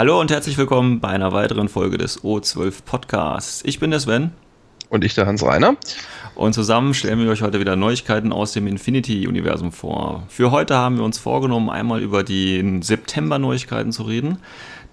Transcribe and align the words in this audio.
Hallo 0.00 0.18
und 0.18 0.30
herzlich 0.30 0.56
willkommen 0.56 1.00
bei 1.00 1.08
einer 1.08 1.32
weiteren 1.32 1.68
Folge 1.68 1.98
des 1.98 2.24
O12 2.24 2.84
Podcasts. 2.86 3.62
Ich 3.66 3.80
bin 3.80 3.90
der 3.90 4.00
Sven. 4.00 4.32
Und 4.88 5.04
ich 5.04 5.14
der 5.14 5.26
Hans 5.26 5.44
Reiner. 5.44 5.76
Und 6.34 6.54
zusammen 6.54 6.94
stellen 6.94 7.18
wir 7.18 7.30
euch 7.30 7.42
heute 7.42 7.60
wieder 7.60 7.76
Neuigkeiten 7.76 8.32
aus 8.32 8.52
dem 8.52 8.66
Infinity-Universum 8.66 9.72
vor. 9.72 10.22
Für 10.28 10.52
heute 10.52 10.74
haben 10.74 10.96
wir 10.96 11.04
uns 11.04 11.18
vorgenommen, 11.18 11.68
einmal 11.68 12.00
über 12.00 12.22
die 12.22 12.78
September-Neuigkeiten 12.80 13.92
zu 13.92 14.04
reden. 14.04 14.38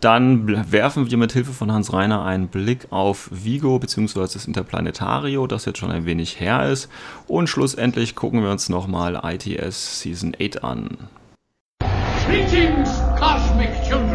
Dann 0.02 0.74
werfen 0.74 1.10
wir 1.10 1.18
mit 1.18 1.32
Hilfe 1.32 1.54
von 1.54 1.72
Hans 1.72 1.94
Reiner 1.94 2.26
einen 2.26 2.50
Blick 2.50 2.88
auf 2.90 3.30
Vigo 3.32 3.80
bzw. 3.80 4.20
das 4.20 4.46
Interplanetario, 4.46 5.48
das 5.48 5.64
jetzt 5.64 5.80
schon 5.80 5.92
ein 5.92 6.06
wenig 6.06 6.42
her 6.42 6.70
ist. 6.70 6.90
Und 7.28 7.48
schlussendlich 7.48 8.16
gucken 8.16 8.44
wir 8.44 8.52
uns 8.52 8.68
nochmal 8.68 9.22
ITS 9.24 10.02
Season 10.02 10.36
8 10.38 10.66
an. 10.66 10.98
Greetings, 12.28 12.90
cosmic 13.18 13.72
children 13.88 14.07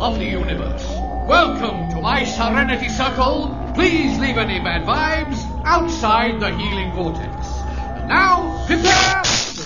of 0.00 0.18
the 0.18 0.24
universe. 0.24 0.86
Welcome 1.26 1.90
to 1.90 2.00
my 2.00 2.24
Serenity 2.24 2.88
Circle. 2.88 3.72
Please 3.74 4.16
leave 4.18 4.38
any 4.38 4.60
bad 4.60 4.86
vibes 4.86 5.64
outside 5.64 6.38
the 6.38 6.56
healing 6.56 6.92
vortex. 6.92 7.46
And 7.96 8.08
now, 8.08 8.64
prepare. 8.66 9.57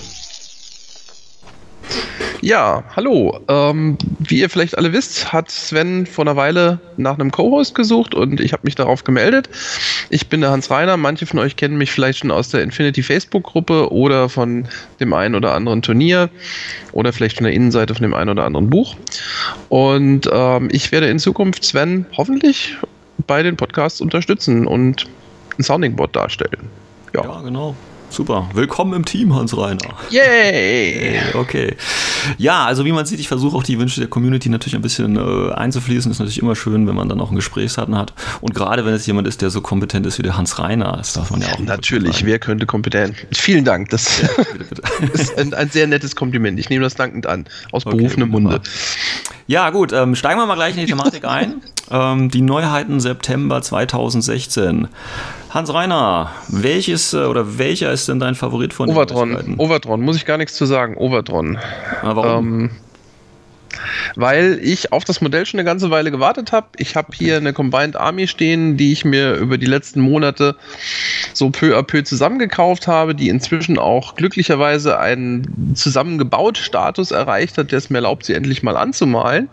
Ja, 2.43 2.83
hallo. 2.93 3.39
Ähm, 3.47 3.97
wie 4.19 4.41
ihr 4.41 4.49
vielleicht 4.49 4.77
alle 4.77 4.91
wisst, 4.91 5.31
hat 5.31 5.49
Sven 5.49 6.05
vor 6.05 6.25
einer 6.25 6.35
Weile 6.35 6.79
nach 6.97 7.17
einem 7.17 7.31
Co-Host 7.31 7.73
gesucht 7.73 8.13
und 8.13 8.41
ich 8.41 8.51
habe 8.51 8.63
mich 8.65 8.75
darauf 8.75 9.05
gemeldet. 9.05 9.47
Ich 10.09 10.27
bin 10.27 10.41
der 10.41 10.51
Hans 10.51 10.69
Reiner. 10.69 10.97
Manche 10.97 11.25
von 11.25 11.39
euch 11.39 11.55
kennen 11.55 11.77
mich 11.77 11.91
vielleicht 11.91 12.19
schon 12.19 12.31
aus 12.31 12.49
der 12.49 12.61
Infinity 12.61 13.01
Facebook-Gruppe 13.01 13.93
oder 13.93 14.27
von 14.27 14.67
dem 14.99 15.13
einen 15.13 15.35
oder 15.35 15.53
anderen 15.53 15.81
Turnier 15.81 16.29
oder 16.91 17.13
vielleicht 17.13 17.37
von 17.37 17.45
der 17.45 17.53
Innenseite 17.53 17.95
von 17.95 18.03
dem 18.03 18.13
einen 18.13 18.31
oder 18.31 18.43
anderen 18.43 18.69
Buch. 18.69 18.97
Und 19.69 20.29
ähm, 20.29 20.67
ich 20.69 20.91
werde 20.91 21.07
in 21.07 21.19
Zukunft 21.19 21.63
Sven 21.63 22.05
hoffentlich 22.17 22.75
bei 23.25 23.41
den 23.41 23.55
Podcasts 23.55 24.01
unterstützen 24.01 24.67
und 24.67 25.05
ein 25.57 25.63
Sounding 25.63 25.95
Board 25.95 26.13
darstellen. 26.13 26.69
Ja, 27.13 27.23
ja 27.23 27.41
genau. 27.41 27.73
Super. 28.13 28.47
Willkommen 28.53 28.93
im 28.93 29.05
Team, 29.05 29.33
Hans 29.33 29.57
Reiner. 29.57 29.95
Yay! 30.11 31.19
Okay. 31.33 31.75
Ja, 32.37 32.63
also 32.63 32.85
wie 32.85 32.91
man 32.91 33.07
sieht, 33.07 33.19
ich 33.19 33.27
versuche 33.27 33.57
auch 33.57 33.63
die 33.63 33.79
Wünsche 33.79 33.99
der 33.99 34.07
Community 34.07 34.49
natürlich 34.49 34.75
ein 34.75 34.83
bisschen 34.83 35.15
äh, 35.15 35.51
einzufließen. 35.51 36.11
Ist 36.11 36.19
natürlich 36.19 36.37
immer 36.37 36.55
schön, 36.55 36.85
wenn 36.85 36.93
man 36.93 37.09
dann 37.09 37.19
auch 37.19 37.29
einen 37.29 37.37
Gesprächspartner 37.37 37.97
hat. 37.97 38.13
Und 38.39 38.53
gerade 38.53 38.85
wenn 38.85 38.93
es 38.93 39.07
jemand 39.07 39.27
ist, 39.27 39.41
der 39.41 39.49
so 39.49 39.61
kompetent 39.61 40.05
ist 40.05 40.19
wie 40.19 40.21
der 40.21 40.37
Hans 40.37 40.59
Reiner, 40.59 40.95
das 40.95 41.13
darf 41.13 41.31
man 41.31 41.41
ja 41.41 41.53
auch. 41.53 41.59
Natürlich, 41.59 42.23
wer 42.23 42.37
könnte 42.37 42.67
kompetent? 42.67 43.15
Vielen 43.31 43.65
Dank. 43.65 43.89
Das 43.89 44.21
ja, 44.21 44.27
bitte, 44.43 44.63
bitte. 44.63 44.83
ist 45.13 45.35
ein, 45.39 45.55
ein, 45.55 45.71
sehr 45.71 45.87
nettes 45.87 46.15
Kompliment. 46.15 46.59
Ich 46.59 46.69
nehme 46.69 46.83
das 46.83 46.93
dankend 46.93 47.25
an. 47.25 47.45
Aus 47.71 47.87
okay, 47.87 47.97
berufenem 47.97 48.29
Munde. 48.29 48.61
Ja, 49.47 49.71
gut. 49.71 49.91
Ähm, 49.91 50.15
steigen 50.15 50.39
wir 50.39 50.45
mal 50.45 50.53
gleich 50.53 50.75
in 50.75 50.81
die 50.81 50.85
Thematik 50.85 51.25
ein. 51.27 51.63
ähm, 51.89 52.29
die 52.29 52.41
Neuheiten 52.41 52.99
September 52.99 53.63
2016. 53.63 54.87
Hans 55.53 55.71
Reiner, 55.71 56.31
welches 56.47 57.13
äh, 57.13 57.25
oder 57.25 57.59
welcher 57.59 57.91
ist 57.91 58.09
denn 58.09 58.19
dein 58.19 58.33
Favorit 58.33 58.73
von 58.73 58.89
Overtron? 58.89 59.53
Overtron, 59.59 60.01
muss 60.01 60.15
ich 60.15 60.25
gar 60.25 60.39
nichts 60.39 60.55
zu 60.55 60.65
sagen. 60.65 60.97
Overtron. 60.97 61.59
Na, 62.01 62.15
warum? 62.15 62.63
Ähm, 62.63 62.69
weil 64.15 64.59
ich 64.61 64.91
auf 64.91 65.03
das 65.03 65.21
Modell 65.21 65.45
schon 65.45 65.59
eine 65.59 65.65
ganze 65.65 65.89
Weile 65.89 66.11
gewartet 66.11 66.51
habe. 66.51 66.67
Ich 66.77 66.95
habe 66.95 67.09
hier 67.13 67.37
eine 67.37 67.53
Combined 67.53 67.95
Army 67.95 68.27
stehen, 68.27 68.77
die 68.77 68.91
ich 68.91 69.05
mir 69.05 69.35
über 69.35 69.57
die 69.57 69.65
letzten 69.65 70.01
Monate 70.01 70.55
so 71.33 71.49
peu 71.49 71.77
à 71.77 71.83
peu 71.83 72.03
zusammengekauft 72.03 72.87
habe, 72.87 73.15
die 73.15 73.29
inzwischen 73.29 73.77
auch 73.77 74.15
glücklicherweise 74.15 74.99
einen 74.99 75.73
zusammengebaut 75.75 76.57
Status 76.57 77.11
erreicht 77.11 77.57
hat, 77.57 77.71
der 77.71 77.77
es 77.77 77.89
mir 77.89 77.97
erlaubt, 77.99 78.25
sie 78.25 78.33
endlich 78.33 78.63
mal 78.63 78.77
anzumalen. 78.77 79.49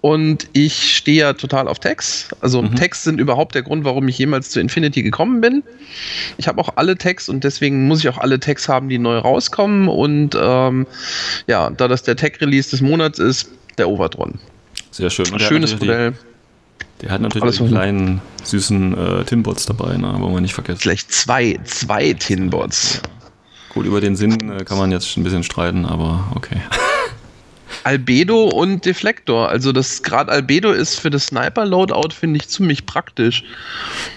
Und 0.00 0.48
ich 0.52 0.96
stehe 0.96 1.20
ja 1.20 1.32
total 1.32 1.66
auf 1.66 1.78
Tags. 1.78 2.28
Also 2.40 2.60
mhm. 2.60 2.76
Tags 2.76 3.04
sind 3.04 3.18
überhaupt 3.18 3.54
der 3.54 3.62
Grund, 3.62 3.84
warum 3.84 4.06
ich 4.06 4.18
jemals 4.18 4.50
zu 4.50 4.60
Infinity 4.60 5.02
gekommen 5.02 5.40
bin. 5.40 5.62
Ich 6.36 6.46
habe 6.46 6.60
auch 6.60 6.70
alle 6.76 6.98
Tags 6.98 7.30
und 7.30 7.42
deswegen 7.42 7.88
muss 7.88 8.00
ich 8.00 8.08
auch 8.10 8.18
alle 8.18 8.38
Tags 8.38 8.68
haben, 8.68 8.90
die 8.90 8.98
neu 8.98 9.16
rauskommen. 9.16 9.88
Und 9.88 10.36
ähm, 10.38 10.86
ja, 11.46 11.70
da 11.70 11.88
das 11.88 12.02
der 12.02 12.16
Tag-Release 12.16 12.70
des 12.70 12.82
Monats 12.82 13.18
ist, 13.18 13.43
der 13.78 13.88
Overtron. 13.88 14.38
Sehr 14.90 15.10
schön. 15.10 15.30
Und 15.32 15.40
Schönes 15.42 15.78
Modell. 15.78 16.14
Der 17.00 17.10
hat 17.10 17.20
natürlich 17.20 17.60
einen 17.60 17.70
kleinen, 17.70 18.22
süßen 18.44 18.96
äh, 18.96 19.24
Tinbots 19.24 19.66
dabei, 19.66 19.96
ne? 19.96 20.14
wollen 20.18 20.34
wir 20.34 20.40
nicht 20.40 20.54
vergessen. 20.54 20.80
Vielleicht 20.80 21.12
zwei, 21.12 21.58
zwei 21.64 22.12
Tinbots. 22.12 23.00
Ja. 23.02 23.10
Gut, 23.74 23.86
über 23.86 24.00
den 24.00 24.14
Sinn 24.14 24.50
äh, 24.50 24.64
kann 24.64 24.78
man 24.78 24.92
jetzt 24.92 25.16
ein 25.16 25.24
bisschen 25.24 25.42
streiten, 25.42 25.84
aber 25.84 26.32
okay. 26.34 26.60
Albedo 27.84 28.44
und 28.44 28.84
Deflektor. 28.84 29.48
Also 29.48 29.72
das 29.72 30.02
gerade 30.02 30.32
Albedo 30.32 30.72
ist 30.72 30.98
für 30.98 31.10
das 31.10 31.26
Sniper-Loadout, 31.26 32.14
finde 32.18 32.38
ich, 32.38 32.48
ziemlich 32.48 32.86
praktisch. 32.86 33.44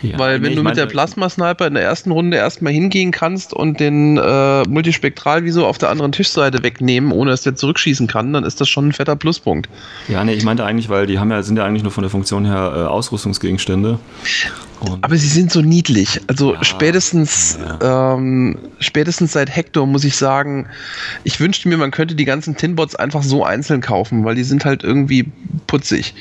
Ja, 0.01 0.17
Weil 0.17 0.41
wenn 0.41 0.51
nee, 0.51 0.55
du 0.55 0.63
mit 0.63 0.77
der 0.77 0.85
Plasma-Sniper 0.85 1.67
in 1.67 1.73
der 1.73 1.83
ersten 1.83 2.11
Runde 2.11 2.37
erstmal 2.37 2.73
hingehen 2.73 3.11
kannst 3.11 3.53
und 3.53 3.79
den 3.79 4.17
äh, 4.17 4.63
Multispektralvisor 4.63 5.67
auf 5.67 5.77
der 5.77 5.89
anderen 5.89 6.11
Tischseite 6.11 6.63
wegnehmen, 6.63 7.11
ohne 7.11 7.31
dass 7.31 7.43
der 7.43 7.55
zurückschießen 7.55 8.07
kann, 8.07 8.33
dann 8.33 8.43
ist 8.43 8.61
das 8.61 8.69
schon 8.69 8.89
ein 8.89 8.93
fetter 8.93 9.15
Pluspunkt. 9.15 9.69
Ja, 10.07 10.23
nee, 10.23 10.33
ich 10.33 10.43
meinte 10.43 10.65
eigentlich, 10.65 10.89
weil 10.89 11.05
die 11.05 11.19
haben 11.19 11.31
ja, 11.31 11.43
sind 11.43 11.57
ja 11.57 11.65
eigentlich 11.65 11.83
nur 11.83 11.91
von 11.91 12.03
der 12.03 12.09
Funktion 12.09 12.45
her 12.45 12.73
äh, 12.75 12.79
Ausrüstungsgegenstände. 12.87 13.99
Und 14.79 15.03
Aber 15.03 15.17
sie 15.17 15.27
sind 15.27 15.51
so 15.51 15.61
niedlich. 15.61 16.21
Also 16.27 16.53
ja, 16.53 16.63
spätestens, 16.63 17.57
ja. 17.59 18.13
Ähm, 18.15 18.57
spätestens 18.79 19.31
seit 19.33 19.53
Hector 19.55 19.87
muss 19.87 20.03
ich 20.03 20.15
sagen, 20.15 20.67
ich 21.23 21.39
wünschte 21.39 21.67
mir, 21.67 21.77
man 21.77 21.91
könnte 21.91 22.15
die 22.15 22.25
ganzen 22.25 22.55
Tinbots 22.55 22.95
einfach 22.95 23.23
so 23.23 23.43
einzeln 23.43 23.81
kaufen, 23.81 24.23
weil 24.25 24.35
die 24.35 24.43
sind 24.43 24.65
halt 24.65 24.83
irgendwie 24.83 25.31
putzig. 25.65 26.13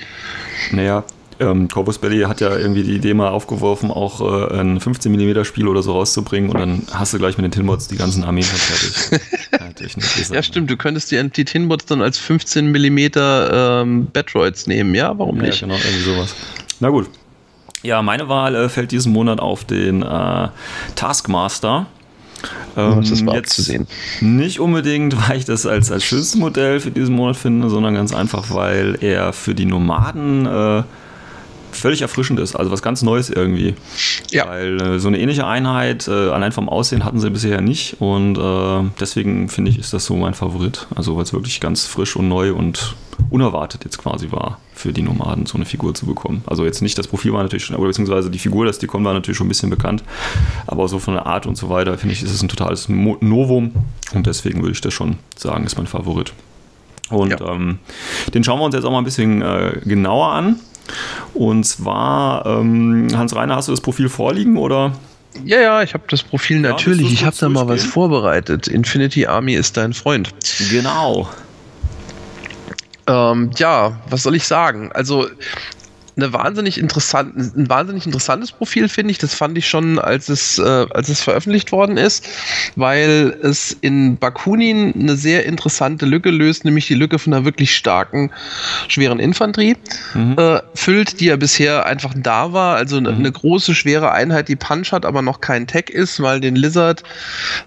Naja, 0.72 1.05
ähm, 1.39 1.69
Corvus 1.69 1.99
Belly 1.99 2.22
hat 2.22 2.41
ja 2.41 2.56
irgendwie 2.56 2.83
die 2.83 2.94
Idee 2.94 3.12
mal 3.12 3.28
aufgeworfen, 3.28 3.91
auch 3.91 4.21
äh, 4.21 4.59
ein 4.59 4.81
15 4.81 5.12
mm 5.12 5.44
Spiel 5.44 5.69
oder 5.69 5.83
so 5.83 5.93
rauszubringen 5.93 6.50
und 6.50 6.59
dann 6.59 6.83
hast 6.93 7.12
du 7.12 7.19
gleich 7.19 7.37
mit 7.37 7.44
den 7.44 7.53
Tinbots 7.53 7.88
die 7.88 7.97
ganzen 7.97 8.25
Armeen 8.25 8.44
fertig. 8.44 9.21
ja, 10.33 10.43
stimmt, 10.43 10.71
du 10.71 10.77
könntest 10.77 11.11
die, 11.11 11.31
die 11.31 11.44
Tinbots 11.44 11.84
dann 11.84 12.00
als 12.00 12.17
15 12.19 12.71
mm 12.71 12.99
ähm, 13.19 14.06
Batroids 14.12 14.67
nehmen, 14.67 14.94
ja, 14.94 15.19
warum 15.19 15.37
nicht? 15.37 15.61
Ja, 15.61 15.67
genau, 15.67 15.78
irgendwie 15.78 16.05
sowas. 16.05 16.34
Na 16.81 16.88
gut, 16.88 17.11
ja, 17.82 18.03
meine 18.03 18.28
Wahl 18.28 18.54
äh, 18.54 18.69
fällt 18.69 18.92
diesen 18.92 19.12
Monat 19.12 19.41
auf 19.41 19.64
den 19.64 20.03
äh, 20.03 20.48
Taskmaster. 20.94 21.87
Ähm, 22.76 23.04
das 23.09 23.25
war 23.25 23.34
jetzt 23.37 23.53
zu 23.53 23.62
sehen. 23.62 23.87
Nicht 24.20 24.60
unbedingt, 24.60 25.16
weil 25.28 25.38
ich 25.38 25.44
das 25.44 25.66
als, 25.66 25.91
als 25.91 26.04
schönstes 26.04 26.37
Modell 26.37 26.81
für 26.81 26.91
diesen 26.91 27.14
Monat 27.14 27.37
finde, 27.37 27.69
sondern 27.70 27.94
ganz 27.94 28.14
einfach, 28.14 28.50
weil 28.50 28.98
er 29.00 29.32
für 29.32 29.54
die 29.54 29.66
Nomaden 29.66 30.47
äh, 30.47 30.82
völlig 31.76 32.03
erfrischend 32.03 32.41
ist. 32.41 32.56
Also 32.56 32.70
was 32.70 32.82
ganz 32.82 33.03
Neues 33.03 33.31
irgendwie. 33.31 33.75
Ja. 34.31 34.48
Weil 34.48 34.81
äh, 34.81 34.98
so 34.98 35.08
eine 35.08 35.19
ähnliche 35.19 35.47
Einheit, 35.47 36.08
äh, 36.08 36.10
allein 36.10 36.53
vom 36.53 36.69
Aussehen 36.69 37.04
hatten 37.04 37.20
sie 37.20 37.31
bisher 37.31 37.60
nicht. 37.60 38.00
Und 38.00 38.38
äh, 38.38 38.90
deswegen 38.99 39.49
finde 39.49 39.70
ich, 39.70 39.79
ist 39.79 39.93
das 39.93 40.05
so 40.05 40.17
mein 40.17 40.34
Favorit. 40.34 40.87
Also 40.94 41.17
weil 41.17 41.22
es 41.22 41.32
wirklich 41.32 41.61
ganz 41.61 41.87
frisch 41.87 42.17
und 42.17 42.29
neu 42.29 42.52
und 42.52 42.96
unerwartet 43.31 43.84
jetzt 43.84 43.99
quasi 43.99 44.31
war, 44.31 44.58
für 44.76 44.93
die 44.93 45.02
Nomaden 45.02 45.46
so 45.46 45.56
eine 45.56 45.64
Figur 45.64 45.94
zu 45.94 46.06
bekommen. 46.06 46.43
Also 46.46 46.64
jetzt 46.64 46.82
nicht, 46.82 46.99
das 46.99 47.08
Profil 47.08 47.32
war 47.32 47.43
natürlich 47.43 47.64
schon, 47.64 47.76
oder 47.76 47.88
beziehungsweise 47.88 48.31
die 48.31 48.38
Figur, 48.38 48.67
das 48.67 48.78
Dekon 48.78 49.05
war 49.05 49.14
natürlich 49.14 49.38
schon 49.38 49.46
ein 49.46 49.49
bisschen 49.49 49.70
bekannt, 49.70 50.05
aber 50.67 50.87
so 50.87 50.99
von 50.99 51.14
der 51.14 51.26
Art 51.26 51.46
und 51.46 51.56
so 51.56 51.69
weiter, 51.70 51.96
finde 51.99 52.14
ich, 52.14 52.23
ist 52.23 52.31
es 52.31 52.43
ein 52.43 52.49
totales 52.49 52.88
Novum 52.88 53.73
und 54.12 54.26
deswegen 54.26 54.61
würde 54.61 54.73
ich 54.73 54.81
das 54.81 54.93
schon 54.93 55.17
sagen, 55.37 55.64
ist 55.64 55.76
mein 55.76 55.87
Favorit. 55.87 56.32
Und 57.08 57.31
ja. 57.31 57.52
ähm, 57.52 57.78
den 58.34 58.44
schauen 58.44 58.58
wir 58.58 58.64
uns 58.64 58.75
jetzt 58.75 58.84
auch 58.84 58.90
mal 58.90 58.99
ein 58.99 59.05
bisschen 59.05 59.40
äh, 59.43 59.81
genauer 59.84 60.28
an. 60.28 60.56
Und 61.34 61.64
zwar, 61.64 62.46
ähm, 62.46 63.08
Hans 63.14 63.34
Reiner, 63.34 63.56
hast 63.56 63.69
du 63.69 63.72
das 63.72 63.81
Profil 63.81 64.08
vorliegen 64.08 64.56
oder? 64.56 64.93
Ja, 65.44 65.61
ja, 65.61 65.82
ich 65.82 65.94
habe 65.94 66.05
das 66.08 66.22
Profil 66.22 66.62
ja, 66.62 66.70
natürlich. 66.70 67.12
Ich 67.12 67.25
habe 67.25 67.37
da 67.38 67.49
mal 67.49 67.69
was 67.69 67.84
vorbereitet. 67.84 68.69
Infinity 68.69 69.26
Army 69.26 69.55
ist 69.55 69.76
dein 69.76 69.93
Freund. 69.93 70.32
Genau. 70.70 71.29
Ähm, 73.08 73.50
ja, 73.56 74.00
was 74.08 74.25
soll 74.25 74.35
ich 74.35 74.47
sagen? 74.47 74.91
Also 74.93 75.29
eine 76.17 76.33
wahnsinnig 76.33 76.79
interessant, 76.79 77.37
ein 77.37 77.69
wahnsinnig 77.69 78.07
interessantes 78.07 78.51
Profil, 78.51 78.89
finde 78.89 79.11
ich. 79.11 79.19
Das 79.19 79.35
fand 79.35 79.59
ich 79.59 79.69
schon, 79.69 79.99
als 79.99 80.31
es, 80.31 80.59
äh, 80.59 80.87
als 80.91 81.11
es 81.11 81.23
veröffentlicht 81.23 81.73
worden 81.73 81.99
ist, 81.99 82.27
weil 82.75 83.37
es 83.43 83.77
in 83.83 84.17
Bakunin 84.17 84.95
eine 84.99 85.17
sehr 85.17 85.45
interessante 85.45 86.07
Lücke 86.07 86.31
löst, 86.31 86.65
nämlich 86.65 86.87
die 86.87 86.95
Lücke 86.95 87.19
von 87.19 87.35
einer 87.35 87.45
wirklich 87.45 87.77
starken, 87.77 88.31
schweren 88.89 89.19
Infanterie 89.19 89.77
mhm. 90.15 90.37
äh, 90.39 90.61
füllt, 90.75 91.21
die 91.21 91.27
ja 91.27 91.37
bisher 91.37 91.85
einfach 91.85 92.15
da 92.17 92.53
war. 92.55 92.77
Also 92.77 92.99
mhm. 92.99 93.09
eine 93.09 93.33
große, 93.33 93.75
schwere 93.75 94.13
Einheit, 94.13 94.49
die 94.49 94.57
Punch 94.57 94.93
hat, 94.93 95.05
aber 95.05 95.21
noch 95.21 95.43
kein 95.43 95.67
Tech 95.67 95.91
ist, 95.91 96.23
weil 96.23 96.41
den 96.41 96.57
Lizard, 96.57 97.03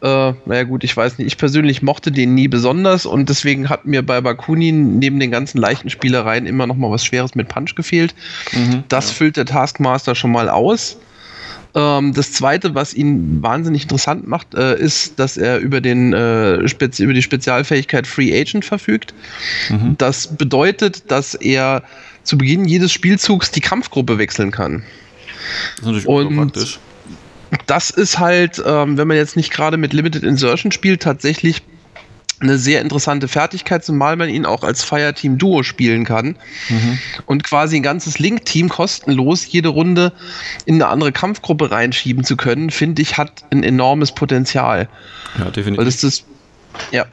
äh, 0.01 0.34
naja 0.46 0.63
gut, 0.63 0.84
ich 0.84 0.98
weiß 0.98 1.19
nicht, 1.19 1.28
ich 1.28 1.38
persönlich 1.38 1.84
mochte 1.84 2.12
den 2.12 2.34
nie 2.34 2.48
besonders 2.48 3.06
und 3.06 3.30
deswegen 3.30 3.69
hat 3.69 3.86
mir 3.86 4.01
bei 4.04 4.22
Bakunin 4.22 4.98
neben 4.98 5.19
den 5.19 5.30
ganzen 5.30 5.60
leichten 5.60 5.92
Spielereien 5.92 6.48
immer 6.48 6.66
noch 6.66 6.75
mal 6.75 6.90
was 6.90 7.06
Schweres 7.06 7.36
mit 7.36 7.48
Punch 7.48 7.75
gefehlt. 7.75 8.16
Mhm, 8.51 8.83
das 8.88 9.09
ja. 9.09 9.15
füllt 9.15 9.38
der 9.38 9.45
Taskmaster 9.45 10.15
schon 10.15 10.31
mal 10.31 10.50
aus. 10.50 10.97
Ähm, 11.75 12.13
das 12.13 12.31
zweite, 12.31 12.74
was 12.74 12.94
ihn 12.94 13.44
wahnsinnig 13.44 13.83
interessant 13.83 14.27
macht, 14.27 14.56
äh, 14.56 14.80
ist, 14.80 15.19
dass 15.19 15.38
er 15.38 15.59
über, 15.59 15.81
den, 15.81 16.13
äh, 16.13 16.56
über 16.56 17.13
die 17.13 17.21
Spezialfähigkeit 17.21 18.07
Free 18.07 18.39
Agent 18.39 18.65
verfügt. 18.65 19.13
Mhm. 19.69 19.95
Das 19.97 20.36
bedeutet, 20.36 21.12
dass 21.12 21.36
er 21.36 21.83
zu 22.24 22.38
Beginn 22.38 22.65
jedes 22.65 22.91
Spielzugs 22.91 23.51
die 23.51 23.62
Kampfgruppe 23.62 24.18
wechseln 24.18 24.51
kann. 24.51 24.83
Das 25.77 25.80
ist 25.80 25.86
natürlich 25.86 26.07
und 26.07 26.36
praktisch. 26.36 26.80
Das 27.65 27.89
ist 27.89 28.19
halt, 28.19 28.62
ähm, 28.63 28.97
wenn 28.97 29.07
man 29.07 29.18
jetzt 29.18 29.36
nicht 29.36 29.51
gerade 29.51 29.77
mit 29.77 29.94
Limited 29.94 30.24
Insertion 30.24 30.71
spielt, 30.71 31.01
tatsächlich 31.01 31.63
eine 32.41 32.57
sehr 32.57 32.81
interessante 32.81 33.27
Fertigkeit, 33.27 33.83
zumal 33.83 34.15
man 34.15 34.30
ihn 34.30 34.45
auch 34.45 34.63
als 34.63 34.83
Fireteam-Duo 34.83 35.63
spielen 35.63 36.06
kann 36.06 36.38
mhm. 36.69 37.00
und 37.25 37.44
quasi 37.44 37.77
ein 37.77 37.83
ganzes 37.83 38.19
Link-Team 38.19 38.69
kostenlos 38.69 39.45
jede 39.47 39.69
Runde 39.69 40.13
in 40.65 40.75
eine 40.75 40.88
andere 40.88 41.12
Kampfgruppe 41.12 41.71
reinschieben 41.71 42.24
zu 42.24 42.38
können, 42.38 42.69
finde 42.69 43.01
ich, 43.01 43.18
hat 43.18 43.44
ein 43.51 43.63
enormes 43.63 44.13
Potenzial. 44.13 44.88
Ja, 45.38 45.45
definitiv. 45.45 45.77
Weil 45.80 45.86
das 45.86 46.03
ist, 46.03 46.25
ja. 46.91 47.06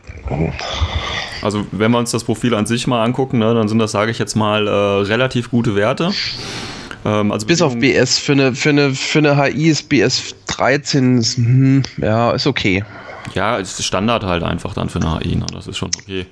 Also 1.43 1.67
wenn 1.73 1.91
wir 1.91 1.99
uns 1.99 2.11
das 2.11 2.25
Profil 2.25 2.55
an 2.55 2.67
sich 2.67 2.87
mal 2.87 3.05
angucken, 3.05 3.39
ne, 3.39 3.53
dann 3.55 3.69
sind 3.69 3.79
das, 3.79 3.93
sage 3.93 4.11
ich 4.11 4.19
jetzt 4.19 4.37
mal, 4.37 4.67
äh, 4.67 4.71
relativ 4.71 5.51
gute 5.51 5.75
Werte. 5.75 6.13
Ähm, 7.05 7.33
also 7.33 7.47
Bis 7.47 7.63
auf 7.63 7.77
BS. 7.77 8.19
Für 8.19 8.33
eine, 8.33 8.55
für, 8.55 8.71
eine, 8.71 8.95
für 8.95 9.19
eine 9.19 9.37
HI 9.37 9.69
ist 9.69 9.89
BS 9.89 10.35
13, 10.47 11.23
hm, 11.23 11.83
ja, 11.99 12.31
ist 12.33 12.47
okay. 12.47 12.85
Ja, 13.35 13.57
ist 13.57 13.83
Standard 13.83 14.25
halt 14.25 14.43
einfach 14.43 14.75
dann 14.75 14.89
für 14.89 15.01
eine 15.01 15.21
HI. 15.21 15.37
Ne? 15.37 15.47
Das 15.53 15.67
ist 15.67 15.77
schon 15.77 15.91
okay. 16.03 16.27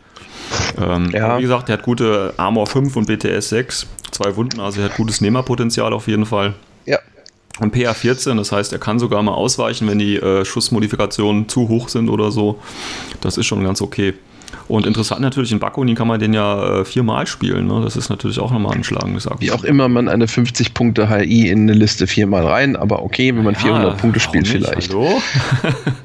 Ähm, 0.81 1.11
ja. 1.11 1.39
Wie 1.39 1.43
gesagt, 1.43 1.69
der 1.69 1.79
hat 1.79 1.85
gute 1.85 2.35
Armor 2.37 2.67
5 2.67 2.97
und 2.97 3.07
BTS 3.07 3.49
6. 3.51 3.87
Zwei 4.11 4.37
Wunden, 4.37 4.61
also 4.61 4.81
er 4.81 4.87
hat 4.87 4.97
gutes 4.97 5.21
Nehmerpotenzial 5.21 5.93
auf 5.93 6.07
jeden 6.07 6.27
Fall. 6.27 6.55
Ja. 6.87 6.99
Und 7.61 7.73
PA 7.73 7.95
14, 7.95 8.37
das 8.37 8.53
heißt, 8.53 8.73
er 8.73 8.79
kann 8.79 8.99
sogar 8.99 9.23
mal 9.23 9.33
ausweichen, 9.33 9.89
wenn 9.89 9.99
die 9.99 10.17
äh, 10.17 10.45
Schussmodifikationen 10.45 11.49
zu 11.49 11.69
hoch 11.69 11.89
sind 11.89 12.09
oder 12.09 12.31
so. 12.31 12.61
Das 13.21 13.37
ist 13.37 13.47
schon 13.47 13.65
ganz 13.65 13.81
okay. 13.83 14.15
Und 14.69 14.87
interessant 14.87 15.21
natürlich, 15.21 15.53
in 15.53 15.59
Bakunin 15.59 15.95
kann 15.95 16.09
man 16.09 16.19
den 16.19 16.33
ja 16.33 16.81
äh, 16.81 16.85
viermal 16.85 17.27
spielen. 17.27 17.67
Ne? 17.67 17.81
Das 17.83 17.97
ist 17.97 18.09
natürlich 18.09 18.39
auch 18.39 18.51
nochmal 18.51 18.77
anschlagen 18.77 19.15
gesagt. 19.15 19.41
Wie 19.41 19.53
auch 19.53 19.65
immer 19.65 19.89
man 19.89 20.09
eine 20.09 20.27
50-Punkte-HI 20.27 21.49
in 21.49 21.63
eine 21.63 21.75
Liste 21.75 22.07
viermal 22.07 22.47
rein, 22.47 22.77
aber 22.77 23.03
okay, 23.03 23.35
wenn 23.37 23.45
man 23.45 23.55
ja, 23.55 23.61
400 23.61 23.99
Punkte 23.99 24.21
spielt 24.21 24.49
vielleicht. 24.49 24.91
Hallo? 24.91 25.21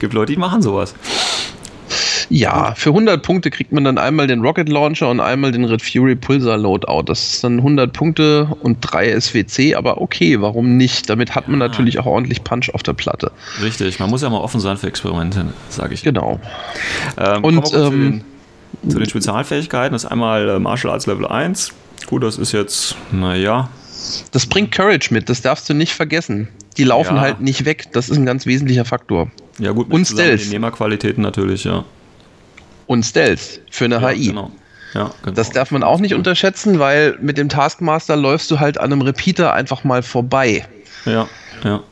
Gibt 0.00 0.14
Leute, 0.14 0.32
die 0.32 0.38
machen 0.38 0.62
sowas. 0.62 0.94
Ja, 2.30 2.74
für 2.74 2.90
100 2.90 3.22
Punkte 3.22 3.50
kriegt 3.50 3.72
man 3.72 3.84
dann 3.84 3.98
einmal 3.98 4.26
den 4.26 4.40
Rocket 4.40 4.68
Launcher 4.68 5.10
und 5.10 5.20
einmal 5.20 5.52
den 5.52 5.64
Red 5.64 5.82
Fury 5.82 6.14
Pulsar 6.14 6.56
Loadout. 6.56 7.02
Das 7.06 7.34
ist 7.34 7.44
dann 7.44 7.58
100 7.58 7.92
Punkte 7.92 8.48
und 8.60 8.78
3 8.80 9.20
SWC, 9.20 9.74
aber 9.74 10.00
okay, 10.00 10.40
warum 10.40 10.76
nicht? 10.76 11.08
Damit 11.10 11.34
hat 11.34 11.48
man 11.48 11.60
ja. 11.60 11.68
natürlich 11.68 11.98
auch 11.98 12.06
ordentlich 12.06 12.44
Punch 12.44 12.70
auf 12.72 12.82
der 12.82 12.94
Platte. 12.94 13.30
Richtig, 13.62 13.98
man 14.00 14.10
muss 14.10 14.22
ja 14.22 14.30
mal 14.30 14.38
offen 14.38 14.60
sein 14.60 14.76
für 14.76 14.86
Experimente, 14.86 15.46
sage 15.68 15.94
ich. 15.94 16.02
Genau. 16.02 16.40
Ähm, 17.18 17.44
und 17.44 17.66
zu 17.66 17.90
den, 17.90 18.24
ähm, 18.82 18.90
zu 18.90 18.98
den 18.98 19.08
Spezialfähigkeiten 19.08 19.92
das 19.92 20.04
ist 20.04 20.10
einmal 20.10 20.48
äh, 20.48 20.58
Martial 20.58 20.92
Arts 20.92 21.06
Level 21.06 21.26
1. 21.26 21.72
Gut, 22.06 22.22
das 22.22 22.38
ist 22.38 22.52
jetzt, 22.52 22.96
naja. 23.12 23.68
Das 24.32 24.46
bringt 24.46 24.72
Courage 24.72 25.12
mit, 25.12 25.28
das 25.28 25.40
darfst 25.40 25.68
du 25.68 25.74
nicht 25.74 25.92
vergessen. 25.92 26.48
Die 26.76 26.84
laufen 26.84 27.16
ja. 27.16 27.22
halt 27.22 27.40
nicht 27.40 27.64
weg, 27.64 27.86
das 27.92 28.08
ist 28.08 28.18
ein 28.18 28.26
ganz 28.26 28.44
wesentlicher 28.44 28.84
Faktor. 28.84 29.30
Ja, 29.58 29.72
gut, 29.72 29.90
und 29.90 30.04
Stealth. 30.04 30.50
Nehmerqualitäten 30.50 31.22
natürlich, 31.22 31.64
ja. 31.64 31.84
Und 32.86 33.04
Stealth 33.04 33.60
für 33.70 33.84
eine 33.84 34.00
ja, 34.00 34.08
HI. 34.08 34.28
Genau. 34.28 34.50
Ja, 34.94 35.10
genau. 35.22 35.34
Das 35.34 35.50
darf 35.50 35.70
man 35.70 35.82
auch 35.82 36.00
nicht 36.00 36.14
unterschätzen, 36.14 36.78
weil 36.78 37.18
mit 37.20 37.38
dem 37.38 37.48
Taskmaster 37.48 38.16
läufst 38.16 38.50
du 38.50 38.60
halt 38.60 38.78
an 38.78 38.92
einem 38.92 39.02
Repeater 39.02 39.52
einfach 39.52 39.84
mal 39.84 40.02
vorbei. 40.02 40.66
Ja, 41.04 41.28
ja. 41.64 41.82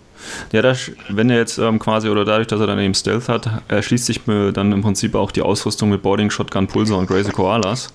Ja, 0.52 0.62
das, 0.62 0.92
wenn 1.08 1.30
er 1.30 1.38
jetzt 1.38 1.58
ähm, 1.58 1.80
quasi 1.80 2.08
oder 2.08 2.24
dadurch, 2.24 2.46
dass 2.46 2.60
er 2.60 2.68
dann 2.68 2.78
eben 2.78 2.94
Stealth 2.94 3.28
hat, 3.28 3.50
erschließt 3.66 4.06
sich 4.06 4.26
mir 4.28 4.52
dann 4.52 4.70
im 4.70 4.80
Prinzip 4.80 5.16
auch 5.16 5.32
die 5.32 5.42
Ausrüstung 5.42 5.90
mit 5.90 6.02
Boarding 6.02 6.30
Shotgun, 6.30 6.68
Pulsar 6.68 6.98
und 6.98 7.08
Crazy 7.08 7.32
Koalas. 7.32 7.92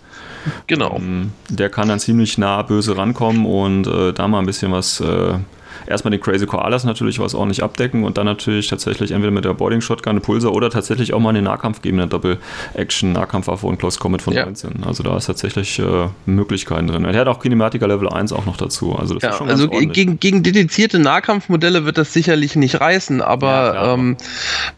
Genau. 0.67 0.97
Ähm, 0.97 1.31
der 1.49 1.69
kann 1.69 1.87
dann 1.87 1.99
ziemlich 1.99 2.37
nah 2.37 2.61
böse 2.61 2.97
rankommen 2.97 3.45
und 3.45 3.87
äh, 3.87 4.13
da 4.13 4.27
mal 4.27 4.39
ein 4.39 4.45
bisschen 4.45 4.71
was 4.71 4.99
äh, 4.99 5.35
erstmal 5.87 6.11
den 6.11 6.21
Crazy 6.21 6.45
Koalas 6.45 6.83
natürlich 6.83 7.19
was 7.19 7.33
ordentlich 7.33 7.63
abdecken 7.63 8.03
und 8.03 8.17
dann 8.17 8.25
natürlich 8.25 8.67
tatsächlich 8.67 9.11
entweder 9.11 9.31
mit 9.31 9.45
der 9.45 9.53
Boarding 9.53 9.81
Shotgun 9.81 10.11
eine 10.11 10.19
Pulsar 10.19 10.53
oder 10.53 10.69
tatsächlich 10.69 11.13
auch 11.13 11.19
mal 11.19 11.29
einen 11.29 11.45
Nahkampf 11.45 11.81
geben, 11.81 11.99
eine 11.99 12.07
Doppel-Action 12.07 13.13
Nahkampfwaffe 13.13 13.67
und 13.67 13.79
Close 13.79 13.99
Combat 13.99 14.21
von 14.21 14.33
ja. 14.33 14.45
19. 14.45 14.83
Also 14.85 15.03
da 15.03 15.17
ist 15.17 15.25
tatsächlich 15.25 15.79
äh, 15.79 16.07
Möglichkeiten 16.25 16.87
drin. 16.87 17.05
Er 17.05 17.19
hat 17.19 17.27
auch 17.27 17.39
Kinematica 17.39 17.85
Level 17.85 18.09
1 18.09 18.33
auch 18.33 18.45
noch 18.45 18.57
dazu. 18.57 18.95
Also 18.95 19.13
das 19.15 19.23
ja, 19.23 19.29
ist 19.29 19.37
schon 19.37 19.49
also 19.49 19.67
gegen, 19.67 20.19
gegen 20.19 20.43
dedizierte 20.43 20.99
Nahkampfmodelle 20.99 21.85
wird 21.85 21.97
das 21.97 22.13
sicherlich 22.13 22.55
nicht 22.55 22.79
reißen, 22.79 23.21
aber 23.21 23.73
ja, 23.73 23.93
ähm, 23.93 24.17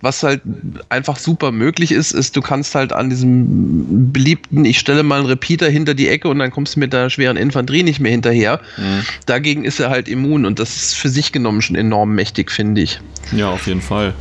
was 0.02 0.24
halt 0.24 0.42
einfach 0.90 1.18
super 1.18 1.52
möglich 1.52 1.92
ist, 1.92 2.12
ist, 2.12 2.36
du 2.36 2.42
kannst 2.42 2.76
halt 2.76 2.94
an 2.94 3.10
diesem 3.10 4.12
beliebten, 4.12 4.66
ich 4.66 4.80
stelle 4.80 5.04
mal 5.04 5.20
einen 5.20 5.28
Repeater 5.28 5.70
hinter 5.70 5.94
die 5.94 6.08
Ecke 6.08 6.28
und 6.28 6.40
dann 6.40 6.52
kommst 6.52 6.76
du 6.76 6.80
mit 6.80 6.94
der 6.94 7.10
schweren 7.10 7.38
Infanterie 7.38 7.84
nicht 7.84 8.00
mehr 8.00 8.12
hinterher. 8.12 8.60
Mhm. 8.78 9.04
Dagegen 9.26 9.66
ist 9.66 9.80
er 9.80 9.90
halt 9.90 10.08
immun 10.08 10.46
und 10.46 10.60
das 10.60 10.76
ist 10.76 10.96
für 11.00 11.10
sich 11.10 11.32
genommen 11.32 11.62
schon 11.62 11.76
enorm 11.76 12.14
mächtig, 12.14 12.52
finde 12.52 12.82
ich. 12.82 13.00
Ja, 13.32 13.50
auf 13.50 13.68
jeden 13.68 13.82
Fall. 13.82 14.14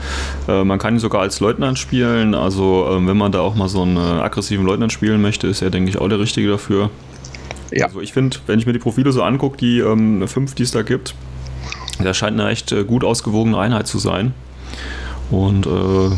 Äh, 0.46 0.64
man 0.64 0.78
kann 0.78 0.94
ihn 0.94 1.00
sogar 1.00 1.22
als 1.22 1.40
Leutnant 1.40 1.78
spielen. 1.78 2.34
Also, 2.34 2.86
äh, 2.88 3.06
wenn 3.06 3.16
man 3.16 3.32
da 3.32 3.40
auch 3.40 3.54
mal 3.54 3.69
so 3.69 3.82
einen 3.82 3.96
äh, 3.96 4.00
aggressiven 4.00 4.64
Leutnant 4.64 4.92
spielen 4.92 5.20
möchte, 5.20 5.46
ist 5.46 5.62
er, 5.62 5.70
denke 5.70 5.90
ich, 5.90 5.98
auch 5.98 6.08
der 6.08 6.20
Richtige 6.20 6.48
dafür. 6.48 6.90
Ja. 7.70 7.86
Also, 7.86 8.00
ich 8.00 8.12
finde, 8.12 8.38
wenn 8.46 8.58
ich 8.58 8.66
mir 8.66 8.72
die 8.72 8.78
Profile 8.78 9.12
so 9.12 9.22
angucke, 9.22 9.56
die 9.56 9.78
ähm, 9.80 10.26
fünf, 10.28 10.54
die 10.54 10.62
es 10.62 10.70
da 10.70 10.82
gibt, 10.82 11.14
das 12.02 12.16
scheint 12.16 12.38
eine 12.38 12.50
echt 12.50 12.72
äh, 12.72 12.84
gut 12.84 13.04
ausgewogene 13.04 13.58
Einheit 13.58 13.86
zu 13.86 13.98
sein. 13.98 14.34
Und 15.30 15.66
äh, 15.66 15.70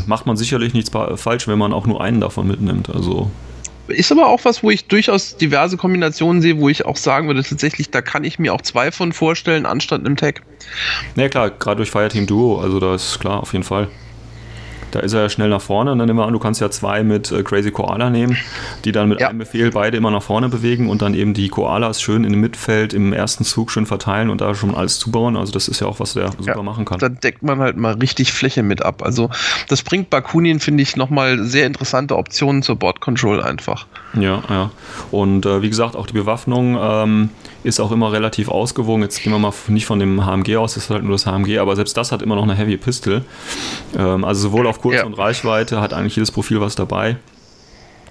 macht 0.07 0.27
man 0.27 0.37
sicherlich 0.37 0.73
nichts 0.73 0.91
falsch, 1.17 1.49
wenn 1.49 1.59
man 1.59 1.73
auch 1.73 1.87
nur 1.87 2.01
einen 2.01 2.21
davon 2.21 2.47
mitnimmt. 2.47 2.91
Also 2.91 3.31
ist 3.91 4.13
aber 4.13 4.29
auch 4.29 4.45
was, 4.45 4.63
wo 4.63 4.71
ich 4.71 4.87
durchaus 4.87 5.37
diverse 5.37 5.77
Kombinationen 5.77 6.43
sehe, 6.43 6.59
wo 6.59 6.69
ich 6.69 6.85
auch 6.85 6.97
sagen 6.97 7.27
würde, 7.27 7.43
tatsächlich, 7.43 7.91
da 7.91 8.03
kann 8.03 8.25
ich 8.25 8.39
mir 8.39 8.55
auch 8.55 8.63
zwei 8.63 8.91
von 8.93 9.13
vorstellen, 9.13 9.67
anstatt 9.67 10.01
einem 10.01 10.17
Tag. 10.17 10.43
Ja, 11.17 11.29
klar, 11.29 11.51
gerade 11.51 11.79
durch 11.79 11.91
Fireteam 11.91 12.27
Duo, 12.27 12.61
also 12.61 12.81
da 12.81 12.95
ist 12.95 13.21
klar, 13.21 13.41
auf 13.41 13.53
jeden 13.53 13.65
Fall. 13.65 13.89
Da 14.91 15.01
ist 15.01 15.13
er 15.13 15.23
ja 15.23 15.29
schnell 15.29 15.49
nach 15.49 15.61
vorne 15.61 15.93
und 15.93 15.99
dann 15.99 16.07
nehmen 16.07 16.19
wir 16.19 16.27
an, 16.27 16.33
du 16.33 16.39
kannst 16.39 16.61
ja 16.61 16.71
zwei 16.71 17.03
mit 17.03 17.31
äh, 17.31 17.43
Crazy 17.43 17.71
Koala 17.71 18.11
nehmen, 18.11 18.37
die 18.85 18.93
dann 18.93 19.09
mit 19.09 19.21
ja. 19.21 19.29
einem 19.29 19.39
Befehl 19.39 19.71
beide 19.71 19.97
immer 19.97 20.11
nach 20.11 20.23
vorne 20.23 20.49
bewegen 20.49 20.89
und 20.89 21.03
dann 21.03 21.15
eben 21.15 21.35
die 21.35 21.49
Koalas 21.49 22.01
schön 22.01 22.25
in 22.25 22.33
dem 22.33 22.41
Mittelfeld 22.41 22.93
im 22.93 23.13
ersten 23.13 23.45
Zug 23.45 23.71
schön 23.71 23.87
verteilen 23.87 24.31
und 24.31 24.41
da 24.41 24.55
schon 24.55 24.75
alles 24.75 24.99
zubauen. 24.99 25.37
Also 25.37 25.53
das 25.53 25.69
ist 25.69 25.81
ja 25.81 25.87
auch 25.87 26.01
was, 26.01 26.15
der 26.15 26.33
super 26.33 26.57
ja, 26.57 26.63
machen 26.63 26.85
kann. 26.85 26.99
Da 26.99 27.09
deckt 27.09 27.43
man 27.43 27.59
halt 27.61 27.77
mal 27.77 27.95
richtig 27.95 28.33
Fläche 28.33 28.63
mit 28.63 28.83
ab. 28.83 29.03
Also 29.03 29.31
das 29.69 29.83
bringt 29.83 30.11
Bakunin, 30.11 30.61
finde 30.61 30.83
ich, 30.83 30.97
nochmal 30.97 31.45
sehr 31.45 31.67
interessante 31.67 32.17
Optionen 32.17 32.63
zur 32.63 32.77
Board 32.77 33.01
Control 33.01 33.43
einfach. 33.43 33.87
Ja, 34.15 34.43
ja. 34.49 34.71
Und 35.11 35.47
äh, 35.47 35.63
wie 35.63 35.69
gesagt, 35.69 35.97
auch 35.97 36.07
die 36.07 36.15
Bewaffnung 36.15 36.79
ähm, 36.81 37.31
ist 37.65 37.81
auch 37.81 37.93
immer 37.93 38.13
relativ 38.13 38.49
ausgewogen. 38.49 39.03
Jetzt 39.03 39.23
gehen 39.23 39.33
wir 39.33 39.39
mal 39.39 39.53
nicht 39.69 39.87
von 39.87 39.99
dem 39.99 40.25
HMG 40.25 40.57
aus, 40.57 40.75
das 40.75 40.85
ist 40.85 40.91
halt 40.91 41.03
nur 41.03 41.13
das 41.13 41.27
HMG, 41.27 41.59
aber 41.59 41.77
selbst 41.77 41.97
das 41.97 42.13
hat 42.13 42.23
immer 42.23 42.37
noch 42.37 42.45
eine 42.45 42.55
Heavy 42.55 42.77
Pistol. 42.77 43.23
Ähm, 43.97 44.25
also 44.25 44.43
sowohl 44.43 44.67
auf 44.67 44.81
Kurz- 44.81 44.97
ja. 44.97 45.05
und 45.05 45.15
Reichweite 45.15 45.81
hat 45.81 45.93
eigentlich 45.93 46.17
jedes 46.17 46.31
Profil 46.31 46.61
was 46.61 46.75
dabei. 46.75 47.17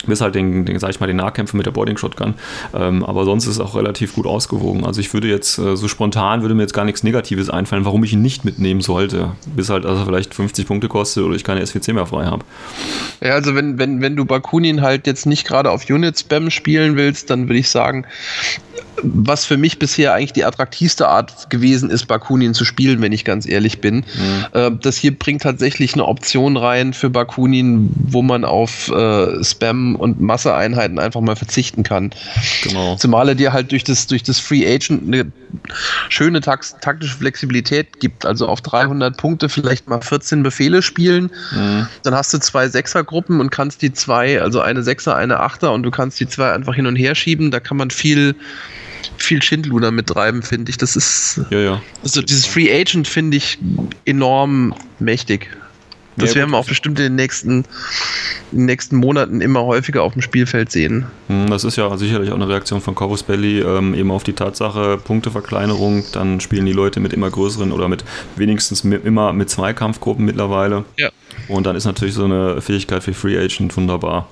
Bis 0.08 0.22
halt 0.22 0.34
den, 0.34 0.64
den, 0.64 0.80
sag 0.80 0.92
ich 0.92 1.02
mal, 1.02 1.08
den 1.08 1.18
Nahkämpfen 1.18 1.58
mit 1.58 1.66
der 1.66 1.72
Boarding 1.72 1.98
Shotgun. 1.98 2.36
Ähm, 2.74 3.04
aber 3.04 3.26
sonst 3.26 3.48
ist 3.48 3.56
es 3.56 3.60
auch 3.60 3.76
relativ 3.76 4.16
gut 4.16 4.26
ausgewogen. 4.26 4.86
Also 4.86 5.02
ich 5.02 5.14
würde 5.14 5.28
jetzt, 5.28 5.58
äh, 5.60 5.76
so 5.76 5.90
spontan 5.90 6.42
würde 6.42 6.56
mir 6.56 6.62
jetzt 6.62 6.74
gar 6.74 6.86
nichts 6.86 7.04
Negatives 7.04 7.50
einfallen, 7.50 7.84
warum 7.84 8.06
ich 8.06 8.14
ihn 8.14 8.22
nicht 8.22 8.46
mitnehmen 8.46 8.80
sollte. 8.80 9.32
Bis 9.58 9.70
halt, 9.70 9.84
dass 9.84 10.00
er 10.00 10.06
vielleicht 10.06 10.34
50 10.34 10.66
Punkte 10.68 10.88
kostet 10.88 11.26
oder 11.26 11.36
ich 11.36 11.44
keine 11.44 11.66
SWC 11.66 11.92
mehr 11.92 12.06
frei 12.06 12.28
habe. 12.28 12.46
Ja, 13.20 13.32
also 13.34 13.56
wenn, 13.56 13.78
wenn, 13.78 14.00
wenn 14.00 14.16
du 14.16 14.24
Bakunin 14.24 14.82
halt 14.82 15.06
jetzt 15.06 15.26
nicht 15.26 15.46
gerade 15.46 15.70
auf 15.70 15.90
Unit-Spam 15.90 16.50
spielen 16.50 16.96
willst, 16.96 17.30
dann 17.30 17.50
würde 17.50 17.60
ich 17.60 17.70
sagen, 17.70 18.06
was 19.04 19.46
für 19.46 19.58
mich 19.58 19.80
bisher 19.80 20.14
eigentlich 20.14 20.34
die 20.34 20.46
attraktivste 20.46 21.08
Art 21.08 21.50
gewesen 21.50 21.90
ist, 21.90 22.08
Bakunin 22.08 22.54
zu 22.54 22.66
spielen, 22.66 23.02
wenn 23.02 23.12
ich 23.12 23.26
ganz 23.26 23.48
ehrlich 23.48 23.82
bin. 23.82 23.98
Mhm. 23.98 24.46
Äh, 24.54 24.72
das 24.82 24.98
hier 24.98 25.18
bringt 25.18 25.42
tatsächlich 25.42 25.94
eine 25.94 26.06
Option 26.06 26.58
rein 26.58 26.94
für 26.94 27.10
Bakunin, 27.10 27.90
wo 27.96 28.22
man 28.22 28.46
auf 28.46 28.90
äh, 28.90 29.44
Spam 29.44 29.96
und 29.96 30.22
Masseeinheiten 30.22 31.00
einfach 31.00 31.22
mal 31.22 31.36
verzichten 31.36 31.84
kann. 31.84 32.12
Genau. 32.64 32.96
Zumal 32.96 33.30
er 33.30 33.36
dir 33.36 33.54
halt 33.54 33.72
durch 33.72 33.84
das, 33.84 34.08
durch 34.08 34.24
das 34.24 34.40
Free 34.40 34.66
Agent 34.66 35.08
eine 35.08 35.32
schöne 36.10 36.42
taktische 36.42 37.18
Flexibilität 37.18 38.00
gibt. 38.00 38.26
Also 38.26 38.48
auf 38.48 38.62
300 38.62 39.18
Punkte 39.18 39.50
vielleicht 39.50 39.88
mal 39.88 40.02
14 40.02 40.44
Befehle 40.44 40.82
spielen. 40.82 41.32
Mhm. 41.52 41.88
Dann 42.04 42.16
hast 42.16 42.34
du 42.34 42.40
zwei 42.40 42.68
Sechsergruppen 42.70 43.40
und 43.40 43.50
kannst 43.50 43.82
die 43.82 43.94
zwei, 43.94 44.42
also 44.42 44.62
eine 44.62 44.84
Sechser, 44.84 45.16
eine 45.16 45.40
Achter 45.40 45.74
und 45.74 45.84
du 45.84 45.92
kannst 45.92 46.20
die 46.20 46.28
zwei 46.28 46.52
einfach 46.52 46.76
hin 46.76 46.86
und 46.86 46.96
her 46.96 47.16
schieben. 47.16 47.52
Da 47.52 47.60
kann 47.60 47.78
man 47.78 47.90
viel 47.90 48.36
viel 49.18 49.42
Schindluder 49.42 49.92
mittreiben, 49.92 50.42
finde 50.42 50.70
ich. 50.70 50.78
Das 50.78 50.96
ist. 50.96 51.42
Ja, 51.50 51.60
ja. 51.60 51.82
Also 52.04 52.22
dieses 52.22 52.46
Free 52.46 52.72
Agent 52.72 53.08
finde 53.08 53.38
ich 53.38 53.58
enorm 54.06 54.74
mächtig. 55.00 55.50
Das 56.20 56.32
ja, 56.32 56.38
werden 56.38 56.52
wir 56.52 56.58
auch 56.58 56.66
bestimmt 56.66 57.00
in 57.00 57.06
den 57.06 57.16
nächsten, 57.16 57.64
in 58.52 58.60
den 58.60 58.66
nächsten 58.66 58.98
Monaten 58.98 59.42
immer 59.42 59.64
häufiger 59.64 60.04
auf 60.04 60.14
dem 60.14 60.22
Spielfeld 60.22 60.72
sehen. 60.72 61.06
Hm, 61.28 61.50
das 61.50 61.64
ist 61.64 61.78
ja 61.78 61.96
sicherlich 61.98 62.32
auch 62.32 62.36
eine 62.36 62.48
Reaktion 62.48 62.82
von 62.82 62.96
Corvus 62.96 63.24
Belly, 63.24 63.60
ähm, 63.62 63.94
eben 63.94 64.12
auf 64.12 64.24
die 64.24 64.34
Tatsache, 64.34 64.98
Punkteverkleinerung, 64.98 66.04
dann 66.12 66.40
spielen 66.42 66.66
die 66.66 66.74
Leute 66.74 67.00
mit 67.00 67.14
immer 67.14 67.30
größeren 67.30 67.72
oder 67.72 67.88
mit 67.88 68.04
wenigstens 68.36 68.84
mit, 68.84 69.06
immer 69.06 69.34
mit 69.34 69.50
Zweikampfgruppen 69.50 70.26
mittlerweile. 70.26 70.84
Ja. 70.98 71.10
Und 71.48 71.66
dann 71.66 71.76
ist 71.76 71.86
natürlich 71.86 72.16
so 72.16 72.26
eine 72.26 72.62
Fähigkeit 72.62 73.04
für 73.04 73.14
Free 73.14 73.38
Agent 73.38 73.76
wunderbar. 73.76 74.28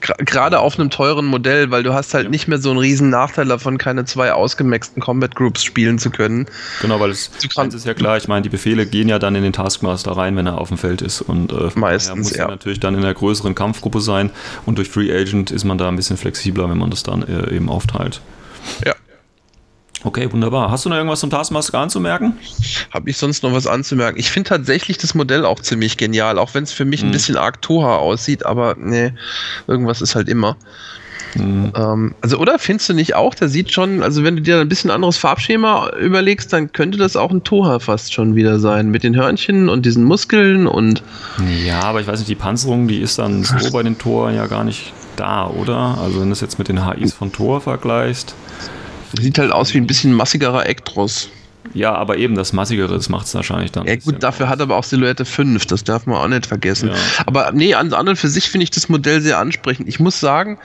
Gerade 0.00 0.60
auf 0.60 0.78
einem 0.78 0.90
teuren 0.90 1.26
Modell, 1.26 1.70
weil 1.70 1.82
du 1.82 1.92
hast 1.92 2.14
halt 2.14 2.24
ja. 2.24 2.30
nicht 2.30 2.48
mehr 2.48 2.58
so 2.58 2.70
einen 2.70 2.78
riesen 2.78 3.10
Nachteil 3.10 3.46
davon, 3.46 3.78
keine 3.78 4.04
zwei 4.04 4.32
ausgemaxten 4.32 5.02
Combat 5.02 5.34
Groups 5.34 5.62
spielen 5.62 5.98
zu 5.98 6.10
können. 6.10 6.46
Genau, 6.80 7.00
weil 7.00 7.10
es 7.10 7.30
ist 7.38 7.86
ja 7.86 7.94
klar, 7.94 8.16
ich 8.16 8.28
meine, 8.28 8.42
die 8.42 8.48
Befehle 8.48 8.86
gehen 8.86 9.08
ja 9.08 9.18
dann 9.18 9.34
in 9.34 9.42
den 9.42 9.52
Taskmaster 9.52 10.12
rein, 10.12 10.36
wenn 10.36 10.46
er 10.46 10.58
auf 10.58 10.68
dem 10.68 10.78
Feld 10.78 11.02
ist. 11.02 11.20
Und 11.20 11.52
äh, 11.52 11.70
meistens 11.74 12.30
muss 12.30 12.36
ja. 12.36 12.48
natürlich 12.48 12.80
dann 12.80 12.94
in 12.94 13.00
einer 13.00 13.14
größeren 13.14 13.54
Kampfgruppe 13.54 14.00
sein. 14.00 14.30
Und 14.66 14.78
durch 14.78 14.88
Free 14.88 15.12
Agent 15.12 15.50
ist 15.50 15.64
man 15.64 15.78
da 15.78 15.88
ein 15.88 15.96
bisschen 15.96 16.16
flexibler, 16.16 16.68
wenn 16.70 16.78
man 16.78 16.90
das 16.90 17.02
dann 17.02 17.22
äh, 17.22 17.54
eben 17.54 17.68
aufteilt. 17.68 18.20
Ja. 18.84 18.94
Okay, 20.02 20.32
wunderbar. 20.32 20.70
Hast 20.70 20.84
du 20.84 20.88
noch 20.88 20.96
irgendwas 20.96 21.20
zum 21.20 21.28
Taskmaster 21.28 21.78
anzumerken? 21.78 22.38
Habe 22.90 23.10
ich 23.10 23.18
sonst 23.18 23.42
noch 23.42 23.52
was 23.52 23.66
anzumerken? 23.66 24.18
Ich 24.18 24.30
finde 24.30 24.48
tatsächlich 24.48 24.96
das 24.96 25.14
Modell 25.14 25.44
auch 25.44 25.60
ziemlich 25.60 25.98
genial, 25.98 26.38
auch 26.38 26.54
wenn 26.54 26.64
es 26.64 26.72
für 26.72 26.86
mich 26.86 27.02
mhm. 27.02 27.08
ein 27.08 27.12
bisschen 27.12 27.36
arg 27.36 27.60
Toha 27.60 27.96
aussieht, 27.96 28.46
aber 28.46 28.76
nee, 28.78 29.12
irgendwas 29.66 30.00
ist 30.00 30.14
halt 30.14 30.28
immer. 30.28 30.56
Mhm. 31.34 31.72
Ähm, 31.76 32.14
also, 32.22 32.38
oder 32.38 32.58
findest 32.58 32.88
du 32.88 32.94
nicht 32.94 33.14
auch, 33.14 33.34
der 33.34 33.48
sieht 33.48 33.72
schon, 33.72 34.02
also 34.02 34.24
wenn 34.24 34.36
du 34.36 34.42
dir 34.42 34.60
ein 34.60 34.68
bisschen 34.68 34.90
anderes 34.90 35.16
Farbschema 35.16 35.90
überlegst, 36.00 36.52
dann 36.52 36.72
könnte 36.72 36.98
das 36.98 37.16
auch 37.16 37.30
ein 37.30 37.44
Toha 37.44 37.78
fast 37.78 38.12
schon 38.12 38.34
wieder 38.34 38.58
sein, 38.58 38.90
mit 38.90 39.02
den 39.02 39.14
Hörnchen 39.14 39.68
und 39.68 39.86
diesen 39.86 40.04
Muskeln 40.04 40.66
und. 40.66 41.02
Ja, 41.64 41.82
aber 41.82 42.00
ich 42.00 42.06
weiß 42.06 42.18
nicht, 42.18 42.28
die 42.30 42.34
Panzerung, 42.34 42.88
die 42.88 43.00
ist 43.00 43.18
dann 43.18 43.44
so 43.44 43.70
bei 43.70 43.82
den 43.82 43.98
Toren 43.98 44.34
ja 44.34 44.46
gar 44.46 44.64
nicht 44.64 44.92
da, 45.16 45.46
oder? 45.46 45.98
Also, 46.00 46.20
wenn 46.20 46.28
du 46.28 46.32
es 46.32 46.40
jetzt 46.40 46.58
mit 46.58 46.68
den 46.68 46.86
HIs 46.86 47.12
von 47.12 47.32
Tor 47.32 47.60
vergleichst. 47.60 48.34
Sieht 49.18 49.38
halt 49.38 49.52
aus 49.52 49.74
wie 49.74 49.78
ein 49.78 49.86
bisschen 49.86 50.12
massigerer 50.12 50.66
Ektros. 50.66 51.30
Ja, 51.74 51.94
aber 51.94 52.16
eben 52.16 52.34
das 52.34 52.52
Massigere, 52.52 52.94
das 52.94 53.08
macht 53.08 53.26
es 53.26 53.34
wahrscheinlich 53.34 53.70
dann. 53.70 53.86
Ja, 53.86 53.94
gut, 53.96 54.22
dafür 54.22 54.48
hat 54.48 54.60
aber 54.60 54.76
auch 54.76 54.84
Silhouette 54.84 55.24
5, 55.24 55.66
das 55.66 55.84
darf 55.84 56.06
man 56.06 56.16
auch 56.16 56.26
nicht 56.26 56.46
vergessen. 56.46 56.88
Ja. 56.88 56.94
Aber 57.26 57.52
nee, 57.52 57.74
an 57.74 57.92
anderen 57.92 58.16
für 58.16 58.28
sich 58.28 58.48
finde 58.48 58.64
ich 58.64 58.70
das 58.70 58.88
Modell 58.88 59.20
sehr 59.20 59.38
ansprechend. 59.38 59.88
Ich 59.88 60.00
muss 60.00 60.18
sagen, 60.18 60.58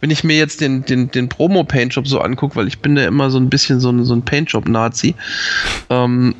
wenn 0.00 0.10
ich 0.10 0.24
mir 0.24 0.36
jetzt 0.36 0.60
den, 0.60 0.84
den, 0.84 1.10
den 1.10 1.28
Promo-Paintshop 1.28 2.08
so 2.08 2.20
angucke, 2.20 2.56
weil 2.56 2.66
ich 2.66 2.78
bin 2.80 2.96
ja 2.96 3.06
immer 3.06 3.30
so 3.30 3.38
ein 3.38 3.50
bisschen 3.50 3.80
so 3.80 3.90
ein, 3.90 4.04
so 4.04 4.14
ein 4.14 4.22
Paintshop-Nazi, 4.22 5.14
ähm, 5.90 6.34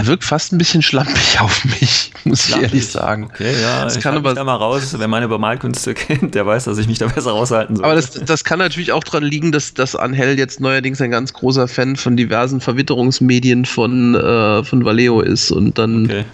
da 0.00 0.06
wirkt 0.06 0.24
fast 0.24 0.52
ein 0.52 0.58
bisschen 0.58 0.82
schlampig 0.82 1.36
auf 1.40 1.64
mich, 1.64 2.12
muss 2.24 2.44
schlampig. 2.44 2.66
ich 2.66 2.72
ehrlich 2.72 2.88
sagen. 2.88 3.24
Okay, 3.24 3.52
ja, 3.60 3.84
das 3.84 3.96
ich 3.96 4.02
kann 4.02 4.16
aber 4.16 4.34
da 4.34 4.44
mal 4.44 4.56
raus, 4.56 4.94
wer 4.96 5.08
meine 5.08 5.28
Bemalkünste 5.28 5.94
kennt, 5.94 6.34
der 6.34 6.46
weiß, 6.46 6.64
dass 6.64 6.78
ich 6.78 6.86
mich 6.86 6.98
da 6.98 7.06
besser 7.06 7.32
raushalten 7.32 7.76
soll. 7.76 7.84
Aber 7.84 7.94
das, 7.94 8.12
das 8.12 8.44
kann 8.44 8.58
natürlich 8.58 8.92
auch 8.92 9.04
daran 9.04 9.24
liegen, 9.24 9.52
dass, 9.52 9.74
dass 9.74 9.94
Angel 9.96 10.38
jetzt 10.38 10.60
neuerdings 10.60 11.00
ein 11.00 11.10
ganz 11.10 11.32
großer 11.32 11.68
Fan 11.68 11.96
von 11.96 12.16
diversen 12.16 12.60
Verwitterungsmedien 12.60 13.64
von, 13.64 14.14
äh, 14.14 14.64
von 14.64 14.84
Valeo 14.84 15.20
ist 15.20 15.50
und 15.50 15.78
dann 15.78 16.06
okay 16.06 16.24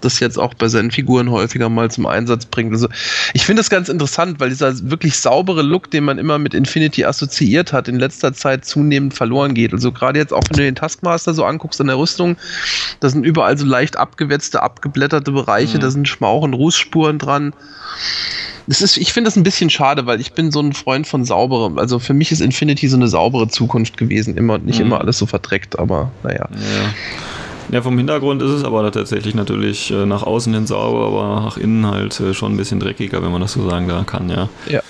das 0.00 0.20
jetzt 0.20 0.38
auch 0.38 0.54
bei 0.54 0.68
seinen 0.68 0.90
Figuren 0.90 1.30
häufiger 1.30 1.68
mal 1.68 1.90
zum 1.90 2.06
Einsatz 2.06 2.46
bringt. 2.46 2.72
Also 2.72 2.88
ich 3.34 3.44
finde 3.44 3.60
das 3.60 3.70
ganz 3.70 3.88
interessant, 3.88 4.40
weil 4.40 4.48
dieser 4.50 4.90
wirklich 4.90 5.18
saubere 5.18 5.62
Look, 5.62 5.90
den 5.90 6.04
man 6.04 6.18
immer 6.18 6.38
mit 6.38 6.54
Infinity 6.54 7.04
assoziiert 7.04 7.72
hat, 7.72 7.88
in 7.88 7.98
letzter 7.98 8.32
Zeit 8.32 8.64
zunehmend 8.64 9.14
verloren 9.14 9.54
geht. 9.54 9.72
Also 9.72 9.92
gerade 9.92 10.18
jetzt 10.18 10.32
auch, 10.32 10.42
wenn 10.50 10.56
du 10.56 10.62
den 10.62 10.74
Taskmaster 10.74 11.34
so 11.34 11.44
anguckst 11.44 11.80
an 11.80 11.88
der 11.88 11.98
Rüstung, 11.98 12.36
da 13.00 13.08
sind 13.08 13.24
überall 13.24 13.56
so 13.56 13.66
leicht 13.66 13.96
abgewetzte, 13.96 14.62
abgeblätterte 14.62 15.32
Bereiche, 15.32 15.78
mhm. 15.78 15.82
da 15.82 15.90
sind 15.90 16.08
Schmauch- 16.08 16.42
und 16.42 16.54
Rußspuren 16.54 17.18
dran. 17.18 17.52
Das 18.66 18.82
ist, 18.82 18.98
ich 18.98 19.12
finde 19.12 19.28
das 19.28 19.36
ein 19.36 19.42
bisschen 19.42 19.68
schade, 19.68 20.06
weil 20.06 20.20
ich 20.20 20.32
bin 20.32 20.52
so 20.52 20.60
ein 20.60 20.72
Freund 20.72 21.06
von 21.06 21.24
sauberem. 21.24 21.78
Also 21.78 21.98
für 21.98 22.14
mich 22.14 22.30
ist 22.30 22.40
Infinity 22.40 22.88
so 22.88 22.96
eine 22.96 23.08
saubere 23.08 23.48
Zukunft 23.48 23.96
gewesen, 23.96 24.36
immer 24.36 24.58
nicht 24.58 24.78
mhm. 24.78 24.86
immer 24.86 25.00
alles 25.00 25.18
so 25.18 25.26
verdreckt, 25.26 25.78
aber 25.78 26.12
naja. 26.22 26.48
Ja. 26.50 26.94
Ja, 27.70 27.82
vom 27.82 27.96
Hintergrund 27.96 28.42
ist 28.42 28.50
es 28.50 28.64
aber 28.64 28.90
tatsächlich 28.90 29.34
natürlich 29.34 29.90
äh, 29.90 30.06
nach 30.06 30.22
außen 30.22 30.52
hin 30.52 30.66
sauber, 30.66 31.06
aber 31.06 31.40
nach 31.42 31.56
innen 31.56 31.86
halt 31.86 32.18
äh, 32.20 32.34
schon 32.34 32.54
ein 32.54 32.56
bisschen 32.56 32.80
dreckiger, 32.80 33.22
wenn 33.22 33.32
man 33.32 33.40
das 33.40 33.52
so 33.52 33.68
sagen 33.68 33.88
da 33.88 34.02
kann, 34.04 34.28
ja. 34.28 34.48
Ja. 34.68 34.80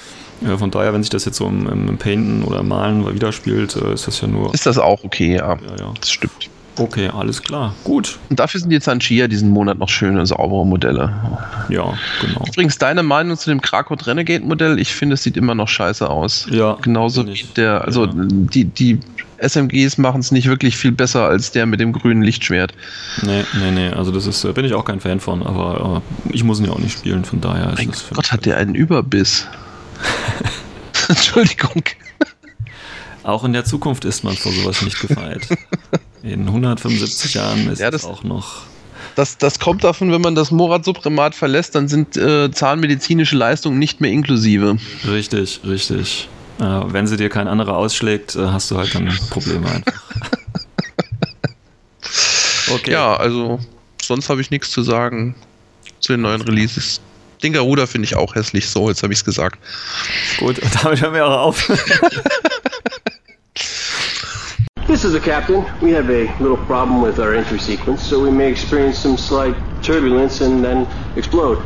Von 0.57 0.71
daher, 0.71 0.95
wenn 0.95 1.03
sich 1.03 1.11
das 1.11 1.27
jetzt 1.27 1.37
so 1.37 1.47
im, 1.47 1.67
im 1.69 1.99
Painten 1.99 2.43
oder 2.45 2.63
Malen 2.63 3.07
widerspielt, 3.13 3.77
äh, 3.77 3.93
ist 3.93 4.07
das 4.07 4.21
ja 4.23 4.29
nur. 4.29 4.55
Ist 4.55 4.65
das 4.65 4.79
auch 4.79 5.05
okay, 5.05 5.37
ja. 5.37 5.55
Ja, 5.55 5.77
ja. 5.79 5.93
Das 6.01 6.11
stimmt. 6.11 6.49
Okay, 6.79 7.11
alles 7.15 7.43
klar. 7.43 7.75
Gut. 7.85 8.19
Und 8.31 8.41
dafür 8.41 8.59
sind 8.59 8.71
die 8.71 8.81
Zanchia 8.81 9.29
diesen 9.29 9.51
Monat 9.51 9.79
noch 9.79 9.91
schöne, 9.91 10.25
saubere 10.25 10.65
Modelle. 10.65 11.13
Ja, 11.69 11.93
genau. 12.23 12.45
Übrigens, 12.49 12.79
deine 12.79 13.03
Meinung 13.03 13.37
zu 13.37 13.51
dem 13.51 13.61
Krakow 13.61 13.99
Renegade 14.07 14.45
Modell? 14.45 14.79
Ich 14.79 14.95
finde, 14.95 15.15
es 15.15 15.23
sieht 15.23 15.37
immer 15.37 15.55
noch 15.55 15.69
scheiße 15.69 16.09
aus. 16.09 16.47
Ja. 16.51 16.79
Genauso 16.81 17.27
wie 17.27 17.45
der, 17.57 17.85
also 17.85 18.07
ja. 18.07 18.13
die, 18.15 18.65
die 18.65 18.99
SMGs 19.41 19.99
machen 19.99 20.21
es 20.21 20.31
nicht 20.31 20.47
wirklich 20.47 20.77
viel 20.77 20.93
besser 20.93 21.27
als 21.27 21.53
der 21.53 21.67
mit 21.67 21.81
dem 21.81 21.93
grünen 21.93 22.23
Lichtschwert. 22.23 22.73
Nee, 23.23 23.45
nee, 23.59 23.71
nee. 23.71 23.89
Also 23.89 24.11
das 24.11 24.27
ist, 24.27 24.55
bin 24.55 24.65
ich 24.65 24.75
auch 24.75 24.85
kein 24.85 25.01
Fan 25.01 25.21
von, 25.21 25.43
aber, 25.43 25.81
aber 25.81 26.03
ich 26.31 26.45
muss 26.45 26.61
ihn 26.61 26.67
ja 26.67 26.73
auch 26.73 26.79
nicht 26.79 26.99
spielen, 26.99 27.25
von 27.25 27.41
daher 27.41 27.73
ist 27.73 27.89
es. 27.89 28.11
Gott, 28.13 28.33
hat 28.33 28.47
der 28.47 28.57
einen 28.59 28.75
Überbiss. 28.75 29.47
Entschuldigung. 31.09 31.83
Auch 33.23 33.45
in 33.45 33.53
der 33.53 33.65
Zukunft 33.65 34.05
ist 34.05 34.25
man 34.25 34.37
vor 34.37 34.53
sowas 34.53 34.83
nicht 34.83 35.01
gefeit. 35.01 35.47
In 36.23 36.47
175 36.47 37.35
Jahren 37.35 37.69
ist 37.71 37.81
ja, 37.81 37.91
das 37.91 38.05
auch 38.05 38.23
noch. 38.23 38.63
Das, 39.15 39.39
das 39.39 39.59
kommt 39.59 39.85
davon, 39.85 40.13
wenn 40.13 40.21
man 40.21 40.35
das 40.35 40.51
Morat-Suprimat 40.51 41.35
verlässt, 41.35 41.75
dann 41.75 41.89
sind 41.89 42.17
äh, 42.17 42.51
zahnmedizinische 42.51 43.37
Leistungen 43.37 43.79
nicht 43.79 44.01
mehr 44.01 44.11
inklusive. 44.11 44.77
Richtig, 45.07 45.61
richtig. 45.65 46.29
Äh, 46.61 46.93
wenn 46.93 47.07
sie 47.07 47.17
dir 47.17 47.31
kein 47.31 47.49
anderer 47.49 47.77
ausschlägt, 47.77 48.37
äh, 48.37 48.47
hast 48.49 48.71
du 48.71 48.77
halt 48.77 48.95
dann 48.95 49.09
Probleme 49.31 49.67
einfach. 49.71 50.03
okay. 52.75 52.93
Ja, 52.93 53.17
also 53.17 53.59
sonst 54.03 54.29
habe 54.29 54.43
ich 54.43 54.51
nichts 54.51 54.71
zu 54.71 54.83
sagen 54.83 55.35
zu 56.01 56.13
den 56.13 56.21
neuen 56.21 56.43
Releases. 56.43 57.01
Den 57.43 57.55
Garuda 57.55 57.87
finde 57.87 58.05
ich 58.05 58.15
auch 58.15 58.35
hässlich, 58.35 58.69
so, 58.69 58.91
jetzt 58.91 59.03
habe 59.03 59.15
ich 59.15 59.21
es 59.21 59.25
gesagt. 59.25 59.59
Gut, 60.39 60.61
damit 60.83 61.01
hören 61.01 61.15
wir 61.15 61.27
auch 61.27 61.47
auf. 61.47 61.67
This 64.87 65.05
is 65.05 65.13
the 65.13 65.21
captain. 65.21 65.65
We 65.81 65.95
have 65.95 66.11
a 66.11 66.29
little 66.43 66.59
problem 66.67 67.01
with 67.01 67.19
our 67.21 67.33
entry 67.33 67.61
sequence, 67.61 68.03
so 68.03 68.21
we 68.21 68.31
may 68.31 68.51
experience 68.51 68.99
some 68.99 69.17
slight 69.17 69.55
turbulence 69.83 70.43
and 70.43 70.65
then 70.65 70.87
explode. 71.17 71.59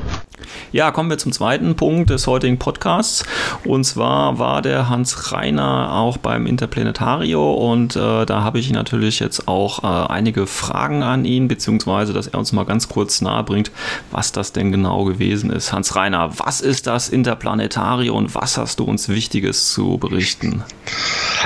Ja, 0.72 0.90
kommen 0.90 1.10
wir 1.10 1.18
zum 1.18 1.32
zweiten 1.32 1.76
Punkt 1.76 2.10
des 2.10 2.26
heutigen 2.26 2.58
Podcasts. 2.58 3.24
Und 3.64 3.84
zwar 3.84 4.38
war 4.38 4.62
der 4.62 4.88
Hans 4.88 5.32
Reiner 5.32 5.92
auch 5.92 6.16
beim 6.16 6.46
Interplanetario 6.46 7.54
und 7.54 7.96
äh, 7.96 8.26
da 8.26 8.42
habe 8.42 8.58
ich 8.58 8.70
natürlich 8.70 9.20
jetzt 9.20 9.48
auch 9.48 9.84
äh, 9.84 10.12
einige 10.12 10.46
Fragen 10.46 11.02
an 11.02 11.24
ihn, 11.24 11.48
beziehungsweise 11.48 12.12
dass 12.12 12.26
er 12.26 12.38
uns 12.38 12.52
mal 12.52 12.64
ganz 12.64 12.88
kurz 12.88 13.20
nahe 13.20 13.44
bringt, 13.44 13.70
was 14.10 14.32
das 14.32 14.52
denn 14.52 14.72
genau 14.72 15.04
gewesen 15.04 15.50
ist. 15.50 15.72
Hans 15.72 15.96
Reiner, 15.96 16.30
was 16.38 16.60
ist 16.60 16.86
das 16.86 17.08
Interplanetario 17.08 18.14
und 18.14 18.34
was 18.34 18.58
hast 18.58 18.80
du 18.80 18.84
uns 18.84 19.08
Wichtiges 19.08 19.72
zu 19.72 19.98
berichten? 19.98 20.62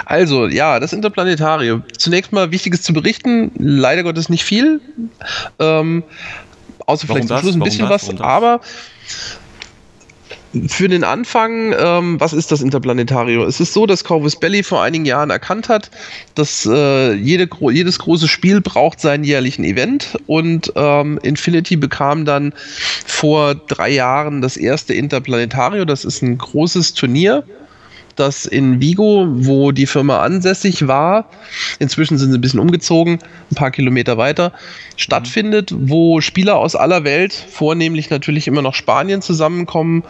Also, 0.04 0.46
ja, 0.46 0.80
das 0.80 0.92
Interplanetario. 0.92 1.82
Zunächst 1.96 2.32
mal 2.32 2.50
Wichtiges 2.50 2.82
zu 2.82 2.92
berichten, 2.92 3.50
leider 3.58 4.02
Gottes 4.02 4.28
nicht 4.28 4.44
viel. 4.44 4.80
Ähm, 5.58 6.02
außer 6.88 7.06
vielleicht 7.06 7.28
zum 7.28 7.38
Schluss 7.38 7.54
ein 7.54 7.60
bisschen 7.60 7.88
was, 7.88 8.08
aber 8.20 8.60
für 10.66 10.88
den 10.88 11.04
Anfang, 11.04 11.74
ähm, 11.78 12.18
was 12.18 12.32
ist 12.32 12.50
das 12.50 12.62
Interplanetario? 12.62 13.44
Es 13.44 13.60
ist 13.60 13.74
so, 13.74 13.84
dass 13.84 14.02
Corvus 14.02 14.36
Belli 14.36 14.62
vor 14.62 14.82
einigen 14.82 15.04
Jahren 15.04 15.28
erkannt 15.28 15.68
hat, 15.68 15.90
dass 16.34 16.64
äh, 16.64 17.12
jede, 17.12 17.48
jedes 17.70 17.98
große 17.98 18.28
Spiel 18.28 18.62
braucht 18.62 19.00
seinen 19.00 19.24
jährlichen 19.24 19.64
Event 19.64 20.18
und 20.26 20.72
ähm, 20.74 21.18
Infinity 21.22 21.76
bekam 21.76 22.24
dann 22.24 22.54
vor 23.06 23.54
drei 23.54 23.90
Jahren 23.90 24.40
das 24.40 24.56
erste 24.56 24.94
Interplanetario. 24.94 25.84
Das 25.84 26.06
ist 26.06 26.22
ein 26.22 26.38
großes 26.38 26.94
Turnier 26.94 27.44
das 28.18 28.46
in 28.46 28.80
Vigo, 28.80 29.26
wo 29.28 29.72
die 29.72 29.86
Firma 29.86 30.20
ansässig 30.22 30.86
war, 30.86 31.28
inzwischen 31.78 32.18
sind 32.18 32.32
sie 32.32 32.38
ein 32.38 32.40
bisschen 32.40 32.60
umgezogen, 32.60 33.18
ein 33.50 33.54
paar 33.54 33.70
Kilometer 33.70 34.18
weiter, 34.18 34.52
stattfindet, 34.96 35.72
wo 35.76 36.20
Spieler 36.20 36.56
aus 36.56 36.74
aller 36.74 37.04
Welt, 37.04 37.32
vornehmlich 37.32 38.10
natürlich 38.10 38.46
immer 38.46 38.62
noch 38.62 38.74
Spanien, 38.74 39.22
zusammenkommen, 39.22 40.04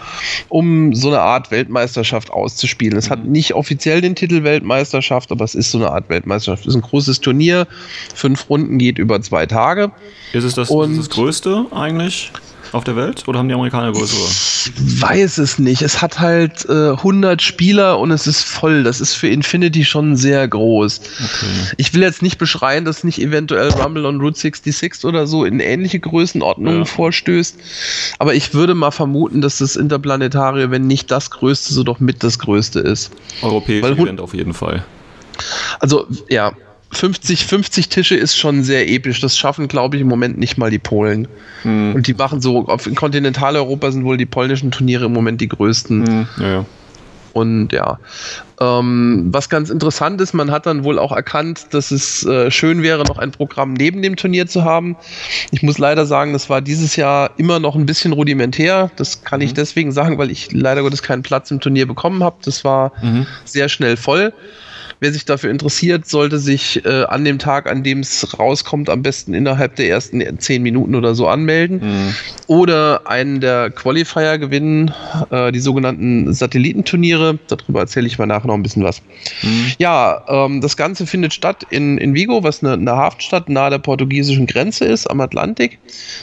um 0.48 0.94
so 0.94 1.08
eine 1.08 1.20
Art 1.20 1.50
Weltmeisterschaft 1.50 2.30
auszuspielen. 2.30 2.98
Es 2.98 3.10
hat 3.10 3.24
nicht 3.24 3.54
offiziell 3.54 4.00
den 4.00 4.14
Titel 4.14 4.44
Weltmeisterschaft, 4.44 5.30
aber 5.32 5.44
es 5.44 5.54
ist 5.54 5.70
so 5.70 5.78
eine 5.78 5.90
Art 5.90 6.08
Weltmeisterschaft. 6.08 6.62
Es 6.62 6.68
ist 6.68 6.76
ein 6.76 6.82
großes 6.82 7.20
Turnier, 7.20 7.66
fünf 8.14 8.48
Runden 8.48 8.78
geht 8.78 8.98
über 8.98 9.20
zwei 9.20 9.46
Tage. 9.46 9.92
Ist 10.32 10.44
es 10.44 10.54
das, 10.54 10.70
ist 10.70 10.98
das 10.98 11.10
größte 11.10 11.66
eigentlich? 11.70 12.32
Auf 12.72 12.84
der 12.84 12.96
Welt 12.96 13.26
oder 13.26 13.38
haben 13.38 13.48
die 13.48 13.54
Amerikaner 13.54 13.92
größere? 13.92 14.20
Ich 14.20 15.02
weiß 15.02 15.38
es 15.38 15.58
nicht. 15.58 15.82
Es 15.82 16.02
hat 16.02 16.20
halt 16.20 16.66
äh, 16.68 16.90
100 16.90 17.40
Spieler 17.42 17.98
und 17.98 18.10
es 18.10 18.26
ist 18.26 18.44
voll. 18.44 18.82
Das 18.82 19.00
ist 19.00 19.14
für 19.14 19.28
Infinity 19.28 19.84
schon 19.84 20.16
sehr 20.16 20.46
groß. 20.46 21.00
Okay. 21.00 21.46
Ich 21.76 21.94
will 21.94 22.02
jetzt 22.02 22.22
nicht 22.22 22.38
beschreien, 22.38 22.84
dass 22.84 23.04
nicht 23.04 23.20
eventuell 23.20 23.70
Rumble 23.70 24.06
on 24.06 24.20
Route 24.20 24.38
66 24.38 25.04
oder 25.04 25.26
so 25.26 25.44
in 25.44 25.60
ähnliche 25.60 26.00
Größenordnungen 26.00 26.80
ja. 26.80 26.84
vorstößt. 26.84 27.56
Aber 28.18 28.34
ich 28.34 28.54
würde 28.54 28.74
mal 28.74 28.90
vermuten, 28.90 29.40
dass 29.40 29.58
das 29.58 29.76
Interplanetario, 29.76 30.70
wenn 30.70 30.86
nicht 30.86 31.10
das 31.10 31.30
größte, 31.30 31.72
so 31.72 31.82
doch 31.84 32.00
mit 32.00 32.22
das 32.22 32.38
größte 32.38 32.80
ist. 32.80 33.10
Europäisches 33.42 33.98
Event 33.98 34.20
auf 34.20 34.34
jeden 34.34 34.54
Fall. 34.54 34.84
Also, 35.80 36.06
ja, 36.28 36.52
50, 36.90 37.44
50 37.46 37.88
Tische 37.88 38.16
ist 38.16 38.36
schon 38.36 38.62
sehr 38.62 38.88
episch. 38.88 39.20
Das 39.20 39.36
schaffen, 39.36 39.68
glaube 39.68 39.96
ich, 39.96 40.02
im 40.02 40.08
Moment 40.08 40.38
nicht 40.38 40.56
mal 40.56 40.70
die 40.70 40.78
Polen. 40.78 41.28
Hm. 41.62 41.94
Und 41.94 42.06
die 42.06 42.14
machen 42.14 42.40
so, 42.40 42.66
auf, 42.66 42.86
in 42.86 42.94
Kontinentaleuropa 42.94 43.90
sind 43.90 44.04
wohl 44.04 44.16
die 44.16 44.26
polnischen 44.26 44.70
Turniere 44.70 45.06
im 45.06 45.12
Moment 45.12 45.40
die 45.40 45.48
größten. 45.48 46.06
Hm. 46.06 46.28
Ja, 46.38 46.48
ja. 46.48 46.64
Und 47.34 47.72
ja, 47.72 48.00
ähm, 48.60 49.28
was 49.30 49.48
ganz 49.48 49.70
interessant 49.70 50.20
ist, 50.20 50.32
man 50.32 50.50
hat 50.50 50.66
dann 50.66 50.82
wohl 50.82 50.98
auch 50.98 51.12
erkannt, 51.12 51.66
dass 51.70 51.92
es 51.92 52.26
äh, 52.26 52.50
schön 52.50 52.82
wäre, 52.82 53.04
noch 53.04 53.18
ein 53.18 53.30
Programm 53.30 53.74
neben 53.74 54.02
dem 54.02 54.16
Turnier 54.16 54.48
zu 54.48 54.64
haben. 54.64 54.96
Ich 55.52 55.62
muss 55.62 55.78
leider 55.78 56.06
sagen, 56.06 56.32
das 56.32 56.50
war 56.50 56.60
dieses 56.60 56.96
Jahr 56.96 57.30
immer 57.36 57.60
noch 57.60 57.76
ein 57.76 57.86
bisschen 57.86 58.12
rudimentär. 58.12 58.90
Das 58.96 59.22
kann 59.22 59.38
mhm. 59.38 59.46
ich 59.46 59.54
deswegen 59.54 59.92
sagen, 59.92 60.18
weil 60.18 60.32
ich 60.32 60.50
leider 60.52 60.82
Gottes 60.82 61.02
keinen 61.02 61.22
Platz 61.22 61.50
im 61.50 61.60
Turnier 61.60 61.86
bekommen 61.86 62.24
habe. 62.24 62.36
Das 62.44 62.64
war 62.64 62.92
mhm. 63.02 63.26
sehr 63.44 63.68
schnell 63.68 63.96
voll. 63.96 64.32
Wer 65.00 65.12
sich 65.12 65.24
dafür 65.24 65.50
interessiert, 65.50 66.06
sollte 66.08 66.38
sich 66.38 66.84
äh, 66.84 67.04
an 67.04 67.24
dem 67.24 67.38
Tag, 67.38 67.70
an 67.70 67.84
dem 67.84 68.00
es 68.00 68.38
rauskommt, 68.38 68.90
am 68.90 69.02
besten 69.02 69.32
innerhalb 69.32 69.76
der 69.76 69.88
ersten 69.88 70.38
zehn 70.40 70.62
Minuten 70.62 70.96
oder 70.96 71.14
so 71.14 71.28
anmelden. 71.28 71.80
Mhm. 71.82 72.14
Oder 72.48 73.02
einen 73.06 73.40
der 73.40 73.70
Qualifier 73.70 74.38
gewinnen, 74.38 74.92
äh, 75.30 75.52
die 75.52 75.60
sogenannten 75.60 76.32
Satellitenturniere. 76.32 77.38
Darüber 77.46 77.80
erzähle 77.80 78.08
ich 78.08 78.18
mal 78.18 78.26
nachher 78.26 78.48
noch 78.48 78.54
ein 78.54 78.62
bisschen 78.62 78.82
was. 78.82 79.00
Mhm. 79.42 79.72
Ja, 79.78 80.24
ähm, 80.28 80.60
das 80.60 80.76
Ganze 80.76 81.06
findet 81.06 81.32
statt 81.32 81.64
in, 81.70 81.98
in 81.98 82.14
Vigo, 82.14 82.42
was 82.42 82.64
eine, 82.64 82.72
eine 82.72 82.92
Hafenstadt 82.92 83.48
nahe 83.48 83.70
der 83.70 83.78
portugiesischen 83.78 84.46
Grenze 84.46 84.84
ist, 84.84 85.06
am 85.06 85.20
Atlantik. 85.20 85.78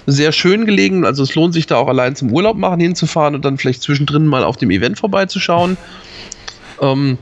Sehr 0.06 0.34
schön 0.34 0.66
gelegen, 0.66 1.06
also 1.06 1.24
es 1.24 1.34
lohnt 1.36 1.54
sich 1.54 1.68
da 1.68 1.78
auch 1.78 1.88
allein 1.88 2.16
zum 2.16 2.32
Urlaub 2.32 2.58
machen 2.58 2.82
hinzufahren 2.82 3.36
und 3.36 3.46
dann 3.46 3.58
vielleicht 3.58 3.84
zwischendrin 3.84 4.26
mal 4.26 4.44
auf 4.44 4.58
dem 4.58 4.70
Event 4.70 5.00
vorbeizuschauen. 5.00 5.78
Ähm, 6.82 7.18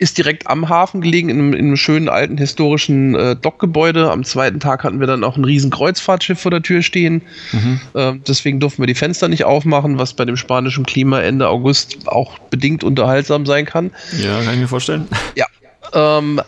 ist 0.00 0.16
direkt 0.16 0.46
am 0.46 0.70
Hafen 0.70 1.02
gelegen, 1.02 1.28
in 1.28 1.38
einem, 1.38 1.52
in 1.52 1.66
einem 1.66 1.76
schönen 1.76 2.08
alten 2.08 2.38
historischen 2.38 3.14
äh, 3.14 3.36
Dockgebäude. 3.36 4.10
Am 4.10 4.24
zweiten 4.24 4.58
Tag 4.58 4.82
hatten 4.82 4.98
wir 4.98 5.06
dann 5.06 5.22
auch 5.22 5.36
ein 5.36 5.44
riesen 5.44 5.70
Kreuzfahrtschiff 5.70 6.40
vor 6.40 6.50
der 6.50 6.62
Tür 6.62 6.82
stehen. 6.82 7.20
Mhm. 7.52 7.80
Äh, 7.92 8.12
deswegen 8.26 8.60
durften 8.60 8.80
wir 8.80 8.86
die 8.86 8.94
Fenster 8.94 9.28
nicht 9.28 9.44
aufmachen, 9.44 9.98
was 9.98 10.14
bei 10.14 10.24
dem 10.24 10.38
spanischen 10.38 10.86
Klima 10.86 11.20
Ende 11.20 11.48
August 11.48 12.08
auch 12.08 12.38
bedingt 12.38 12.82
unterhaltsam 12.82 13.44
sein 13.44 13.66
kann. 13.66 13.90
Ja, 14.18 14.40
kann 14.42 14.54
ich 14.54 14.60
mir 14.60 14.68
vorstellen. 14.68 15.06
Ja. 15.34 15.46
Ähm, 15.92 16.40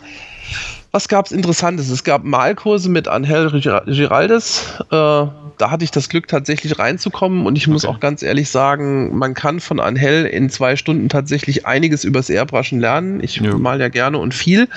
was 0.91 1.07
gab 1.07 1.27
es 1.27 1.31
Interessantes? 1.31 1.89
Es 1.89 2.03
gab 2.03 2.23
Malkurse 2.23 2.89
mit 2.89 3.07
Angel 3.07 3.51
Giraldes. 3.85 4.79
Äh, 4.91 5.25
da 5.57 5.71
hatte 5.71 5.83
ich 5.83 5.91
das 5.91 6.09
Glück, 6.09 6.27
tatsächlich 6.27 6.79
reinzukommen. 6.79 7.45
Und 7.45 7.57
ich 7.57 7.67
muss 7.67 7.85
auch 7.85 7.99
ganz 7.99 8.23
ehrlich 8.23 8.49
sagen, 8.49 9.17
man 9.17 9.33
kann 9.33 9.59
von 9.59 9.79
Angel 9.79 10.25
in 10.25 10.49
zwei 10.49 10.75
Stunden 10.75 11.09
tatsächlich 11.09 11.65
einiges 11.65 12.03
übers 12.03 12.29
Airbrushen 12.29 12.79
lernen. 12.79 13.23
Ich 13.23 13.37
ja. 13.37 13.57
mal 13.57 13.79
ja 13.79 13.89
gerne 13.89 14.17
und 14.17 14.33
viel 14.33 14.67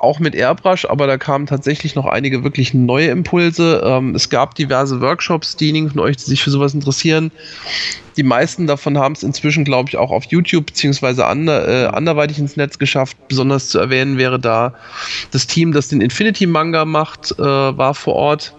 auch 0.00 0.18
mit 0.18 0.34
Airbrush, 0.34 0.86
aber 0.86 1.06
da 1.06 1.18
kamen 1.18 1.46
tatsächlich 1.46 1.94
noch 1.94 2.06
einige 2.06 2.42
wirklich 2.42 2.72
neue 2.72 3.08
Impulse. 3.08 3.82
Ähm, 3.84 4.14
es 4.14 4.30
gab 4.30 4.54
diverse 4.54 5.00
Workshops, 5.02 5.56
diejenigen 5.56 5.90
von 5.90 6.00
euch, 6.00 6.16
die 6.16 6.24
sich 6.24 6.42
für 6.42 6.50
sowas 6.50 6.72
interessieren. 6.72 7.30
Die 8.16 8.22
meisten 8.22 8.66
davon 8.66 8.96
haben 8.96 9.12
es 9.12 9.22
inzwischen, 9.22 9.64
glaube 9.64 9.90
ich, 9.90 9.98
auch 9.98 10.10
auf 10.10 10.24
YouTube 10.24 10.66
beziehungsweise 10.66 11.26
ander, 11.26 11.68
äh, 11.68 11.86
anderweitig 11.88 12.38
ins 12.38 12.56
Netz 12.56 12.78
geschafft. 12.78 13.16
Besonders 13.28 13.68
zu 13.68 13.78
erwähnen 13.78 14.16
wäre 14.16 14.40
da 14.40 14.74
das 15.32 15.46
Team, 15.46 15.72
das 15.72 15.88
den 15.88 16.00
Infinity 16.00 16.46
Manga 16.46 16.86
macht, 16.86 17.32
äh, 17.38 17.42
war 17.42 17.94
vor 17.94 18.14
Ort 18.14 18.54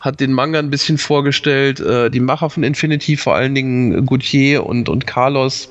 hat 0.00 0.20
den 0.20 0.32
Manga 0.32 0.58
ein 0.58 0.70
bisschen 0.70 0.98
vorgestellt. 0.98 1.80
Äh, 1.80 2.10
die 2.10 2.20
Macher 2.20 2.50
von 2.50 2.62
Infinity, 2.62 3.16
vor 3.16 3.34
allen 3.34 3.54
Dingen 3.54 4.06
Gauthier 4.06 4.66
und, 4.66 4.88
und 4.88 5.06
Carlos, 5.06 5.68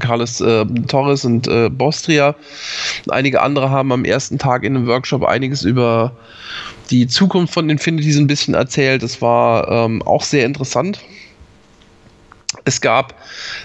Carlos 0.00 0.40
äh, 0.40 0.64
Torres 0.88 1.24
und 1.24 1.48
äh, 1.48 1.68
Bostria. 1.70 2.34
Einige 3.08 3.42
andere 3.42 3.70
haben 3.70 3.92
am 3.92 4.04
ersten 4.04 4.38
Tag 4.38 4.64
in 4.64 4.76
einem 4.76 4.86
Workshop 4.86 5.24
einiges 5.24 5.62
über 5.62 6.12
die 6.90 7.06
Zukunft 7.06 7.54
von 7.54 7.68
Infinity 7.70 8.12
so 8.12 8.20
ein 8.20 8.26
bisschen 8.26 8.54
erzählt. 8.54 9.02
Das 9.02 9.20
war 9.22 9.68
ähm, 9.70 10.02
auch 10.02 10.22
sehr 10.22 10.44
interessant. 10.44 11.00
Es 12.66 12.80
gab 12.80 13.14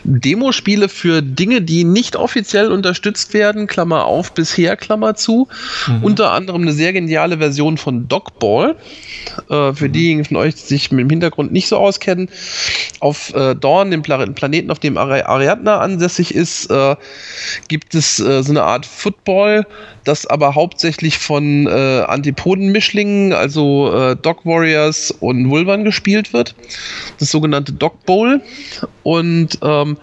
Demospiele 0.04 0.88
für 0.88 1.24
Dinge, 1.24 1.64
die 1.64 1.84
nicht 1.84 2.16
offiziell 2.16 2.72
unterstützt 2.72 3.34
werden, 3.34 3.66
Klammer 3.66 4.06
auf, 4.06 4.32
bisher, 4.32 4.78
Klammer 4.78 5.16
zu. 5.16 5.48
Mhm. 5.88 6.04
Unter 6.04 6.32
anderem 6.32 6.62
eine 6.62 6.72
sehr 6.72 6.94
geniale 6.94 7.40
Version 7.40 7.78
von 7.78 8.08
Dogball. 8.08 8.76
Äh, 9.50 9.74
für 9.74 9.88
mhm. 9.88 9.92
diejenigen 9.92 10.26
von 10.26 10.38
euch, 10.38 10.54
die 10.54 10.62
sich 10.62 10.92
mit 10.92 11.00
dem 11.00 11.10
Hintergrund 11.10 11.52
nicht 11.52 11.68
so 11.68 11.78
auskennen. 11.78 12.30
Auf 13.00 13.34
äh, 13.34 13.56
Dorn, 13.56 13.90
dem 13.90 14.04
Pla 14.04 14.24
Planeten, 14.28 14.70
auf 14.70 14.78
dem 14.78 15.00
Ari 15.00 15.22
Ariadna 15.22 15.80
ansässig 15.80 16.36
ist, 16.36 16.70
äh, 16.70 16.96
gibt 17.70 17.96
es 17.96 18.20
äh, 18.20 18.44
so 18.44 18.52
eine 18.52 18.62
Art 18.62 18.86
Football, 18.86 19.66
das 20.04 20.26
aber 20.26 20.56
hauptsächlich 20.56 21.18
von 21.18 21.68
äh, 21.68 22.02
Antipoden-Mischlingen, 22.02 23.34
also 23.34 23.94
äh, 23.94 24.16
Dog 24.16 24.46
Warriors 24.46 25.12
und 25.12 25.50
Vulvan 25.50 25.84
gespielt 25.84 26.34
wird. 26.34 26.56
Das 27.20 27.32
sogenannte 27.32 27.74
Dog 27.74 28.06
Bowl. 28.06 28.42
Und 29.04 29.60
ähm, 29.62 29.98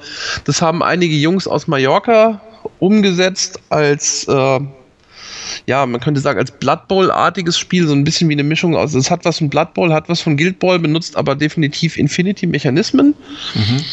das 0.45 0.63
haben 0.63 0.83
einige 0.83 1.15
Jungs 1.15 1.47
aus 1.47 1.67
Mallorca 1.67 2.41
umgesetzt 2.79 3.61
als, 3.71 4.27
äh, 4.29 4.61
ja, 5.67 5.87
man 5.87 6.01
könnte 6.01 6.21
sagen, 6.21 6.39
als 6.39 6.51
Blood 6.51 6.87
Bowl-artiges 6.89 7.59
Spiel, 7.59 7.87
so 7.87 7.95
ein 7.95 8.05
bisschen 8.05 8.29
wie 8.29 8.35
eine 8.35 8.45
Mischung 8.45 8.77
aus. 8.77 8.95
Es 8.95 9.11
hat 9.11 9.25
was 9.25 9.39
von 9.39 9.49
Blood 9.49 9.75
Bowl, 9.75 9.93
hat 9.93 10.09
was 10.09 10.21
von 10.21 10.37
Guild 10.37 10.59
Ball, 10.59 10.79
benutzt 10.79 11.17
aber 11.17 11.35
definitiv 11.35 11.97
Infinity-Mechanismen. 11.97 13.15
Mhm. 13.55 13.85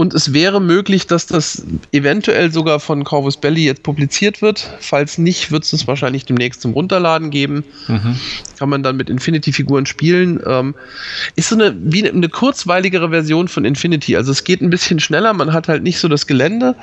Und 0.00 0.14
es 0.14 0.32
wäre 0.32 0.62
möglich, 0.62 1.06
dass 1.08 1.26
das 1.26 1.62
eventuell 1.92 2.50
sogar 2.50 2.80
von 2.80 3.04
Corvus 3.04 3.36
Belly 3.36 3.66
jetzt 3.66 3.82
publiziert 3.82 4.40
wird. 4.40 4.66
Falls 4.80 5.18
nicht, 5.18 5.52
wird 5.52 5.64
es 5.64 5.74
es 5.74 5.86
wahrscheinlich 5.86 6.24
demnächst 6.24 6.62
zum 6.62 6.72
Runterladen 6.72 7.28
geben. 7.28 7.64
Mhm. 7.86 8.16
Kann 8.58 8.70
man 8.70 8.82
dann 8.82 8.96
mit 8.96 9.10
Infinity-Figuren 9.10 9.84
spielen. 9.84 10.40
Ähm, 10.46 10.74
ist 11.36 11.50
so 11.50 11.54
eine, 11.54 11.76
wie 11.78 12.10
eine 12.10 12.30
kurzweiligere 12.30 13.10
Version 13.10 13.46
von 13.48 13.66
Infinity. 13.66 14.16
Also 14.16 14.32
es 14.32 14.44
geht 14.44 14.62
ein 14.62 14.70
bisschen 14.70 15.00
schneller, 15.00 15.34
man 15.34 15.52
hat 15.52 15.68
halt 15.68 15.82
nicht 15.82 15.98
so 15.98 16.08
das 16.08 16.26
Gelände. 16.26 16.76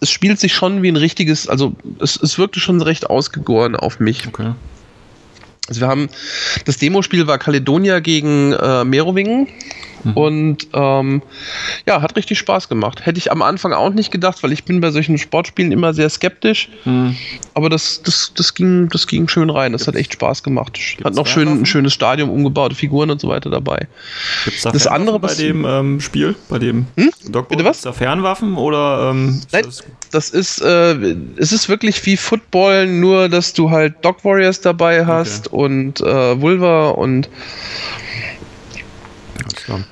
Es 0.00 0.10
spielt 0.10 0.40
sich 0.40 0.54
schon 0.54 0.80
wie 0.80 0.88
ein 0.88 0.96
richtiges, 0.96 1.46
also 1.46 1.76
es, 2.00 2.16
es 2.16 2.38
wirkte 2.38 2.58
schon 2.58 2.80
recht 2.80 3.10
ausgegoren 3.10 3.76
auf 3.76 4.00
mich. 4.00 4.26
Okay. 4.26 4.54
Also 5.68 5.82
wir 5.82 5.88
haben, 5.88 6.08
das 6.64 6.78
Demospiel 6.78 7.26
war 7.26 7.38
Caledonia 7.38 8.00
gegen 8.00 8.52
äh, 8.54 8.84
Merowingen 8.84 9.48
mhm. 10.04 10.12
und 10.12 10.68
ähm, 10.72 11.22
ja, 11.86 12.02
hat 12.02 12.16
richtig 12.16 12.38
Spaß 12.38 12.68
gemacht. 12.68 13.04
Hätte 13.04 13.18
ich 13.18 13.30
am 13.30 13.42
Anfang 13.42 13.72
auch 13.72 13.90
nicht 13.90 14.10
gedacht, 14.10 14.42
weil 14.42 14.52
ich 14.52 14.64
bin 14.64 14.80
bei 14.80 14.90
solchen 14.90 15.18
Sportspielen 15.18 15.72
immer 15.72 15.94
sehr 15.94 16.08
skeptisch. 16.08 16.68
Mhm. 16.84 17.16
Aber 17.54 17.68
das, 17.68 18.02
das, 18.02 18.32
das, 18.34 18.54
ging, 18.54 18.88
das 18.88 19.06
ging 19.06 19.28
schön 19.28 19.50
rein. 19.50 19.72
Das 19.72 19.80
Gibt's, 19.80 19.88
hat 19.88 20.00
echt 20.00 20.12
Spaß 20.14 20.42
gemacht. 20.42 20.78
Hat 21.04 21.14
noch 21.14 21.26
schön, 21.26 21.48
ein 21.48 21.66
schönes 21.66 21.92
Stadion, 21.92 22.30
umgebaute 22.30 22.74
Figuren 22.74 23.10
und 23.10 23.20
so 23.20 23.28
weiter 23.28 23.50
dabei. 23.50 23.86
Gibt 24.44 24.64
da 24.64 24.70
das 24.70 24.86
andere 24.86 25.18
bei 25.18 25.34
dem 25.34 25.64
ähm, 25.64 26.00
Spiel, 26.00 26.34
bei 26.48 26.58
dem 26.58 26.86
hm? 26.96 27.10
Bitte 27.48 27.64
was? 27.64 27.82
Da 27.82 27.92
Fernwaffen 27.92 28.56
oder 28.56 29.10
ähm, 29.10 29.40
Nein, 29.52 29.64
das, 29.64 29.84
das 30.10 30.30
ist 30.30 30.60
äh, 30.60 31.16
es 31.36 31.52
ist 31.52 31.68
wirklich 31.68 32.04
wie 32.06 32.16
Football, 32.16 32.86
nur 32.86 33.28
dass 33.28 33.52
du 33.52 33.70
halt 33.70 33.96
Dog 34.02 34.24
Warriors 34.24 34.60
dabei 34.60 35.04
hast 35.06 35.48
okay. 35.48 35.56
Und 35.58 36.00
äh, 36.00 36.40
Vulva 36.40 36.90
und. 36.90 37.28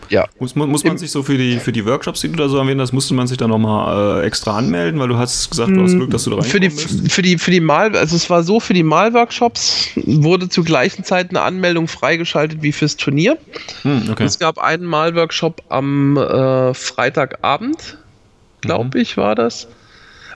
Ja. 0.08 0.26
Muss, 0.38 0.54
muss 0.54 0.84
man 0.84 0.96
sich 0.96 1.10
so 1.10 1.22
für 1.22 1.36
die, 1.36 1.58
für 1.58 1.72
die 1.72 1.84
Workshops, 1.84 2.20
die 2.20 2.28
du 2.28 2.36
da 2.36 2.48
so 2.48 2.56
erwähnt 2.56 2.80
hast, 2.80 2.92
musste 2.92 3.14
man 3.14 3.26
sich 3.26 3.36
da 3.36 3.46
nochmal 3.46 4.22
äh, 4.22 4.26
extra 4.26 4.56
anmelden, 4.56 4.98
weil 5.00 5.08
du 5.08 5.18
hast 5.18 5.50
gesagt, 5.50 5.70
du 5.70 5.82
hast 5.82 5.92
mm, 5.92 5.98
Glück, 5.98 6.10
dass 6.10 6.24
du 6.24 6.30
da 6.30 6.40
für 6.42 6.60
die, 6.60 6.68
bist? 6.68 7.12
Für 7.12 7.20
die, 7.20 7.36
für 7.36 7.50
die 7.50 7.60
Mal, 7.60 7.94
also 7.96 8.16
es 8.16 8.30
war 8.30 8.42
so, 8.42 8.58
für 8.60 8.74
die 8.74 8.82
Malworkshops 8.82 9.90
wurde 9.96 10.48
zur 10.48 10.64
gleichen 10.64 11.04
Zeit 11.04 11.30
eine 11.30 11.42
Anmeldung 11.42 11.88
freigeschaltet 11.88 12.62
wie 12.62 12.72
fürs 12.72 12.96
Turnier. 12.96 13.38
Hm, 13.82 14.08
okay. 14.10 14.24
Es 14.24 14.38
gab 14.38 14.58
einen 14.58 14.84
Malworkshop 14.84 15.62
am 15.68 16.16
äh, 16.16 16.72
Freitagabend, 16.72 17.98
glaube 18.62 18.96
mhm. 18.98 19.02
ich, 19.02 19.16
war 19.16 19.34
das. 19.34 19.68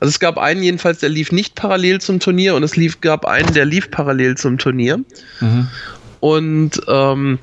Also 0.01 0.11
es 0.11 0.19
gab 0.19 0.39
einen 0.39 0.63
jedenfalls, 0.63 0.99
der 1.01 1.11
lief 1.11 1.31
nicht 1.31 1.55
parallel 1.55 2.01
zum 2.01 2.21
Turnier 2.21 2.55
und 2.55 2.63
es 2.63 2.75
lief, 2.75 3.01
gab 3.01 3.27
einen, 3.27 3.53
der 3.53 3.67
lief 3.67 3.91
parallel 3.91 4.37
zum 4.37 4.57
Turnier. 4.57 4.99
Mhm. 5.41 5.69
Und 6.21 6.81
ähm, 6.89 7.39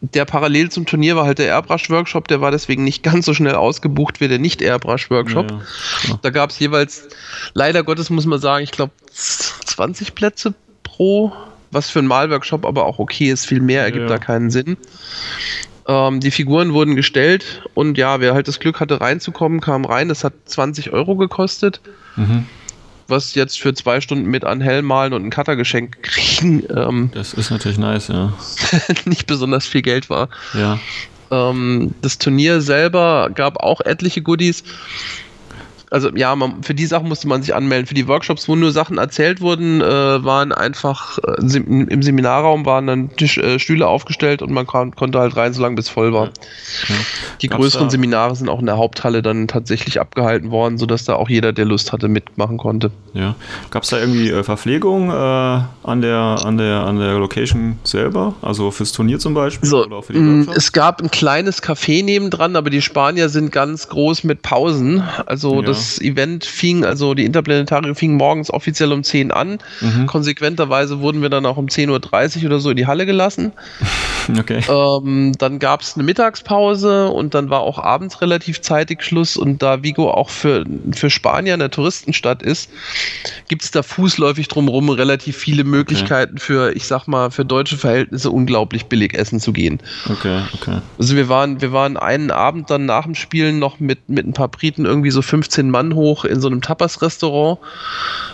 der 0.00 0.24
parallel 0.24 0.70
zum 0.70 0.86
Turnier 0.86 1.16
war 1.16 1.26
halt 1.26 1.38
der 1.38 1.48
Airbrush-Workshop, 1.48 2.28
der 2.28 2.40
war 2.40 2.50
deswegen 2.50 2.84
nicht 2.84 3.02
ganz 3.02 3.26
so 3.26 3.34
schnell 3.34 3.54
ausgebucht 3.54 4.20
wie 4.20 4.28
der 4.28 4.38
Nicht-Airbrush-Workshop. 4.38 5.50
Ja, 5.50 5.60
ja. 6.08 6.18
Da 6.22 6.30
gab 6.30 6.50
es 6.50 6.58
jeweils, 6.58 7.08
leider 7.52 7.82
Gottes 7.84 8.10
muss 8.10 8.26
man 8.26 8.40
sagen, 8.40 8.64
ich 8.64 8.72
glaube 8.72 8.92
20 9.12 10.14
Plätze 10.14 10.54
pro, 10.82 11.32
was 11.70 11.90
für 11.90 11.98
ein 11.98 12.06
Malworkshop 12.06 12.64
aber 12.64 12.86
auch 12.86 12.98
okay 12.98 13.30
ist, 13.30 13.46
viel 13.46 13.60
mehr 13.60 13.82
ergibt 13.82 14.04
ja, 14.04 14.08
da 14.08 14.18
keinen 14.18 14.50
Sinn. 14.50 14.76
Ähm, 15.90 16.20
die 16.20 16.30
Figuren 16.30 16.72
wurden 16.72 16.94
gestellt 16.94 17.62
und 17.74 17.98
ja, 17.98 18.20
wer 18.20 18.32
halt 18.32 18.46
das 18.46 18.60
Glück 18.60 18.78
hatte 18.78 19.00
reinzukommen, 19.00 19.60
kam 19.60 19.84
rein. 19.84 20.08
Das 20.08 20.22
hat 20.22 20.34
20 20.44 20.92
Euro 20.92 21.16
gekostet. 21.16 21.80
Mhm 22.14 22.46
was 23.08 23.34
jetzt 23.34 23.58
für 23.58 23.74
zwei 23.74 24.00
Stunden 24.00 24.26
mit 24.26 24.44
an 24.44 24.60
Hell 24.60 24.82
malen 24.82 25.12
und 25.14 25.24
ein 25.24 25.30
Cutter-Geschenk 25.30 26.00
kriegen. 26.00 26.62
Ähm, 26.72 27.10
das 27.12 27.34
ist 27.34 27.50
natürlich 27.50 27.76
nice, 27.76 28.06
ja. 28.06 28.32
nicht 29.04 29.26
besonders 29.26 29.66
viel 29.66 29.82
Geld 29.82 30.08
war. 30.08 30.28
Ja. 30.54 30.78
Ähm, 31.32 31.92
das 32.02 32.18
Turnier 32.18 32.60
selber 32.60 33.28
gab 33.34 33.56
auch 33.56 33.80
etliche 33.80 34.22
Goodies. 34.22 34.62
Also 35.90 36.10
ja, 36.14 36.36
man, 36.36 36.62
für 36.62 36.74
die 36.74 36.86
Sachen 36.86 37.08
musste 37.08 37.26
man 37.26 37.42
sich 37.42 37.52
anmelden. 37.52 37.86
Für 37.86 37.94
die 37.94 38.06
Workshops, 38.06 38.48
wo 38.48 38.54
nur 38.54 38.70
Sachen 38.70 38.98
erzählt 38.98 39.40
wurden, 39.40 39.80
äh, 39.80 40.24
waren 40.24 40.52
einfach 40.52 41.18
äh, 41.18 41.56
im 41.56 42.02
Seminarraum 42.02 42.64
waren 42.64 42.86
dann 42.86 43.16
Tisch, 43.16 43.38
äh, 43.38 43.58
Stühle 43.58 43.88
aufgestellt 43.88 44.40
und 44.40 44.52
man 44.52 44.68
kann, 44.68 44.94
konnte 44.94 45.18
halt 45.18 45.36
rein, 45.36 45.52
solange 45.52 45.74
bis 45.74 45.88
voll 45.88 46.12
war. 46.12 46.26
Ja. 46.26 46.94
Die 47.42 47.48
Gab's 47.48 47.60
größeren 47.60 47.86
da? 47.88 47.90
Seminare 47.90 48.36
sind 48.36 48.48
auch 48.48 48.60
in 48.60 48.66
der 48.66 48.76
Haupthalle 48.76 49.20
dann 49.20 49.48
tatsächlich 49.48 50.00
abgehalten 50.00 50.52
worden, 50.52 50.78
sodass 50.78 51.04
da 51.04 51.14
auch 51.14 51.28
jeder, 51.28 51.52
der 51.52 51.64
Lust 51.64 51.92
hatte, 51.92 52.06
mitmachen 52.06 52.56
konnte. 52.56 52.92
Ja. 53.12 53.34
Gab 53.70 53.82
es 53.82 53.90
da 53.90 53.98
irgendwie 53.98 54.30
äh, 54.30 54.44
Verpflegung 54.44 55.10
äh, 55.10 55.12
an, 55.12 56.02
der, 56.02 56.38
an, 56.44 56.56
der, 56.56 56.84
an 56.84 57.00
der 57.00 57.18
Location 57.18 57.80
selber? 57.82 58.34
Also 58.42 58.70
fürs 58.70 58.92
Turnier 58.92 59.18
zum 59.18 59.34
Beispiel? 59.34 59.68
So, 59.68 59.84
oder 59.84 60.02
für 60.02 60.12
die 60.12 60.20
mm, 60.20 60.50
es 60.54 60.72
gab 60.72 61.02
ein 61.02 61.10
kleines 61.10 61.60
Café 61.60 62.04
nebendran, 62.04 62.54
aber 62.54 62.70
die 62.70 62.80
Spanier 62.80 63.28
sind 63.28 63.50
ganz 63.50 63.88
groß 63.88 64.22
mit 64.22 64.42
Pausen. 64.42 65.02
Also 65.26 65.56
ja. 65.56 65.62
das 65.62 65.79
Event 66.00 66.44
fing, 66.44 66.84
also 66.84 67.14
die 67.14 67.24
Interplanetarium 67.24 67.94
fing 67.94 68.14
morgens 68.14 68.50
offiziell 68.50 68.92
um 68.92 69.02
10 69.02 69.30
an. 69.30 69.58
Mhm. 69.80 70.06
Konsequenterweise 70.06 71.00
wurden 71.00 71.22
wir 71.22 71.28
dann 71.30 71.46
auch 71.46 71.56
um 71.56 71.66
10.30 71.66 72.40
Uhr 72.40 72.46
oder 72.46 72.60
so 72.60 72.70
in 72.70 72.76
die 72.76 72.86
Halle 72.86 73.06
gelassen. 73.06 73.52
Okay. 74.38 74.60
Ähm, 74.68 75.32
dann 75.38 75.58
gab 75.58 75.80
es 75.80 75.94
eine 75.94 76.04
Mittagspause 76.04 77.08
und 77.08 77.34
dann 77.34 77.50
war 77.50 77.60
auch 77.60 77.78
abends 77.78 78.20
relativ 78.20 78.60
zeitig 78.60 79.02
Schluss. 79.02 79.36
Und 79.36 79.62
da 79.62 79.82
Vigo 79.82 80.10
auch 80.10 80.30
für, 80.30 80.64
für 80.92 81.10
Spanier 81.10 81.54
eine 81.54 81.70
Touristenstadt 81.70 82.42
ist, 82.42 82.70
gibt 83.48 83.62
es 83.62 83.70
da 83.70 83.82
fußläufig 83.82 84.48
drumherum 84.48 84.90
relativ 84.90 85.36
viele 85.36 85.64
Möglichkeiten 85.64 86.34
okay. 86.34 86.44
für, 86.44 86.76
ich 86.76 86.86
sag 86.86 87.06
mal, 87.06 87.30
für 87.30 87.44
deutsche 87.44 87.76
Verhältnisse 87.76 88.30
unglaublich 88.30 88.86
billig 88.86 89.14
essen 89.14 89.40
zu 89.40 89.52
gehen. 89.52 89.80
Okay, 90.08 90.42
okay. 90.54 90.80
Also 90.98 91.16
wir 91.16 91.28
waren, 91.28 91.60
wir 91.60 91.72
waren 91.72 91.96
einen 91.96 92.30
Abend 92.30 92.70
dann 92.70 92.86
nach 92.86 93.04
dem 93.04 93.14
Spielen 93.14 93.58
noch 93.58 93.80
mit, 93.80 94.08
mit 94.08 94.26
ein 94.26 94.32
paar 94.32 94.48
Briten 94.48 94.84
irgendwie 94.84 95.10
so 95.10 95.22
15 95.22 95.69
Mann 95.70 95.94
hoch 95.94 96.24
in 96.24 96.40
so 96.40 96.48
einem 96.48 96.60
Tapas-Restaurant 96.60 97.58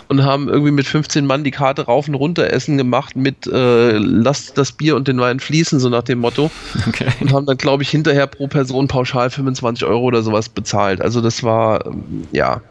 und 0.07 0.23
haben 0.23 0.47
irgendwie 0.47 0.71
mit 0.71 0.87
15 0.87 1.25
Mann 1.25 1.43
die 1.43 1.51
Karte 1.51 1.85
rauf 1.85 2.07
und 2.07 2.15
runter 2.15 2.51
essen 2.51 2.77
gemacht 2.77 3.15
mit 3.15 3.47
äh, 3.47 3.97
lasst 3.97 4.57
das 4.57 4.71
Bier 4.71 4.95
und 4.95 5.07
den 5.07 5.19
Wein 5.19 5.39
fließen, 5.39 5.79
so 5.79 5.89
nach 5.89 6.03
dem 6.03 6.19
Motto. 6.19 6.49
Okay. 6.87 7.07
Und 7.19 7.33
haben 7.33 7.45
dann, 7.45 7.57
glaube 7.57 7.83
ich, 7.83 7.89
hinterher 7.89 8.27
pro 8.27 8.47
Person 8.47 8.87
pauschal 8.87 9.29
25 9.29 9.85
Euro 9.85 10.03
oder 10.03 10.21
sowas 10.21 10.49
bezahlt. 10.49 11.01
Also 11.01 11.21
das 11.21 11.43
war, 11.43 11.91
ja. 12.31 12.61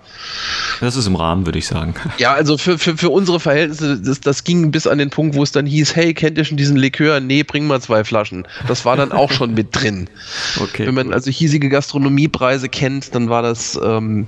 Das 0.81 0.97
ist 0.97 1.07
im 1.07 1.17
Rahmen, 1.17 1.47
würde 1.47 1.59
ich 1.59 1.67
sagen. 1.67 1.95
Ja, 2.19 2.33
also 2.35 2.59
für, 2.59 2.79
für, 2.79 2.97
für 2.97 3.11
unsere 3.11 3.41
Verhältnisse, 3.41 4.01
das, 4.01 4.21
das 4.21 4.45
ging 4.45 4.71
bis 4.71 4.87
an 4.87 4.99
den 4.99 5.11
Punkt, 5.11 5.35
wo 5.35 5.43
es 5.43 5.53
dann 5.53 5.67
hieß, 5.67 5.95
hey, 5.95 6.15
kennt 6.15 6.39
ihr 6.39 6.45
schon 6.45 6.57
diesen 6.57 6.77
Likör? 6.77 7.21
Nee, 7.21 7.43
bring 7.43 7.67
mal 7.67 7.81
zwei 7.81 8.05
Flaschen. 8.05 8.47
Das 8.67 8.85
war 8.85 8.97
dann 8.97 9.13
auch 9.13 9.31
schon 9.31 9.55
mit 9.55 9.75
drin. 9.75 10.09
Okay. 10.59 10.87
Wenn 10.87 10.95
man 10.95 11.13
also 11.13 11.31
hiesige 11.31 11.69
Gastronomiepreise 11.69 12.69
kennt, 12.69 13.15
dann 13.15 13.29
war 13.29 13.43
das 13.43 13.79
ähm, 13.83 14.27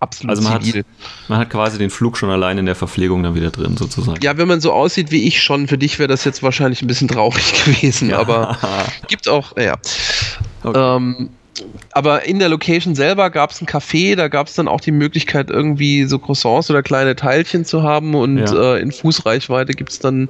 absolut 0.00 0.30
also 0.30 0.42
man 0.48 0.62
zivil. 0.62 0.80
Hat, 0.80 1.28
man 1.28 1.38
hat 1.38 1.50
quasi 1.50 1.78
den 1.78 1.90
Flug 1.90 2.16
schon 2.16 2.30
allein 2.30 2.58
in 2.58 2.66
der 2.66 2.74
Verpflegung 2.74 3.22
dann 3.22 3.34
wieder 3.34 3.50
drin, 3.50 3.76
sozusagen. 3.76 4.22
Ja, 4.22 4.36
wenn 4.36 4.48
man 4.48 4.60
so 4.60 4.72
aussieht 4.72 5.10
wie 5.10 5.26
ich 5.26 5.42
schon, 5.42 5.68
für 5.68 5.78
dich 5.78 5.98
wäre 5.98 6.08
das 6.08 6.24
jetzt 6.24 6.42
wahrscheinlich 6.42 6.82
ein 6.82 6.86
bisschen 6.86 7.08
traurig 7.08 7.52
gewesen, 7.64 8.10
ja. 8.10 8.18
aber 8.18 8.56
gibt 9.08 9.28
auch, 9.28 9.56
ja. 9.56 9.76
Okay. 10.62 10.96
Ähm, 10.96 11.30
aber 11.92 12.24
in 12.24 12.38
der 12.38 12.48
Location 12.48 12.94
selber 12.94 13.30
gab 13.30 13.50
es 13.50 13.60
ein 13.60 13.66
Café, 13.66 14.16
da 14.16 14.28
gab 14.28 14.48
es 14.48 14.54
dann 14.54 14.68
auch 14.68 14.80
die 14.80 14.92
Möglichkeit, 14.92 15.50
irgendwie 15.50 16.04
so 16.04 16.18
Croissants 16.18 16.70
oder 16.70 16.82
kleine 16.82 17.16
Teilchen 17.16 17.64
zu 17.64 17.82
haben 17.82 18.14
und 18.14 18.38
ja. 18.38 18.74
äh, 18.74 18.80
in 18.80 18.92
Fußreichweite 18.92 19.72
gibt 19.72 19.90
es 19.90 19.98
dann 19.98 20.28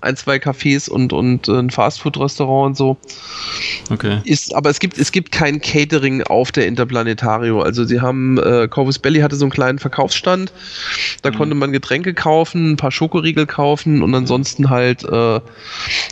ein, 0.00 0.16
zwei 0.16 0.36
Cafés 0.36 0.88
und, 0.88 1.12
und 1.12 1.48
ein 1.48 1.70
Fastfood-Restaurant 1.70 2.68
und 2.68 2.76
so. 2.76 2.96
Okay. 3.90 4.20
Ist, 4.24 4.54
aber 4.54 4.70
es 4.70 4.80
gibt, 4.80 4.98
es 4.98 5.12
gibt 5.12 5.32
kein 5.32 5.60
Catering 5.60 6.22
auf 6.22 6.52
der 6.52 6.66
Interplanetario. 6.66 7.60
Also 7.60 7.84
sie 7.84 8.00
haben, 8.00 8.38
äh, 8.38 8.68
Corvus 8.68 8.98
Belly 8.98 9.20
hatte 9.20 9.36
so 9.36 9.44
einen 9.44 9.52
kleinen 9.52 9.78
Verkaufsstand, 9.78 10.52
da 11.22 11.30
mhm. 11.30 11.36
konnte 11.36 11.54
man 11.54 11.72
Getränke 11.72 12.14
kaufen, 12.14 12.72
ein 12.72 12.76
paar 12.76 12.92
Schokoriegel 12.92 13.46
kaufen 13.46 14.02
und 14.02 14.14
ansonsten 14.14 14.70
halt 14.70 15.04
äh, 15.04 15.40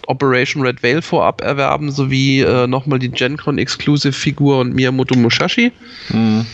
Operation 0.06 0.62
Red 0.62 0.82
Veil 0.82 1.02
vorab 1.02 1.40
erwerben, 1.40 1.90
sowie 1.90 2.40
äh, 2.40 2.66
nochmal 2.66 2.98
die 2.98 3.10
GenCon 3.10 3.58
Exclusive 3.58 4.12
Figur 4.12 4.41
und 4.50 4.74
Miyamoto 4.74 5.16
Musashi. 5.16 5.72
Mhm. 6.10 6.46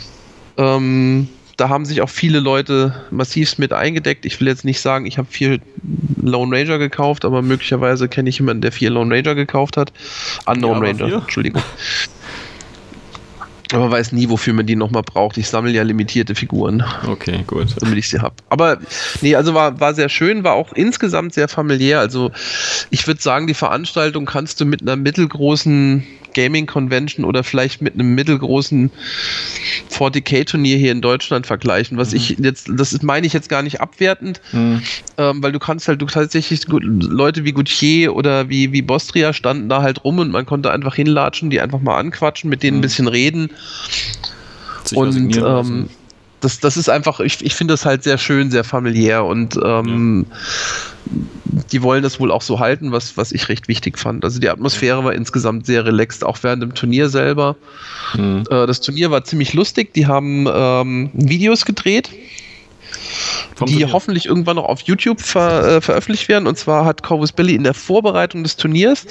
Ähm, 0.56 1.28
da 1.56 1.68
haben 1.68 1.84
sich 1.84 2.00
auch 2.02 2.08
viele 2.08 2.38
Leute 2.38 2.94
massivst 3.10 3.58
mit 3.58 3.72
eingedeckt. 3.72 4.24
Ich 4.24 4.40
will 4.40 4.46
jetzt 4.46 4.64
nicht 4.64 4.80
sagen, 4.80 5.06
ich 5.06 5.18
habe 5.18 5.28
vier 5.28 5.58
Lone 6.22 6.56
Ranger 6.56 6.78
gekauft, 6.78 7.24
aber 7.24 7.42
möglicherweise 7.42 8.08
kenne 8.08 8.28
ich 8.28 8.38
jemanden, 8.38 8.60
der 8.60 8.72
vier 8.72 8.90
Lone 8.90 9.14
Ranger 9.14 9.34
gekauft 9.34 9.76
hat. 9.76 9.92
Unknown 10.46 10.82
ja, 10.82 10.88
Ranger, 10.88 11.06
vier? 11.06 11.16
Entschuldigung. 11.16 11.62
Aber 13.72 13.90
weiß 13.90 14.12
nie, 14.12 14.28
wofür 14.28 14.54
man 14.54 14.66
die 14.66 14.76
nochmal 14.76 15.02
braucht. 15.02 15.36
Ich 15.36 15.48
sammle 15.48 15.72
ja 15.72 15.82
limitierte 15.82 16.34
Figuren. 16.34 16.82
Okay, 17.06 17.44
gut. 17.46 17.74
Damit 17.80 17.98
ich 17.98 18.08
sie 18.08 18.20
habe. 18.20 18.34
Aber 18.48 18.78
nee, 19.20 19.34
also 19.34 19.52
war, 19.52 19.78
war 19.78 19.94
sehr 19.94 20.08
schön, 20.08 20.42
war 20.42 20.54
auch 20.54 20.72
insgesamt 20.72 21.34
sehr 21.34 21.48
familiär. 21.48 22.00
Also 22.00 22.30
ich 22.90 23.06
würde 23.06 23.20
sagen, 23.20 23.46
die 23.46 23.54
Veranstaltung 23.54 24.24
kannst 24.24 24.60
du 24.60 24.64
mit 24.64 24.80
einer 24.80 24.96
mittelgroßen 24.96 26.06
Gaming 26.38 26.66
Convention 26.66 27.24
oder 27.24 27.42
vielleicht 27.42 27.82
mit 27.82 27.94
einem 27.94 28.14
mittelgroßen 28.14 28.92
40k-Turnier 29.90 30.76
hier 30.76 30.92
in 30.92 31.00
Deutschland 31.00 31.48
vergleichen. 31.48 31.98
Was 31.98 32.12
mhm. 32.12 32.16
ich 32.16 32.36
jetzt, 32.38 32.70
das 32.72 33.02
meine 33.02 33.26
ich 33.26 33.32
jetzt 33.32 33.48
gar 33.48 33.62
nicht 33.62 33.80
abwertend, 33.80 34.40
mhm. 34.52 34.80
ähm, 35.16 35.42
weil 35.42 35.50
du 35.50 35.58
kannst 35.58 35.88
halt, 35.88 36.00
du 36.00 36.06
tatsächlich 36.06 36.62
Leute 36.68 37.44
wie 37.44 37.50
Gauthier 37.50 38.14
oder 38.14 38.48
wie, 38.48 38.72
wie 38.72 38.82
Bostria 38.82 39.32
standen 39.32 39.68
da 39.68 39.82
halt 39.82 40.04
rum 40.04 40.20
und 40.20 40.30
man 40.30 40.46
konnte 40.46 40.70
einfach 40.70 40.94
hinlatschen, 40.94 41.50
die 41.50 41.60
einfach 41.60 41.80
mal 41.80 41.98
anquatschen, 41.98 42.48
mit 42.48 42.62
denen 42.62 42.76
mhm. 42.76 42.78
ein 42.78 42.82
bisschen 42.82 43.08
reden. 43.08 43.50
Und 44.94 45.36
ähm, 45.36 45.88
das, 46.38 46.60
das 46.60 46.76
ist 46.76 46.88
einfach, 46.88 47.18
ich, 47.18 47.44
ich 47.44 47.54
finde 47.56 47.72
das 47.72 47.84
halt 47.84 48.04
sehr 48.04 48.16
schön, 48.16 48.52
sehr 48.52 48.62
familiär 48.62 49.24
und 49.24 49.58
ähm, 49.62 50.24
ja. 50.30 50.36
Die 51.10 51.82
wollen 51.82 52.02
das 52.02 52.20
wohl 52.20 52.30
auch 52.30 52.42
so 52.42 52.60
halten, 52.60 52.92
was, 52.92 53.16
was 53.16 53.32
ich 53.32 53.48
recht 53.48 53.68
wichtig 53.68 53.98
fand. 53.98 54.24
Also 54.24 54.40
die 54.40 54.48
Atmosphäre 54.48 55.04
war 55.04 55.12
insgesamt 55.12 55.66
sehr 55.66 55.84
relaxed, 55.84 56.24
auch 56.24 56.38
während 56.42 56.62
dem 56.62 56.74
Turnier 56.74 57.08
selber. 57.08 57.56
Mhm. 58.14 58.44
Äh, 58.50 58.66
das 58.66 58.80
Turnier 58.80 59.10
war 59.10 59.24
ziemlich 59.24 59.54
lustig, 59.54 59.94
die 59.94 60.06
haben 60.06 60.46
ähm, 60.52 61.10
Videos 61.14 61.64
gedreht 61.64 62.10
die 63.66 63.72
Turnier. 63.74 63.92
hoffentlich 63.92 64.26
irgendwann 64.26 64.56
noch 64.56 64.64
auf 64.64 64.82
YouTube 64.82 65.20
ver, 65.20 65.76
äh, 65.76 65.80
veröffentlicht 65.80 66.28
werden. 66.28 66.46
Und 66.46 66.56
zwar 66.56 66.84
hat 66.84 67.02
Corvus 67.02 67.32
Belly 67.32 67.54
in 67.54 67.64
der 67.64 67.74
Vorbereitung 67.74 68.42
des 68.42 68.56
Turniers 68.56 69.06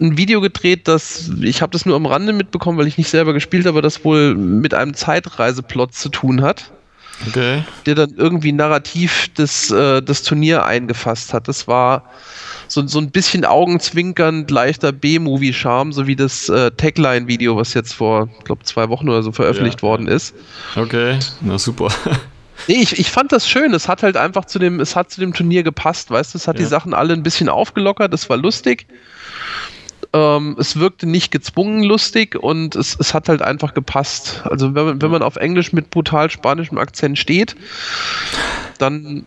ein 0.00 0.16
Video 0.16 0.40
gedreht, 0.40 0.86
das 0.86 1.30
ich 1.40 1.62
habe 1.62 1.72
das 1.72 1.86
nur 1.86 1.96
am 1.96 2.06
Rande 2.06 2.32
mitbekommen, 2.32 2.78
weil 2.78 2.86
ich 2.86 2.98
nicht 2.98 3.10
selber 3.10 3.32
gespielt 3.32 3.66
habe, 3.66 3.82
das 3.82 4.04
wohl 4.04 4.34
mit 4.34 4.74
einem 4.74 4.94
Zeitreiseplot 4.94 5.94
zu 5.94 6.08
tun 6.08 6.42
hat. 6.42 6.70
Okay. 7.26 7.64
Der 7.86 7.94
dann 7.94 8.14
irgendwie 8.16 8.52
narrativ 8.52 9.28
das, 9.34 9.70
äh, 9.70 10.00
das 10.02 10.22
Turnier 10.22 10.64
eingefasst 10.64 11.34
hat. 11.34 11.48
Das 11.48 11.66
war 11.66 12.04
so, 12.68 12.86
so 12.86 12.98
ein 12.98 13.10
bisschen 13.10 13.44
augenzwinkernd 13.44 14.50
leichter 14.50 14.92
B-Movie-Charme, 14.92 15.92
so 15.92 16.06
wie 16.06 16.16
das 16.16 16.48
äh, 16.48 16.70
Tagline-Video, 16.70 17.56
was 17.56 17.74
jetzt 17.74 17.94
vor, 17.94 18.28
ich 18.38 18.44
glaube, 18.44 18.64
zwei 18.64 18.88
Wochen 18.88 19.08
oder 19.08 19.22
so 19.22 19.32
veröffentlicht 19.32 19.80
ja. 19.80 19.82
worden 19.82 20.06
ist. 20.06 20.34
Okay, 20.76 21.18
na 21.40 21.58
super. 21.58 21.88
Nee, 22.66 22.82
ich, 22.82 22.98
ich 22.98 23.08
fand 23.10 23.30
das 23.30 23.48
schön. 23.48 23.72
Es 23.72 23.88
hat 23.88 24.02
halt 24.02 24.16
einfach 24.16 24.44
zu 24.44 24.58
dem, 24.58 24.80
es 24.80 24.96
hat 24.96 25.12
zu 25.12 25.20
dem 25.20 25.32
Turnier 25.32 25.62
gepasst, 25.62 26.10
weißt 26.10 26.34
du, 26.34 26.38
es 26.38 26.48
hat 26.48 26.56
ja. 26.56 26.64
die 26.64 26.68
Sachen 26.68 26.92
alle 26.92 27.14
ein 27.14 27.22
bisschen 27.22 27.48
aufgelockert, 27.48 28.12
es 28.12 28.28
war 28.28 28.36
lustig. 28.36 28.86
Ähm, 30.12 30.56
es 30.58 30.78
wirkte 30.78 31.06
nicht 31.06 31.30
gezwungen 31.30 31.82
lustig 31.82 32.34
und 32.34 32.76
es, 32.76 32.96
es 32.98 33.12
hat 33.12 33.28
halt 33.28 33.42
einfach 33.42 33.74
gepasst. 33.74 34.42
Also 34.44 34.74
wenn 34.74 34.86
man, 34.86 35.02
wenn 35.02 35.10
man 35.10 35.22
auf 35.22 35.36
Englisch 35.36 35.72
mit 35.72 35.90
brutal 35.90 36.30
spanischem 36.30 36.78
Akzent 36.78 37.18
steht, 37.18 37.56
dann 38.78 39.26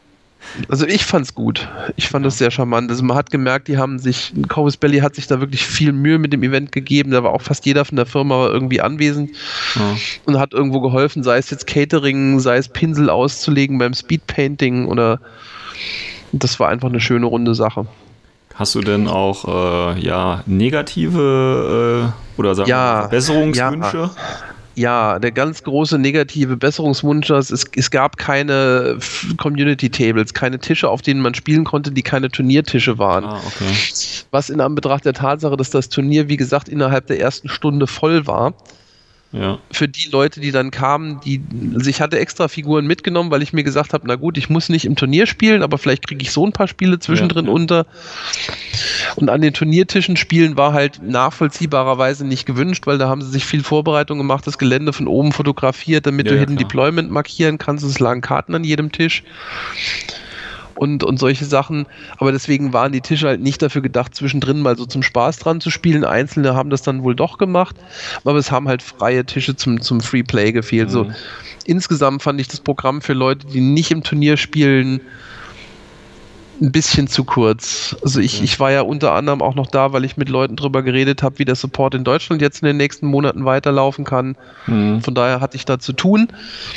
also 0.69 0.85
ich 0.85 1.05
fand's 1.05 1.35
gut. 1.35 1.67
Ich 1.95 2.09
fand 2.09 2.25
es 2.25 2.37
sehr 2.37 2.51
charmant. 2.51 2.89
Also 2.89 3.03
man 3.03 3.15
hat 3.15 3.31
gemerkt, 3.31 3.67
die 3.67 3.77
haben 3.77 3.99
sich, 3.99 4.33
Corvus 4.47 4.77
Belly 4.77 4.99
hat 4.99 5.15
sich 5.15 5.27
da 5.27 5.39
wirklich 5.39 5.65
viel 5.65 5.93
Mühe 5.93 6.19
mit 6.19 6.33
dem 6.33 6.43
Event 6.43 6.71
gegeben. 6.71 7.11
Da 7.11 7.23
war 7.23 7.31
auch 7.31 7.41
fast 7.41 7.65
jeder 7.65 7.85
von 7.85 7.95
der 7.95 8.05
Firma 8.05 8.47
irgendwie 8.47 8.81
anwesend 8.81 9.31
ja. 9.75 9.95
und 10.25 10.39
hat 10.39 10.53
irgendwo 10.53 10.81
geholfen, 10.81 11.23
sei 11.23 11.37
es 11.37 11.49
jetzt 11.49 11.67
Catering, 11.67 12.39
sei 12.39 12.57
es 12.57 12.69
Pinsel 12.69 13.09
auszulegen 13.09 13.77
beim 13.77 13.93
Speedpainting 13.93 14.87
oder 14.87 15.19
das 16.31 16.59
war 16.59 16.69
einfach 16.69 16.89
eine 16.89 17.01
schöne 17.01 17.25
runde 17.25 17.55
Sache. 17.55 17.85
Hast 18.55 18.75
du 18.75 18.81
denn 18.81 19.07
auch 19.07 19.95
äh, 19.95 19.99
ja 19.99 20.43
negative 20.45 22.11
äh, 22.13 22.39
oder 22.39 22.55
sagen 22.55 22.69
ja, 22.69 23.01
Verbesserungswünsche? 23.01 23.97
Ja. 23.97 24.11
Ja, 24.75 25.19
der 25.19 25.31
ganz 25.31 25.63
große 25.63 25.99
negative 25.99 26.55
Besserungswunsch 26.55 27.29
ist, 27.29 27.51
es, 27.51 27.65
es 27.75 27.91
gab 27.91 28.17
keine 28.17 28.97
Community 29.37 29.89
Tables, 29.89 30.33
keine 30.33 30.59
Tische, 30.59 30.89
auf 30.89 31.01
denen 31.01 31.19
man 31.19 31.33
spielen 31.33 31.65
konnte, 31.65 31.91
die 31.91 32.03
keine 32.03 32.29
Turniertische 32.29 32.97
waren. 32.97 33.25
Ah, 33.25 33.41
okay. 33.45 33.65
Was 34.31 34.49
in 34.49 34.61
Anbetracht 34.61 35.03
der 35.03 35.13
Tatsache, 35.13 35.57
dass 35.57 35.71
das 35.71 35.89
Turnier, 35.89 36.29
wie 36.29 36.37
gesagt, 36.37 36.69
innerhalb 36.69 37.07
der 37.07 37.19
ersten 37.19 37.49
Stunde 37.49 37.85
voll 37.85 38.27
war, 38.27 38.53
ja. 39.31 39.59
für 39.71 39.87
die 39.87 40.09
Leute, 40.09 40.39
die 40.39 40.51
dann 40.51 40.71
kamen, 40.71 41.19
die 41.21 41.41
also 41.75 41.89
ich 41.89 42.01
hatte 42.01 42.19
extra 42.19 42.47
Figuren 42.47 42.85
mitgenommen, 42.85 43.31
weil 43.31 43.41
ich 43.41 43.53
mir 43.53 43.63
gesagt 43.63 43.93
habe, 43.93 44.07
na 44.07 44.15
gut, 44.15 44.37
ich 44.37 44.49
muss 44.49 44.69
nicht 44.69 44.85
im 44.85 44.95
Turnier 44.95 45.25
spielen, 45.25 45.63
aber 45.63 45.77
vielleicht 45.77 46.07
kriege 46.07 46.21
ich 46.21 46.31
so 46.31 46.45
ein 46.45 46.51
paar 46.51 46.67
Spiele 46.67 46.99
zwischendrin 46.99 47.45
ja, 47.45 47.51
unter. 47.51 47.85
Und 49.15 49.29
an 49.29 49.41
den 49.41 49.53
Turniertischen 49.53 50.17
spielen 50.17 50.57
war 50.57 50.73
halt 50.73 51.01
nachvollziehbarerweise 51.01 52.25
nicht 52.25 52.45
gewünscht, 52.45 52.87
weil 52.87 52.97
da 52.97 53.07
haben 53.07 53.21
sie 53.21 53.29
sich 53.29 53.45
viel 53.45 53.63
Vorbereitung 53.63 54.17
gemacht, 54.17 54.45
das 54.47 54.57
Gelände 54.57 54.93
von 54.93 55.07
oben 55.07 55.31
fotografiert, 55.31 56.05
damit 56.05 56.27
ja, 56.27 56.33
du 56.33 56.39
Hidden 56.39 56.57
Deployment 56.57 57.11
markieren 57.11 57.57
kannst. 57.57 57.83
Es 57.83 57.99
lagen 57.99 58.21
Karten 58.21 58.55
an 58.55 58.63
jedem 58.63 58.91
Tisch 58.91 59.23
und, 60.75 61.03
und 61.03 61.17
solche 61.17 61.45
Sachen. 61.45 61.85
Aber 62.17 62.31
deswegen 62.31 62.73
waren 62.73 62.91
die 62.91 63.01
Tische 63.01 63.27
halt 63.27 63.41
nicht 63.41 63.61
dafür 63.61 63.81
gedacht, 63.81 64.15
zwischendrin 64.15 64.61
mal 64.61 64.77
so 64.77 64.85
zum 64.85 65.03
Spaß 65.03 65.39
dran 65.39 65.61
zu 65.61 65.69
spielen. 65.69 66.03
Einzelne 66.03 66.55
haben 66.55 66.69
das 66.69 66.81
dann 66.81 67.03
wohl 67.03 67.15
doch 67.15 67.37
gemacht, 67.37 67.75
aber 68.23 68.37
es 68.37 68.51
haben 68.51 68.67
halt 68.67 68.81
freie 68.81 69.25
Tische 69.25 69.55
zum, 69.55 69.81
zum 69.81 70.01
Free 70.01 70.23
Play 70.23 70.51
gefehlt. 70.51 70.89
Mhm. 70.89 70.93
So, 70.93 71.11
insgesamt 71.65 72.23
fand 72.23 72.41
ich 72.41 72.47
das 72.47 72.59
Programm 72.59 73.01
für 73.01 73.13
Leute, 73.13 73.47
die 73.47 73.61
nicht 73.61 73.91
im 73.91 74.03
Turnier 74.03 74.37
spielen, 74.37 75.01
ein 76.61 76.71
bisschen 76.71 77.07
zu 77.07 77.23
kurz. 77.23 77.95
Also 78.03 78.19
ich, 78.19 78.43
ich 78.43 78.59
war 78.59 78.71
ja 78.71 78.81
unter 78.81 79.13
anderem 79.13 79.41
auch 79.41 79.55
noch 79.55 79.67
da, 79.67 79.93
weil 79.93 80.05
ich 80.05 80.15
mit 80.15 80.29
Leuten 80.29 80.55
drüber 80.55 80.83
geredet 80.83 81.23
habe, 81.23 81.39
wie 81.39 81.45
der 81.45 81.55
Support 81.55 81.95
in 81.95 82.03
Deutschland 82.03 82.41
jetzt 82.41 82.61
in 82.61 82.67
den 82.67 82.77
nächsten 82.77 83.07
Monaten 83.07 83.45
weiterlaufen 83.45 84.05
kann. 84.05 84.35
Mhm. 84.67 85.01
Von 85.01 85.15
daher 85.15 85.41
hatte 85.41 85.57
ich 85.57 85.65
da 85.65 85.79
zu 85.79 85.93
tun. 85.93 86.27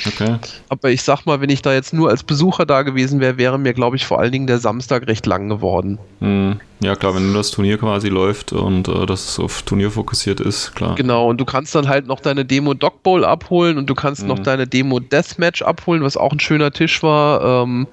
Okay. 0.07 0.37
Aber 0.71 0.91
ich 0.91 1.03
sag 1.03 1.27
mal, 1.27 1.41
wenn 1.41 1.51
ich 1.51 1.63
da 1.63 1.73
jetzt 1.73 1.93
nur 1.93 2.09
als 2.09 2.23
Besucher 2.23 2.65
da 2.65 2.83
gewesen 2.83 3.21
wäre, 3.21 3.37
wäre 3.37 3.59
mir, 3.59 3.75
glaube 3.75 3.97
ich, 3.97 4.07
vor 4.07 4.19
allen 4.19 4.33
Dingen 4.33 4.47
der 4.47 4.59
Samstag 4.59 5.07
recht 5.07 5.27
lang 5.27 5.49
geworden. 5.49 5.99
Mhm. 6.21 6.61
Ja, 6.81 6.97
klar, 6.97 7.15
wenn 7.15 7.33
das 7.33 7.51
Turnier 7.51 7.79
quasi 7.79 8.09
läuft 8.09 8.53
und 8.53 8.89
äh, 8.89 9.07
das 9.07 9.39
auf 9.39 9.63
Turnier 9.63 9.91
fokussiert 9.91 10.41
ist, 10.41 10.75
klar. 10.75 10.95
Genau, 10.97 11.29
und 11.31 11.41
du 11.41 11.47
kannst 11.47 11.75
dann 11.75 11.89
halt 11.89 12.07
noch 12.07 12.21
deine 12.21 12.45
Demo 12.45 12.75
Dog 12.75 13.03
Bowl 13.03 13.25
abholen 13.25 13.79
und 13.79 13.89
du 13.89 13.95
kannst 13.95 14.23
mhm. 14.23 14.29
noch 14.29 14.39
deine 14.41 14.67
Demo 14.67 15.01
Deathmatch 15.01 15.63
abholen, 15.63 16.03
was 16.03 16.19
auch 16.19 16.33
ein 16.33 16.41
schöner 16.41 16.73
Tisch 16.73 17.03
war, 17.03 17.63
ähm, 17.63 17.87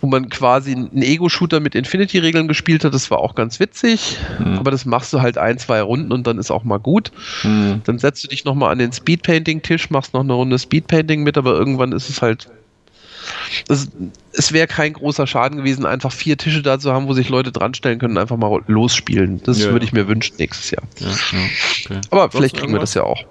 wo 0.00 0.06
man 0.06 0.28
quasi 0.28 0.72
einen 0.72 1.02
Ego-Shooter 1.04 1.60
mit 1.60 1.74
Infinity-Regeln 1.74 2.48
gespielt 2.48 2.84
hat. 2.84 2.94
Das 2.94 3.10
war 3.10 3.18
auch 3.18 3.34
ganz 3.34 3.60
witzig, 3.60 4.18
mhm. 4.38 4.58
aber 4.58 4.70
das 4.70 4.84
machst 4.84 5.12
du 5.12 5.20
halt 5.20 5.38
ein, 5.38 5.58
zwei 5.58 5.80
Runden 5.82 6.12
und 6.12 6.26
dann 6.26 6.38
ist 6.38 6.50
auch 6.50 6.64
mal 6.64 6.78
gut. 6.78 7.12
Mhm. 7.42 7.82
Dann 7.84 7.98
setzt 7.98 8.24
du 8.24 8.28
dich 8.28 8.44
nochmal 8.44 8.72
an 8.72 8.78
den 8.78 8.92
Speedpainting-Tisch, 8.92 9.90
machst 9.90 10.14
noch 10.14 10.20
eine 10.20 10.32
Runde 10.32 10.58
Speedpainting 10.58 11.22
mit, 11.22 11.38
aber 11.38 11.52
irgendwann 11.52 11.92
ist 11.92 12.08
es 12.08 12.22
halt 12.22 12.48
das, 13.68 13.88
es 14.32 14.52
wäre 14.52 14.66
kein 14.66 14.92
großer 14.92 15.26
Schaden 15.26 15.58
gewesen, 15.58 15.86
einfach 15.86 16.12
vier 16.12 16.36
Tische 16.36 16.62
da 16.62 16.78
zu 16.78 16.92
haben, 16.92 17.08
wo 17.08 17.12
sich 17.14 17.28
Leute 17.28 17.52
dranstellen 17.52 17.98
können 17.98 18.16
und 18.16 18.18
einfach 18.18 18.36
mal 18.36 18.60
losspielen. 18.66 19.42
Das 19.44 19.60
ja, 19.60 19.72
würde 19.72 19.84
ich 19.84 19.92
mir 19.92 20.08
wünschen 20.08 20.36
nächstes 20.38 20.70
Jahr. 20.70 20.82
Ja, 20.98 21.08
okay. 21.08 22.00
Aber 22.10 22.22
Sonst 22.22 22.36
vielleicht 22.36 22.56
kriegen 22.56 22.72
wir 22.72 22.80
das 22.80 22.94
ja 22.94 23.04
auch. 23.04 23.24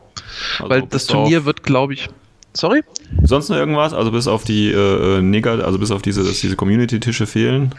Also 0.59 0.69
Weil 0.69 0.81
das 0.83 1.05
Turnier 1.05 1.45
wird, 1.45 1.63
glaube 1.63 1.93
ich. 1.93 2.09
Sorry? 2.55 2.83
Sonst 3.23 3.49
noch 3.49 3.57
irgendwas? 3.57 3.93
Also 3.93 4.11
bis 4.11 4.27
auf 4.27 4.43
die 4.43 4.71
äh, 4.71 5.17
äh 5.17 5.21
Negat, 5.21 5.61
also 5.61 5.79
bis 5.79 5.91
auf 5.91 6.01
diese, 6.01 6.23
dass 6.23 6.39
diese 6.39 6.55
Community-Tische 6.55 7.25
fehlen? 7.25 7.73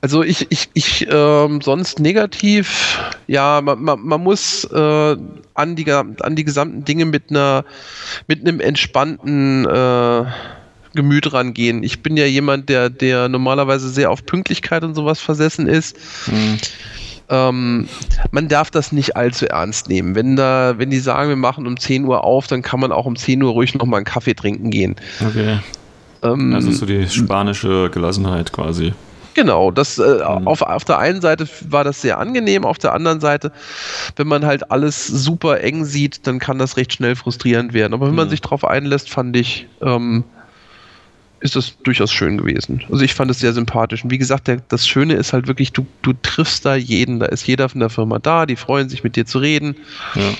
Also 0.00 0.22
ich, 0.22 0.46
ich, 0.50 0.70
ich 0.74 1.06
ähm, 1.10 1.60
sonst 1.60 1.98
negativ, 1.98 2.98
ja, 3.26 3.60
man, 3.60 3.82
man, 3.82 4.00
man 4.00 4.22
muss 4.22 4.64
äh, 4.64 5.16
an, 5.54 5.76
die, 5.76 5.90
an 5.92 6.36
die 6.36 6.44
gesamten 6.44 6.84
Dinge 6.84 7.04
mit 7.06 7.30
einer 7.30 7.64
mit 8.28 8.40
einem 8.40 8.60
entspannten 8.60 9.66
äh, 9.66 10.24
Gemüt 10.94 11.32
rangehen. 11.32 11.82
Ich 11.82 12.02
bin 12.02 12.16
ja 12.16 12.26
jemand, 12.26 12.68
der, 12.68 12.90
der 12.90 13.28
normalerweise 13.28 13.88
sehr 13.90 14.10
auf 14.10 14.26
Pünktlichkeit 14.26 14.82
und 14.82 14.94
sowas 14.94 15.20
versessen 15.20 15.68
ist. 15.68 15.96
Mhm. 16.26 16.58
Ähm, 17.30 17.88
man 18.32 18.48
darf 18.48 18.70
das 18.70 18.90
nicht 18.90 19.16
allzu 19.16 19.46
ernst 19.46 19.88
nehmen. 19.88 20.14
Wenn 20.16 20.34
da, 20.34 20.74
wenn 20.78 20.90
die 20.90 20.98
sagen, 20.98 21.28
wir 21.28 21.36
machen 21.36 21.66
um 21.66 21.78
10 21.78 22.04
Uhr 22.04 22.24
auf, 22.24 22.48
dann 22.48 22.62
kann 22.62 22.80
man 22.80 22.90
auch 22.90 23.06
um 23.06 23.14
10 23.14 23.42
Uhr 23.42 23.52
ruhig 23.52 23.74
nochmal 23.74 23.98
einen 23.98 24.04
Kaffee 24.04 24.34
trinken 24.34 24.70
gehen. 24.70 24.96
Okay. 25.24 25.60
Ähm, 26.22 26.54
also 26.54 26.72
so 26.72 26.86
die 26.86 27.08
spanische 27.08 27.88
Gelassenheit 27.90 28.52
quasi. 28.52 28.92
Genau, 29.34 29.70
das 29.70 29.98
äh, 29.98 30.02
mhm. 30.02 30.48
auf, 30.48 30.62
auf 30.62 30.84
der 30.84 30.98
einen 30.98 31.20
Seite 31.20 31.48
war 31.68 31.84
das 31.84 32.02
sehr 32.02 32.18
angenehm, 32.18 32.64
auf 32.64 32.78
der 32.78 32.92
anderen 32.94 33.20
Seite, 33.20 33.52
wenn 34.16 34.26
man 34.26 34.44
halt 34.44 34.70
alles 34.72 35.06
super 35.06 35.60
eng 35.60 35.84
sieht, 35.84 36.26
dann 36.26 36.40
kann 36.40 36.58
das 36.58 36.76
recht 36.76 36.92
schnell 36.92 37.14
frustrierend 37.14 37.72
werden. 37.72 37.94
Aber 37.94 38.06
wenn 38.06 38.12
mhm. 38.12 38.16
man 38.16 38.30
sich 38.30 38.40
darauf 38.40 38.64
einlässt, 38.64 39.08
fand 39.08 39.36
ich, 39.36 39.68
ähm, 39.82 40.24
ist 41.40 41.56
das 41.56 41.74
durchaus 41.82 42.12
schön 42.12 42.38
gewesen. 42.38 42.82
Also 42.90 43.02
ich 43.02 43.14
fand 43.14 43.30
es 43.30 43.40
sehr 43.40 43.52
sympathisch. 43.52 44.04
Und 44.04 44.10
wie 44.10 44.18
gesagt, 44.18 44.46
der, 44.48 44.62
das 44.68 44.86
Schöne 44.86 45.14
ist 45.14 45.32
halt 45.32 45.46
wirklich, 45.46 45.72
du, 45.72 45.86
du 46.02 46.12
triffst 46.12 46.66
da 46.66 46.74
jeden, 46.74 47.18
da 47.18 47.26
ist 47.26 47.46
jeder 47.46 47.68
von 47.68 47.80
der 47.80 47.90
Firma 47.90 48.18
da, 48.18 48.46
die 48.46 48.56
freuen 48.56 48.88
sich 48.88 49.02
mit 49.02 49.16
dir 49.16 49.26
zu 49.26 49.38
reden. 49.38 49.76
Ja. 50.14 50.32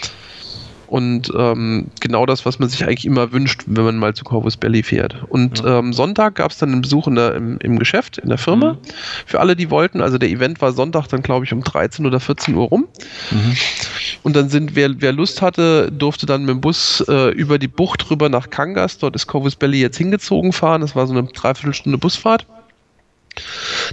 Und 0.91 1.31
ähm, 1.39 1.87
genau 2.01 2.27
das, 2.27 2.45
was 2.45 2.59
man 2.59 2.69
sich 2.69 2.85
eigentlich 2.85 3.07
immer 3.07 3.31
wünscht, 3.31 3.63
wenn 3.67 3.85
man 3.85 3.97
mal 3.97 4.13
zu 4.13 4.25
Corvus 4.25 4.57
Belly 4.57 4.83
fährt. 4.83 5.15
Und 5.29 5.61
ja. 5.61 5.79
ähm, 5.79 5.93
Sonntag 5.93 6.35
gab 6.35 6.51
es 6.51 6.59
dann 6.59 6.73
einen 6.73 6.83
Besuch 6.83 7.07
in 7.07 7.15
der, 7.15 7.37
im, 7.37 7.59
im, 7.59 7.79
Geschäft, 7.79 8.19
in 8.19 8.29
der 8.29 8.39
Firma, 8.39 8.73
mhm. 8.73 8.79
für 9.25 9.39
alle, 9.39 9.55
die 9.55 9.71
wollten. 9.71 10.01
Also 10.01 10.19
der 10.19 10.29
Event 10.29 10.61
war 10.61 10.73
Sonntag 10.73 11.07
dann, 11.07 11.23
glaube 11.23 11.45
ich, 11.45 11.53
um 11.53 11.63
13 11.63 12.07
oder 12.07 12.19
14 12.19 12.57
Uhr 12.57 12.67
rum. 12.67 12.89
Mhm. 13.31 13.57
Und 14.25 14.35
dann 14.35 14.49
sind, 14.49 14.75
wer, 14.75 15.01
wer 15.01 15.13
Lust 15.13 15.43
hatte, 15.43 15.93
durfte 15.93 16.27
dann 16.27 16.41
mit 16.41 16.57
dem 16.57 16.61
Bus 16.61 17.05
äh, 17.09 17.29
über 17.31 17.61
die 17.61 17.69
Bucht 17.69 18.11
rüber 18.11 18.29
nach 18.29 18.51
Kangas, 18.51 18.99
dort 18.99 19.15
ist 19.15 19.29
Corvus 19.29 19.55
Belly 19.55 19.81
jetzt 19.81 19.97
hingezogen 19.97 20.53
fahren. 20.53 20.81
Das 20.81 20.97
war 20.97 21.07
so 21.07 21.15
eine 21.15 21.23
Dreiviertelstunde 21.23 21.99
Busfahrt. 21.99 22.47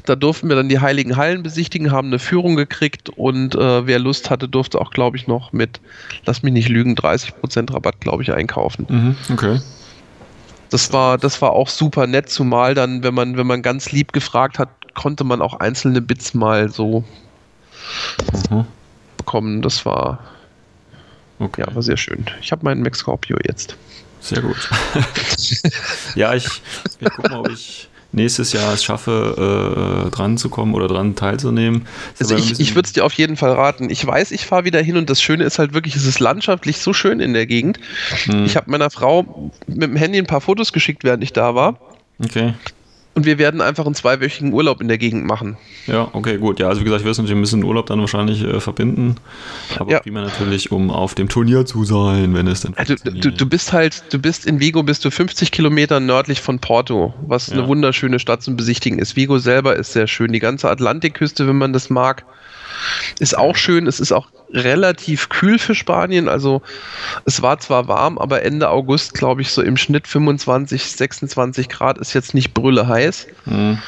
Da 0.06 0.16
durften 0.16 0.50
wir 0.50 0.56
dann 0.56 0.70
die 0.70 0.80
Heiligen 0.80 1.18
Hallen 1.18 1.44
besichtigen, 1.44 1.92
haben 1.92 2.08
eine 2.08 2.20
Führung 2.20 2.56
gekriegt 2.56 3.10
und 3.10 3.56
äh, 3.56 3.88
wer 3.88 4.00
Lust 4.00 4.30
hatte, 4.30 4.48
durfte 4.48 4.80
auch, 4.80 4.92
glaube 4.92 5.18
ich, 5.18 5.28
noch 5.28 5.54
mit, 5.54 5.80
lass 6.26 6.44
mich 6.44 6.54
nicht 6.54 6.70
lügen, 6.70 6.96
30% 6.96 7.74
Rabatt, 7.74 8.00
glaube 8.02 8.24
ich, 8.24 8.32
einkaufen. 8.32 8.86
Mhm, 8.90 9.16
okay. 9.32 9.60
Das 10.70 10.92
war, 10.92 11.18
das 11.18 11.42
war 11.42 11.52
auch 11.52 11.70
super 11.70 12.08
nett, 12.08 12.30
zumal 12.30 12.74
dann, 12.74 13.04
wenn 13.04 13.14
man, 13.14 13.38
wenn 13.38 13.48
man 13.48 13.62
ganz 13.62 13.92
lieb 13.92 14.12
gefragt 14.12 14.60
hat, 14.60 14.70
konnte 14.94 15.24
man 15.24 15.42
auch 15.42 15.54
einzelne 15.54 16.02
Bits 16.02 16.34
mal 16.34 16.70
so 16.70 17.04
mhm. 18.50 18.66
bekommen. 19.16 19.62
Das 19.62 19.86
war, 19.86 20.20
okay. 21.40 21.64
ja, 21.66 21.74
war 21.74 21.84
sehr 21.84 21.98
schön. 21.98 22.26
Ich 22.42 22.52
habe 22.52 22.66
meinen 22.66 22.82
Max 22.82 23.00
Scorpio 23.00 23.38
jetzt. 23.46 23.78
Sehr 24.20 24.42
gut. 24.42 24.70
ja, 26.16 26.34
ich, 26.34 26.62
ich 27.00 27.10
gucke 27.10 27.30
mal, 27.30 27.40
ob 27.40 27.50
ich 27.50 27.88
nächstes 28.12 28.54
Jahr 28.54 28.74
es 28.74 28.84
schaffe, 28.84 30.06
äh, 30.08 30.10
dran 30.12 30.38
zu 30.38 30.50
kommen 30.50 30.74
oder 30.74 30.88
dran 30.88 31.16
teilzunehmen. 31.16 31.88
Also 32.20 32.36
ich, 32.36 32.60
ich 32.60 32.76
würde 32.76 32.88
es 32.88 32.94
dir 32.94 33.06
auf 33.06 33.14
jeden 33.14 33.38
Fall 33.38 33.52
raten. 33.52 33.90
Ich 33.90 34.06
weiß, 34.06 34.32
ich 34.32 34.46
fahre 34.46 34.66
wieder 34.66 34.82
hin 34.82 34.98
und 34.98 35.10
das 35.10 35.22
Schöne 35.22 35.44
ist 35.44 35.60
halt 35.60 35.74
wirklich, 35.74 35.96
es 35.96 36.06
ist 36.06 36.20
landschaftlich 36.20 36.80
so 36.80 36.94
schön 36.94 37.20
in 37.20 37.34
der 37.34 37.46
Gegend. 37.46 37.80
Hm. 38.26 38.46
Ich 38.46 38.56
habe 38.56 38.70
meiner 38.72 38.90
Frau 38.90 39.52
mit 39.68 39.84
dem 39.84 39.96
Handy 39.96 40.18
ein 40.18 40.28
paar 40.28 40.42
Fotos 40.42 40.74
geschickt, 40.74 41.04
während 41.04 41.24
ich 41.24 41.34
da 41.34 41.56
war. 41.56 41.80
Okay. 42.24 42.54
Und 43.18 43.26
wir 43.26 43.40
werden 43.40 43.62
einfach 43.62 43.88
einen 43.88 43.96
zweiwöchigen 43.96 44.54
Urlaub 44.54 44.80
in 44.80 44.88
der 44.88 45.00
Gegend 45.00 45.26
machen. 45.26 45.58
Ja, 45.88 46.08
okay, 46.14 46.38
gut. 46.38 46.60
Ja, 46.60 46.68
also 46.68 46.82
wie 46.82 46.84
gesagt, 46.84 47.04
es 47.04 47.18
natürlich 47.18 47.32
ein 47.32 47.42
bisschen 47.42 47.64
Urlaub 47.64 47.88
dann 47.88 48.00
wahrscheinlich 48.00 48.44
äh, 48.44 48.60
verbinden. 48.60 49.16
Aber 49.80 49.92
ja. 49.92 50.02
primär 50.02 50.22
natürlich, 50.22 50.72
um 50.72 50.92
auf 50.92 51.16
dem 51.16 51.28
Turnier 51.28 51.66
zu 51.66 51.84
sein, 51.84 52.36
wenn 52.36 52.46
es 52.46 52.62
denn 52.62 52.76
also, 52.78 52.94
du, 52.94 53.32
du 53.32 53.46
bist 53.48 53.74
halt, 53.74 54.04
du 54.14 54.20
bist 54.20 54.46
in 54.46 54.60
Vigo, 54.60 54.84
bist 54.84 55.04
du 55.04 55.10
50 55.10 55.52
Kilometer 55.52 56.00
nördlich 56.00 56.42
von 56.42 56.60
Porto, 56.60 57.16
was 57.26 57.48
ja. 57.48 57.54
eine 57.54 57.68
wunderschöne 57.68 58.20
Stadt 58.20 58.44
zum 58.44 58.56
Besichtigen 58.56 59.00
ist. 59.00 59.16
Vigo 59.16 59.40
selber 59.40 59.76
ist 59.76 59.94
sehr 59.94 60.06
schön. 60.06 60.32
Die 60.32 60.40
ganze 60.40 60.70
Atlantikküste, 60.70 61.48
wenn 61.48 61.58
man 61.58 61.74
das 61.74 61.90
mag, 61.90 62.24
ist 63.20 63.38
auch 63.38 63.56
schön. 63.56 63.88
Es 63.88 64.00
ist 64.00 64.12
auch 64.12 64.28
relativ 64.52 65.30
kühl 65.30 65.60
für 65.60 65.76
Spanien. 65.76 66.28
Also 66.30 66.62
es 67.26 67.42
war 67.42 67.60
zwar 67.60 67.88
warm, 67.88 68.18
aber 68.18 68.44
Ende 68.44 68.70
August, 68.70 69.14
glaube 69.14 69.42
ich, 69.42 69.52
so 69.52 69.62
im 69.62 69.78
Schnitt 69.78 70.08
25, 70.08 70.92
26 70.92 71.70
Grad 71.70 71.98
ist 71.98 72.14
jetzt 72.14 72.34
nicht 72.34 72.54
brülle 72.54 72.88
heiß. 72.88 73.28
Mhm 73.46 73.80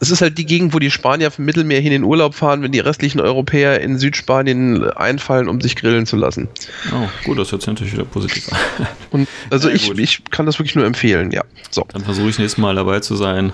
es 0.00 0.10
ist 0.10 0.22
halt 0.22 0.38
die 0.38 0.46
Gegend, 0.46 0.72
wo 0.72 0.78
die 0.78 0.90
Spanier 0.90 1.30
vom 1.30 1.44
Mittelmeer 1.44 1.80
hin 1.80 1.92
in 1.92 2.04
Urlaub 2.04 2.34
fahren, 2.34 2.62
wenn 2.62 2.72
die 2.72 2.80
restlichen 2.80 3.20
Europäer 3.20 3.80
in 3.80 3.98
Südspanien 3.98 4.90
einfallen, 4.92 5.46
um 5.46 5.60
sich 5.60 5.76
grillen 5.76 6.06
zu 6.06 6.16
lassen. 6.16 6.48
Oh, 6.90 7.06
gut, 7.24 7.38
das 7.38 7.52
hört 7.52 7.60
sich 7.60 7.68
natürlich 7.68 7.92
wieder 7.92 8.06
positiv 8.06 8.50
an. 8.50 8.86
Und 9.10 9.28
also 9.50 9.68
ja, 9.68 9.74
ich, 9.74 9.90
ich 9.98 10.24
kann 10.30 10.46
das 10.46 10.58
wirklich 10.58 10.74
nur 10.74 10.86
empfehlen, 10.86 11.30
ja. 11.32 11.42
So. 11.70 11.84
Dann 11.92 12.02
versuche 12.02 12.30
ich 12.30 12.38
nächstes 12.38 12.58
Mal 12.58 12.74
dabei 12.74 13.00
zu 13.00 13.14
sein. 13.14 13.52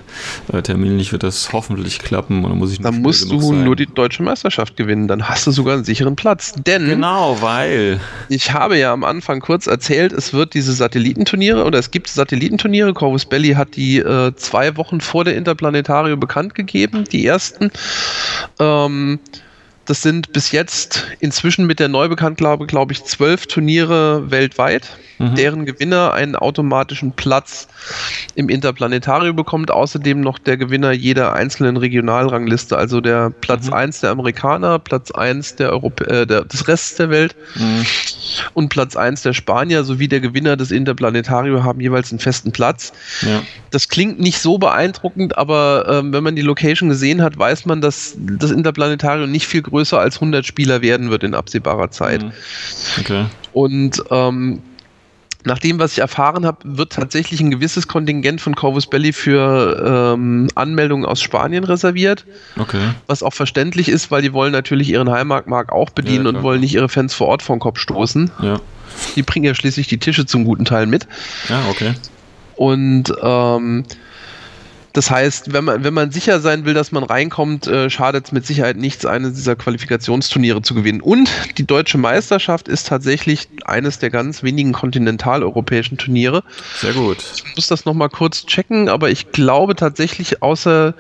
Äh, 0.53 0.63
terminlich 0.63 1.11
wird 1.11 1.25
das 1.25 1.53
hoffentlich 1.53 1.99
klappen 1.99 2.45
und 2.45 2.51
dann 2.51 2.59
muss 2.59 2.73
ich 2.73 2.81
Dann 2.81 3.03
musst 3.03 3.31
du 3.31 3.41
sein. 3.41 3.65
nur 3.65 3.75
die 3.75 3.87
deutsche 3.87 4.23
Meisterschaft 4.23 4.77
gewinnen, 4.77 5.09
dann 5.09 5.29
hast 5.29 5.47
du 5.49 5.51
sogar 5.51 5.75
einen 5.75 5.85
sicheren 5.85 6.15
Platz. 6.15 6.55
Denn 6.65 6.87
genau, 6.87 7.39
weil 7.41 8.01
ich 8.29 8.53
habe 8.53 8.79
ja 8.79 8.93
am 8.93 9.03
Anfang 9.03 9.41
kurz 9.41 9.67
erzählt, 9.67 10.13
es 10.13 10.33
wird 10.33 10.55
diese 10.55 10.73
Satellitenturniere 10.73 11.65
oder 11.65 11.81
es 11.81 11.91
gibt 11.91 12.07
Satellitenturniere. 12.07 12.95
Corvus 12.95 13.25
Belly 13.25 13.55
hat 13.55 13.75
die 13.75 13.99
äh, 13.99 14.33
zwei 14.37 14.77
Wochen 14.77 15.01
vor 15.01 15.25
der 15.25 15.35
Interplanetario 15.35 16.17
bekannt 16.17 16.36
bekannt 16.37 16.55
gegeben, 16.55 17.05
die 17.05 17.27
ersten. 17.27 17.71
Ähm, 18.59 19.19
Das 19.87 20.03
sind 20.03 20.33
bis 20.33 20.51
jetzt 20.51 21.07
inzwischen 21.21 21.67
mit 21.67 21.79
der 21.79 21.87
Neubekanntgabe, 21.87 22.67
glaube 22.67 22.93
ich, 22.93 23.05
zwölf 23.05 23.47
Turniere 23.47 24.33
weltweit, 24.33 24.99
mhm. 25.19 25.37
deren 25.37 25.65
Gewinner 25.65 26.13
einen 26.13 26.35
automatischen 26.35 27.13
Platz 27.13 27.69
im 28.35 28.49
Interplanetarium 28.49 29.37
bekommt. 29.37 29.71
Außerdem 29.71 30.21
noch 30.21 30.41
der 30.41 30.57
Gewinner 30.57 30.91
jeder 30.91 31.35
einzelnen 31.35 31.77
Regionalrangliste, 31.77 32.77
also 32.77 33.01
der 33.01 33.31
Platz 33.31 33.69
mhm. 33.69 33.75
1 33.75 34.01
der 34.01 34.11
Amerikaner, 34.11 34.81
Platz 34.81 35.13
1 35.13 35.55
der 35.55 35.71
Europä 35.71 36.05
äh, 36.05 36.27
der, 36.27 36.45
des 36.45 36.67
Rests 36.67 36.97
der 36.97 37.11
Welt 37.11 37.37
mhm. 37.55 37.87
und 38.55 38.69
Platz 38.69 38.97
1 38.97 39.23
der 39.23 39.35
Spanier 39.35 39.85
sowie 39.85 40.09
der 40.09 40.21
Gewinner 40.21 40.57
des 40.57 40.73
Interplanetariums 40.73 41.63
haben 41.63 41.81
jeweils 41.81 42.11
einen 42.11 42.19
festen 42.19 42.51
Platz. 42.51 42.93
Ja. 43.23 43.41
Das 43.71 43.89
klingt 43.89 44.19
nicht 44.19 44.41
so 44.41 44.59
beeindruckend, 44.59 45.39
aber 45.39 45.87
ähm, 45.89 46.13
wenn 46.13 46.25
man 46.25 46.35
die 46.35 46.43
Location 46.43 46.89
gesehen 46.89 47.23
hat, 47.23 47.39
weiß 47.39 47.67
man, 47.67 47.81
dass 47.81 48.17
das 48.17 48.51
Interplanetarium 48.51 49.31
nicht 49.31 49.47
viel 49.47 49.63
größer 49.63 49.76
größer 49.77 49.99
als 49.99 50.17
100 50.17 50.47
Spieler 50.47 50.81
werden 50.81 51.11
wird 51.11 51.23
in 51.23 51.35
absehbarer 51.35 51.91
Zeit. 51.91 52.23
Mhm. 52.23 52.33
Okay. 52.99 53.25
Und 53.53 54.03
ähm, 54.11 54.63
nach 55.45 55.59
dem, 55.59 55.79
was 55.79 55.93
ich 55.93 55.99
erfahren 55.99 56.47
habe, 56.47 56.59
wird 56.65 56.93
tatsächlich 56.93 57.41
ein 57.41 57.51
gewisses 57.51 57.87
Kontingent 57.87 58.41
von 58.41 58.57
Corvus 58.57 58.89
Belli 58.89 59.13
für 59.13 60.15
ähm, 60.17 60.49
Anmeldungen 60.55 61.05
aus 61.05 61.21
Spanien 61.21 61.65
reserviert. 61.65 62.25
Okay. 62.59 62.81
Was 63.07 63.23
auch 63.23 63.35
verständlich 63.35 63.89
ist, 63.89 64.11
weil 64.11 64.23
die 64.23 64.33
wollen 64.33 64.53
natürlich 64.53 64.89
ihren 64.89 65.11
Heimatmarkt 65.11 65.71
auch 65.71 65.91
bedienen 65.91 66.25
ja, 66.25 66.31
und 66.31 66.43
wollen 66.43 66.61
nicht 66.61 66.75
ihre 66.75 66.89
Fans 66.89 67.13
vor 67.13 67.29
Ort 67.29 67.43
vom 67.43 67.61
Kopf 67.61 67.79
stoßen. 67.79 68.31
Ja. 68.43 68.61
Die 69.15 69.23
bringen 69.23 69.45
ja 69.45 69.55
schließlich 69.55 69.87
die 69.89 69.99
Tische 69.99 70.25
zum 70.25 70.45
guten 70.45 70.65
Teil 70.65 70.87
mit. 70.87 71.07
Ja, 71.49 71.61
okay. 71.71 71.93
Und 72.57 73.13
ähm, 73.23 73.85
das 74.97 75.11
heißt, 75.11 75.53
wenn 75.53 75.65
man, 75.65 75.85
wenn 75.85 75.93
man 75.93 76.11
sicher 76.11 76.41
sein 76.41 76.65
will, 76.65 76.73
dass 76.73 76.91
man 76.91 77.05
reinkommt, 77.05 77.67
äh, 77.67 77.91
schadet 77.91 78.25
es 78.27 78.33
mit 78.33 78.47
Sicherheit 78.47 78.79
nichts, 78.79 79.05
eines 79.05 79.35
dieser 79.35 79.55
Qualifikationsturniere 79.55 80.63
zu 80.63 80.75
gewinnen. 80.75 81.03
Und 81.03 81.29
die 81.59 81.67
deutsche 81.67 81.99
Meisterschaft 81.99 82.67
ist 82.67 82.87
tatsächlich 82.87 83.47
eines 83.67 83.99
der 83.99 84.09
ganz 84.09 84.43
wenigen 84.43 84.73
kontinentaleuropäischen 84.73 85.99
Turniere. 85.99 86.43
Sehr 86.77 86.95
gut. 86.95 87.19
Ich 87.37 87.57
muss 87.57 87.67
das 87.67 87.85
nochmal 87.85 88.09
kurz 88.09 88.47
checken, 88.47 88.89
aber 88.89 89.11
ich 89.11 89.33
glaube 89.33 89.77
tatsächlich, 89.77 90.43
außer 90.43 90.95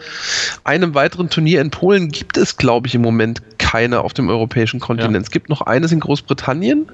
einem 0.65 0.95
weiteren 0.95 1.31
Turnier 1.31 1.63
in 1.63 1.71
Polen 1.71 2.11
gibt 2.11 2.37
es, 2.37 2.59
glaube 2.59 2.89
ich, 2.89 2.95
im 2.95 3.01
Moment 3.01 3.41
keine 3.57 4.03
auf 4.03 4.13
dem 4.13 4.29
europäischen 4.29 4.79
Kontinent. 4.79 5.15
Ja. 5.15 5.23
Es 5.23 5.31
gibt 5.31 5.49
noch 5.49 5.63
eines 5.63 5.91
in 5.91 6.01
Großbritannien. 6.01 6.87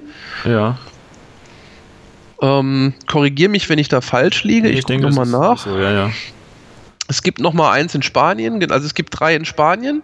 Ja. 0.45 0.77
Ähm, 2.41 2.93
Korrigiere 3.07 3.49
mich, 3.49 3.67
wenn 3.67 3.79
ich 3.79 3.89
da 3.89 3.99
falsch 3.99 4.45
liege. 4.45 4.69
Ich, 4.69 4.79
ich 4.79 4.85
gucke 4.85 5.01
nochmal 5.01 5.25
nach. 5.25 5.57
So, 5.57 5.77
ja, 5.77 5.91
ja. 5.91 6.11
Es 7.09 7.21
gibt 7.21 7.39
noch 7.39 7.53
mal 7.53 7.71
eins 7.71 7.93
in 7.93 8.01
Spanien, 8.01 8.71
also 8.71 8.85
es 8.85 8.93
gibt 8.93 9.19
drei 9.19 9.35
in 9.35 9.43
Spanien, 9.43 10.01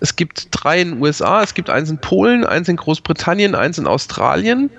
es 0.00 0.14
gibt 0.14 0.48
drei 0.52 0.80
in 0.80 0.90
den 0.92 1.02
USA, 1.02 1.42
es 1.42 1.52
gibt 1.52 1.68
eins 1.68 1.90
in 1.90 1.98
Polen, 1.98 2.44
eins 2.44 2.68
in 2.68 2.76
Großbritannien, 2.76 3.56
eins 3.56 3.76
in 3.76 3.88
Australien 3.88 4.70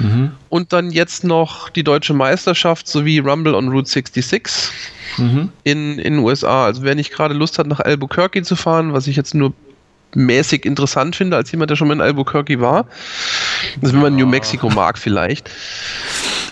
mhm. 0.00 0.32
und 0.48 0.72
dann 0.72 0.90
jetzt 0.90 1.22
noch 1.22 1.68
die 1.68 1.84
deutsche 1.84 2.14
Meisterschaft 2.14 2.88
sowie 2.88 3.20
Rumble 3.20 3.54
on 3.54 3.68
Route 3.68 3.88
66 3.88 4.72
mhm. 5.18 5.52
in, 5.62 5.98
in 6.00 6.14
den 6.14 6.18
USA. 6.18 6.64
Also 6.64 6.82
wer 6.82 6.96
nicht 6.96 7.12
gerade 7.12 7.34
Lust 7.34 7.60
hat, 7.60 7.68
nach 7.68 7.80
Albuquerque 7.80 8.42
zu 8.42 8.56
fahren, 8.56 8.92
was 8.92 9.06
ich 9.06 9.14
jetzt 9.14 9.34
nur 9.34 9.52
mäßig 10.14 10.64
interessant 10.64 11.14
finde, 11.14 11.36
als 11.36 11.52
jemand, 11.52 11.70
der 11.70 11.76
schon 11.76 11.88
mal 11.88 11.94
in 11.94 12.00
Albuquerque 12.00 12.60
war, 12.60 12.86
also 13.82 13.94
wenn 13.94 14.02
man 14.02 14.16
New 14.16 14.26
Mexico 14.26 14.68
mag 14.68 14.98
vielleicht, 14.98 15.50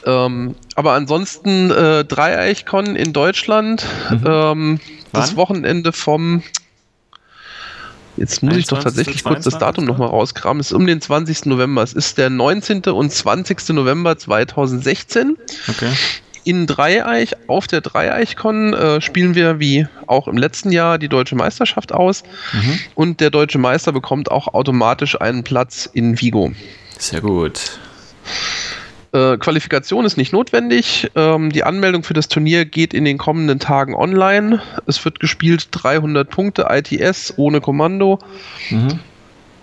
ähm, 0.06 0.54
aber 0.74 0.92
ansonsten 0.92 1.70
äh, 1.70 2.04
Dreieichkon 2.04 2.96
in 2.96 3.12
Deutschland. 3.12 3.84
Mhm. 4.10 4.24
Ähm, 4.26 4.80
das 5.12 5.36
Wochenende 5.36 5.92
vom 5.92 6.42
Jetzt 8.16 8.42
muss 8.42 8.54
21, 8.54 8.58
ich 8.58 8.66
doch 8.68 8.82
tatsächlich 8.82 9.22
22, 9.22 9.24
kurz 9.24 9.44
das 9.44 9.58
Datum 9.58 9.84
nochmal 9.84 10.08
rauskramen. 10.08 10.60
Es 10.60 10.68
ist 10.68 10.72
um 10.72 10.86
den 10.86 11.00
20. 11.00 11.46
November. 11.46 11.82
Es 11.82 11.92
ist 11.92 12.16
der 12.16 12.30
19. 12.30 12.82
und 12.84 13.12
20. 13.12 13.70
November 13.70 14.16
2016. 14.16 15.36
Okay. 15.68 15.92
In 16.44 16.66
Dreieich, 16.66 17.32
auf 17.48 17.66
der 17.66 17.80
Dreieichkon 17.80 18.72
äh, 18.72 19.00
spielen 19.00 19.34
wir 19.34 19.58
wie 19.58 19.86
auch 20.06 20.28
im 20.28 20.38
letzten 20.38 20.70
Jahr 20.70 20.96
die 20.96 21.08
deutsche 21.08 21.34
Meisterschaft 21.34 21.92
aus. 21.92 22.22
Mhm. 22.52 22.78
Und 22.94 23.20
der 23.20 23.30
deutsche 23.30 23.58
Meister 23.58 23.92
bekommt 23.92 24.30
auch 24.30 24.54
automatisch 24.54 25.20
einen 25.20 25.42
Platz 25.42 25.90
in 25.92 26.20
Vigo. 26.20 26.52
Sehr 26.98 27.20
gut. 27.20 27.80
Äh, 29.16 29.38
Qualifikation 29.38 30.04
ist 30.04 30.18
nicht 30.18 30.34
notwendig. 30.34 31.10
Ähm, 31.14 31.50
die 31.50 31.64
Anmeldung 31.64 32.02
für 32.02 32.12
das 32.12 32.28
Turnier 32.28 32.66
geht 32.66 32.92
in 32.92 33.06
den 33.06 33.16
kommenden 33.16 33.58
Tagen 33.58 33.94
online. 33.94 34.60
Es 34.86 35.02
wird 35.06 35.20
gespielt 35.20 35.68
300 35.70 36.28
Punkte 36.28 36.66
ITS 36.68 37.32
ohne 37.38 37.62
Kommando. 37.62 38.18
Mhm. 38.68 39.00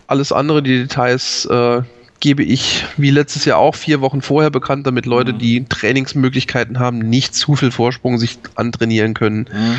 Alles 0.08 0.32
andere, 0.32 0.64
die 0.64 0.80
Details 0.80 1.46
äh, 1.46 1.82
gebe 2.20 2.42
ich 2.42 2.84
wie 2.98 3.12
letztes 3.12 3.46
Jahr 3.46 3.60
auch 3.60 3.76
vier 3.76 4.02
Wochen 4.02 4.24
vorher 4.24 4.50
bekannt, 4.50 4.88
damit 4.88 5.06
Leute, 5.06 5.34
mhm. 5.34 5.38
die 5.38 5.66
Trainingsmöglichkeiten 5.66 6.80
haben, 6.80 6.98
nicht 6.98 7.36
zu 7.36 7.56
viel 7.56 7.70
Vorsprung 7.70 8.18
sich 8.18 8.40
antrainieren 8.56 9.14
können 9.14 9.48
mhm. 9.54 9.78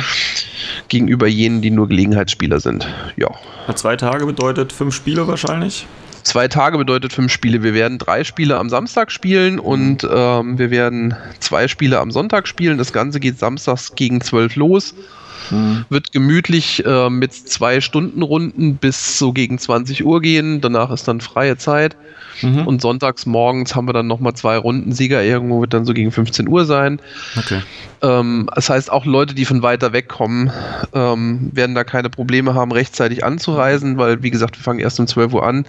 gegenüber 0.87 1.27
jenen, 1.27 1.61
die 1.61 1.71
nur 1.71 1.89
Gelegenheitsspieler 1.89 2.61
sind. 2.61 2.87
Ja. 3.17 3.29
Zwei 3.73 3.97
Tage 3.97 4.25
bedeutet 4.25 4.71
fünf 4.71 4.95
Spiele 4.95 5.27
wahrscheinlich? 5.27 5.85
Zwei 6.25 6.47
Tage 6.47 6.79
bedeutet 6.79 7.13
fünf 7.13 7.31
Spiele. 7.31 7.61
Wir 7.61 7.75
werden 7.75 7.99
drei 7.99 8.23
Spiele 8.23 8.57
am 8.57 8.67
Samstag 8.67 9.11
spielen 9.11 9.59
und 9.59 10.05
ähm, 10.11 10.57
wir 10.57 10.71
werden 10.71 11.15
zwei 11.39 11.67
Spiele 11.67 11.99
am 11.99 12.09
Sonntag 12.09 12.47
spielen. 12.47 12.79
Das 12.79 12.91
Ganze 12.91 13.19
geht 13.19 13.37
samstags 13.37 13.93
gegen 13.93 14.21
zwölf 14.21 14.55
los. 14.55 14.95
Mhm. 15.51 15.85
Wird 15.89 16.11
gemütlich 16.11 16.85
äh, 16.85 17.09
mit 17.09 17.33
zwei 17.33 17.81
Stunden 17.81 18.21
Runden 18.21 18.75
bis 18.75 19.17
so 19.17 19.33
gegen 19.33 19.57
20 19.57 20.05
Uhr 20.05 20.21
gehen. 20.21 20.61
Danach 20.61 20.91
ist 20.91 21.07
dann 21.07 21.21
freie 21.21 21.57
Zeit. 21.57 21.95
Mhm. 22.41 22.67
Und 22.67 22.81
sonntags 22.81 23.25
morgens 23.25 23.75
haben 23.75 23.87
wir 23.87 23.93
dann 23.93 24.07
nochmal 24.07 24.33
zwei 24.33 24.57
Runden. 24.57 24.91
Sieger 24.91 25.23
irgendwo 25.23 25.61
wird 25.61 25.73
dann 25.73 25.85
so 25.85 25.93
gegen 25.93 26.11
15 26.11 26.47
Uhr 26.47 26.65
sein. 26.65 26.99
Okay. 27.37 27.61
Ähm, 28.01 28.49
das 28.53 28.69
heißt, 28.69 28.91
auch 28.91 29.05
Leute, 29.05 29.33
die 29.33 29.45
von 29.45 29.61
weiter 29.61 29.93
weg 29.93 30.09
kommen, 30.09 30.51
ähm, 30.93 31.49
werden 31.53 31.75
da 31.75 31.83
keine 31.83 32.09
Probleme 32.09 32.53
haben, 32.53 32.71
rechtzeitig 32.71 33.23
anzureisen, 33.23 33.97
weil, 33.97 34.21
wie 34.23 34.31
gesagt, 34.31 34.57
wir 34.57 34.63
fangen 34.63 34.79
erst 34.79 34.99
um 34.99 35.07
12 35.07 35.33
Uhr 35.33 35.45
an, 35.45 35.65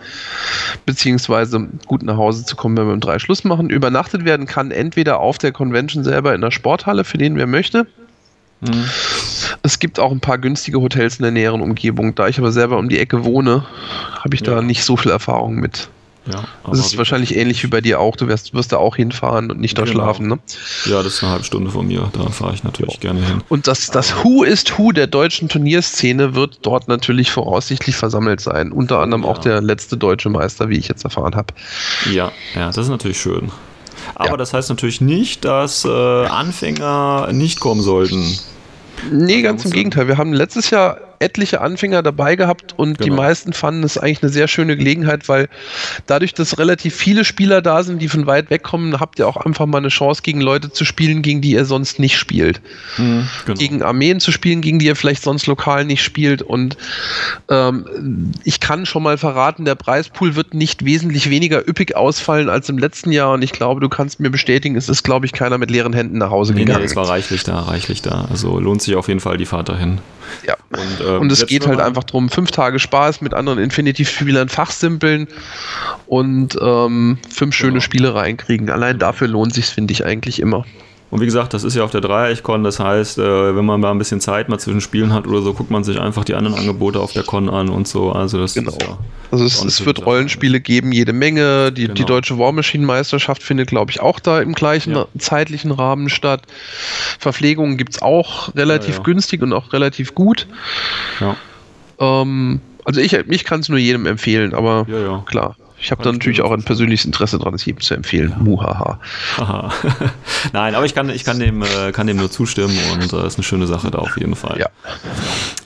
beziehungsweise 0.85 1.69
gut 1.87 2.03
nach 2.03 2.17
Hause 2.17 2.45
zu 2.45 2.57
kommen, 2.57 2.77
wenn 2.77 2.87
wir 2.87 2.95
um 2.95 3.01
drei 3.01 3.19
Schluss 3.19 3.45
machen. 3.45 3.71
Übernachtet 3.71 4.25
werden 4.25 4.47
kann 4.47 4.71
entweder 4.71 5.21
auf 5.21 5.39
der 5.39 5.53
Convention 5.53 6.05
selber 6.05 6.35
in 6.35 6.41
der 6.41 6.51
Sporthalle, 6.51 7.05
für 7.05 7.19
den 7.19 7.37
wer 7.37 7.47
möchte. 7.47 7.87
Mhm. 8.61 8.85
Es 9.63 9.79
gibt 9.79 10.01
auch 10.01 10.13
ein 10.13 10.21
paar 10.21 10.39
günstige 10.39 10.81
Hotels 10.81 11.19
in 11.19 11.23
der 11.23 11.33
näheren 11.33 11.61
Umgebung. 11.61 12.15
Da 12.15 12.29
ich 12.29 12.39
aber 12.39 12.53
selber 12.53 12.79
um 12.79 12.89
die 12.89 12.99
Ecke 12.99 13.25
wohne, 13.25 13.67
habe 14.19 14.35
ich 14.35 14.41
ja. 14.41 14.55
da 14.55 14.63
nicht 14.63 14.85
so 14.85 14.97
viel 14.97 15.11
Erfahrung 15.11 15.57
mit. 15.57 15.89
Ja, 16.33 16.43
das 16.69 16.81
ist 16.81 16.99
wahrscheinlich 16.99 17.37
ähnlich 17.37 17.63
wie 17.63 17.69
bei 17.69 17.81
dir 17.81 18.01
auch. 18.01 18.17
Du 18.17 18.27
wirst, 18.27 18.53
wirst 18.53 18.73
da 18.73 18.79
auch 18.79 18.97
hinfahren 18.97 19.51
und 19.51 19.61
nicht 19.61 19.79
da 19.79 19.83
genau. 19.85 19.95
schlafen, 19.95 20.27
ne? 20.27 20.39
Ja, 20.87 21.03
das 21.03 21.15
ist 21.15 21.23
eine 21.23 21.33
halbe 21.33 21.45
Stunde 21.45 21.71
von 21.71 21.87
mir. 21.87 22.11
Da 22.13 22.31
fahre 22.31 22.53
ich 22.55 22.65
natürlich 22.65 22.95
ja. 22.95 23.01
gerne 23.01 23.25
hin. 23.25 23.43
Und 23.49 23.69
das, 23.69 23.87
das 23.87 24.25
Who 24.25 24.43
ist 24.43 24.77
Who 24.77 24.91
der 24.91 25.07
deutschen 25.07 25.49
Turnierszene 25.49 26.35
wird 26.35 26.59
dort 26.63 26.89
natürlich 26.89 27.31
voraussichtlich 27.31 27.95
versammelt 27.95 28.41
sein. 28.41 28.73
Unter 28.73 28.99
anderem 29.01 29.23
ja. 29.23 29.29
auch 29.29 29.39
der 29.39 29.61
letzte 29.61 29.97
deutsche 29.97 30.29
Meister, 30.29 30.69
wie 30.69 30.79
ich 30.79 30.89
jetzt 30.89 31.05
erfahren 31.05 31.37
habe. 31.37 31.55
Ja, 32.13 32.33
ja, 32.57 32.67
das 32.67 32.79
ist 32.79 32.89
natürlich 32.89 33.21
schön. 33.21 33.53
Aber 34.15 34.31
ja. 34.31 34.37
das 34.37 34.53
heißt 34.53 34.69
natürlich 34.69 35.01
nicht, 35.01 35.45
dass 35.45 35.85
äh, 35.85 35.89
Anfänger 35.89 37.29
nicht 37.33 37.61
kommen 37.61 37.83
sollten. 37.83 38.39
Nee, 39.11 39.43
ganz 39.43 39.65
im 39.65 39.71
Gegenteil. 39.71 40.09
Wir 40.09 40.19
haben 40.19 40.33
letztes 40.33 40.71
Jahr 40.71 40.99
etliche 41.21 41.61
Anfänger 41.61 42.03
dabei 42.03 42.37
gehabt 42.37 42.75
und 42.77 42.99
genau. 42.99 43.05
die 43.05 43.11
meisten 43.11 43.53
fanden 43.53 43.83
es 43.85 43.99
eigentlich 43.99 44.23
eine 44.23 44.33
sehr 44.33 44.49
schöne 44.49 44.77
Gelegenheit, 44.77 45.29
weil 45.29 45.49
dadurch, 46.07 46.35
dass 46.35 46.59
relativ 46.59 46.95
viele 46.95 47.25
Spieler 47.25 47.63
da 47.63 47.83
sind, 47.83 48.01
die 48.01 48.09
von 48.09 48.27
weit 48.27 48.51
weg 48.51 48.63
kommen, 48.63 49.01
habt 49.01 49.19
ihr 49.19 49.29
auch 49.29 49.37
einfach 49.37 49.67
mal 49.67 49.79
eine 49.79 49.89
Chance, 49.89 50.23
gegen 50.23 50.41
Leute 50.41 50.71
zu 50.71 50.85
spielen, 50.85 51.23
gegen 51.23 51.41
die 51.41 51.53
ihr 51.53 51.65
sonst 51.65 51.99
nicht 51.99 52.17
spielt. 52.17 52.61
Mhm, 52.97 53.29
genau. 53.45 53.59
Gegen 53.59 53.83
Armeen 53.83 54.21
zu 54.21 54.33
spielen, 54.33 54.61
gegen 54.61 54.79
die 54.79 54.87
ihr 54.87 54.97
vielleicht 54.97 55.23
sonst 55.23 55.47
lokal 55.47 55.85
nicht 55.85 56.03
spielt. 56.03 56.43
Und 56.43 56.77
ähm, 57.49 58.33
ich 58.45 58.61
kann 58.61 58.87
schon 58.87 59.03
mal 59.03 59.19
verraten, 59.19 59.65
der 59.65 59.75
Preispool 59.75 60.37
wird 60.37 60.55
nicht 60.55 60.85
wesentlich 60.85 61.31
weniger 61.31 61.67
üppig 61.69 61.97
ausfallen 61.97 62.49
als 62.49 62.69
im 62.69 62.79
letzten 62.79 63.13
Jahr. 63.13 63.33
Und 63.33 63.43
ich 63.43 63.53
glaube, 63.53 63.81
du 63.81 63.89
kannst 63.89 64.21
mir 64.21 64.31
bestätigen, 64.31 64.77
es 64.77 64.89
ist, 64.89 65.03
glaube 65.03 65.27
ich, 65.27 65.33
keiner 65.33 65.59
mit 65.59 65.71
leeren 65.71 65.93
Händen 65.93 66.19
nach 66.19 66.31
Hause 66.31 66.55
nee, 66.55 66.61
gegangen. 66.61 66.81
Nee, 66.81 66.87
es 66.87 66.97
war 66.97 67.09
reichlich 67.09 67.45
da, 67.45 67.61
reichlich 67.61 68.03
da. 68.03 68.27
Also 68.31 68.59
lohnt 68.61 68.83
sich 68.83 68.97
auf 68.97 69.09
jeden 69.09 69.21
Fall 69.21 69.37
die 69.37 69.47
Fahrt 69.47 69.69
dahin. 69.69 69.99
Ja. 70.47 70.57
Und, 70.71 71.06
ähm, 71.07 71.21
und 71.23 71.33
es 71.33 71.47
geht 71.47 71.67
halt 71.67 71.81
einfach 71.81 72.05
darum, 72.05 72.29
fünf 72.29 72.51
Tage 72.51 72.79
Spaß 72.79 73.21
mit 73.21 73.35
anderen 73.35 73.59
Infinity-Spielern 73.59 74.49
fachsimpeln 74.49 75.29
und 76.07 76.57
ähm, 76.61 77.19
fünf 77.29 77.55
schöne 77.55 77.73
genau. 77.73 77.81
Spiele 77.81 78.15
reinkriegen. 78.15 78.71
Allein 78.71 78.99
dafür 78.99 79.29
lohnt 79.29 79.55
sich 79.55 79.67
finde 79.67 79.93
ich, 79.93 80.05
eigentlich 80.05 80.41
immer. 80.41 80.65
Und 81.11 81.21
wie 81.21 81.25
gesagt, 81.25 81.55
das 81.55 81.63
ist 81.63 81.77
ja 81.77 81.85
auf 81.85 81.93
der 81.93 82.01
Dreieichkon, 82.01 82.65
das 82.65 82.81
heißt, 82.81 83.19
äh, 83.19 83.57
wenn 83.57 83.65
man 83.65 83.81
da 83.81 83.91
ein 83.91 83.99
bisschen 83.99 84.21
Zeit 84.21 84.49
mal 84.49 84.59
zwischen 84.59 84.81
Spielen 84.81 85.13
hat 85.13 85.27
oder 85.27 85.41
so, 85.41 85.55
guckt 85.55 85.71
man 85.71 85.85
sich 85.85 86.01
einfach 86.01 86.25
die 86.25 86.35
anderen 86.35 86.59
Angebote 86.59 86.99
auf 87.01 87.13
der 87.13 87.23
Con 87.23 87.49
an 87.49 87.69
und 87.69 87.87
so. 87.87 88.11
Also 88.11 88.39
das 88.39 88.55
genau. 88.55 88.77
Ja 88.81 88.99
also 89.31 89.45
es, 89.45 89.65
es 89.65 89.85
wird 89.85 90.05
Rollenspiele 90.05 90.61
geben, 90.61 90.93
jede 90.93 91.13
Menge. 91.13 91.73
Die, 91.73 91.83
genau. 91.83 91.95
die 91.95 92.05
deutsche 92.05 92.39
War 92.39 92.53
Machine 92.53 92.85
Meisterschaft 92.85 93.43
findet, 93.43 93.69
glaube 93.69 93.91
ich, 93.91 94.01
auch 94.01 94.21
da 94.21 94.41
im 94.41 94.55
gleichen 94.55 94.95
ja. 94.95 95.07
zeitlichen 95.19 95.73
Rahmen 95.73 96.09
statt. 96.09 96.43
Verpflegungen 97.19 97.77
gibt 97.77 97.95
es 97.95 98.03
auch 98.03 98.55
relativ 98.55 98.99
ja, 98.99 99.03
günstig 99.03 99.43
und 99.43 99.53
auch 99.53 99.73
relativ 99.73 100.15
gut. 100.15 100.47
Ja. 101.21 101.37
Ähm, 101.99 102.61
Also 102.85 103.01
ich, 103.01 103.13
ich 103.13 103.45
kann 103.45 103.61
es 103.61 103.69
nur 103.69 103.79
jedem 103.79 104.07
empfehlen, 104.07 104.55
aber 104.55 104.87
klar. 105.27 105.57
Ich 105.79 105.91
habe 105.91 106.03
da 106.03 106.11
natürlich 106.11 106.41
auch 106.43 106.53
ein 106.53 106.63
persönliches 106.63 107.05
Interesse 107.05 107.39
dran, 107.39 107.55
es 107.55 107.65
jedem 107.65 107.81
zu 107.81 107.95
empfehlen. 107.95 108.35
Muhaha. 108.41 108.99
Haha. 109.37 109.73
Nein, 110.53 110.75
aber 110.75 110.87
ich 110.87 110.95
kann, 110.95 111.11
ich 111.11 111.25
kann, 111.25 111.39
dem, 111.39 111.63
äh, 111.63 111.93
kann 111.93 112.07
dem 112.07 112.17
nur 112.17 112.31
zustimmen 112.31 112.77
und 112.95 113.13
äh, 113.13 113.27
ist 113.27 113.37
eine 113.37 113.45
schöne 113.45 113.67
Sache 113.67 113.91
da 113.91 113.99
auf 113.99 114.17
jeden 114.19 114.37
Fall. 114.37 114.59
Ja. 114.59 114.69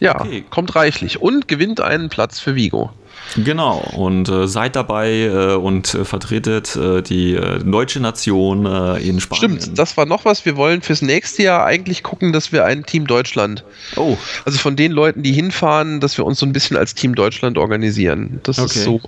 Ja, 0.01 0.21
Okay. 0.21 0.45
kommt 0.51 0.75
reichlich 0.75 1.21
und 1.21 1.47
gewinnt 1.47 1.81
einen 1.81 2.09
Platz 2.09 2.41
für 2.41 2.55
Vigo. 2.55 2.91
Genau, 3.37 3.79
und 3.97 4.29
äh, 4.29 4.49
seid 4.49 4.75
dabei 4.75 5.11
äh, 5.13 5.55
und 5.55 5.95
äh, 5.95 6.05
vertretet 6.05 6.75
äh, 6.75 7.01
die 7.03 7.35
äh, 7.35 7.59
deutsche 7.61 8.01
Nation 8.01 8.67
äh, 8.67 8.97
in 8.99 9.21
Spanien. 9.21 9.61
Stimmt, 9.61 9.79
das 9.79 9.97
war 9.97 10.07
noch 10.07 10.25
was. 10.25 10.45
Wir 10.45 10.57
wollen 10.57 10.81
fürs 10.83 11.03
nächste 11.03 11.45
Jahr 11.45 11.65
eigentlich 11.65 12.03
gucken, 12.03 12.33
dass 12.33 12.51
wir 12.51 12.65
ein 12.65 12.85
Team 12.87 13.07
Deutschland, 13.07 13.63
Oh, 13.97 14.17
also 14.47 14.59
von 14.59 14.75
den 14.75 14.91
Leuten, 14.91 15.23
die 15.23 15.33
hinfahren, 15.33 16.01
dass 16.01 16.17
wir 16.19 16.25
uns 16.25 16.41
so 16.41 16.47
ein 16.47 16.53
bisschen 16.53 16.77
als 16.77 16.95
Team 16.95 17.15
Deutschland 17.15 17.57
organisieren. 17.59 18.41
Das 18.43 18.59
Okay. 18.59 18.79
ist 18.79 18.85
so 18.85 19.01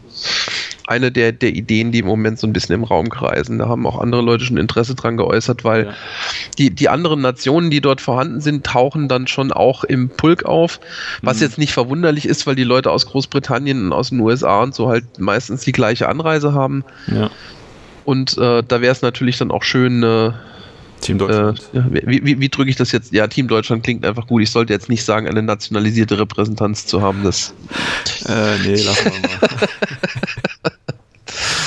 eine 0.86 1.12
der, 1.12 1.32
der 1.32 1.50
Ideen, 1.50 1.92
die 1.92 2.00
im 2.00 2.06
Moment 2.06 2.38
so 2.38 2.46
ein 2.46 2.52
bisschen 2.52 2.74
im 2.74 2.84
Raum 2.84 3.08
kreisen. 3.08 3.58
Da 3.58 3.68
haben 3.68 3.86
auch 3.86 3.98
andere 4.00 4.22
Leute 4.22 4.44
schon 4.44 4.56
Interesse 4.56 4.94
dran 4.94 5.16
geäußert, 5.16 5.64
weil 5.64 5.86
Ja. 5.86 5.94
die, 6.58 6.74
die 6.74 6.88
anderen 6.88 7.20
Nationen, 7.20 7.70
die 7.70 7.80
dort 7.80 8.00
vorhanden 8.00 8.40
sind, 8.40 8.66
tauchen 8.66 9.08
dann 9.08 9.26
schon 9.26 9.52
auch 9.52 9.84
im 9.84 10.08
Pulk 10.10 10.44
auf. 10.44 10.80
Was 11.22 11.36
Mhm. 11.38 11.42
jetzt 11.42 11.58
nicht 11.58 11.72
verwunderlich 11.72 12.26
ist, 12.26 12.46
weil 12.46 12.56
die 12.56 12.64
Leute 12.64 12.90
aus 12.90 13.06
Großbritannien 13.06 13.86
und 13.86 13.92
aus 13.92 14.10
den 14.10 14.20
USA 14.20 14.62
und 14.62 14.74
so 14.74 14.88
halt 14.88 15.04
meistens 15.18 15.62
die 15.62 15.72
gleiche 15.72 16.08
Anreise 16.08 16.52
haben. 16.52 16.84
ja. 17.06 17.30
Und 18.04 18.36
äh, 18.36 18.64
da 18.66 18.80
wäre 18.80 18.90
es 18.92 19.00
natürlich 19.02 19.38
dann 19.38 19.52
auch 19.52 19.62
schön, 19.62 20.02
äh, 20.02 20.32
Team 21.02 21.16
äh, 21.16 21.18
Deutschland. 21.18 21.62
ja, 21.72 21.86
wie, 21.90 22.24
wie, 22.24 22.40
wie 22.40 22.48
drücke 22.48 22.70
ich 22.70 22.76
das 22.76 22.92
jetzt? 22.92 23.12
Ja, 23.12 23.26
Team 23.26 23.48
Deutschland 23.48 23.82
klingt 23.82 24.06
einfach 24.06 24.26
gut. 24.26 24.42
Ich 24.42 24.50
sollte 24.50 24.72
jetzt 24.72 24.88
nicht 24.88 25.04
sagen, 25.04 25.28
eine 25.28 25.42
nationalisierte 25.42 26.18
Repräsentanz 26.18 26.86
zu 26.86 27.02
haben. 27.02 27.22
Das, 27.22 27.54
Äh, 28.26 28.58
nee, 28.64 28.76
wir 28.76 29.38
mal. 29.38 30.72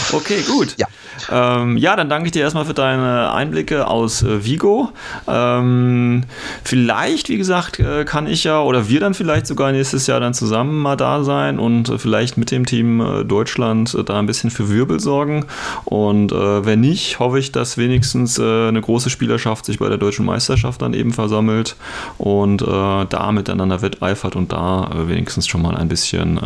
Okay, 0.14 0.41
gut. 0.47 0.76
Ja. 0.78 0.88
Ähm, 1.32 1.78
ja, 1.78 1.95
dann 1.95 2.10
danke 2.10 2.28
ich 2.28 2.32
dir 2.32 2.41
erstmal 2.41 2.66
für 2.66 2.74
deine 2.74 3.32
Einblicke 3.32 3.88
aus 3.88 4.24
äh, 4.24 4.45
Vigo. 4.45 4.89
Ähm, 5.28 6.24
vielleicht, 6.64 7.30
wie 7.30 7.38
gesagt, 7.38 7.80
äh, 7.80 8.06
kann 8.06 8.28
ich 8.28 8.43
ja 8.43 8.62
oder 8.62 8.89
wir 8.89 8.99
dann 8.99 9.14
vielleicht 9.14 9.47
sogar 9.47 9.72
nächstes 9.72 10.08
Jahr 10.08 10.20
dann 10.20 10.34
zusammen 10.34 10.82
mal 10.82 10.95
da 10.95 11.24
sein 11.24 11.60
und 11.60 11.89
äh, 11.89 11.97
vielleicht 11.97 12.38
mit 12.38 12.51
dem 12.51 12.66
Team 12.66 13.01
äh, 13.01 13.24
Deutschland 13.24 13.93
äh, 13.93 14.03
da 14.03 14.20
ein 14.20 14.26
bisschen 14.26 14.49
für 14.49 14.70
Wirbel 14.70 14.99
sorgen. 14.99 15.45
Und 15.86 16.32
äh, 16.32 16.66
wenn 16.66 16.82
nicht, 16.82 17.20
hoffe 17.20 17.39
ich, 17.39 17.51
dass 17.51 17.78
wenigstens 17.78 18.39
eine 18.39 18.82
große 18.82 19.10
Spielerschaft 19.10 19.66
sich 19.66 19.80
bei 19.80 19.88
der 19.88 19.97
deutschen 19.97 20.26
Meisterschaft 20.26 20.82
dann 20.82 20.93
eben 20.93 21.14
versammelt 21.14 21.76
und 22.18 22.62
da 22.62 23.32
miteinander 23.32 23.82
wetteifert 23.82 24.36
und 24.36 24.51
da 24.51 24.89
wenigstens 25.08 25.47
schon 25.47 25.62
mal 25.62 25.76
ein 25.76 25.88
bisschen 25.88 26.39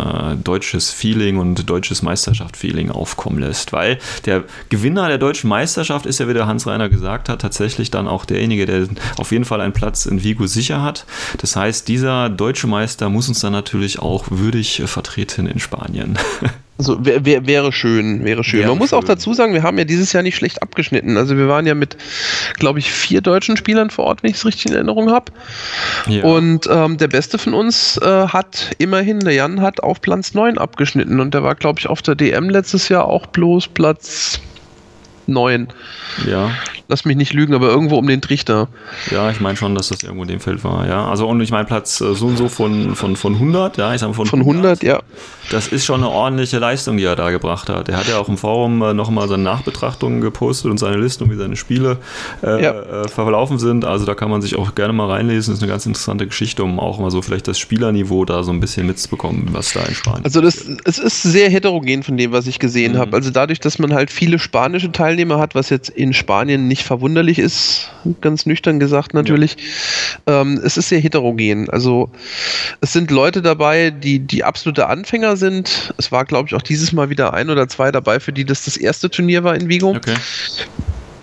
deutsches 0.44 0.92
Feeling 0.92 1.38
und 1.38 1.70
deutsches 1.70 2.02
Meisterschaft-Feeling 2.02 2.92
aufkommen 2.92 3.40
lässt. 3.40 3.59
Weil 3.74 4.00
der 4.26 4.44
Gewinner 4.70 5.08
der 5.08 5.18
deutschen 5.18 5.50
Meisterschaft 5.50 6.06
ist 6.06 6.20
ja, 6.20 6.28
wie 6.28 6.34
der 6.34 6.48
Hans-Reiner 6.48 6.90
gesagt 6.90 7.30
hat, 7.30 7.42
tatsächlich 7.42 7.92
dann 7.92 8.08
auch 8.08 8.26
derjenige, 8.26 8.66
der 8.66 8.88
auf 9.18 9.32
jeden 9.32 9.46
Fall 9.46 9.62
einen 9.62 9.74
Platz 9.74 10.06
in 10.06 10.24
Vigo 10.24 10.48
sicher 10.48 10.82
hat. 10.82 11.06
Das 11.38 11.56
heißt, 11.56 11.88
dieser 11.88 12.30
deutsche 12.30 12.68
Meister 12.68 13.10
muss 13.10 13.28
uns 13.28 13.40
dann 13.40 13.54
natürlich 13.54 14.00
auch 14.00 14.26
würdig 14.30 14.84
vertreten 14.86 15.48
in 15.48 15.60
Spanien. 15.60 16.18
also 16.80 17.06
wär, 17.06 17.26
wär, 17.26 17.46
wäre 17.46 17.74
schön, 17.74 18.24
wäre 18.24 18.42
schön. 18.46 18.62
Wäre 18.62 18.70
Man 18.70 18.78
muss 18.78 18.94
auch 18.94 19.02
schön. 19.02 19.10
dazu 19.10 19.34
sagen, 19.34 19.54
wir 19.54 19.64
haben 19.64 19.78
ja 19.78 19.84
dieses 19.84 20.14
Jahr 20.14 20.24
nicht 20.24 20.38
schlecht 20.38 20.64
abgeschnitten. 20.64 21.18
Also 21.18 21.36
wir 21.36 21.50
waren 21.50 21.66
ja 21.66 21.76
mit, 21.76 21.98
glaube 22.54 22.80
ich, 22.80 22.90
vier 22.90 23.20
deutschen 23.20 23.58
Spielern 23.58 23.90
vor 23.90 24.06
Ort, 24.06 24.24
wenn 24.24 24.32
ich 24.32 24.38
es 24.38 24.46
richtig 24.46 24.68
in 24.68 24.74
Erinnerung 24.74 25.12
habe. 25.12 25.26
Ja. 26.08 26.24
Und 26.24 26.70
ähm, 26.72 26.98
der 26.98 27.10
Beste 27.10 27.38
von 27.38 27.54
uns 27.54 27.98
äh, 27.98 28.28
hat 28.28 28.72
immerhin, 28.78 29.20
der 29.20 29.34
Jan 29.34 29.60
hat 29.62 29.84
auf 29.84 30.00
Platz 30.00 30.34
9 30.34 30.58
abgeschnitten 30.58 31.20
und 31.20 31.34
der 31.34 31.44
war, 31.44 31.56
glaube 31.56 31.82
ich, 31.82 31.88
auf 31.88 32.02
der 32.02 32.16
DM 32.16 32.50
letztes 32.50 32.88
Jahr 32.88 33.06
auch 33.10 33.26
bloß 33.26 33.68
Platz 33.68 34.40
9. 35.28 35.68
ja. 36.32 36.50
Lass 36.90 37.06
mich 37.06 37.16
nicht 37.16 37.34
lügen, 37.34 37.54
aber 37.54 37.70
irgendwo 37.70 37.98
um 37.98 38.08
den 38.08 38.20
Trichter. 38.20 38.68
Ja, 39.12 39.30
ich 39.30 39.40
meine 39.40 39.56
schon, 39.56 39.76
dass 39.76 39.90
das 39.90 40.02
irgendwo 40.04 40.24
in 40.24 40.28
dem 40.30 40.40
Feld 40.40 40.64
war, 40.64 40.88
ja. 40.88 41.08
Also 41.08 41.28
und 41.28 41.40
ich 41.40 41.52
meine 41.52 41.66
Platz 41.66 42.02
äh, 42.02 42.16
so 42.16 42.26
und 42.26 42.36
so 42.38 42.50
von, 42.50 42.96
von, 42.96 43.16
von 43.16 43.36
100, 43.36 43.78
ja, 43.78 43.94
ich 43.94 44.02
sage 44.02 44.14
von, 44.16 44.26
Von 44.26 44.40
100, 44.40 44.82
ja. 44.84 45.00
Das 45.52 45.68
ist 45.68 45.86
schon 45.86 46.02
eine 46.04 46.10
ordentliche 46.10 46.60
Leistung, 46.60 46.98
die 46.98 47.04
er 47.04 47.16
da 47.16 47.30
gebracht 47.32 47.70
hat. 47.70 47.90
Er 47.90 47.98
hat 47.98 48.08
ja 48.08 48.18
auch 48.18 48.28
im 48.28 48.38
Forum 48.38 48.82
äh, 48.82 48.94
nochmal 48.94 49.28
seine 49.28 49.44
Nachbetrachtungen 49.44 50.22
gepostet 50.22 50.70
und 50.72 50.78
seine 50.80 50.98
Liste 50.98 51.24
und 51.24 51.32
wie 51.32 51.36
seine 51.36 51.56
Spiele 51.56 51.98
äh, 52.44 52.64
Ja. 52.64 52.72
äh, 53.04 53.08
verlaufen 53.08 53.60
sind. 53.60 53.86
Also 53.86 54.06
da 54.06 54.16
kann 54.16 54.30
man 54.30 54.42
sich 54.42 54.56
auch 54.58 54.74
gerne 54.76 54.94
mal 54.94 55.10
reinlesen. 55.10 55.52
Das 55.54 55.60
ist 55.60 55.64
eine 55.64 55.72
ganz 55.72 55.86
interessante 55.86 56.26
Geschichte, 56.28 56.64
um 56.64 56.80
auch 56.80 57.00
mal 57.00 57.12
so 57.12 57.22
vielleicht 57.22 57.48
das 57.48 57.58
Spielerniveau 57.60 58.26
da 58.26 58.44
so 58.44 58.52
ein 58.52 58.60
bisschen 58.60 58.88
mitzubekommen, 58.88 59.50
was 59.52 59.74
da 59.74 59.82
in 59.84 59.94
Spanien 59.96 60.24
Also 60.26 60.42
das, 60.42 60.66
es 60.86 60.98
ist 61.00 61.22
sehr 61.22 61.50
heterogen 61.50 62.02
von 62.04 62.18
dem, 62.18 62.32
was 62.32 62.48
ich 62.48 62.58
gesehen 62.60 62.94
Mhm. 62.94 62.98
habe. 62.98 63.16
Also 63.18 63.30
dadurch, 63.30 63.60
dass 63.60 63.78
man 63.80 63.94
halt 63.94 64.10
viele 64.12 64.40
spanische 64.40 64.92
Teilnehmer 64.92 65.38
hat, 65.40 65.54
was 65.56 65.70
jetzt 65.70 65.90
in 65.90 66.14
Spanien 66.14 66.68
nicht 66.68 66.79
verwunderlich 66.84 67.40
ist, 67.40 67.90
ganz 68.22 68.46
nüchtern 68.46 68.80
gesagt 68.80 69.14
natürlich, 69.14 69.58
ähm, 70.28 70.60
es 70.64 70.78
ist 70.78 70.90
sehr 70.90 71.00
heterogen. 71.00 71.70
Also 71.70 72.10
es 72.82 72.94
sind 72.94 73.12
Leute 73.12 73.42
dabei, 73.42 73.92
die 73.92 74.20
die 74.20 74.44
absolute 74.44 74.88
Anfänger 74.88 75.38
sind. 75.38 75.94
Es 75.98 76.12
war, 76.12 76.26
glaube 76.26 76.48
ich, 76.48 76.56
auch 76.56 76.62
dieses 76.62 76.92
Mal 76.92 77.10
wieder 77.10 77.34
ein 77.34 77.50
oder 77.50 77.68
zwei 77.68 77.92
dabei, 77.92 78.20
für 78.20 78.34
die 78.34 78.46
das 78.46 78.66
das 78.66 78.78
erste 78.78 79.10
Turnier 79.10 79.44
war 79.44 79.56
in 79.56 79.70
Vigo. 79.70 79.92
Okay. 79.92 80.16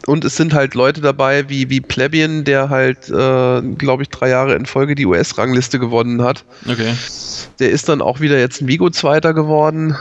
Und 0.07 0.25
es 0.25 0.37
sind 0.37 0.55
halt 0.55 0.75
Leute 0.75 1.01
dabei 1.01 1.49
wie, 1.49 1.69
wie 1.69 1.81
Plebien, 1.81 2.45
der 2.45 2.71
halt, 2.71 3.09
äh, 3.09 3.61
glaube 3.77 4.05
ich, 4.05 4.09
drei 4.09 4.29
Jahre 4.29 4.55
in 4.55 4.65
Folge 4.65 4.95
die 4.95 5.05
US-Rangliste 5.05 5.81
gewonnen 5.81 6.23
hat. 6.23 6.45
Okay. 6.65 6.95
Der 7.59 7.71
ist 7.71 7.89
dann 7.89 8.01
auch 8.01 8.21
wieder 8.21 8.39
jetzt 8.39 8.63
ein 8.63 8.69
Vigo-Zweiter 8.69 9.35
geworden. 9.35 9.97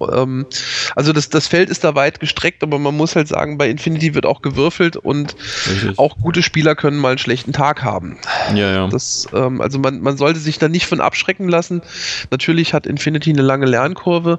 Ähm, 0.00 0.46
also 0.94 1.12
das, 1.12 1.28
das 1.28 1.46
Feld 1.46 1.70
ist 1.70 1.84
da 1.84 1.94
weit 1.94 2.20
gestreckt, 2.20 2.62
aber 2.62 2.78
man 2.78 2.96
muss 2.96 3.16
halt 3.16 3.28
sagen, 3.28 3.58
bei 3.58 3.68
Infinity 3.68 4.14
wird 4.14 4.26
auch 4.26 4.42
gewürfelt 4.42 4.96
und 4.96 5.36
Richtig. 5.70 5.98
auch 5.98 6.16
gute 6.18 6.42
Spieler 6.42 6.74
können 6.74 6.98
mal 6.98 7.10
einen 7.10 7.18
schlechten 7.18 7.52
Tag 7.52 7.82
haben. 7.82 8.18
Ja, 8.54 8.72
ja. 8.72 8.88
Das, 8.88 9.26
ähm, 9.32 9.60
also 9.60 9.78
man, 9.78 10.00
man 10.00 10.16
sollte 10.16 10.40
sich 10.40 10.58
da 10.58 10.68
nicht 10.68 10.86
von 10.86 11.00
abschrecken 11.00 11.48
lassen. 11.48 11.82
Natürlich 12.30 12.74
hat 12.74 12.86
Infinity 12.86 13.30
eine 13.30 13.42
lange 13.42 13.66
Lernkurve, 13.66 14.38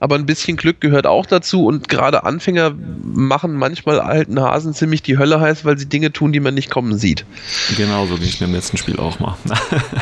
aber 0.00 0.16
ein 0.16 0.26
bisschen 0.26 0.56
Glück 0.56 0.80
gehört 0.80 1.06
auch 1.06 1.26
dazu 1.26 1.66
und 1.66 1.88
gerade 1.88 2.24
Anfänger 2.24 2.72
machen 3.02 3.54
manchmal 3.54 4.00
alten 4.00 4.40
Hasen 4.40 4.74
ziemlich 4.74 5.02
die 5.02 5.18
Hölle 5.18 5.40
heiß, 5.40 5.64
weil 5.64 5.78
sie 5.78 5.86
Dinge 5.86 6.12
tun, 6.12 6.32
die 6.32 6.40
man 6.40 6.54
nicht 6.54 6.70
kommen 6.70 6.96
sieht. 6.98 7.24
Genau 7.76 8.06
so 8.06 8.16
ging 8.16 8.28
es 8.28 8.40
mir 8.40 8.46
im 8.46 8.54
letzten 8.54 8.76
Spiel 8.76 8.98
auch 8.98 9.18
mal. 9.20 9.36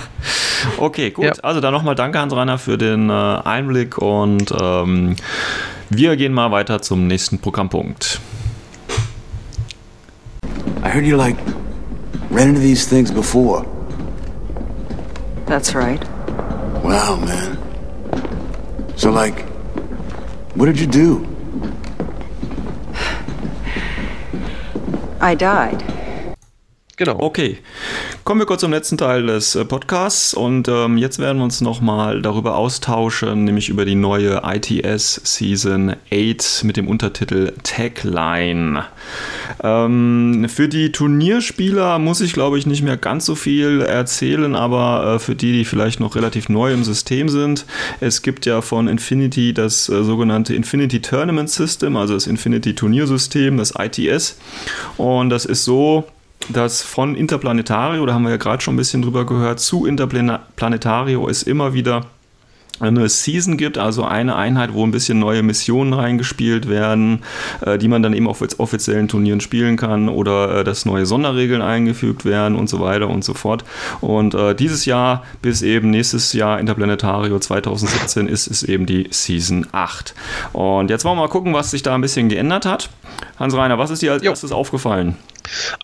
okay, 0.78 1.10
gut. 1.10 1.24
Ja. 1.24 1.32
Also 1.42 1.60
dann 1.60 1.72
nochmal 1.72 1.94
danke, 1.94 2.18
Hans-Rainer, 2.18 2.58
für 2.58 2.78
den 2.78 3.10
äh, 3.10 3.12
Einblick 3.12 3.98
und 3.98 4.50
ähm, 4.68 5.16
wir 5.90 6.16
gehen 6.16 6.32
mal 6.32 6.50
weiter 6.50 6.82
zum 6.82 7.06
nächsten 7.06 7.38
Programmpunkt. 7.38 8.20
I 10.84 10.90
heard 10.90 11.04
you 11.04 11.16
like 11.16 11.36
ran 12.30 12.48
into 12.48 12.60
these 12.60 12.86
things 12.88 13.10
before. 13.10 13.64
That's 15.46 15.74
right. 15.74 16.02
Wow, 16.84 17.16
man. 17.16 17.58
So 18.96 19.10
like, 19.10 19.44
what 20.54 20.66
did 20.66 20.78
you 20.78 20.86
do? 20.86 21.26
I 25.20 25.34
died. 25.34 25.82
Genau. 26.98 27.20
Okay, 27.20 27.58
kommen 28.24 28.40
wir 28.40 28.46
kurz 28.46 28.62
zum 28.62 28.72
letzten 28.72 28.98
Teil 28.98 29.26
des 29.26 29.54
äh, 29.54 29.64
Podcasts 29.64 30.34
und 30.34 30.66
ähm, 30.66 30.98
jetzt 30.98 31.20
werden 31.20 31.38
wir 31.38 31.44
uns 31.44 31.60
nochmal 31.60 32.20
darüber 32.22 32.56
austauschen, 32.56 33.44
nämlich 33.44 33.68
über 33.68 33.84
die 33.84 33.94
neue 33.94 34.42
ITS 34.44 35.20
Season 35.22 35.94
8 36.12 36.64
mit 36.64 36.76
dem 36.76 36.88
Untertitel 36.88 37.52
Tagline. 37.62 38.84
Ähm, 39.62 40.46
für 40.48 40.68
die 40.68 40.90
Turnierspieler 40.90 42.00
muss 42.00 42.20
ich 42.20 42.32
glaube 42.32 42.58
ich 42.58 42.66
nicht 42.66 42.82
mehr 42.82 42.96
ganz 42.96 43.26
so 43.26 43.36
viel 43.36 43.80
erzählen, 43.80 44.56
aber 44.56 45.14
äh, 45.14 45.18
für 45.20 45.36
die, 45.36 45.52
die 45.52 45.64
vielleicht 45.64 46.00
noch 46.00 46.16
relativ 46.16 46.48
neu 46.48 46.72
im 46.72 46.82
System 46.82 47.28
sind, 47.28 47.64
es 48.00 48.22
gibt 48.22 48.44
ja 48.44 48.60
von 48.60 48.88
Infinity 48.88 49.54
das 49.54 49.88
äh, 49.88 50.02
sogenannte 50.02 50.52
Infinity 50.52 51.00
Tournament 51.00 51.48
System, 51.48 51.96
also 51.96 52.14
das 52.14 52.26
Infinity 52.26 52.74
Turniersystem, 52.74 53.56
das 53.56 53.72
ITS 53.78 54.36
und 54.96 55.30
das 55.30 55.44
ist 55.44 55.64
so, 55.64 56.04
dass 56.48 56.82
von 56.82 57.14
Interplanetario, 57.14 58.04
da 58.06 58.14
haben 58.14 58.22
wir 58.22 58.30
ja 58.30 58.36
gerade 58.36 58.62
schon 58.62 58.74
ein 58.74 58.78
bisschen 58.78 59.02
drüber 59.02 59.26
gehört, 59.26 59.60
zu 59.60 59.86
Interplanetario 59.86 61.28
es 61.28 61.42
immer 61.42 61.74
wieder 61.74 62.06
eine 62.80 63.08
Season 63.08 63.56
gibt, 63.56 63.78
also 63.78 64.04
eine 64.04 64.36
Einheit, 64.36 64.72
wo 64.72 64.84
ein 64.84 64.90
bisschen 64.90 65.18
neue 65.18 65.42
Missionen 65.42 65.92
reingespielt 65.92 66.68
werden, 66.68 67.24
äh, 67.60 67.78
die 67.78 67.88
man 67.88 68.02
dann 68.02 68.12
eben 68.12 68.28
auf 68.28 68.42
offiziellen 68.58 69.08
Turnieren 69.08 69.40
spielen 69.40 69.76
kann 69.76 70.08
oder 70.08 70.58
äh, 70.58 70.64
dass 70.64 70.84
neue 70.84 71.06
Sonderregeln 71.06 71.62
eingefügt 71.62 72.24
werden 72.24 72.56
und 72.56 72.68
so 72.68 72.80
weiter 72.80 73.08
und 73.08 73.24
so 73.24 73.34
fort. 73.34 73.64
Und 74.00 74.34
äh, 74.34 74.54
dieses 74.54 74.84
Jahr 74.84 75.24
bis 75.42 75.62
eben 75.62 75.90
nächstes 75.90 76.32
Jahr 76.32 76.60
Interplanetario 76.60 77.38
2017 77.38 78.28
ist 78.28 78.46
es 78.46 78.62
eben 78.62 78.86
die 78.86 79.08
Season 79.10 79.66
8. 79.72 80.14
Und 80.52 80.90
jetzt 80.90 81.04
wollen 81.04 81.16
wir 81.16 81.22
mal 81.22 81.28
gucken, 81.28 81.54
was 81.54 81.70
sich 81.70 81.82
da 81.82 81.94
ein 81.94 82.00
bisschen 82.00 82.28
geändert 82.28 82.64
hat. 82.64 82.90
Hans-Reiner, 83.38 83.78
was 83.78 83.90
ist 83.90 84.02
dir 84.02 84.12
als 84.12 84.22
Jo. 84.22 84.30
erstes 84.30 84.52
aufgefallen? 84.52 85.16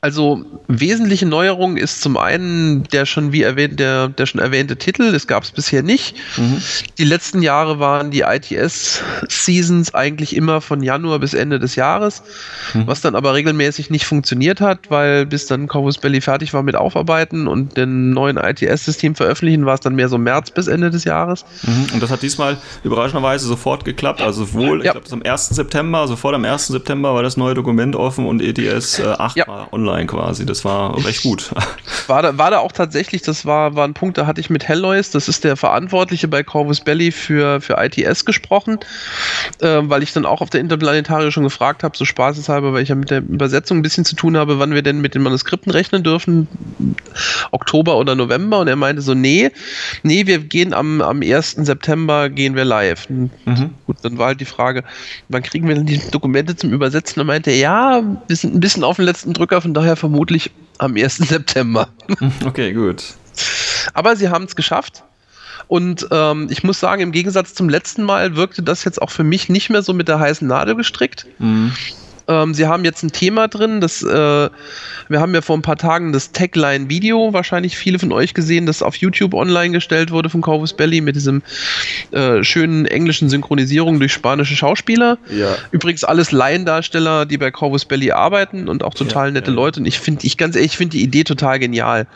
Also 0.00 0.44
wesentliche 0.68 1.26
Neuerung 1.26 1.76
ist 1.76 2.00
zum 2.00 2.16
einen 2.16 2.84
der 2.84 3.06
schon 3.06 3.32
wie 3.32 3.42
erwähnt, 3.42 3.80
der, 3.80 4.08
der 4.08 4.26
schon 4.26 4.40
erwähnte 4.40 4.76
Titel, 4.76 5.12
das 5.12 5.26
gab 5.26 5.42
es 5.44 5.50
bisher 5.50 5.82
nicht. 5.82 6.16
Mhm. 6.36 6.62
Die 6.98 7.04
letzten 7.04 7.42
Jahre 7.42 7.78
waren 7.78 8.10
die 8.10 8.20
ITS-Seasons 8.20 9.94
eigentlich 9.94 10.36
immer 10.36 10.60
von 10.60 10.82
Januar 10.82 11.18
bis 11.18 11.34
Ende 11.34 11.58
des 11.58 11.76
Jahres, 11.76 12.22
mhm. 12.74 12.86
was 12.86 13.00
dann 13.00 13.14
aber 13.14 13.34
regelmäßig 13.34 13.90
nicht 13.90 14.06
funktioniert 14.06 14.60
hat, 14.60 14.90
weil 14.90 15.26
bis 15.26 15.46
dann 15.46 15.68
Corvus 15.68 15.98
Belly 15.98 16.20
fertig 16.20 16.54
war 16.54 16.62
mit 16.62 16.76
Aufarbeiten 16.76 17.46
und 17.46 17.76
den 17.76 18.10
neuen 18.10 18.36
ITS-System 18.36 19.14
veröffentlichen, 19.14 19.66
war 19.66 19.74
es 19.74 19.80
dann 19.80 19.94
mehr 19.94 20.08
so 20.08 20.18
März 20.18 20.50
bis 20.50 20.66
Ende 20.66 20.90
des 20.90 21.04
Jahres. 21.04 21.44
Mhm. 21.62 21.86
Und 21.94 22.02
das 22.02 22.10
hat 22.10 22.22
diesmal 22.22 22.56
überraschenderweise 22.82 23.46
sofort 23.46 23.84
geklappt, 23.84 24.20
also 24.20 24.44
sowohl, 24.44 24.84
ja. 24.84 24.94
ich 24.94 25.02
glaube, 25.02 25.06
am 25.12 25.22
1. 25.22 25.48
September, 25.48 26.06
sofort 26.08 26.34
am 26.34 26.44
1. 26.44 26.68
September 26.68 27.14
war 27.14 27.22
das 27.22 27.36
neue 27.36 27.54
Dokument 27.54 27.96
offen 27.96 28.26
und 28.26 28.42
ETS 28.42 28.98
äh, 28.98 29.06
8 29.06 29.36
ja 29.36 29.53
online 29.72 30.06
quasi. 30.06 30.46
Das 30.46 30.64
war 30.64 31.04
recht 31.04 31.22
gut. 31.22 31.50
War 32.06 32.20
da, 32.20 32.36
war 32.36 32.50
da 32.50 32.58
auch 32.58 32.72
tatsächlich, 32.72 33.22
das 33.22 33.46
war, 33.46 33.76
war 33.76 33.88
ein 33.88 33.94
Punkt, 33.94 34.18
da 34.18 34.26
hatte 34.26 34.38
ich 34.38 34.50
mit 34.50 34.68
Hellois, 34.68 35.10
das 35.10 35.26
ist 35.26 35.42
der 35.42 35.56
Verantwortliche 35.56 36.28
bei 36.28 36.42
Corvus 36.42 36.82
Belly 36.82 37.12
für, 37.12 37.62
für 37.62 37.78
ITS 37.78 38.26
gesprochen, 38.26 38.78
äh, 39.60 39.80
weil 39.84 40.02
ich 40.02 40.12
dann 40.12 40.26
auch 40.26 40.42
auf 40.42 40.50
der 40.50 40.60
Interplanetarie 40.60 41.30
schon 41.30 41.44
gefragt 41.44 41.82
habe, 41.82 41.96
so 41.96 42.04
spaßeshalber, 42.04 42.74
weil 42.74 42.82
ich 42.82 42.90
ja 42.90 42.94
mit 42.94 43.10
der 43.10 43.20
Übersetzung 43.20 43.78
ein 43.78 43.82
bisschen 43.82 44.04
zu 44.04 44.16
tun 44.16 44.36
habe, 44.36 44.58
wann 44.58 44.74
wir 44.74 44.82
denn 44.82 45.00
mit 45.00 45.14
den 45.14 45.22
Manuskripten 45.22 45.72
rechnen 45.72 46.02
dürfen, 46.02 46.46
Oktober 47.52 47.96
oder 47.96 48.14
November. 48.14 48.58
Und 48.58 48.68
er 48.68 48.76
meinte 48.76 49.00
so, 49.00 49.14
nee, 49.14 49.50
nee, 50.02 50.26
wir 50.26 50.38
gehen 50.38 50.74
am, 50.74 51.00
am 51.00 51.22
1. 51.22 51.52
September 51.52 52.28
gehen 52.28 52.54
wir 52.54 52.64
live. 52.64 53.08
Mhm. 53.08 53.70
Gut, 53.86 53.96
dann 54.02 54.18
war 54.18 54.28
halt 54.28 54.40
die 54.40 54.44
Frage, 54.44 54.84
wann 55.28 55.42
kriegen 55.42 55.68
wir 55.68 55.74
denn 55.74 55.86
die 55.86 56.00
Dokumente 56.10 56.56
zum 56.56 56.72
Übersetzen? 56.72 57.20
Und 57.20 57.26
er 57.26 57.32
meinte, 57.32 57.50
ja, 57.50 58.02
wir 58.26 58.36
sind 58.36 58.54
ein 58.54 58.60
bisschen 58.60 58.84
auf 58.84 58.96
den 58.96 59.04
letzten 59.04 59.32
Drücker, 59.32 59.43
von 59.60 59.74
daher 59.74 59.96
vermutlich 59.96 60.50
am 60.78 60.96
1. 60.96 61.16
September. 61.28 61.88
Okay, 62.44 62.72
gut. 62.72 63.02
Aber 63.92 64.16
sie 64.16 64.28
haben 64.28 64.44
es 64.44 64.56
geschafft. 64.56 65.04
Und 65.66 66.06
ähm, 66.10 66.48
ich 66.50 66.62
muss 66.62 66.78
sagen, 66.78 67.00
im 67.00 67.12
Gegensatz 67.12 67.54
zum 67.54 67.68
letzten 67.68 68.02
Mal 68.02 68.36
wirkte 68.36 68.62
das 68.62 68.84
jetzt 68.84 69.00
auch 69.00 69.10
für 69.10 69.24
mich 69.24 69.48
nicht 69.48 69.70
mehr 69.70 69.82
so 69.82 69.94
mit 69.94 70.08
der 70.08 70.18
heißen 70.18 70.46
Nadel 70.46 70.74
gestrickt. 70.74 71.26
Mhm. 71.38 71.72
Ähm, 72.26 72.54
sie 72.54 72.66
haben 72.66 72.84
jetzt 72.84 73.02
ein 73.02 73.12
Thema 73.12 73.48
drin, 73.48 73.80
das, 73.80 74.02
äh, 74.02 74.06
wir 75.08 75.20
haben 75.20 75.34
ja 75.34 75.42
vor 75.42 75.56
ein 75.56 75.62
paar 75.62 75.76
Tagen 75.76 76.12
das 76.12 76.32
Tagline-Video, 76.32 77.32
wahrscheinlich 77.32 77.76
viele 77.76 77.98
von 77.98 78.12
euch 78.12 78.32
gesehen, 78.32 78.66
das 78.66 78.82
auf 78.82 78.96
YouTube 78.96 79.34
online 79.34 79.72
gestellt 79.72 80.10
wurde 80.10 80.30
von 80.30 80.40
Corvus 80.40 80.72
Belly 80.72 81.00
mit 81.00 81.16
diesem 81.16 81.42
äh, 82.12 82.42
schönen 82.42 82.86
englischen 82.86 83.28
Synchronisierung 83.28 83.98
durch 83.98 84.12
spanische 84.12 84.56
Schauspieler. 84.56 85.18
Ja. 85.30 85.56
Übrigens 85.70 86.04
alles 86.04 86.32
Laiendarsteller, 86.32 87.26
die 87.26 87.36
bei 87.36 87.50
Corvus 87.50 87.84
Belly 87.84 88.12
arbeiten 88.12 88.68
und 88.68 88.82
auch 88.82 88.94
total 88.94 89.32
nette 89.32 89.50
ja. 89.50 89.56
Leute. 89.56 89.80
Und 89.80 89.86
ich 89.86 90.00
finde, 90.00 90.26
ich 90.26 90.36
ganz 90.36 90.56
ehrlich, 90.56 90.72
ich 90.72 90.78
finde 90.78 90.96
die 90.96 91.02
Idee 91.02 91.24
total 91.24 91.58
genial. 91.58 92.06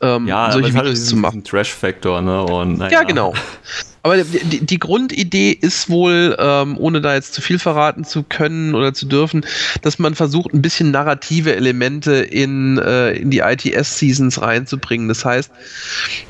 Ähm, 0.00 0.26
ja, 0.26 0.50
solche 0.50 0.74
Videos 0.74 1.06
zu 1.06 1.16
machen. 1.16 1.44
Trash-Faktor, 1.44 2.20
ne? 2.20 2.42
Und, 2.42 2.80
ja, 2.90 3.04
genau. 3.04 3.32
Aber 4.04 4.18
die, 4.18 4.60
die 4.60 4.78
Grundidee 4.78 5.50
ist 5.58 5.88
wohl, 5.88 6.36
ähm, 6.38 6.76
ohne 6.76 7.00
da 7.00 7.14
jetzt 7.14 7.32
zu 7.32 7.40
viel 7.40 7.58
verraten 7.58 8.04
zu 8.04 8.22
können 8.22 8.74
oder 8.74 8.92
zu 8.92 9.06
dürfen, 9.06 9.46
dass 9.80 9.98
man 9.98 10.14
versucht, 10.14 10.52
ein 10.52 10.60
bisschen 10.60 10.90
narrative 10.90 11.56
Elemente 11.56 12.16
in, 12.16 12.76
äh, 12.76 13.12
in 13.12 13.30
die 13.30 13.38
ITS-Seasons 13.38 14.42
reinzubringen. 14.42 15.08
Das 15.08 15.24
heißt, 15.24 15.50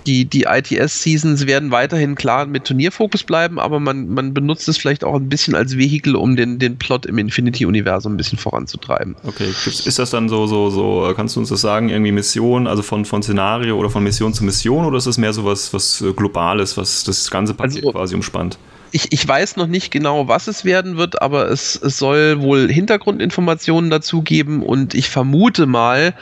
die, 0.07 0.25
die 0.25 0.45
ITS-Seasons 0.45 1.49
werden 1.49 1.73
weiterhin 1.73 2.15
klar 2.15 2.47
mit 2.47 2.63
Turnierfokus 2.63 3.25
bleiben, 3.25 3.59
aber 3.59 3.81
man, 3.81 4.09
man 4.09 4.33
benutzt 4.33 4.69
es 4.69 4.79
vielleicht 4.79 5.03
auch 5.03 5.17
ein 5.17 5.29
bisschen 5.29 5.57
als 5.57 5.77
Vehikel, 5.77 6.15
um 6.15 6.37
den, 6.37 6.61
den 6.61 6.79
Plot 6.79 7.07
im 7.07 7.19
Infinity-Universum 7.19 8.15
ein 8.15 8.17
bisschen 8.17 8.39
voranzutreiben. 8.39 9.17
Okay, 9.25 9.49
ist 9.67 9.99
das 9.99 10.11
dann 10.11 10.29
so, 10.29 10.47
so, 10.47 10.71
so, 10.71 11.13
kannst 11.17 11.35
du 11.35 11.41
uns 11.41 11.49
das 11.49 11.63
sagen, 11.63 11.89
irgendwie 11.89 12.13
Mission, 12.13 12.69
also 12.69 12.83
von, 12.83 13.05
von 13.05 13.21
Szenario 13.25 13.77
oder 13.77 13.91
von 13.91 14.05
Mission 14.05 14.33
zu 14.33 14.45
Mission 14.45 14.85
oder 14.85 14.99
ist 14.99 15.09
das 15.09 15.19
mehr 15.19 15.33
so 15.33 15.45
was, 15.45 15.75
was 15.75 16.05
Globales, 16.15 16.77
was 16.77 17.03
das 17.03 17.33
ganze 17.33 17.53
also, 17.65 17.93
quasi 17.93 18.15
umspannt. 18.15 18.59
Ich, 18.93 19.13
ich 19.13 19.27
weiß 19.27 19.57
noch 19.57 19.67
nicht 19.67 19.91
genau, 19.91 20.29
was 20.29 20.47
es 20.47 20.65
werden 20.65 20.97
wird, 20.97 21.21
aber 21.21 21.51
es, 21.51 21.75
es 21.75 21.99
soll 21.99 22.41
wohl 22.41 22.71
Hintergrundinformationen 22.71 23.91
dazu 23.91 24.23
geben 24.23 24.63
und 24.63 24.95
ich 24.95 25.11
vermute 25.11 25.67
mal, 25.67 26.15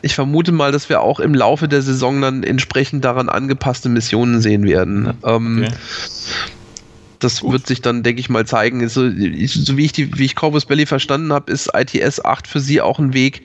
ich 0.00 0.14
vermute 0.14 0.50
mal, 0.50 0.72
dass 0.72 0.88
wir 0.88 1.02
auch 1.02 1.20
im 1.20 1.34
Laufe 1.34 1.68
der 1.68 1.82
Saison 1.82 2.22
dann 2.22 2.42
entsprechend 2.42 3.04
daran 3.04 3.28
angepasste 3.28 3.90
Missionen 3.90 4.40
sehen 4.40 4.64
werden. 4.64 5.12
Ähm, 5.22 5.64
okay. 5.66 5.74
Das 7.24 7.40
Gut. 7.40 7.52
wird 7.52 7.66
sich 7.66 7.80
dann, 7.80 8.02
denke 8.02 8.20
ich 8.20 8.28
mal, 8.28 8.44
zeigen. 8.46 8.86
So, 8.86 9.08
so, 9.08 9.76
wie 9.78 9.84
ich 9.86 9.92
die, 9.92 10.18
wie 10.18 10.26
ich 10.26 10.36
Corvus 10.36 10.66
Belly 10.66 10.84
verstanden 10.84 11.32
habe, 11.32 11.50
ist 11.50 11.70
ITS 11.74 12.22
8 12.22 12.46
für 12.46 12.60
sie 12.60 12.82
auch 12.82 12.98
ein 12.98 13.14
Weg 13.14 13.40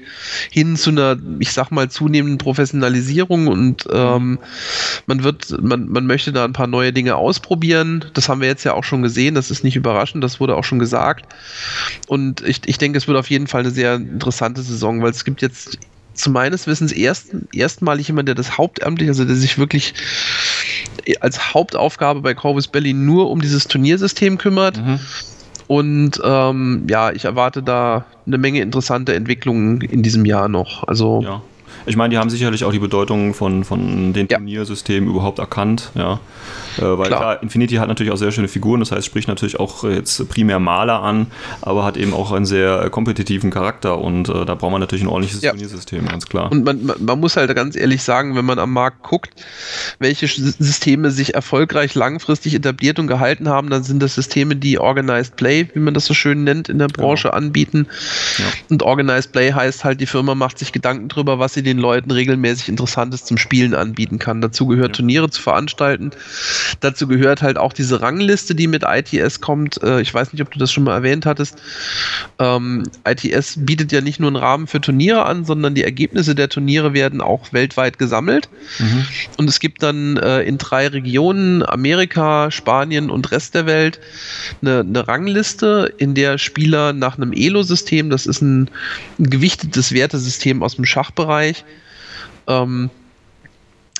hin 0.51 0.75
zu 0.75 0.89
einer, 0.89 1.17
ich 1.39 1.53
sag 1.53 1.71
mal, 1.71 1.89
zunehmenden 1.89 2.37
Professionalisierung 2.39 3.47
und 3.47 3.87
ähm, 3.89 4.37
man 5.05 5.23
wird, 5.23 5.63
man, 5.63 5.87
man 5.87 6.05
möchte 6.05 6.33
da 6.33 6.43
ein 6.43 6.51
paar 6.51 6.67
neue 6.67 6.91
Dinge 6.91 7.15
ausprobieren. 7.15 8.03
Das 8.13 8.27
haben 8.27 8.41
wir 8.41 8.49
jetzt 8.49 8.65
ja 8.65 8.73
auch 8.73 8.83
schon 8.83 9.01
gesehen. 9.01 9.33
Das 9.33 9.49
ist 9.49 9.63
nicht 9.63 9.77
überraschend, 9.77 10.25
das 10.25 10.41
wurde 10.41 10.57
auch 10.57 10.65
schon 10.65 10.79
gesagt. 10.79 11.33
Und 12.07 12.41
ich, 12.41 12.59
ich 12.65 12.79
denke, 12.79 12.97
es 12.97 13.07
wird 13.07 13.17
auf 13.17 13.29
jeden 13.29 13.47
Fall 13.47 13.61
eine 13.61 13.71
sehr 13.71 13.95
interessante 13.95 14.61
Saison, 14.61 15.01
weil 15.01 15.11
es 15.11 15.23
gibt 15.23 15.41
jetzt 15.41 15.77
zu 16.19 16.29
meines 16.29 16.67
Wissens 16.67 16.91
erst, 16.91 17.29
erstmalig 17.53 18.07
jemand, 18.07 18.27
der 18.27 18.35
das 18.35 18.57
hauptamtlich, 18.57 19.07
also 19.07 19.25
der 19.25 19.35
sich 19.35 19.57
wirklich 19.57 19.93
als 21.21 21.53
Hauptaufgabe 21.53 22.21
bei 22.21 22.33
Corvus 22.33 22.67
Belly 22.67 22.93
nur 22.93 23.29
um 23.31 23.41
dieses 23.41 23.67
Turniersystem 23.67 24.37
kümmert. 24.37 24.77
Mhm. 24.77 24.99
Und 25.67 26.19
ähm, 26.23 26.87
ja, 26.89 27.11
ich 27.11 27.25
erwarte 27.25 27.61
da 27.61 28.05
eine 28.25 28.37
Menge 28.37 28.61
interessante 28.61 29.13
Entwicklungen 29.13 29.81
in 29.81 30.01
diesem 30.03 30.25
Jahr 30.25 30.49
noch. 30.49 30.87
Also 30.87 31.21
ja. 31.23 31.41
Ich 31.85 31.95
meine, 31.95 32.11
die 32.11 32.17
haben 32.17 32.29
sicherlich 32.29 32.63
auch 32.65 32.71
die 32.71 32.79
Bedeutung 32.79 33.33
von, 33.33 33.63
von 33.63 34.13
den 34.13 34.27
ja. 34.29 34.37
Turniersystemen 34.37 35.09
überhaupt 35.09 35.39
erkannt, 35.39 35.91
ja. 35.95 36.19
Äh, 36.79 36.97
weil 36.97 37.07
klar. 37.07 37.41
Infinity 37.41 37.75
hat 37.75 37.87
natürlich 37.87 38.11
auch 38.13 38.17
sehr 38.17 38.31
schöne 38.31 38.47
Figuren, 38.47 38.79
das 38.79 38.91
heißt, 38.91 39.05
spricht 39.05 39.27
natürlich 39.27 39.59
auch 39.59 39.83
jetzt 39.83 40.29
primär 40.29 40.59
Maler 40.59 41.01
an, 41.01 41.27
aber 41.61 41.83
hat 41.83 41.97
eben 41.97 42.13
auch 42.13 42.31
einen 42.31 42.45
sehr 42.45 42.89
kompetitiven 42.89 43.49
Charakter 43.49 43.99
und 43.99 44.29
äh, 44.29 44.45
da 44.45 44.55
braucht 44.55 44.71
man 44.71 44.81
natürlich 44.81 45.03
ein 45.03 45.07
ordentliches 45.07 45.41
ja. 45.41 45.51
Turniersystem, 45.51 46.05
ganz 46.07 46.27
klar. 46.27 46.51
Und 46.51 46.63
man, 46.63 46.91
man, 46.99 47.19
muss 47.19 47.37
halt 47.37 47.53
ganz 47.55 47.75
ehrlich 47.75 48.03
sagen, 48.03 48.35
wenn 48.35 48.45
man 48.45 48.59
am 48.59 48.71
Markt 48.71 49.03
guckt, 49.03 49.31
welche 49.99 50.27
Systeme 50.27 51.11
sich 51.11 51.33
erfolgreich 51.33 51.95
langfristig 51.95 52.53
etabliert 52.53 52.99
und 52.99 53.07
gehalten 53.07 53.49
haben, 53.49 53.69
dann 53.69 53.83
sind 53.83 54.01
das 54.01 54.15
Systeme, 54.15 54.55
die 54.55 54.79
Organized 54.79 55.35
Play, 55.35 55.67
wie 55.73 55.79
man 55.79 55.93
das 55.93 56.05
so 56.05 56.13
schön 56.13 56.43
nennt, 56.43 56.69
in 56.69 56.77
der. 56.77 56.89
Branche 56.99 57.29
genau. 57.29 57.37
anbieten. 57.37 57.87
Ja. 58.37 58.45
Und 58.69 58.83
Organized 58.83 59.31
Play 59.31 59.51
heißt 59.51 59.83
halt, 59.83 60.01
die 60.01 60.05
Firma 60.05 60.35
macht 60.35 60.59
sich 60.59 60.71
Gedanken 60.71 61.07
darüber, 61.07 61.39
was 61.39 61.53
sie 61.53 61.63
den 61.63 61.77
Leuten 61.77 62.11
regelmäßig 62.11 62.69
Interessantes 62.69 63.25
zum 63.25 63.37
Spielen 63.37 63.73
anbieten 63.73 64.19
kann. 64.19 64.41
Dazu 64.41 64.67
gehört 64.67 64.95
Turniere 64.95 65.29
zu 65.29 65.41
veranstalten, 65.41 66.11
Dazu 66.79 67.07
gehört 67.07 67.41
halt 67.41 67.57
auch 67.57 67.73
diese 67.73 68.01
Rangliste, 68.01 68.55
die 68.55 68.67
mit 68.67 68.83
ITS 68.83 69.41
kommt. 69.41 69.81
Äh, 69.83 70.01
ich 70.01 70.13
weiß 70.13 70.33
nicht, 70.33 70.41
ob 70.41 70.51
du 70.51 70.59
das 70.59 70.71
schon 70.71 70.83
mal 70.83 70.93
erwähnt 70.93 71.25
hattest. 71.25 71.61
Ähm, 72.39 72.83
ITS 73.05 73.55
bietet 73.59 73.91
ja 73.91 74.01
nicht 74.01 74.19
nur 74.19 74.29
einen 74.29 74.35
Rahmen 74.35 74.67
für 74.67 74.81
Turniere 74.81 75.25
an, 75.25 75.45
sondern 75.45 75.75
die 75.75 75.83
Ergebnisse 75.83 76.35
der 76.35 76.49
Turniere 76.49 76.93
werden 76.93 77.21
auch 77.21 77.51
weltweit 77.53 77.99
gesammelt. 77.99 78.49
Mhm. 78.79 79.05
Und 79.37 79.49
es 79.49 79.59
gibt 79.59 79.83
dann 79.83 80.17
äh, 80.17 80.41
in 80.41 80.57
drei 80.57 80.87
Regionen, 80.87 81.63
Amerika, 81.63 82.51
Spanien 82.51 83.09
und 83.09 83.31
Rest 83.31 83.55
der 83.55 83.65
Welt, 83.65 83.99
eine, 84.61 84.79
eine 84.79 85.07
Rangliste, 85.07 85.93
in 85.97 86.15
der 86.15 86.37
Spieler 86.37 86.93
nach 86.93 87.17
einem 87.17 87.33
Elo-System, 87.33 88.09
das 88.09 88.25
ist 88.25 88.41
ein, 88.41 88.69
ein 89.19 89.29
gewichtetes 89.29 89.93
Wertesystem 89.93 90.63
aus 90.63 90.75
dem 90.75 90.85
Schachbereich, 90.85 91.65
ähm, 92.47 92.89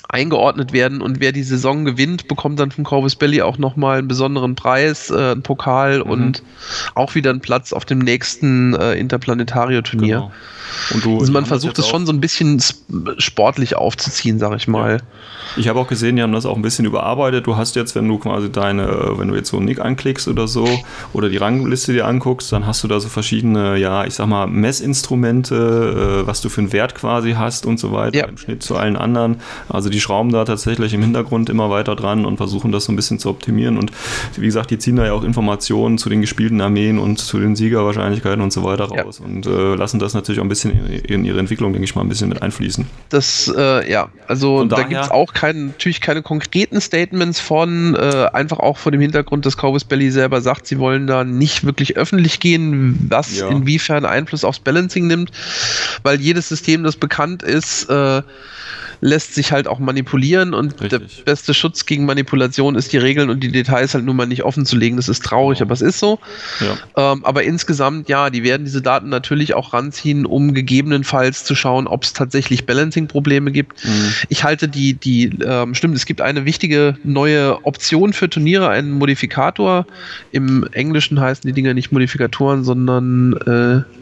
eingeordnet 0.09 0.73
werden 0.73 1.01
und 1.01 1.19
wer 1.19 1.31
die 1.31 1.43
Saison 1.43 1.85
gewinnt, 1.85 2.27
bekommt 2.27 2.59
dann 2.59 2.71
von 2.71 2.83
Corvus 2.83 3.15
Belly 3.15 3.41
auch 3.41 3.59
nochmal 3.59 3.99
einen 3.99 4.07
besonderen 4.07 4.55
Preis, 4.55 5.11
äh, 5.11 5.31
einen 5.31 5.43
Pokal 5.43 5.99
mhm. 5.99 6.09
und 6.09 6.43
auch 6.95 7.15
wieder 7.15 7.29
einen 7.29 7.41
Platz 7.41 7.73
auf 7.73 7.85
dem 7.85 7.99
nächsten 7.99 8.73
äh, 8.73 8.95
Interplanetario-Turnier. 8.95 10.15
Genau. 10.15 10.31
Und 10.93 11.05
du, 11.05 11.19
also 11.19 11.31
man 11.31 11.45
versucht 11.45 11.77
es 11.77 11.87
schon 11.87 12.05
so 12.05 12.11
ein 12.11 12.19
bisschen 12.19 12.61
sportlich 13.17 13.75
aufzuziehen, 13.75 14.39
sag 14.39 14.55
ich 14.57 14.67
mal. 14.67 14.93
Ja. 14.93 14.97
Ich 15.57 15.67
habe 15.67 15.79
auch 15.79 15.87
gesehen, 15.87 16.15
die 16.15 16.21
haben 16.21 16.33
das 16.33 16.45
auch 16.45 16.55
ein 16.55 16.61
bisschen 16.61 16.85
überarbeitet. 16.85 17.45
Du 17.45 17.55
hast 17.55 17.75
jetzt, 17.75 17.95
wenn 17.95 18.07
du 18.07 18.17
quasi 18.17 18.51
deine, 18.51 19.13
wenn 19.17 19.27
du 19.27 19.35
jetzt 19.35 19.49
so 19.49 19.59
Nick 19.59 19.79
anklickst 19.79 20.27
oder 20.27 20.47
so 20.47 20.67
oder 21.13 21.29
die 21.29 21.37
Rangliste 21.37 21.93
dir 21.93 22.07
anguckst, 22.07 22.51
dann 22.51 22.65
hast 22.65 22.83
du 22.83 22.87
da 22.87 22.99
so 22.99 23.09
verschiedene, 23.09 23.77
ja, 23.77 24.05
ich 24.05 24.15
sag 24.15 24.27
mal, 24.27 24.47
Messinstrumente, 24.47 26.21
äh, 26.23 26.27
was 26.27 26.41
du 26.41 26.49
für 26.49 26.61
einen 26.61 26.73
Wert 26.73 26.95
quasi 26.95 27.33
hast 27.33 27.65
und 27.65 27.79
so 27.79 27.91
weiter 27.91 28.17
ja. 28.17 28.25
im 28.25 28.37
Schnitt 28.37 28.63
zu 28.63 28.75
allen 28.75 28.95
anderen. 28.95 29.37
Also 29.67 29.89
die 29.89 29.99
die 29.99 30.03
schrauben 30.03 30.31
da 30.31 30.45
tatsächlich 30.45 30.93
im 30.93 31.01
Hintergrund 31.01 31.49
immer 31.49 31.69
weiter 31.69 31.93
dran 31.93 32.25
und 32.25 32.37
versuchen 32.37 32.71
das 32.71 32.85
so 32.85 32.93
ein 32.93 32.95
bisschen 32.95 33.19
zu 33.19 33.29
optimieren. 33.29 33.77
Und 33.77 33.91
wie 34.37 34.45
gesagt, 34.45 34.71
die 34.71 34.77
ziehen 34.77 34.95
da 34.95 35.05
ja 35.05 35.11
auch 35.11 35.25
Informationen 35.25 35.97
zu 35.97 36.07
den 36.07 36.21
gespielten 36.21 36.61
Armeen 36.61 36.99
und 36.99 37.17
zu 37.19 37.37
den 37.37 37.57
Siegerwahrscheinlichkeiten 37.57 38.39
und 38.39 38.53
so 38.53 38.63
weiter 38.63 38.85
raus 38.85 39.19
ja. 39.19 39.25
und 39.25 39.45
äh, 39.45 39.75
lassen 39.75 39.99
das 39.99 40.13
natürlich 40.13 40.39
auch 40.39 40.45
ein 40.45 40.49
bisschen 40.49 40.58
in, 40.65 40.71
in, 40.87 41.25
ihre 41.25 41.39
Entwicklung, 41.39 41.73
denke 41.73 41.85
ich 41.85 41.95
mal, 41.95 42.01
ein 42.01 42.09
bisschen 42.09 42.29
mit 42.29 42.41
einfließen. 42.41 42.85
Das, 43.09 43.51
äh, 43.55 43.89
ja, 43.89 44.09
also 44.27 44.65
da 44.65 44.83
gibt 44.83 45.01
es 45.01 45.11
auch 45.11 45.33
kein, 45.33 45.67
natürlich 45.67 46.01
keine 46.01 46.21
konkreten 46.21 46.81
Statements 46.81 47.39
von, 47.39 47.95
äh, 47.95 48.27
einfach 48.33 48.59
auch 48.59 48.77
vor 48.77 48.91
dem 48.91 49.01
Hintergrund, 49.01 49.45
dass 49.45 49.57
Corvus 49.57 49.83
Belly 49.83 50.11
selber 50.11 50.41
sagt, 50.41 50.67
sie 50.67 50.79
wollen 50.79 51.07
da 51.07 51.23
nicht 51.23 51.65
wirklich 51.65 51.97
öffentlich 51.97 52.39
gehen, 52.39 53.07
was 53.09 53.37
ja. 53.37 53.49
inwiefern 53.49 54.05
Einfluss 54.05 54.43
aufs 54.43 54.59
Balancing 54.59 55.07
nimmt, 55.07 55.31
weil 56.03 56.19
jedes 56.19 56.49
System, 56.49 56.83
das 56.83 56.95
bekannt 56.95 57.43
ist, 57.43 57.89
äh, 57.89 58.21
lässt 59.01 59.35
sich 59.35 59.51
halt 59.51 59.67
auch 59.67 59.79
manipulieren 59.79 60.53
und 60.53 60.81
Richtig. 60.81 60.89
der 60.89 61.23
beste 61.23 61.53
Schutz 61.53 61.85
gegen 61.85 62.05
Manipulation 62.05 62.75
ist 62.75 62.91
die 62.91 62.97
Regeln 62.97 63.29
und 63.29 63.41
die 63.41 63.51
Details 63.51 63.93
halt 63.93 64.05
nun 64.05 64.15
mal 64.15 64.25
nicht 64.25 64.43
offen 64.43 64.65
zu 64.65 64.75
legen. 64.75 64.97
Das 64.97 65.07
ist 65.07 65.23
traurig, 65.23 65.61
aber 65.61 65.73
es 65.73 65.81
ist 65.81 65.99
so. 65.99 66.19
Ja. 66.59 67.13
Ähm, 67.13 67.25
aber 67.25 67.43
insgesamt, 67.43 68.09
ja, 68.09 68.29
die 68.29 68.43
werden 68.43 68.65
diese 68.65 68.81
Daten 68.81 69.09
natürlich 69.09 69.53
auch 69.53 69.73
ranziehen, 69.73 70.25
um 70.25 70.53
gegebenenfalls 70.53 71.43
zu 71.43 71.55
schauen, 71.55 71.87
ob 71.87 72.03
es 72.03 72.13
tatsächlich 72.13 72.65
Balancing-Probleme 72.65 73.51
gibt. 73.51 73.85
Mhm. 73.85 74.13
Ich 74.27 74.43
halte 74.43 74.67
die, 74.67 74.93
die, 74.93 75.31
ähm, 75.45 75.75
stimmt, 75.75 75.95
es 75.95 76.05
gibt 76.05 76.21
eine 76.21 76.45
wichtige 76.45 76.97
neue 77.03 77.65
Option 77.65 78.13
für 78.13 78.29
Turniere, 78.29 78.69
einen 78.69 78.91
Modifikator. 78.91 79.85
Im 80.31 80.67
Englischen 80.73 81.19
heißen 81.19 81.47
die 81.47 81.53
Dinger 81.53 81.73
nicht 81.73 81.91
Modifikatoren, 81.91 82.63
sondern 82.63 83.33
äh, 83.33 83.99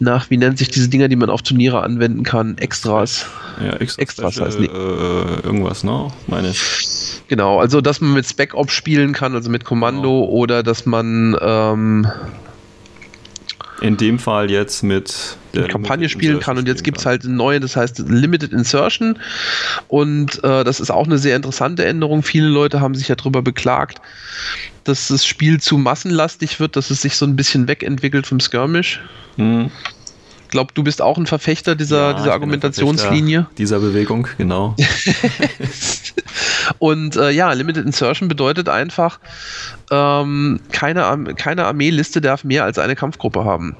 nach, 0.00 0.30
wie 0.30 0.36
nennt 0.36 0.58
sich 0.58 0.68
diese 0.68 0.88
Dinger, 0.88 1.08
die 1.08 1.16
man 1.16 1.30
auf 1.30 1.42
Turniere 1.42 1.82
anwenden 1.82 2.22
kann? 2.22 2.58
Extras. 2.58 3.26
Ja, 3.60 3.74
Extras, 3.74 3.98
Extras 3.98 4.40
heißt 4.40 4.58
die. 4.60 4.66
Äh, 4.66 5.40
irgendwas, 5.42 5.84
ne? 5.84 6.08
Meine 6.26 6.50
ich. 6.50 7.22
Genau, 7.28 7.58
also 7.58 7.80
dass 7.80 8.00
man 8.00 8.14
mit 8.14 8.26
Spec-Op 8.26 8.70
spielen 8.70 9.12
kann, 9.12 9.34
also 9.34 9.50
mit 9.50 9.64
Kommando, 9.64 10.20
genau. 10.20 10.32
oder 10.32 10.62
dass 10.62 10.86
man 10.86 11.36
ähm, 11.40 12.06
in 13.80 13.96
dem 13.96 14.18
Fall 14.18 14.50
jetzt 14.50 14.82
mit 14.82 15.36
der 15.54 15.68
Kampagne 15.68 16.08
spielen 16.08 16.40
kann. 16.40 16.58
Und 16.58 16.68
jetzt 16.68 16.84
gibt 16.84 16.98
es 16.98 17.06
halt 17.06 17.24
eine 17.24 17.34
neue, 17.34 17.60
das 17.60 17.76
heißt 17.76 17.98
Limited 17.98 18.52
Insertion. 18.52 19.18
Und 19.88 20.42
äh, 20.44 20.64
das 20.64 20.80
ist 20.80 20.90
auch 20.90 21.06
eine 21.06 21.18
sehr 21.18 21.36
interessante 21.36 21.84
Änderung. 21.84 22.22
Viele 22.22 22.48
Leute 22.48 22.80
haben 22.80 22.94
sich 22.94 23.08
ja 23.08 23.14
darüber 23.14 23.42
beklagt, 23.42 24.00
dass 24.84 25.08
das 25.08 25.26
Spiel 25.26 25.60
zu 25.60 25.78
massenlastig 25.78 26.60
wird, 26.60 26.76
dass 26.76 26.90
es 26.90 27.02
sich 27.02 27.16
so 27.16 27.26
ein 27.26 27.36
bisschen 27.36 27.68
wegentwickelt 27.68 28.26
vom 28.26 28.40
Skirmish. 28.40 29.00
Mhm. 29.36 29.70
Ich 30.46 30.50
glaube, 30.50 30.72
du 30.72 30.84
bist 30.84 31.02
auch 31.02 31.18
ein 31.18 31.26
Verfechter 31.26 31.74
dieser, 31.74 32.10
ja, 32.10 32.12
dieser 32.12 32.32
Argumentationslinie. 32.32 33.48
Dieser 33.58 33.80
Bewegung, 33.80 34.28
genau. 34.38 34.76
Und 36.78 37.16
äh, 37.16 37.30
ja, 37.30 37.52
Limited 37.52 37.84
Insertion 37.84 38.28
bedeutet 38.28 38.68
einfach, 38.68 39.18
ähm, 39.90 40.60
keine, 40.70 41.34
keine 41.34 41.66
Armeeliste 41.66 42.20
darf 42.20 42.44
mehr 42.44 42.62
als 42.62 42.78
eine 42.78 42.94
Kampfgruppe 42.94 43.44
haben. 43.44 43.74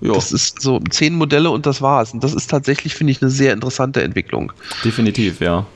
Jo. 0.00 0.14
Das 0.14 0.30
ist 0.30 0.62
so 0.62 0.78
zehn 0.90 1.14
Modelle 1.14 1.50
und 1.50 1.66
das 1.66 1.82
war's. 1.82 2.12
Und 2.14 2.22
das 2.22 2.34
ist 2.34 2.48
tatsächlich, 2.48 2.94
finde 2.94 3.10
ich, 3.10 3.20
eine 3.20 3.30
sehr 3.30 3.52
interessante 3.52 4.00
Entwicklung. 4.02 4.52
Definitiv, 4.84 5.40
ja. 5.40 5.66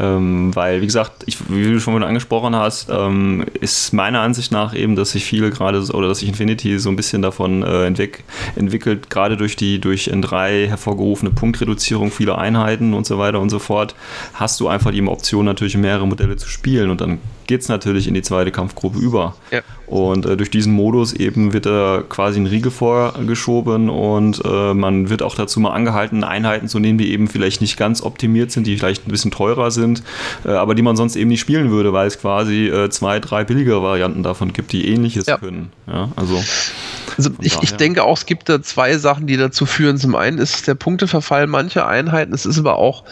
Ähm, 0.00 0.54
weil, 0.56 0.80
wie 0.80 0.86
gesagt, 0.86 1.24
ich, 1.26 1.36
wie 1.50 1.64
du 1.64 1.78
schon 1.78 2.02
angesprochen 2.02 2.56
hast, 2.56 2.88
ähm, 2.90 3.44
ist 3.60 3.92
meiner 3.92 4.20
Ansicht 4.20 4.50
nach 4.50 4.74
eben, 4.74 4.96
dass 4.96 5.10
sich 5.10 5.24
viele 5.24 5.50
gerade, 5.50 5.82
oder 5.92 6.08
dass 6.08 6.20
sich 6.20 6.28
Infinity 6.28 6.78
so 6.78 6.88
ein 6.88 6.96
bisschen 6.96 7.20
davon 7.20 7.62
äh, 7.62 7.84
entwick 7.84 8.24
entwickelt, 8.56 9.10
gerade 9.10 9.36
durch 9.36 9.56
die 9.56 9.78
durch 9.78 10.10
N3 10.10 10.68
hervorgerufene 10.68 11.30
Punktreduzierung 11.30 12.10
vieler 12.10 12.38
Einheiten 12.38 12.94
und 12.94 13.06
so 13.06 13.18
weiter 13.18 13.40
und 13.40 13.50
so 13.50 13.58
fort, 13.58 13.94
hast 14.32 14.58
du 14.60 14.68
einfach 14.68 14.90
die 14.90 15.02
Option, 15.02 15.44
natürlich 15.44 15.76
mehrere 15.76 16.06
Modelle 16.06 16.36
zu 16.36 16.48
spielen 16.48 16.90
und 16.90 17.00
dann 17.00 17.18
geht 17.50 17.62
es 17.62 17.68
natürlich 17.68 18.06
in 18.06 18.14
die 18.14 18.22
zweite 18.22 18.52
Kampfgruppe 18.52 19.00
über. 19.00 19.34
Ja. 19.50 19.62
Und 19.88 20.24
äh, 20.24 20.36
durch 20.36 20.52
diesen 20.52 20.72
Modus 20.72 21.12
eben 21.12 21.52
wird 21.52 21.66
da 21.66 22.00
quasi 22.08 22.38
ein 22.38 22.46
Riegel 22.46 22.70
vorgeschoben 22.70 23.90
und 23.90 24.40
äh, 24.44 24.72
man 24.72 25.10
wird 25.10 25.20
auch 25.20 25.34
dazu 25.34 25.58
mal 25.58 25.72
angehalten, 25.72 26.22
Einheiten 26.22 26.68
zu 26.68 26.78
nehmen, 26.78 26.96
die 26.96 27.10
eben 27.10 27.26
vielleicht 27.26 27.60
nicht 27.60 27.76
ganz 27.76 28.02
optimiert 28.02 28.52
sind, 28.52 28.68
die 28.68 28.76
vielleicht 28.76 29.08
ein 29.08 29.10
bisschen 29.10 29.32
teurer 29.32 29.72
sind, 29.72 30.04
äh, 30.44 30.50
aber 30.50 30.76
die 30.76 30.82
man 30.82 30.94
sonst 30.94 31.16
eben 31.16 31.28
nicht 31.28 31.40
spielen 31.40 31.72
würde, 31.72 31.92
weil 31.92 32.06
es 32.06 32.20
quasi 32.20 32.68
äh, 32.68 32.88
zwei, 32.88 33.18
drei 33.18 33.42
billigere 33.42 33.82
Varianten 33.82 34.22
davon 34.22 34.52
gibt, 34.52 34.70
die 34.70 34.86
ähnliches 34.86 35.26
ja. 35.26 35.36
können. 35.36 35.72
Ja, 35.88 36.08
also. 36.14 36.40
Also 37.16 37.30
ich, 37.40 37.60
ich 37.60 37.72
denke 37.72 38.04
auch, 38.04 38.16
es 38.16 38.26
gibt 38.26 38.48
da 38.48 38.62
zwei 38.62 38.96
Sachen, 38.96 39.26
die 39.26 39.36
dazu 39.36 39.66
führen. 39.66 39.98
Zum 39.98 40.14
einen 40.14 40.38
ist 40.38 40.54
es 40.54 40.62
der 40.62 40.76
Punkteverfall 40.76 41.48
mancher 41.48 41.88
Einheiten. 41.88 42.32
Es 42.32 42.46
ist 42.46 42.60
aber 42.60 42.76
auch, 42.76 43.02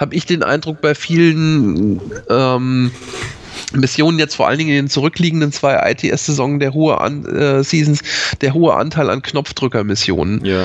habe 0.00 0.14
ich 0.14 0.24
den 0.24 0.42
Eindruck, 0.42 0.80
bei 0.80 0.94
vielen 0.94 2.00
ähm, 2.30 2.90
Missionen 3.80 4.18
jetzt 4.18 4.34
vor 4.34 4.48
allen 4.48 4.58
Dingen 4.58 4.70
in 4.70 4.76
den 4.76 4.88
zurückliegenden 4.88 5.52
zwei 5.52 5.74
ITS-Saisonen 5.90 6.60
der 6.60 6.72
hohe 6.72 7.00
an, 7.00 7.24
äh, 7.24 7.62
Seasons, 7.62 8.00
der 8.40 8.54
hohe 8.54 8.74
Anteil 8.74 9.10
an 9.10 9.22
Knopfdrücker-Missionen, 9.22 10.44
ja. 10.44 10.64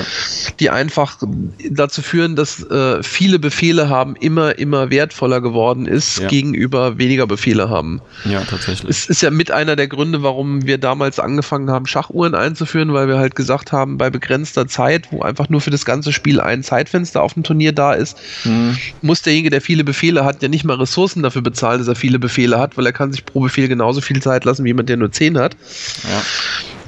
die 0.60 0.70
einfach 0.70 1.18
dazu 1.70 2.02
führen, 2.02 2.36
dass 2.36 2.62
äh, 2.70 3.02
viele 3.02 3.38
Befehle 3.38 3.88
haben 3.88 4.16
immer, 4.16 4.58
immer 4.58 4.90
wertvoller 4.90 5.40
geworden 5.40 5.86
ist 5.86 6.20
ja. 6.20 6.28
gegenüber 6.28 6.98
weniger 6.98 7.26
Befehle 7.26 7.68
haben. 7.68 8.00
Ja, 8.24 8.42
tatsächlich. 8.42 8.90
Es 8.90 9.06
ist 9.06 9.22
ja 9.22 9.30
mit 9.30 9.50
einer 9.50 9.76
der 9.76 9.88
Gründe, 9.88 10.22
warum 10.22 10.66
wir 10.66 10.78
damals 10.78 11.18
angefangen 11.18 11.70
haben, 11.70 11.86
Schachuhren 11.86 12.34
einzuführen, 12.34 12.92
weil 12.92 13.08
wir 13.08 13.18
halt 13.18 13.34
gesagt 13.34 13.72
haben, 13.72 13.98
bei 13.98 14.10
begrenzter 14.10 14.68
Zeit, 14.68 15.10
wo 15.10 15.22
einfach 15.22 15.48
nur 15.48 15.60
für 15.60 15.70
das 15.70 15.84
ganze 15.84 16.12
Spiel 16.12 16.40
ein 16.40 16.62
Zeitfenster 16.62 17.22
auf 17.22 17.34
dem 17.34 17.42
Turnier 17.42 17.72
da 17.72 17.92
ist, 17.94 18.18
mhm. 18.44 18.76
muss 19.00 19.22
derjenige, 19.22 19.50
der 19.50 19.60
viele 19.60 19.84
Befehle 19.84 20.24
hat, 20.24 20.42
ja 20.42 20.48
nicht 20.48 20.64
mal 20.64 20.76
Ressourcen 20.76 21.22
dafür 21.22 21.42
bezahlen, 21.42 21.78
dass 21.78 21.88
er 21.88 21.96
viele 21.96 22.18
Befehle 22.18 22.58
hat, 22.58 22.76
weil 22.76 22.86
er 22.86 22.92
kann 22.92 23.01
sich 23.10 23.24
pro 23.24 23.40
Befehl 23.40 23.68
genauso 23.68 24.00
viel 24.00 24.22
Zeit 24.22 24.44
lassen 24.44 24.64
wie 24.64 24.68
jemand, 24.68 24.88
der 24.88 24.96
nur 24.96 25.10
10 25.10 25.38
hat. 25.38 25.56
Ja. 26.04 26.22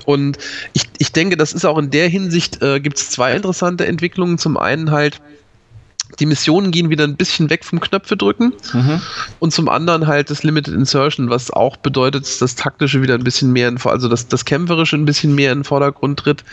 Und 0.04 0.38
ich, 0.74 0.84
ich 0.98 1.12
denke, 1.12 1.36
das 1.36 1.52
ist 1.52 1.64
auch 1.64 1.78
in 1.78 1.90
der 1.90 2.08
Hinsicht, 2.08 2.62
äh, 2.62 2.80
gibt 2.80 2.98
es 2.98 3.10
zwei 3.10 3.34
interessante 3.34 3.86
Entwicklungen. 3.86 4.38
Zum 4.38 4.56
einen 4.56 4.90
halt, 4.90 5.20
die 6.20 6.26
Missionen 6.26 6.70
gehen 6.70 6.90
wieder 6.90 7.04
ein 7.04 7.16
bisschen 7.16 7.50
weg 7.50 7.64
vom 7.64 7.80
Knöpfe 7.80 8.16
drücken 8.16 8.52
mhm. 8.72 9.00
und 9.40 9.52
zum 9.52 9.68
anderen 9.68 10.06
halt 10.06 10.30
das 10.30 10.42
Limited 10.42 10.74
Insertion, 10.74 11.30
was 11.30 11.50
auch 11.50 11.76
bedeutet, 11.76 12.24
dass 12.24 12.38
das 12.38 12.54
taktische 12.54 13.02
wieder 13.02 13.14
ein 13.14 13.24
bisschen 13.24 13.52
mehr, 13.52 13.68
in, 13.68 13.78
also 13.82 14.08
das, 14.08 14.28
das 14.28 14.44
kämpferische 14.44 14.96
ein 14.96 15.06
bisschen 15.06 15.34
mehr 15.34 15.50
in 15.52 15.60
den 15.60 15.64
Vordergrund 15.64 16.20
tritt, 16.20 16.44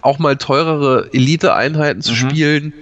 auch 0.00 0.18
mal 0.18 0.36
teurere 0.36 1.10
Elite-Einheiten 1.12 2.00
zu 2.00 2.12
mhm. 2.12 2.16
spielen 2.16 2.72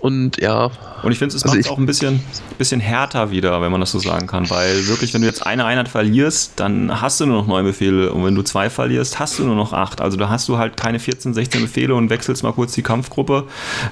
und 0.00 0.38
ja. 0.40 0.70
Und 1.02 1.12
ich 1.12 1.18
finde, 1.18 1.36
es 1.36 1.44
also 1.44 1.56
macht 1.56 1.70
auch 1.70 1.78
ein 1.78 1.86
bisschen, 1.86 2.20
bisschen 2.58 2.80
härter 2.80 3.30
wieder, 3.30 3.60
wenn 3.60 3.70
man 3.70 3.80
das 3.80 3.90
so 3.90 3.98
sagen 3.98 4.26
kann, 4.26 4.48
weil 4.50 4.86
wirklich, 4.88 5.14
wenn 5.14 5.20
du 5.20 5.26
jetzt 5.26 5.46
eine 5.46 5.64
Einheit 5.64 5.88
verlierst, 5.88 6.54
dann 6.56 7.00
hast 7.00 7.20
du 7.20 7.26
nur 7.26 7.36
noch 7.36 7.46
neun 7.46 7.64
Befehle 7.64 8.12
und 8.12 8.24
wenn 8.24 8.34
du 8.34 8.42
zwei 8.42 8.70
verlierst, 8.70 9.18
hast 9.18 9.38
du 9.38 9.44
nur 9.44 9.56
noch 9.56 9.72
acht. 9.72 10.00
Also 10.00 10.16
da 10.16 10.28
hast 10.28 10.48
du 10.48 10.58
halt 10.58 10.76
keine 10.76 10.98
14, 10.98 11.34
16 11.34 11.62
Befehle 11.62 11.94
und 11.94 12.10
wechselst 12.10 12.42
mal 12.42 12.52
kurz 12.52 12.72
die 12.72 12.82
Kampfgruppe. 12.82 13.44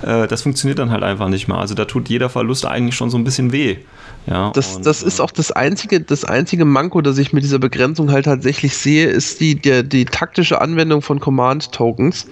Äh, 0.02 0.26
das 0.26 0.42
funktioniert 0.42 0.78
dann 0.78 0.90
halt 0.90 1.02
einfach 1.02 1.28
nicht 1.28 1.46
mehr. 1.46 1.59
Also 1.59 1.74
da 1.74 1.84
tut 1.84 2.09
jeder 2.09 2.30
Verlust 2.30 2.64
eigentlich 2.64 2.96
schon 2.96 3.11
so 3.11 3.18
ein 3.18 3.24
bisschen 3.24 3.52
weh. 3.52 3.76
Ja, 4.26 4.50
das, 4.52 4.76
und, 4.76 4.86
das 4.86 5.02
ist 5.02 5.18
äh, 5.18 5.22
auch 5.22 5.30
das 5.30 5.52
einzige, 5.52 6.00
das 6.00 6.24
einzige 6.24 6.64
Manko, 6.64 7.00
das 7.00 7.16
ich 7.18 7.32
mit 7.32 7.44
dieser 7.44 7.59
Begrenzung 7.59 8.11
halt 8.11 8.26
tatsächlich 8.26 8.76
sehe, 8.76 9.09
ist 9.09 9.40
die, 9.40 9.54
der, 9.54 9.82
die 9.82 10.04
taktische 10.04 10.61
Anwendung 10.61 11.00
von 11.00 11.20
Command-Tokens 11.20 12.26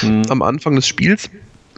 hm. 0.00 0.22
am 0.28 0.42
Anfang 0.42 0.76
des 0.76 0.86
Spiels 0.86 1.30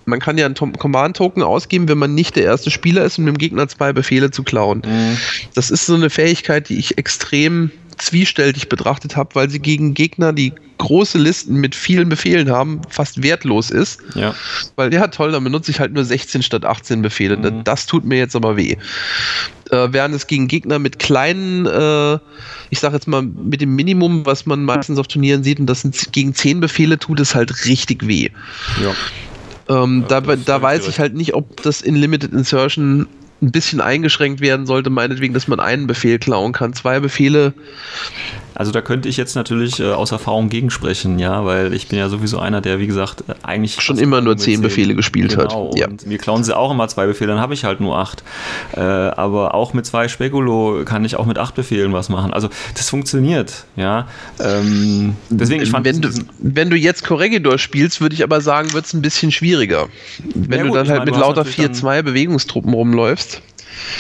man 0.05 0.21
kann 0.21 0.39
ja 0.39 0.47
einen 0.47 0.55
Command-Token 0.55 1.43
ausgeben, 1.43 1.89
wenn 1.89 1.99
man 1.99 2.15
nicht 2.15 2.37
der 2.37 2.45
erste 2.45 2.71
Spieler 2.71 3.05
ist, 3.05 3.19
um 3.19 3.27
dem 3.27 3.39
Gegner 3.39 3.69
zwei 3.69 3.93
Befehle 3.93 4.31
zu 4.31 4.43
klauen. 4.43 4.83
Mhm. 4.85 5.17
Das 5.55 5.71
ist 5.71 5.87
so 5.87 5.95
eine 5.95 6.11
Fähigkeit, 6.11 6.69
die 6.69 6.79
ich 6.79 6.99
extrem 6.99 7.71
zwiespältig 7.99 8.69
betrachtet 8.69 9.17
habe, 9.17 9.35
weil 9.35 9.51
sie 9.51 9.61
gegen 9.61 9.95
Gegner, 9.95 10.33
die 10.33 10.53
große 10.79 11.19
Listen 11.19 11.55
mit 11.57 11.77
vielen 11.77 12.09
Befehlen 12.09 12.51
haben, 12.51 12.81
fast 12.89 13.23
wertlos 13.23 13.71
ist. 13.71 14.01
Ja. 14.15 14.35
Weil, 14.75 14.93
ja 14.93 15.07
toll, 15.07 15.31
dann 15.31 15.45
benutze 15.45 15.71
ich 15.71 15.79
halt 15.79 15.93
nur 15.93 16.05
16 16.05 16.43
statt 16.43 16.65
18 16.65 17.03
Befehle. 17.03 17.37
Mhm. 17.37 17.63
Das 17.63 17.87
tut 17.87 18.05
mir 18.05 18.19
jetzt 18.19 18.35
aber 18.35 18.57
weh. 18.57 18.77
Äh, 19.71 19.89
während 19.93 20.15
es 20.15 20.27
gegen 20.27 20.49
Gegner 20.49 20.81
mit 20.81 20.99
kleinen, 20.99 21.67
äh, 21.67 22.19
ich 22.71 22.81
sage 22.81 22.95
jetzt 22.95 23.07
mal 23.07 23.23
mit 23.23 23.61
dem 23.61 23.77
Minimum, 23.77 24.27
was 24.27 24.45
man 24.47 24.65
meistens 24.65 24.99
auf 24.99 25.07
Turnieren 25.07 25.45
sieht, 25.45 25.61
und 25.61 25.67
das 25.67 25.83
sind 25.83 26.13
gegen 26.13 26.35
10 26.35 26.61
Befehle 26.61 26.99
tut 26.99 27.21
es 27.21 27.35
halt 27.35 27.67
richtig 27.67 28.07
weh. 28.07 28.31
Ja. 28.83 28.93
Ähm, 29.69 30.05
ja, 30.09 30.21
da, 30.21 30.37
da 30.37 30.63
weiß 30.63 30.89
ich 30.89 30.99
halt 30.99 31.15
nicht, 31.15 31.35
ob 31.35 31.63
das 31.63 31.81
in 31.81 31.95
Limited 31.95 32.33
Insertion 32.33 33.07
ein 33.43 33.51
bisschen 33.51 33.81
eingeschränkt 33.81 34.41
werden 34.41 34.67
sollte, 34.67 34.89
meinetwegen, 34.89 35.35
dass 35.35 35.49
man 35.49 35.61
einen 35.61 35.87
Befehl 35.87 36.19
klauen 36.19 36.53
kann. 36.53 36.73
Zwei 36.75 37.01
Befehle 37.01 37.55
Also 38.55 38.73
da 38.73 38.81
könnte 38.81 39.09
ich 39.09 39.17
jetzt 39.17 39.35
natürlich 39.35 39.81
äh, 39.81 39.93
aus 39.93 40.13
Erfahrung 40.13 40.49
gegensprechen, 40.49 41.19
ja, 41.19 41.45
weil 41.45 41.73
ich 41.75 41.89
bin 41.89 41.99
ja 41.99 42.09
sowieso 42.09 42.39
einer, 42.39 42.61
der, 42.61 42.79
wie 42.79 42.87
gesagt, 42.87 43.25
äh, 43.29 43.35
eigentlich 43.43 43.81
schon 43.81 43.99
immer 43.99 44.21
nur 44.21 44.37
zehn 44.37 44.61
Befehle 44.61 44.95
gespielt 44.95 45.37
genau, 45.37 45.71
hat. 45.71 45.79
Ja. 45.79 45.87
Und 45.89 46.07
mir 46.07 46.19
klauen 46.19 46.45
sie 46.45 46.57
auch 46.57 46.71
immer 46.71 46.89
zwei 46.89 47.07
Befehle, 47.07 47.33
dann 47.33 47.41
habe 47.41 47.55
ich 47.55 47.65
halt 47.65 47.81
nur 47.81 47.99
acht. 47.99 48.23
Äh, 48.75 48.81
aber 48.81 49.55
auch 49.55 49.75
mit 49.75 49.87
zwei 49.87 50.09
Spekulo 50.09 50.85
kann 50.85 51.05
ich 51.05 51.17
auch 51.17 51.27
mit 51.27 51.39
acht 51.39 51.55
Befehlen 51.55 51.93
was 51.93 52.09
machen. 52.09 52.33
Also 52.33 52.49
das 52.75 52.89
funktioniert, 52.89 53.65
ja. 53.77 54.07
Ähm, 54.41 55.17
deswegen, 55.31 55.63
ich 55.63 55.71
fand 55.71 55.87
wenn, 55.87 56.01
du, 56.01 56.11
wenn 56.39 56.71
du 56.71 56.77
jetzt 56.77 57.05
Corregidor 57.05 57.59
spielst, 57.59 58.01
würde 58.01 58.15
ich 58.15 58.23
aber 58.23 58.41
sagen, 58.41 58.73
wird 58.73 58.87
es 58.87 58.93
ein 58.93 59.03
bisschen 59.03 59.33
schwieriger. 59.33 59.89
Wenn 60.35 60.61
ja, 60.61 60.67
du 60.67 60.75
dann 60.75 60.89
halt 60.89 61.01
meine, 61.01 61.11
mit 61.11 61.21
lauter 61.21 61.43
4-2 61.43 62.03
Bewegungstruppen 62.03 62.73
rumläufst. 62.73 63.43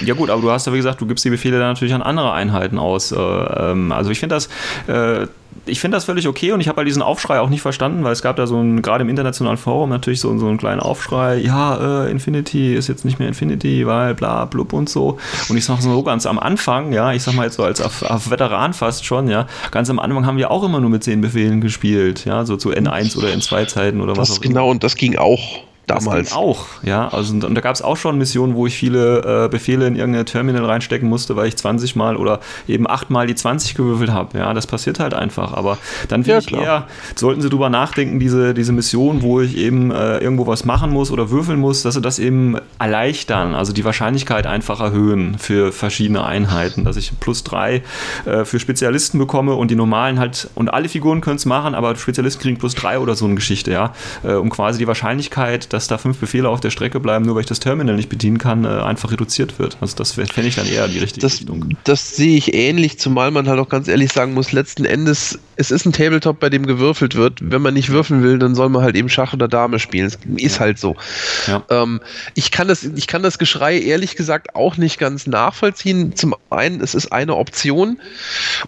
Ja 0.04 0.14
gut, 0.14 0.30
aber 0.30 0.42
du 0.42 0.50
hast 0.50 0.66
ja 0.66 0.72
wie 0.72 0.78
gesagt, 0.78 1.00
du 1.00 1.06
gibst 1.06 1.24
die 1.24 1.30
Befehle 1.30 1.58
dann 1.58 1.68
natürlich 1.68 1.94
an 1.94 2.02
andere 2.02 2.32
Einheiten 2.32 2.78
aus. 2.78 3.12
Äh, 3.12 3.16
ähm, 3.16 3.92
also 3.92 4.10
ich 4.10 4.20
finde 4.20 4.36
das, 4.36 4.48
äh, 4.86 5.26
ich 5.66 5.80
finde 5.80 5.96
das 5.96 6.04
völlig 6.04 6.26
okay 6.26 6.52
und 6.52 6.60
ich 6.60 6.68
habe 6.68 6.78
halt 6.78 6.88
diesen 6.88 7.02
Aufschrei 7.02 7.40
auch 7.40 7.48
nicht 7.48 7.62
verstanden, 7.62 8.04
weil 8.04 8.12
es 8.12 8.22
gab 8.22 8.36
da 8.36 8.46
so 8.46 8.58
ein, 8.58 8.82
gerade 8.82 9.02
im 9.02 9.08
internationalen 9.08 9.58
Forum 9.58 9.90
natürlich 9.90 10.20
so, 10.20 10.36
so 10.38 10.48
einen 10.48 10.58
kleinen 10.58 10.80
Aufschrei, 10.80 11.36
ja, 11.36 12.04
äh, 12.04 12.10
Infinity 12.10 12.74
ist 12.74 12.88
jetzt 12.88 13.04
nicht 13.04 13.18
mehr 13.18 13.28
Infinity, 13.28 13.86
weil 13.86 14.14
bla 14.14 14.44
blub 14.46 14.72
und 14.72 14.88
so. 14.88 15.18
Und 15.48 15.56
ich 15.56 15.64
sag 15.64 15.80
so 15.80 16.02
ganz 16.02 16.26
am 16.26 16.38
Anfang, 16.38 16.92
ja, 16.92 17.12
ich 17.12 17.22
sag 17.22 17.34
mal 17.34 17.44
jetzt 17.44 17.56
so 17.56 17.64
als 17.64 17.80
auf, 17.80 18.02
auf 18.02 18.30
Veteran 18.30 18.72
fast 18.72 19.04
schon, 19.04 19.28
ja, 19.28 19.46
ganz 19.70 19.90
am 19.90 19.98
Anfang 19.98 20.26
haben 20.26 20.38
wir 20.38 20.50
auch 20.50 20.64
immer 20.64 20.80
nur 20.80 20.90
mit 20.90 21.04
zehn 21.04 21.20
Befehlen 21.20 21.60
gespielt, 21.60 22.24
ja, 22.24 22.44
so 22.44 22.56
zu 22.56 22.70
N1 22.70 23.16
oder 23.16 23.28
N2 23.28 23.66
Zeiten 23.66 24.00
oder 24.00 24.14
das 24.14 24.30
was 24.30 24.30
auch 24.30 24.40
genau, 24.40 24.50
immer. 24.50 24.60
Genau, 24.60 24.70
und 24.70 24.84
das 24.84 24.96
ging 24.96 25.16
auch 25.16 25.62
damals. 25.86 26.32
auch, 26.32 26.66
ja. 26.82 27.08
Also, 27.08 27.34
und, 27.34 27.44
und 27.44 27.54
da 27.54 27.60
gab 27.60 27.74
es 27.74 27.82
auch 27.82 27.96
schon 27.96 28.18
Missionen, 28.18 28.54
wo 28.54 28.66
ich 28.66 28.76
viele 28.76 29.44
äh, 29.44 29.48
Befehle 29.48 29.86
in 29.86 29.96
irgendein 29.96 30.26
Terminal 30.26 30.64
reinstecken 30.64 31.08
musste, 31.08 31.36
weil 31.36 31.48
ich 31.48 31.56
20 31.56 31.96
Mal 31.96 32.16
oder 32.16 32.40
eben 32.68 32.88
8 32.88 33.10
Mal 33.10 33.26
die 33.26 33.34
20 33.34 33.74
gewürfelt 33.74 34.10
habe. 34.10 34.38
Ja, 34.38 34.54
das 34.54 34.66
passiert 34.66 35.00
halt 35.00 35.14
einfach. 35.14 35.52
Aber 35.54 35.78
dann 36.08 36.24
finde 36.24 36.44
ja, 36.44 36.58
ich 36.58 36.64
eher, 36.64 36.86
sollten 37.14 37.40
Sie 37.42 37.48
drüber 37.48 37.70
nachdenken, 37.70 38.18
diese, 38.18 38.54
diese 38.54 38.72
Mission, 38.72 39.22
wo 39.22 39.40
ich 39.40 39.56
eben 39.56 39.90
äh, 39.90 40.18
irgendwo 40.18 40.46
was 40.46 40.64
machen 40.64 40.90
muss 40.90 41.10
oder 41.10 41.30
würfeln 41.30 41.58
muss, 41.58 41.82
dass 41.82 41.94
Sie 41.94 42.00
das 42.00 42.18
eben 42.18 42.56
erleichtern, 42.78 43.54
also 43.54 43.72
die 43.72 43.84
Wahrscheinlichkeit 43.84 44.46
einfach 44.46 44.80
erhöhen 44.80 45.36
für 45.38 45.72
verschiedene 45.72 46.24
Einheiten, 46.24 46.84
dass 46.84 46.96
ich 46.96 47.12
plus 47.20 47.44
3 47.44 47.82
äh, 48.24 48.44
für 48.44 48.58
Spezialisten 48.58 49.18
bekomme 49.18 49.54
und 49.54 49.70
die 49.70 49.76
normalen 49.76 50.18
halt, 50.18 50.48
und 50.54 50.72
alle 50.72 50.88
Figuren 50.88 51.20
können 51.20 51.36
es 51.36 51.46
machen, 51.46 51.74
aber 51.74 51.96
Spezialisten 51.96 52.42
kriegen 52.42 52.58
plus 52.58 52.74
3 52.74 52.98
oder 52.98 53.14
so 53.14 53.24
eine 53.24 53.34
Geschichte, 53.34 53.72
ja, 53.72 53.92
äh, 54.22 54.34
um 54.34 54.50
quasi 54.50 54.78
die 54.78 54.86
Wahrscheinlichkeit, 54.86 55.71
dass 55.72 55.88
da 55.88 55.98
fünf 55.98 56.18
Befehle 56.18 56.48
auf 56.48 56.60
der 56.60 56.70
Strecke 56.70 57.00
bleiben, 57.00 57.24
nur 57.24 57.34
weil 57.34 57.42
ich 57.42 57.46
das 57.46 57.60
Terminal 57.60 57.96
nicht 57.96 58.08
bedienen 58.08 58.38
kann, 58.38 58.64
äh, 58.64 58.68
einfach 58.68 59.10
reduziert 59.12 59.58
wird. 59.58 59.78
Also 59.80 59.96
das 59.96 60.12
fände 60.12 60.46
ich 60.46 60.56
dann 60.56 60.66
eher 60.66 60.88
die 60.88 60.98
richtige 60.98 61.26
das, 61.26 61.40
Richtung. 61.40 61.76
Das 61.84 62.16
sehe 62.16 62.36
ich 62.36 62.54
ähnlich, 62.54 62.98
zumal 62.98 63.30
man 63.30 63.48
halt 63.48 63.58
auch 63.58 63.68
ganz 63.68 63.88
ehrlich 63.88 64.12
sagen 64.12 64.34
muss, 64.34 64.52
letzten 64.52 64.84
Endes, 64.84 65.38
es 65.56 65.70
ist 65.70 65.84
ein 65.84 65.92
Tabletop, 65.92 66.40
bei 66.40 66.48
dem 66.48 66.66
gewürfelt 66.66 67.14
wird. 67.14 67.38
Wenn 67.42 67.62
man 67.62 67.74
nicht 67.74 67.90
würfeln 67.90 68.22
will, 68.22 68.38
dann 68.38 68.54
soll 68.54 68.68
man 68.68 68.82
halt 68.82 68.96
eben 68.96 69.08
Schach 69.08 69.32
oder 69.32 69.48
Dame 69.48 69.78
spielen. 69.78 70.04
Das 70.04 70.18
ist 70.36 70.60
halt 70.60 70.78
so. 70.78 70.96
Ja. 71.46 71.62
Ähm, 71.70 72.00
ich, 72.34 72.50
kann 72.50 72.68
das, 72.68 72.82
ich 72.84 73.06
kann 73.06 73.22
das 73.22 73.38
Geschrei 73.38 73.78
ehrlich 73.78 74.16
gesagt 74.16 74.54
auch 74.54 74.76
nicht 74.76 74.98
ganz 74.98 75.26
nachvollziehen. 75.26 76.16
Zum 76.16 76.34
einen, 76.50 76.80
es 76.80 76.94
ist 76.94 77.12
eine 77.12 77.36
Option 77.36 78.00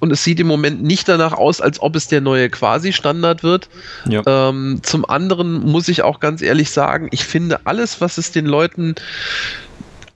und 0.01 0.11
es 0.13 0.25
sieht 0.25 0.41
im 0.41 0.47
Moment 0.47 0.83
nicht 0.83 1.09
danach 1.09 1.33
aus, 1.33 1.61
als 1.61 1.81
ob 1.81 1.97
es 1.97 2.09
der 2.09 2.21
neue 2.21 2.51
Quasi-Standard 2.51 3.43
wird. 3.43 3.69
Ja. 4.09 4.23
Ähm, 4.27 4.81
zum 4.83 5.05
anderen 5.05 5.61
muss 5.61 5.89
ich 5.89 6.03
auch 6.03 6.21
ganz 6.21 6.43
ehrlich 6.43 6.71
sagen, 6.71 7.09
ich 7.13 7.25
finde 7.25 7.61
alles, 7.65 8.01
was 8.01 8.19
es 8.19 8.31
den 8.31 8.47
Leuten 8.47 8.95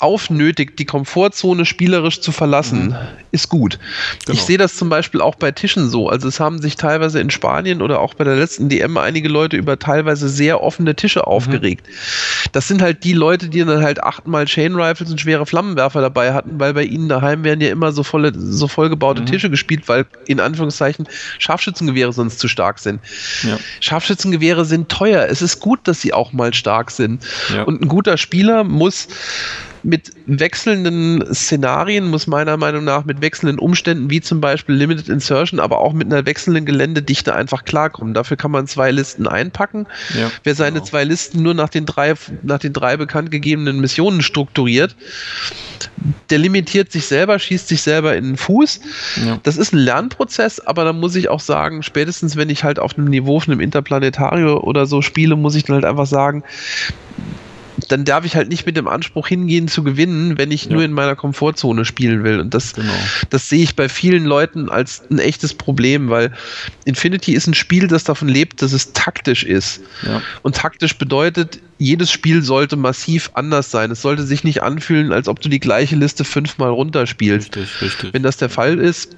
aufnötigt, 0.00 0.78
die 0.78 0.84
Komfortzone 0.84 1.64
spielerisch 1.64 2.20
zu 2.20 2.30
verlassen, 2.30 2.88
mhm. 2.88 2.96
ist 3.32 3.48
gut. 3.48 3.78
Genau. 4.24 4.38
Ich 4.38 4.44
sehe 4.44 4.58
das 4.58 4.76
zum 4.76 4.88
Beispiel 4.88 5.20
auch 5.20 5.34
bei 5.34 5.50
Tischen 5.50 5.88
so. 5.88 6.08
Also 6.08 6.28
es 6.28 6.38
haben 6.38 6.60
sich 6.60 6.76
teilweise 6.76 7.20
in 7.20 7.30
Spanien 7.30 7.82
oder 7.82 8.00
auch 8.00 8.14
bei 8.14 8.24
der 8.24 8.36
letzten 8.36 8.68
DM 8.68 8.96
einige 8.96 9.28
Leute 9.28 9.56
über 9.56 9.78
teilweise 9.78 10.28
sehr 10.28 10.62
offene 10.62 10.94
Tische 10.94 11.20
mhm. 11.20 11.24
aufgeregt. 11.24 11.86
Das 12.52 12.68
sind 12.68 12.80
halt 12.80 13.02
die 13.02 13.12
Leute, 13.12 13.48
die 13.48 13.64
dann 13.64 13.82
halt 13.82 14.02
achtmal 14.02 14.44
Chain 14.44 14.74
Rifles 14.76 15.10
und 15.10 15.20
schwere 15.20 15.46
Flammenwerfer 15.46 16.00
dabei 16.00 16.32
hatten, 16.32 16.60
weil 16.60 16.74
bei 16.74 16.84
ihnen 16.84 17.08
daheim 17.08 17.42
werden 17.42 17.60
ja 17.60 17.70
immer 17.70 17.90
so 17.90 18.04
volle, 18.04 18.32
so 18.34 18.68
vollgebaute 18.68 19.22
mhm. 19.22 19.26
Tische 19.26 19.50
gespielt, 19.50 19.88
weil 19.88 20.06
in 20.26 20.38
Anführungszeichen 20.38 21.08
Scharfschützengewehre 21.38 22.12
sonst 22.12 22.38
zu 22.38 22.46
stark 22.46 22.78
sind. 22.78 23.00
Ja. 23.42 23.58
Scharfschützengewehre 23.80 24.64
sind 24.64 24.88
teuer. 24.88 25.26
Es 25.28 25.42
ist 25.42 25.58
gut, 25.58 25.80
dass 25.84 26.00
sie 26.00 26.12
auch 26.12 26.32
mal 26.32 26.54
stark 26.54 26.92
sind. 26.92 27.24
Ja. 27.52 27.64
Und 27.64 27.82
ein 27.82 27.88
guter 27.88 28.16
Spieler 28.16 28.62
muss 28.62 29.08
mit 29.82 30.10
wechselnden 30.26 31.34
Szenarien, 31.34 32.08
muss 32.08 32.26
meiner 32.26 32.56
Meinung 32.56 32.84
nach 32.84 33.04
mit 33.04 33.20
wechselnden 33.20 33.58
Umständen, 33.58 34.10
wie 34.10 34.20
zum 34.20 34.40
Beispiel 34.40 34.74
Limited 34.74 35.08
Insertion, 35.08 35.60
aber 35.60 35.78
auch 35.78 35.92
mit 35.92 36.12
einer 36.12 36.26
wechselnden 36.26 36.64
Geländedichte 36.64 37.34
einfach 37.34 37.64
klarkommen. 37.64 38.14
Dafür 38.14 38.36
kann 38.36 38.50
man 38.50 38.66
zwei 38.66 38.90
Listen 38.90 39.26
einpacken. 39.26 39.86
Ja, 40.18 40.30
Wer 40.44 40.54
seine 40.54 40.74
genau. 40.74 40.84
zwei 40.84 41.04
Listen 41.04 41.42
nur 41.42 41.54
nach 41.54 41.68
den 41.68 41.86
drei, 41.86 42.14
nach 42.42 42.58
den 42.58 42.72
drei 42.72 42.96
bekannt 42.96 43.30
gegebenen 43.30 43.80
Missionen 43.80 44.22
strukturiert, 44.22 44.96
der 46.30 46.38
limitiert 46.38 46.92
sich 46.92 47.06
selber, 47.06 47.38
schießt 47.38 47.68
sich 47.68 47.82
selber 47.82 48.16
in 48.16 48.24
den 48.24 48.36
Fuß. 48.36 48.80
Ja. 49.26 49.38
Das 49.42 49.56
ist 49.56 49.72
ein 49.72 49.78
Lernprozess, 49.78 50.60
aber 50.60 50.84
da 50.84 50.92
muss 50.92 51.14
ich 51.14 51.28
auch 51.28 51.40
sagen, 51.40 51.82
spätestens 51.82 52.36
wenn 52.36 52.50
ich 52.50 52.64
halt 52.64 52.78
auf 52.78 52.96
einem 52.96 53.08
Niveau 53.08 53.40
von 53.40 53.52
einem 53.52 53.60
Interplanetario 53.60 54.58
oder 54.58 54.86
so 54.86 55.02
spiele, 55.02 55.36
muss 55.36 55.54
ich 55.54 55.64
dann 55.64 55.74
halt 55.74 55.84
einfach 55.84 56.06
sagen, 56.06 56.44
dann 57.88 58.04
darf 58.04 58.24
ich 58.24 58.34
halt 58.34 58.48
nicht 58.48 58.66
mit 58.66 58.76
dem 58.76 58.88
Anspruch 58.88 59.28
hingehen 59.28 59.68
zu 59.68 59.82
gewinnen, 59.82 60.38
wenn 60.38 60.50
ich 60.50 60.64
ja. 60.64 60.72
nur 60.72 60.82
in 60.82 60.92
meiner 60.92 61.16
Komfortzone 61.16 61.84
spielen 61.84 62.24
will. 62.24 62.40
Und 62.40 62.54
das, 62.54 62.74
genau. 62.74 62.92
das 63.30 63.48
sehe 63.48 63.62
ich 63.62 63.76
bei 63.76 63.88
vielen 63.88 64.24
Leuten 64.24 64.68
als 64.68 65.02
ein 65.10 65.18
echtes 65.18 65.54
Problem, 65.54 66.10
weil 66.10 66.32
Infinity 66.84 67.34
ist 67.34 67.46
ein 67.46 67.54
Spiel, 67.54 67.86
das 67.86 68.04
davon 68.04 68.28
lebt, 68.28 68.62
dass 68.62 68.72
es 68.72 68.92
taktisch 68.92 69.44
ist. 69.44 69.80
Ja. 70.02 70.22
Und 70.42 70.56
taktisch 70.56 70.98
bedeutet, 70.98 71.60
jedes 71.78 72.10
Spiel 72.10 72.42
sollte 72.42 72.76
massiv 72.76 73.30
anders 73.34 73.70
sein. 73.70 73.90
Es 73.90 74.02
sollte 74.02 74.24
sich 74.24 74.42
nicht 74.42 74.62
anfühlen, 74.62 75.12
als 75.12 75.28
ob 75.28 75.40
du 75.40 75.48
die 75.48 75.60
gleiche 75.60 75.94
Liste 75.94 76.24
fünfmal 76.24 76.70
runterspielst. 76.70 77.56
Richtig, 77.56 77.82
richtig. 77.82 78.14
Wenn 78.14 78.24
das 78.24 78.36
der 78.36 78.48
Fall 78.48 78.78
ist, 78.78 79.16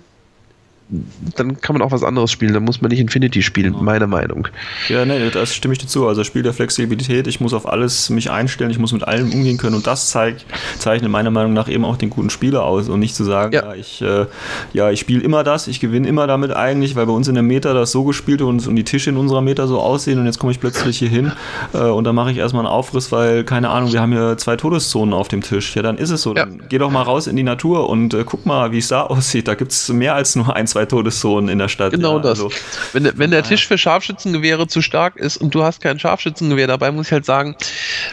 dann 1.36 1.60
kann 1.60 1.74
man 1.74 1.82
auch 1.82 1.92
was 1.92 2.02
anderes 2.02 2.30
spielen. 2.30 2.54
Dann 2.54 2.64
muss 2.64 2.80
man 2.80 2.90
nicht 2.90 3.00
Infinity 3.00 3.42
spielen, 3.42 3.72
genau. 3.72 3.84
meiner 3.84 4.06
Meinung. 4.06 4.48
Ja, 4.88 5.04
nee, 5.04 5.30
das 5.30 5.54
stimme 5.54 5.72
ich 5.72 5.78
dir 5.78 5.86
zu. 5.86 6.06
Also 6.06 6.24
Spiel 6.24 6.42
der 6.42 6.52
Flexibilität, 6.52 7.26
ich 7.26 7.40
muss 7.40 7.52
auf 7.52 7.68
alles 7.68 8.10
mich 8.10 8.30
einstellen, 8.30 8.70
ich 8.70 8.78
muss 8.78 8.92
mit 8.92 9.06
allem 9.06 9.32
umgehen 9.32 9.56
können 9.56 9.76
und 9.76 9.86
das 9.86 10.10
zeigt, 10.10 10.46
zeichnet 10.78 11.10
meiner 11.10 11.30
Meinung 11.30 11.52
nach 11.52 11.68
eben 11.68 11.84
auch 11.84 11.96
den 11.96 12.10
guten 12.10 12.30
Spieler 12.30 12.64
aus 12.64 12.88
und 12.88 13.00
nicht 13.00 13.14
zu 13.14 13.24
sagen, 13.24 13.52
ja, 13.52 13.66
ja 13.66 13.74
ich, 13.74 14.02
äh, 14.02 14.26
ja, 14.72 14.90
ich 14.90 15.00
spiele 15.00 15.22
immer 15.22 15.44
das, 15.44 15.68
ich 15.68 15.80
gewinne 15.80 16.08
immer 16.08 16.26
damit 16.26 16.52
eigentlich, 16.52 16.96
weil 16.96 17.06
bei 17.06 17.12
uns 17.12 17.28
in 17.28 17.34
der 17.34 17.42
Meta 17.42 17.72
das 17.74 17.92
so 17.92 18.04
gespielt 18.04 18.42
und, 18.42 18.66
und 18.66 18.76
die 18.76 18.84
Tische 18.84 19.10
in 19.10 19.16
unserer 19.16 19.40
Meta 19.40 19.66
so 19.66 19.80
aussehen 19.80 20.18
und 20.18 20.26
jetzt 20.26 20.38
komme 20.38 20.52
ich 20.52 20.60
plötzlich 20.60 20.98
hier 20.98 21.08
hin 21.08 21.32
äh, 21.72 21.78
und 21.78 22.04
dann 22.04 22.14
mache 22.14 22.30
ich 22.30 22.38
erstmal 22.38 22.64
einen 22.64 22.72
Aufriss, 22.72 23.12
weil, 23.12 23.44
keine 23.44 23.70
Ahnung, 23.70 23.92
wir 23.92 24.00
haben 24.00 24.12
hier 24.12 24.36
zwei 24.36 24.56
Todeszonen 24.56 25.14
auf 25.14 25.28
dem 25.28 25.42
Tisch. 25.42 25.74
Ja, 25.76 25.82
dann 25.82 25.98
ist 25.98 26.10
es 26.10 26.22
so. 26.22 26.34
Dann 26.34 26.58
ja. 26.58 26.64
geh 26.68 26.78
doch 26.78 26.90
mal 26.90 27.02
raus 27.02 27.26
in 27.26 27.36
die 27.36 27.42
Natur 27.42 27.88
und 27.88 28.14
äh, 28.14 28.24
guck 28.24 28.46
mal, 28.46 28.72
wie 28.72 28.78
es 28.78 28.88
da 28.88 29.02
aussieht. 29.06 29.48
Da 29.48 29.54
gibt 29.54 29.72
es 29.72 29.88
mehr 29.88 30.14
als 30.14 30.36
nur 30.36 30.54
ein, 30.54 30.66
zwei 30.66 30.79
zwei 30.80 30.86
Todeszonen 30.86 31.48
in 31.48 31.58
der 31.58 31.68
Stadt. 31.68 31.92
Genau 31.92 32.16
ja, 32.16 32.22
das. 32.22 32.40
Also, 32.40 32.50
wenn, 32.92 33.10
wenn 33.16 33.30
der 33.30 33.42
Tisch 33.42 33.66
für 33.66 33.76
Scharfschützengewehre 33.76 34.66
zu 34.66 34.82
stark 34.82 35.16
ist 35.16 35.36
und 35.36 35.54
du 35.54 35.62
hast 35.62 35.80
kein 35.80 35.98
Scharfschützengewehr 35.98 36.66
dabei, 36.66 36.90
muss 36.90 37.06
ich 37.06 37.12
halt 37.12 37.24
sagen, 37.24 37.56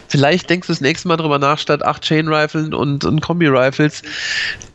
vielleicht 0.08 0.50
denkst 0.50 0.68
du 0.68 0.74
das 0.74 0.82
nächste 0.82 1.08
Mal 1.08 1.18
drüber 1.18 1.40
nach, 1.40 1.60
statt 1.60 1.84
acht 1.84 2.04
Chain 2.04 2.28
Rifles 2.28 2.70
und, 2.74 3.06
und 3.06 3.22
Kombi-Rifles 3.22 4.02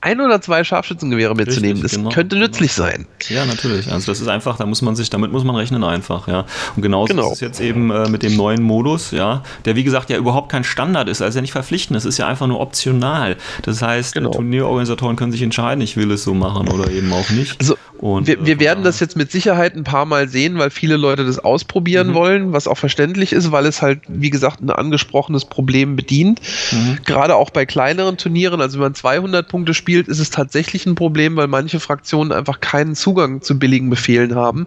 ein 0.01 0.21
oder 0.21 0.41
zwei 0.41 0.65
Scharfschützengewehre 0.65 1.35
mitzunehmen. 1.35 1.83
Richtig, 1.83 1.83
das 1.83 1.93
genau, 1.93 2.11
könnte 2.11 2.37
nützlich 2.37 2.75
genau. 2.75 2.89
sein. 2.89 3.07
Ja, 3.29 3.45
natürlich. 3.45 3.91
Also 3.91 4.11
das 4.11 4.21
ist 4.21 4.29
einfach, 4.29 4.57
da 4.57 4.67
muss 4.67 4.83
man 4.83 4.97
sich, 4.97 5.11
damit 5.11 5.33
muss 5.33 5.45
man 5.45 5.55
rechnen 5.55 5.85
einfach, 5.85 6.27
ja. 6.29 6.45
Und 6.75 6.83
genauso 6.83 7.15
genau. 7.15 7.29
ist 7.29 7.35
es 7.35 7.41
jetzt 7.41 7.61
eben 7.61 7.91
äh, 7.91 8.09
mit 8.09 8.23
dem 8.23 8.37
neuen 8.37 8.63
Modus, 8.63 9.13
ja, 9.13 9.43
der 9.65 9.77
wie 9.77 9.85
gesagt 9.85 10.11
ja 10.11 10.17
überhaupt 10.17 10.51
kein 10.51 10.65
Standard 10.65 11.09
ist, 11.09 11.23
also 11.23 11.39
ja 11.39 11.43
nicht 11.43 11.53
verpflichtend, 11.53 11.97
es 11.97 12.05
ist 12.05 12.19
ja 12.19 12.27
einfach 12.27 12.47
nur 12.47 12.61
optional. 12.61 13.37
Das 13.63 13.81
heißt, 13.81 14.15
genau. 14.15 14.31
Turnierorganisatoren 14.31 15.17
können 15.17 15.31
sich 15.31 15.43
entscheiden, 15.43 15.81
ich 15.83 15.97
will 15.97 16.11
es 16.11 16.25
so 16.25 16.35
machen 16.35 16.69
oder 16.69 16.91
eben 16.91 17.13
auch 17.13 17.31
nicht. 17.31 17.61
Also 17.61 17.77
und, 18.03 18.27
wir, 18.27 18.45
wir 18.45 18.57
äh, 18.57 18.61
werden 18.61 18.83
das 18.83 18.99
jetzt 18.99 19.17
mit 19.17 19.31
Sicherheit 19.31 19.77
ein 19.77 19.85
paar 19.85 20.07
Mal 20.07 20.29
sehen, 20.29 20.59
weil 20.59 20.71
viele 20.71 20.97
Leute 20.97 21.25
das 21.25 21.39
ausprobieren 21.39 22.09
mhm. 22.09 22.15
wollen, 22.15 22.53
was 22.53 22.67
auch 22.67 22.77
verständlich 22.77 23.33
ist, 23.33 23.53
weil 23.53 23.65
es 23.65 23.81
halt, 23.81 24.01
wie 24.09 24.31
gesagt, 24.31 24.61
ein 24.61 24.71
angesprochenes 24.71 25.45
Problem 25.45 25.95
bedient. 25.95 26.41
Mhm. 26.73 26.99
Gerade 27.05 27.37
auch 27.37 27.51
bei 27.51 27.65
kleineren 27.65 28.17
Turnieren, 28.17 28.61
also 28.61 28.79
wenn 28.79 28.87
man 28.87 28.95
200 28.97 29.47
Punkte 29.47 29.73
spielt, 29.73 30.09
ist 30.09 30.19
es 30.19 30.31
tatsächlich 30.31 30.85
ein 30.85 30.97
Problem, 30.97 31.37
weil 31.37 31.47
manche 31.47 31.79
Fraktionen 31.79 32.33
einfach 32.33 32.59
keinen 32.59 32.97
Zugang 32.97 33.41
zu 33.41 33.57
billigen 33.57 33.89
Befehlen 33.89 34.35
haben 34.35 34.67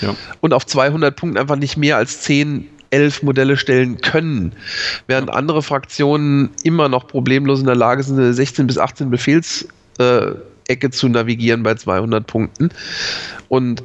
ja. 0.00 0.14
und 0.40 0.54
auf 0.54 0.64
200 0.64 1.16
Punkten 1.16 1.38
einfach 1.38 1.56
nicht 1.56 1.76
mehr 1.76 1.96
als 1.96 2.20
10 2.20 2.68
elf 2.90 3.24
Modelle 3.24 3.56
stellen 3.56 4.00
können, 4.02 4.52
während 5.08 5.30
andere 5.30 5.64
Fraktionen 5.64 6.50
immer 6.62 6.88
noch 6.88 7.08
problemlos 7.08 7.58
in 7.58 7.66
der 7.66 7.74
Lage 7.74 8.04
sind, 8.04 8.32
16 8.32 8.68
bis 8.68 8.78
18 8.78 9.10
Befehls 9.10 9.66
äh, 9.98 10.32
Ecke 10.68 10.90
zu 10.90 11.08
navigieren 11.08 11.62
bei 11.62 11.74
200 11.74 12.26
Punkten. 12.26 12.70
Und 13.48 13.82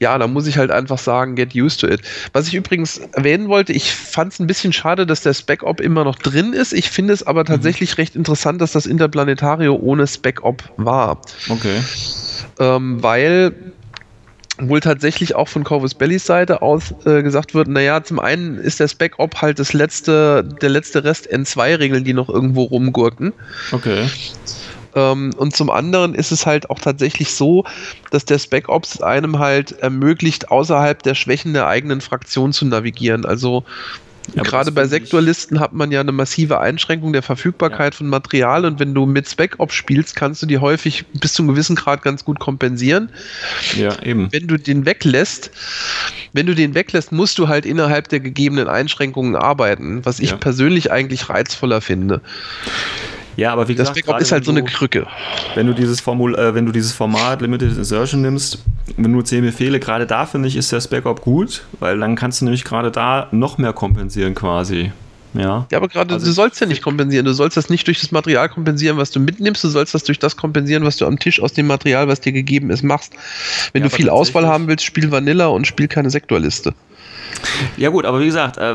ja, 0.00 0.18
da 0.18 0.26
muss 0.26 0.46
ich 0.46 0.58
halt 0.58 0.70
einfach 0.70 0.98
sagen, 0.98 1.36
get 1.36 1.54
used 1.54 1.80
to 1.80 1.86
it. 1.86 2.00
Was 2.32 2.48
ich 2.48 2.54
übrigens 2.54 2.98
erwähnen 3.12 3.48
wollte, 3.48 3.72
ich 3.72 3.92
fand 3.92 4.32
es 4.32 4.40
ein 4.40 4.46
bisschen 4.46 4.72
schade, 4.72 5.06
dass 5.06 5.20
der 5.20 5.34
Spec-Op 5.34 5.80
immer 5.80 6.04
noch 6.04 6.16
drin 6.16 6.52
ist. 6.52 6.72
Ich 6.72 6.90
finde 6.90 7.12
es 7.12 7.24
aber 7.24 7.44
tatsächlich 7.44 7.92
mhm. 7.92 8.00
recht 8.02 8.16
interessant, 8.16 8.60
dass 8.60 8.72
das 8.72 8.86
Interplanetario 8.86 9.74
ohne 9.76 10.06
Spec-Op 10.06 10.64
war. 10.76 11.20
Okay. 11.48 11.80
ähm, 12.58 13.02
weil 13.02 13.54
wohl 14.58 14.80
tatsächlich 14.80 15.34
auch 15.34 15.48
von 15.48 15.64
Corvus 15.64 15.94
Bellys 15.94 16.26
Seite 16.26 16.62
aus 16.62 16.94
äh, 17.04 17.22
gesagt 17.22 17.54
wird, 17.54 17.68
naja, 17.68 18.02
zum 18.04 18.20
einen 18.20 18.56
ist 18.58 18.80
der 18.80 18.88
Spec-Op 18.88 19.42
halt 19.42 19.58
das 19.58 19.72
letzte, 19.72 20.48
der 20.62 20.68
letzte 20.68 21.04
Rest 21.04 21.32
N2-Regeln, 21.32 22.04
die 22.04 22.12
noch 22.12 22.28
irgendwo 22.28 22.64
rumgurken. 22.64 23.32
Okay. 23.72 24.06
Ähm, 24.94 25.32
und 25.36 25.56
zum 25.56 25.70
anderen 25.70 26.14
ist 26.14 26.32
es 26.32 26.46
halt 26.46 26.70
auch 26.70 26.78
tatsächlich 26.78 27.34
so, 27.34 27.64
dass 28.10 28.24
der 28.24 28.38
Spec-Ops 28.38 29.00
einem 29.00 29.38
halt 29.38 29.72
ermöglicht, 29.72 30.50
außerhalb 30.50 31.02
der 31.02 31.14
Schwächen 31.14 31.52
der 31.52 31.66
eigenen 31.66 32.00
Fraktion 32.00 32.52
zu 32.52 32.64
navigieren. 32.64 33.24
Also 33.24 33.64
ja, 34.34 34.42
Gerade 34.42 34.72
bei 34.72 34.86
Sektorlisten 34.86 35.60
hat 35.60 35.72
man 35.72 35.92
ja 35.92 36.00
eine 36.00 36.12
massive 36.12 36.58
Einschränkung 36.58 37.12
der 37.12 37.22
Verfügbarkeit 37.22 37.94
ja. 37.94 37.98
von 37.98 38.08
Material 38.08 38.64
und 38.64 38.80
wenn 38.80 38.94
du 38.94 39.06
mit 39.06 39.28
Spec-Op 39.28 39.72
spielst, 39.72 40.16
kannst 40.16 40.42
du 40.42 40.46
die 40.46 40.58
häufig 40.58 41.04
bis 41.12 41.34
zu 41.34 41.42
einem 41.42 41.50
gewissen 41.50 41.76
Grad 41.76 42.02
ganz 42.02 42.24
gut 42.24 42.40
kompensieren. 42.40 43.10
Ja, 43.76 44.00
eben. 44.02 44.32
Wenn 44.32 44.46
du 44.46 44.56
den 44.56 44.86
weglässt, 44.86 45.50
wenn 46.32 46.46
du 46.46 46.54
den 46.54 46.74
weglässt, 46.74 47.12
musst 47.12 47.38
du 47.38 47.48
halt 47.48 47.66
innerhalb 47.66 48.08
der 48.08 48.20
gegebenen 48.20 48.68
Einschränkungen 48.68 49.36
arbeiten, 49.36 50.04
was 50.04 50.20
ich 50.20 50.30
ja. 50.30 50.36
persönlich 50.36 50.90
eigentlich 50.90 51.28
reizvoller 51.28 51.80
finde. 51.80 52.22
Ja, 53.36 53.52
aber 53.52 53.68
wie 53.68 53.74
gesagt, 53.74 53.96
das 53.96 54.04
Backup 54.04 54.20
ist 54.20 54.32
halt 54.32 54.44
so 54.44 54.50
eine 54.50 54.64
Krücke. 54.64 55.06
Wenn 55.54 55.66
du 55.66 55.72
dieses 55.72 56.00
Formul, 56.00 56.34
äh, 56.36 56.54
wenn 56.54 56.66
du 56.66 56.72
dieses 56.72 56.92
Format 56.92 57.42
Limited 57.42 57.76
Insertion 57.76 58.22
nimmst, 58.22 58.58
wenn 58.96 59.10
nur 59.10 59.24
10 59.24 59.42
Befehle, 59.42 59.80
gerade 59.80 60.06
da 60.06 60.26
finde 60.26 60.48
ich, 60.48 60.56
ist 60.56 60.72
das 60.72 60.88
Backup 60.88 61.22
gut, 61.22 61.64
weil 61.80 61.98
dann 61.98 62.16
kannst 62.16 62.40
du 62.40 62.44
nämlich 62.44 62.64
gerade 62.64 62.90
da 62.90 63.28
noch 63.32 63.58
mehr 63.58 63.72
kompensieren 63.72 64.34
quasi. 64.34 64.92
Ja, 65.34 65.66
ja 65.70 65.78
aber 65.78 65.88
gerade 65.88 66.14
also, 66.14 66.26
du 66.26 66.32
sollst 66.32 66.60
ja 66.60 66.66
nicht 66.66 66.82
kompensieren. 66.82 67.26
Du 67.26 67.32
sollst 67.32 67.56
das 67.56 67.68
nicht 67.68 67.86
durch 67.86 68.00
das 68.00 68.12
Material 68.12 68.48
kompensieren, 68.48 68.96
was 68.96 69.10
du 69.10 69.20
mitnimmst. 69.20 69.64
Du 69.64 69.68
sollst 69.68 69.94
das 69.94 70.04
durch 70.04 70.18
das 70.18 70.36
kompensieren, 70.36 70.84
was 70.84 70.96
du 70.96 71.06
am 71.06 71.18
Tisch 71.18 71.40
aus 71.42 71.52
dem 71.52 71.66
Material, 71.66 72.08
was 72.08 72.20
dir 72.20 72.32
gegeben 72.32 72.70
ist, 72.70 72.84
machst. 72.84 73.14
Wenn 73.72 73.82
ja, 73.82 73.88
du 73.88 73.94
viel 73.94 74.08
Auswahl 74.08 74.46
haben 74.46 74.68
willst, 74.68 74.84
spiel 74.84 75.10
Vanilla 75.10 75.46
und 75.48 75.66
spiel 75.66 75.88
keine 75.88 76.10
Sektorliste. 76.10 76.74
Ja 77.76 77.90
gut, 77.90 78.04
aber 78.04 78.20
wie 78.20 78.26
gesagt, 78.26 78.56
äh, 78.56 78.74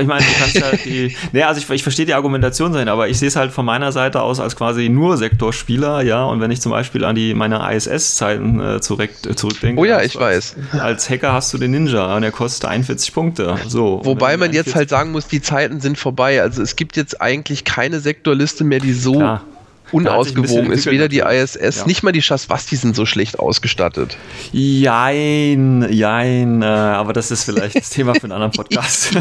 ich 0.00 0.06
meine, 0.06 0.20
du 0.20 0.32
kannst 0.38 0.54
ja 0.54 0.70
die, 0.84 1.16
ne, 1.32 1.46
also 1.46 1.60
ich, 1.60 1.70
ich 1.70 1.82
verstehe 1.82 2.06
die 2.06 2.14
Argumentation 2.14 2.72
sein, 2.72 2.88
aber 2.88 3.08
ich 3.08 3.18
sehe 3.18 3.28
es 3.28 3.36
halt 3.36 3.52
von 3.52 3.64
meiner 3.64 3.92
Seite 3.92 4.22
aus 4.22 4.40
als 4.40 4.56
quasi 4.56 4.88
nur 4.88 5.16
Sektorspieler, 5.16 6.02
ja, 6.02 6.24
und 6.24 6.40
wenn 6.40 6.50
ich 6.50 6.60
zum 6.60 6.72
Beispiel 6.72 7.04
an 7.04 7.14
die 7.14 7.34
meine 7.34 7.60
ISS-Zeiten 7.74 8.60
äh, 8.60 8.80
zurück, 8.80 9.10
äh, 9.28 9.34
zurückdenke. 9.34 9.80
Oh 9.80 9.84
ja, 9.84 10.02
ich 10.02 10.18
weiß. 10.18 10.56
Als 10.72 11.08
Hacker 11.08 11.32
hast 11.32 11.52
du 11.52 11.58
den 11.58 11.70
Ninja 11.70 12.14
und 12.14 12.22
der 12.22 12.32
kostet 12.32 12.68
41 12.68 13.12
Punkte. 13.12 13.56
So. 13.66 14.00
Wobei 14.04 14.36
man 14.36 14.52
jetzt 14.52 14.74
halt 14.74 14.88
sagen 14.88 15.12
muss, 15.12 15.26
die 15.26 15.42
Zeiten 15.42 15.80
sind 15.80 15.98
vorbei. 15.98 16.42
Also 16.42 16.62
es 16.62 16.76
gibt 16.76 16.96
jetzt 16.96 17.20
eigentlich 17.20 17.64
keine 17.64 18.00
Sektorliste 18.00 18.64
mehr, 18.64 18.80
die 18.80 18.92
so 18.92 19.14
Klar 19.14 19.42
unausgewogen 19.92 20.72
ist. 20.72 20.86
Weder 20.86 21.08
die 21.08 21.20
ISS, 21.20 21.78
ja. 21.78 21.86
nicht 21.86 22.02
mal 22.02 22.12
die 22.12 22.22
Chasvasti 22.22 22.76
sind 22.76 22.96
so 22.96 23.06
schlecht 23.06 23.38
ausgestattet. 23.38 24.16
Jein, 24.52 25.86
jein, 25.90 26.62
äh, 26.62 26.66
aber 26.66 27.12
das 27.12 27.30
ist 27.30 27.44
vielleicht 27.44 27.76
das 27.76 27.90
Thema 27.90 28.14
für 28.14 28.24
einen 28.24 28.32
anderen 28.32 28.52
Podcast. 28.52 29.10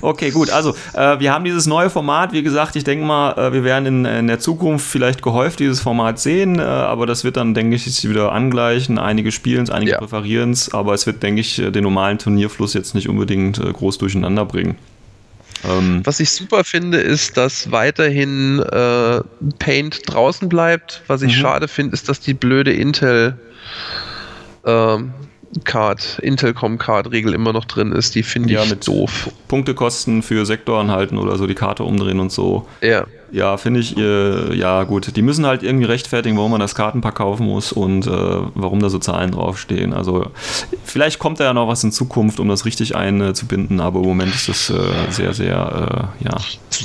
Okay, 0.00 0.30
gut. 0.30 0.50
Also, 0.50 0.74
äh, 0.94 1.20
wir 1.20 1.32
haben 1.32 1.44
dieses 1.44 1.66
neue 1.66 1.88
Format. 1.88 2.32
Wie 2.32 2.42
gesagt, 2.42 2.74
ich 2.74 2.84
denke 2.84 3.04
mal, 3.04 3.32
äh, 3.34 3.52
wir 3.52 3.62
werden 3.62 3.86
in, 3.86 4.04
in, 4.04 4.26
der 4.26 4.40
Zukunft 4.40 4.86
vielleicht 4.86 5.22
gehäuft 5.22 5.60
dieses 5.60 5.80
Format 5.80 6.18
sehen, 6.18 6.58
äh, 6.58 6.62
aber 6.62 7.06
das 7.06 7.22
wird 7.22 7.36
dann, 7.36 7.54
denke 7.54 7.76
ich, 7.76 7.84
sich 7.84 8.08
wieder 8.08 8.32
angleichen. 8.32 8.98
Einige 8.98 9.30
spielen 9.30 9.62
es, 9.62 9.70
einige 9.70 9.92
ja. 9.92 9.98
präferieren 9.98 10.50
es, 10.50 10.74
aber 10.74 10.94
es 10.94 11.06
wird, 11.06 11.22
denke 11.22 11.40
ich, 11.40 11.56
den 11.56 11.84
normalen 11.84 12.18
Turnierfluss 12.18 12.74
jetzt 12.74 12.94
nicht 12.94 13.08
unbedingt 13.08 13.58
äh, 13.58 13.72
groß 13.72 13.98
durcheinander 13.98 14.44
bringen. 14.44 14.76
Ähm, 15.64 16.02
Was 16.04 16.20
ich 16.20 16.30
super 16.30 16.64
finde, 16.64 16.98
ist, 16.98 17.36
dass 17.36 17.70
weiterhin 17.70 18.60
äh, 18.60 19.20
Paint 19.58 20.00
draußen 20.06 20.48
bleibt. 20.48 21.02
Was 21.06 21.22
ich 21.22 21.36
mhm. 21.36 21.40
schade 21.40 21.68
finde, 21.68 21.94
ist, 21.94 22.08
dass 22.08 22.20
die 22.20 22.34
blöde 22.34 22.72
Intel 22.72 23.38
ähm, 24.64 25.12
Card, 25.64 26.18
Intelcom 26.20 26.78
Card 26.78 27.10
Regel 27.10 27.34
immer 27.34 27.52
noch 27.52 27.66
drin 27.66 27.92
ist. 27.92 28.14
Die 28.14 28.22
finde 28.22 28.54
ja, 28.54 28.62
ich 28.64 28.72
doof. 28.80 29.30
Punktekosten 29.48 30.22
für 30.22 30.46
Sektoren 30.46 30.90
halten 30.90 31.18
oder 31.18 31.36
so 31.36 31.46
die 31.46 31.54
Karte 31.54 31.84
umdrehen 31.84 32.20
und 32.20 32.32
so. 32.32 32.66
Ja. 32.80 33.06
Ja, 33.32 33.56
finde 33.56 33.80
ich, 33.80 33.96
äh, 33.96 34.54
ja 34.54 34.84
gut. 34.84 35.16
Die 35.16 35.22
müssen 35.22 35.46
halt 35.46 35.62
irgendwie 35.62 35.86
rechtfertigen, 35.86 36.36
warum 36.36 36.50
man 36.50 36.60
das 36.60 36.74
Kartenpack 36.74 37.14
kaufen 37.14 37.46
muss 37.46 37.72
und 37.72 38.06
äh, 38.06 38.10
warum 38.10 38.80
da 38.80 38.90
so 38.90 38.98
Zahlen 38.98 39.30
draufstehen. 39.30 39.94
Also 39.94 40.26
vielleicht 40.84 41.18
kommt 41.18 41.40
da 41.40 41.44
ja 41.44 41.54
noch 41.54 41.66
was 41.66 41.82
in 41.82 41.92
Zukunft, 41.92 42.40
um 42.40 42.48
das 42.48 42.66
richtig 42.66 42.94
einzubinden, 42.94 43.80
aber 43.80 44.00
im 44.00 44.06
Moment 44.06 44.34
ist 44.34 44.50
das 44.50 44.68
äh, 44.68 44.74
sehr, 45.08 45.32
sehr, 45.32 46.12
äh, 46.20 46.24
ja. 46.24 46.36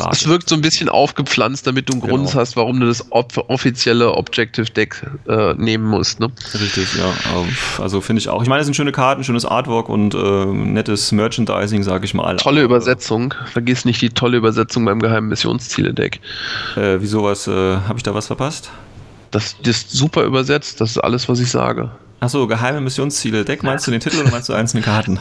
Es 0.09 0.27
wirkt 0.27 0.47
so 0.47 0.55
ein 0.55 0.61
bisschen 0.61 0.87
aufgepflanzt, 0.87 1.67
damit 1.67 1.89
du 1.89 1.93
einen 1.93 2.01
Grund 2.01 2.27
genau. 2.27 2.39
hast, 2.39 2.55
warum 2.55 2.79
du 2.79 2.87
das 2.87 3.05
offizielle 3.11 4.13
Objective 4.13 4.69
Deck 4.71 5.05
äh, 5.27 5.53
nehmen 5.55 5.85
musst. 5.85 6.19
Ne? 6.21 6.31
Richtig, 6.53 6.95
ja. 6.95 7.11
Also 7.81 7.99
finde 7.99 8.21
ich 8.21 8.29
auch. 8.29 8.41
Ich 8.41 8.47
meine, 8.47 8.61
es 8.61 8.67
sind 8.67 8.75
schöne 8.75 8.91
Karten, 8.91 9.23
schönes 9.23 9.45
Artwork 9.45 9.89
und 9.89 10.13
äh, 10.13 10.45
nettes 10.45 11.11
Merchandising, 11.11 11.83
sage 11.83 12.05
ich 12.05 12.13
mal. 12.13 12.37
Tolle 12.37 12.61
Übersetzung. 12.61 13.33
Vergiss 13.51 13.85
nicht 13.85 14.01
die 14.01 14.09
tolle 14.09 14.37
Übersetzung 14.37 14.85
beim 14.85 14.99
geheimen 14.99 15.29
Missionsziele-Deck. 15.29 16.21
Äh, 16.75 16.97
wieso 16.99 17.23
was? 17.23 17.47
Äh, 17.47 17.51
Habe 17.51 17.97
ich 17.97 18.03
da 18.03 18.13
was 18.13 18.27
verpasst? 18.27 18.69
Das, 19.31 19.55
das 19.61 19.77
ist 19.77 19.91
super 19.91 20.23
übersetzt, 20.23 20.79
das 20.79 20.91
ist 20.91 20.97
alles, 20.99 21.27
was 21.27 21.39
ich 21.39 21.51
sage. 21.51 21.91
Achso, 22.19 22.47
geheime 22.47 22.81
Missionsziele. 22.81 23.45
Deck, 23.45 23.61
meinst 23.63 23.85
du 23.88 23.91
den 23.91 23.99
Titel 23.99 24.19
oder 24.19 24.31
meinst 24.31 24.49
du 24.49 24.53
einzelne 24.53 24.81
Karten? 24.81 25.19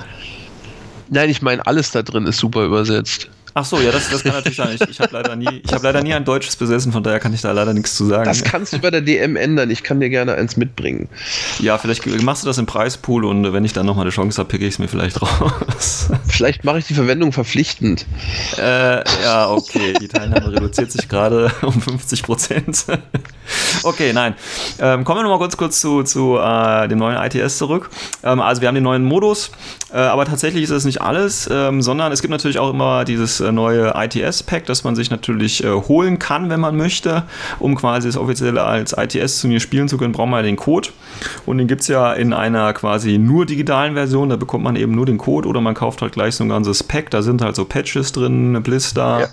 Nein, 1.10 1.28
ich 1.28 1.42
meine, 1.42 1.66
alles 1.66 1.90
da 1.90 2.02
drin 2.02 2.26
ist 2.26 2.38
super 2.38 2.64
übersetzt. 2.64 3.28
Ach 3.58 3.64
so, 3.64 3.80
ja, 3.80 3.90
das, 3.90 4.10
das 4.10 4.22
kann 4.22 4.34
natürlich 4.34 4.58
sein. 4.58 4.76
Ich, 4.78 4.86
ich 4.86 5.00
habe 5.00 5.14
leider, 5.14 5.34
nie, 5.34 5.62
hab 5.72 5.82
leider 5.82 6.02
nie 6.02 6.12
ein 6.12 6.26
deutsches 6.26 6.56
besessen, 6.56 6.92
von 6.92 7.02
daher 7.02 7.20
kann 7.20 7.32
ich 7.32 7.40
da 7.40 7.52
leider 7.52 7.72
nichts 7.72 7.96
zu 7.96 8.04
sagen. 8.04 8.26
Das 8.26 8.44
kannst 8.44 8.74
du 8.74 8.78
bei 8.80 8.90
der 8.90 9.00
DM 9.00 9.34
ändern. 9.34 9.70
Ich 9.70 9.82
kann 9.82 9.98
dir 9.98 10.10
gerne 10.10 10.34
eins 10.34 10.58
mitbringen. 10.58 11.08
Ja, 11.60 11.78
vielleicht 11.78 12.04
machst 12.20 12.42
du 12.42 12.48
das 12.48 12.58
im 12.58 12.66
Preispool 12.66 13.24
und 13.24 13.54
wenn 13.54 13.64
ich 13.64 13.72
dann 13.72 13.86
nochmal 13.86 14.02
eine 14.04 14.10
Chance 14.10 14.40
habe, 14.40 14.50
picke 14.50 14.66
ich 14.66 14.74
es 14.74 14.78
mir 14.78 14.88
vielleicht 14.88 15.22
raus. 15.22 16.10
Vielleicht 16.28 16.64
mache 16.64 16.80
ich 16.80 16.86
die 16.86 16.92
Verwendung 16.92 17.32
verpflichtend. 17.32 18.04
Äh, 18.58 19.02
ja, 19.24 19.48
okay. 19.48 19.94
Die 20.02 20.08
Teilnahme 20.08 20.52
reduziert 20.52 20.92
sich 20.92 21.08
gerade 21.08 21.50
um 21.62 21.80
50 21.80 22.24
Prozent. 22.24 22.84
okay, 23.84 24.12
nein. 24.12 24.34
Ähm, 24.78 25.04
kommen 25.04 25.20
wir 25.20 25.22
nochmal 25.22 25.38
kurz, 25.38 25.56
kurz 25.56 25.80
zu, 25.80 26.02
zu 26.02 26.36
äh, 26.36 26.88
dem 26.88 26.98
neuen 26.98 27.16
ITS 27.16 27.56
zurück. 27.56 27.88
Ähm, 28.22 28.40
also 28.40 28.60
wir 28.60 28.68
haben 28.68 28.74
den 28.74 28.84
neuen 28.84 29.04
Modus, 29.04 29.50
äh, 29.90 29.96
aber 29.96 30.26
tatsächlich 30.26 30.64
ist 30.64 30.72
das 30.72 30.84
nicht 30.84 31.00
alles, 31.00 31.48
ähm, 31.50 31.80
sondern 31.80 32.12
es 32.12 32.20
gibt 32.20 32.32
natürlich 32.32 32.58
auch 32.58 32.68
immer 32.68 33.06
dieses 33.06 33.40
äh, 33.45 33.45
neue 33.52 33.94
ITS-Pack, 33.96 34.66
das 34.66 34.84
man 34.84 34.96
sich 34.96 35.10
natürlich 35.10 35.64
äh, 35.64 35.70
holen 35.70 36.18
kann, 36.18 36.50
wenn 36.50 36.60
man 36.60 36.76
möchte. 36.76 37.24
Um 37.58 37.74
quasi 37.74 38.08
das 38.08 38.16
offiziell 38.16 38.58
als 38.58 38.92
ITS-Turnier 38.92 39.60
spielen 39.60 39.88
zu 39.88 39.98
können, 39.98 40.12
braucht 40.12 40.28
man 40.28 40.44
den 40.44 40.56
Code. 40.56 40.90
Und 41.46 41.58
den 41.58 41.66
gibt 41.66 41.82
es 41.82 41.88
ja 41.88 42.12
in 42.12 42.32
einer 42.32 42.72
quasi 42.72 43.18
nur 43.18 43.46
digitalen 43.46 43.94
Version. 43.94 44.28
Da 44.28 44.36
bekommt 44.36 44.64
man 44.64 44.76
eben 44.76 44.94
nur 44.94 45.06
den 45.06 45.18
Code 45.18 45.48
oder 45.48 45.60
man 45.60 45.74
kauft 45.74 46.02
halt 46.02 46.12
gleich 46.12 46.34
so 46.34 46.44
ein 46.44 46.48
ganzes 46.48 46.82
Pack. 46.82 47.10
Da 47.10 47.22
sind 47.22 47.42
halt 47.42 47.56
so 47.56 47.64
Patches 47.64 48.12
drin, 48.12 48.62
Blister, 48.62 49.28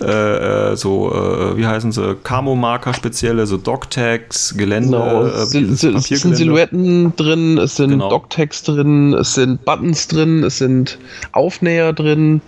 ja. 0.00 0.06
äh, 0.06 0.72
äh 0.72 0.76
so, 0.76 1.12
äh, 1.12 1.56
wie 1.56 1.66
heißen 1.66 1.92
sie, 1.92 2.16
Camo-Marker 2.22 2.94
spezielle, 2.94 3.46
so 3.46 3.56
Doc-Tags, 3.56 4.54
Gelände. 4.56 4.96
Genau. 4.96 5.24
Äh, 5.26 5.28
es 5.28 5.50
sind 5.50 6.36
Silhouetten 6.36 7.14
drin, 7.16 7.58
es 7.58 7.76
sind 7.76 7.90
genau. 7.90 8.08
Doc-Tags 8.08 8.62
drin, 8.62 9.14
es 9.14 9.34
sind 9.34 9.64
Buttons 9.64 10.08
drin, 10.08 10.44
es 10.44 10.58
sind 10.58 10.98
Aufnäher 11.32 11.92
drin. 11.92 12.40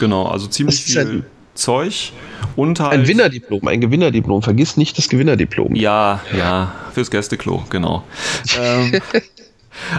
Genau, 0.00 0.27
also 0.30 0.46
ziemlich 0.46 0.82
viel 0.82 0.98
ein, 0.98 1.26
Zeug. 1.54 2.12
Und 2.56 2.80
halt, 2.80 2.92
ein 2.92 3.06
Winnerdiplom, 3.06 3.66
ein 3.66 3.80
Gewinnerdiplom. 3.80 4.42
Vergiss 4.42 4.76
nicht 4.76 4.96
das 4.98 5.08
Gewinnerdiplom. 5.08 5.74
Ja, 5.74 6.22
ja, 6.36 6.74
fürs 6.92 7.10
Gästeklo, 7.10 7.64
genau. 7.68 8.04
ähm, 8.60 9.00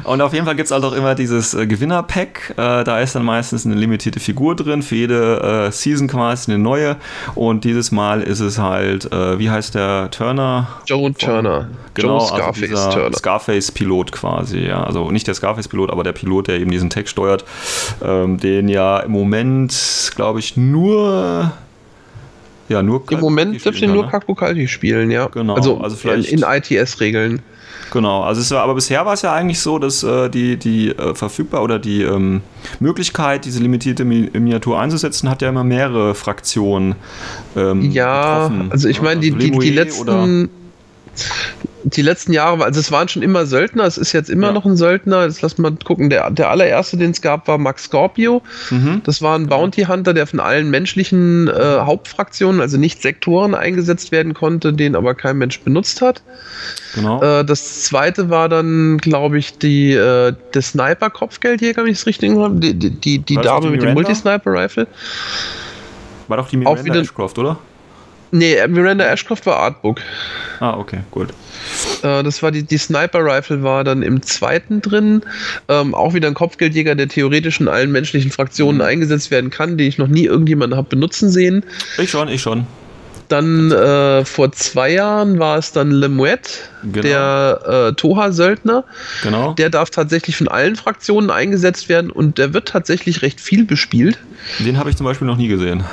und 0.03 0.21
auf 0.21 0.34
jeden 0.34 0.45
Fall 0.45 0.55
gibt 0.55 0.67
es 0.67 0.71
halt 0.71 0.84
auch 0.84 0.93
immer 0.93 1.15
dieses 1.15 1.53
äh, 1.53 1.67
Gewinner-Pack. 1.67 2.55
Äh, 2.57 2.84
da 2.84 2.99
ist 2.99 3.15
dann 3.15 3.23
meistens 3.23 3.65
eine 3.65 3.75
limitierte 3.75 4.19
Figur 4.19 4.55
drin, 4.55 4.82
für 4.82 4.95
jede 4.95 5.67
äh, 5.67 5.71
Season 5.71 6.07
quasi 6.07 6.51
eine 6.51 6.61
neue. 6.61 6.97
Und 7.36 7.63
dieses 7.63 7.91
Mal 7.91 8.21
ist 8.21 8.39
es 8.39 8.57
halt, 8.57 9.11
äh, 9.11 9.39
wie 9.39 9.49
heißt 9.49 9.75
der 9.75 10.11
Turner? 10.11 10.67
Joe 10.86 11.13
Turner. 11.13 11.69
Genau, 11.93 12.19
Joe 12.19 12.21
also 12.21 12.36
Scarface 12.36 12.71
also 12.71 12.99
Turner. 12.99 13.17
Scarface-Pilot 13.17 14.11
quasi, 14.11 14.59
ja. 14.59 14.84
Also 14.84 15.11
nicht 15.11 15.27
der 15.27 15.34
Scarface-Pilot, 15.34 15.89
aber 15.91 16.03
der 16.03 16.13
Pilot, 16.13 16.47
der 16.47 16.59
eben 16.59 16.71
diesen 16.71 16.89
Tech 16.89 17.07
steuert, 17.07 17.45
ähm, 18.03 18.38
den 18.39 18.69
ja 18.69 18.99
im 18.99 19.11
Moment, 19.11 20.11
glaube 20.15 20.39
ich, 20.39 20.57
nur 20.57 21.51
ja, 22.69 22.84
nur 22.84 23.03
Im 23.09 23.19
Moment 23.19 23.65
dürfte 23.65 23.88
nur 23.88 24.05
ne? 24.05 24.11
Kakukalti 24.11 24.67
spielen, 24.67 25.09
ja. 25.09 25.25
Genau. 25.27 25.55
Also, 25.55 25.80
also 25.80 25.95
vielleicht 25.95 26.32
in 26.32 26.43
ITS-Regeln. 26.43 27.41
Genau, 27.92 28.24
also 28.24 28.42
es 28.42 28.52
war, 28.52 28.64
aber 28.64 28.76
bisher 28.76 29.06
war 29.06 29.14
es 29.14 29.22
ja 29.22 29.34
eigentlich 29.34 29.60
so, 29.60 29.80
dass 29.80 30.04
äh, 30.04 30.30
die, 30.30 30.58
die 30.58 30.90
äh, 30.90 31.16
verfügbar 31.16 31.64
oder 31.64 31.80
die 31.80 32.04
ähm, 32.04 32.42
Möglichkeit, 32.80 33.46
diese 33.46 33.60
limitierte 33.60 34.06
Mi 34.06 34.30
Miniatur 34.32 34.80
einzusetzen, 34.80 35.30
hat 35.30 35.42
ja 35.42 35.50
immer 35.50 35.64
mehrere 35.64 36.14
Fraktionen 36.16 36.96
ähm, 37.56 37.92
Ja, 37.92 38.48
getroffen. 38.48 38.72
also 38.72 38.88
ich 38.88 39.02
meine, 39.02 39.22
also 39.22 39.36
die, 39.36 39.52
die, 39.52 39.58
die 39.58 39.70
letzten 39.72 40.50
die 41.96 42.02
letzten 42.02 42.34
Jahre, 42.34 42.64
also 42.64 42.80
es 42.80 42.92
waren 42.92 43.08
schon 43.08 43.22
immer 43.22 43.46
Söldner, 43.46 43.86
es 43.86 43.98
ist 43.98 44.14
jetzt 44.14 44.30
immer 44.30 44.48
ja. 44.48 44.54
noch 44.54 44.66
ein 44.66 44.78
Söldner. 44.78 45.24
Jetzt 45.26 45.42
lass 45.42 45.58
mal 45.58 45.72
gucken, 45.84 46.10
der, 46.10 46.30
der 46.32 46.50
allererste, 46.50 46.98
den 46.98 47.12
es 47.12 47.22
gab, 47.22 47.48
war 47.48 47.58
Max 47.58 47.86
Scorpio. 47.86 48.42
Mhm. 48.70 49.02
Das 49.04 49.22
war 49.22 49.38
ein 49.38 49.48
Bounty 49.48 49.84
Hunter, 49.84 50.14
der 50.14 50.28
von 50.28 50.40
allen 50.40 50.70
menschlichen 50.70 51.48
äh, 51.48 51.80
Hauptfraktionen, 51.80 52.62
also 52.62 52.78
nicht 52.78 53.02
Sektoren, 53.02 53.56
eingesetzt 53.56 54.12
werden 54.12 54.34
konnte, 54.34 54.74
den 54.74 54.96
aber 54.96 55.16
kein 55.16 55.38
Mensch 55.38 55.60
benutzt 55.62 56.02
hat. 56.02 56.22
Genau. 56.96 57.22
Äh, 57.22 57.46
das 57.46 57.84
zweite 57.84 58.30
war 58.30 58.50
dann, 58.50 58.98
glaube 58.98 59.38
ich, 59.38 59.58
die 59.58 59.94
äh, 59.94 60.34
der 60.54 60.62
Sniper-Kopfgeldjäger, 60.62 61.84
wenn 61.84 61.92
ich 61.92 62.00
es 62.00 62.06
richtig 62.06 62.36
habe. 62.36 62.56
Die, 62.56 62.74
die, 62.74 62.90
die, 62.92 63.20
die 63.20 63.36
Dame 63.36 63.70
mit 63.70 63.82
dem 63.82 63.94
Multisniper-Rifle. 63.94 64.88
War 66.28 66.38
doch 66.38 66.50
die 66.50 66.58
Miranda 66.58 67.00
Ashcroft, 67.00 67.38
oder? 67.40 67.58
Nee, 68.32 68.55
Miranda 68.67 69.05
Ashcroft 69.05 69.45
war 69.45 69.57
Artbook. 69.57 70.01
Ah, 70.59 70.77
okay, 70.77 70.99
gut. 71.11 71.30
Äh, 72.03 72.23
das 72.23 72.43
war 72.43 72.51
die, 72.51 72.63
die 72.63 72.77
Sniper 72.77 73.23
Rifle 73.23 73.63
war 73.63 73.84
dann 73.84 74.03
im 74.03 74.21
zweiten 74.21 74.82
drin. 74.82 75.21
Ähm, 75.67 75.95
auch 75.95 76.13
wieder 76.13 76.27
ein 76.27 76.34
Kopfgeldjäger, 76.34 76.95
der 76.95 77.07
theoretisch 77.07 77.59
in 77.59 77.67
allen 77.67 77.91
menschlichen 77.91 78.32
Fraktionen 78.32 78.77
mhm. 78.77 78.84
eingesetzt 78.88 79.32
werden 79.32 79.49
kann, 79.49 79.77
den 79.77 79.88
ich 79.88 79.97
noch 79.97 80.07
nie 80.07 80.25
irgendjemanden 80.25 80.77
habe 80.77 80.89
benutzen 80.89 81.30
sehen. 81.30 81.63
Ich 81.97 82.11
schon, 82.11 82.27
ich 82.27 82.41
schon. 82.41 82.67
Dann 83.30 83.71
äh, 83.71 84.25
vor 84.25 84.51
zwei 84.53 84.91
Jahren 84.91 85.38
war 85.38 85.59
es 85.59 85.71
dann 85.71 85.91
Lemuet, 85.91 86.69
genau. 86.82 87.01
der 87.03 87.89
äh, 87.89 87.93
Toha-Söldner. 87.93 88.84
Genau. 89.21 89.53
Der 89.53 89.69
darf 89.69 89.91
tatsächlich 89.91 90.36
von 90.36 90.47
allen 90.47 90.75
Fraktionen 90.75 91.30
eingesetzt 91.30 91.89
werden 91.89 92.09
und 92.09 92.39
der 92.39 92.55
wird 92.55 92.69
tatsächlich 92.69 93.21
recht 93.21 93.39
viel 93.39 93.65
bespielt. 93.65 94.17
Den 94.57 94.80
habe 94.80 94.89
ich 94.89 94.97
zum 94.97 95.05
Beispiel 95.05 95.27
noch 95.27 95.38
nie 95.38 95.47
gesehen 95.47 95.84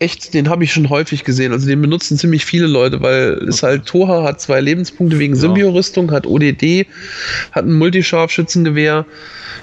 echt, 0.00 0.34
den 0.34 0.48
habe 0.48 0.64
ich 0.64 0.72
schon 0.72 0.88
häufig 0.88 1.24
gesehen. 1.24 1.52
Also 1.52 1.68
den 1.68 1.80
benutzen 1.80 2.18
ziemlich 2.18 2.44
viele 2.44 2.66
Leute, 2.66 3.00
weil 3.02 3.36
okay. 3.36 3.46
es 3.48 3.62
halt 3.62 3.86
Toha 3.86 4.24
hat 4.24 4.40
zwei 4.40 4.60
Lebenspunkte 4.60 5.18
wegen 5.18 5.34
ja. 5.34 5.40
Symbio-Rüstung, 5.40 6.10
hat 6.10 6.26
ODD, 6.26 6.86
hat 7.52 7.66
ein 7.66 7.78
Multischarfschützengewehr 7.78 9.06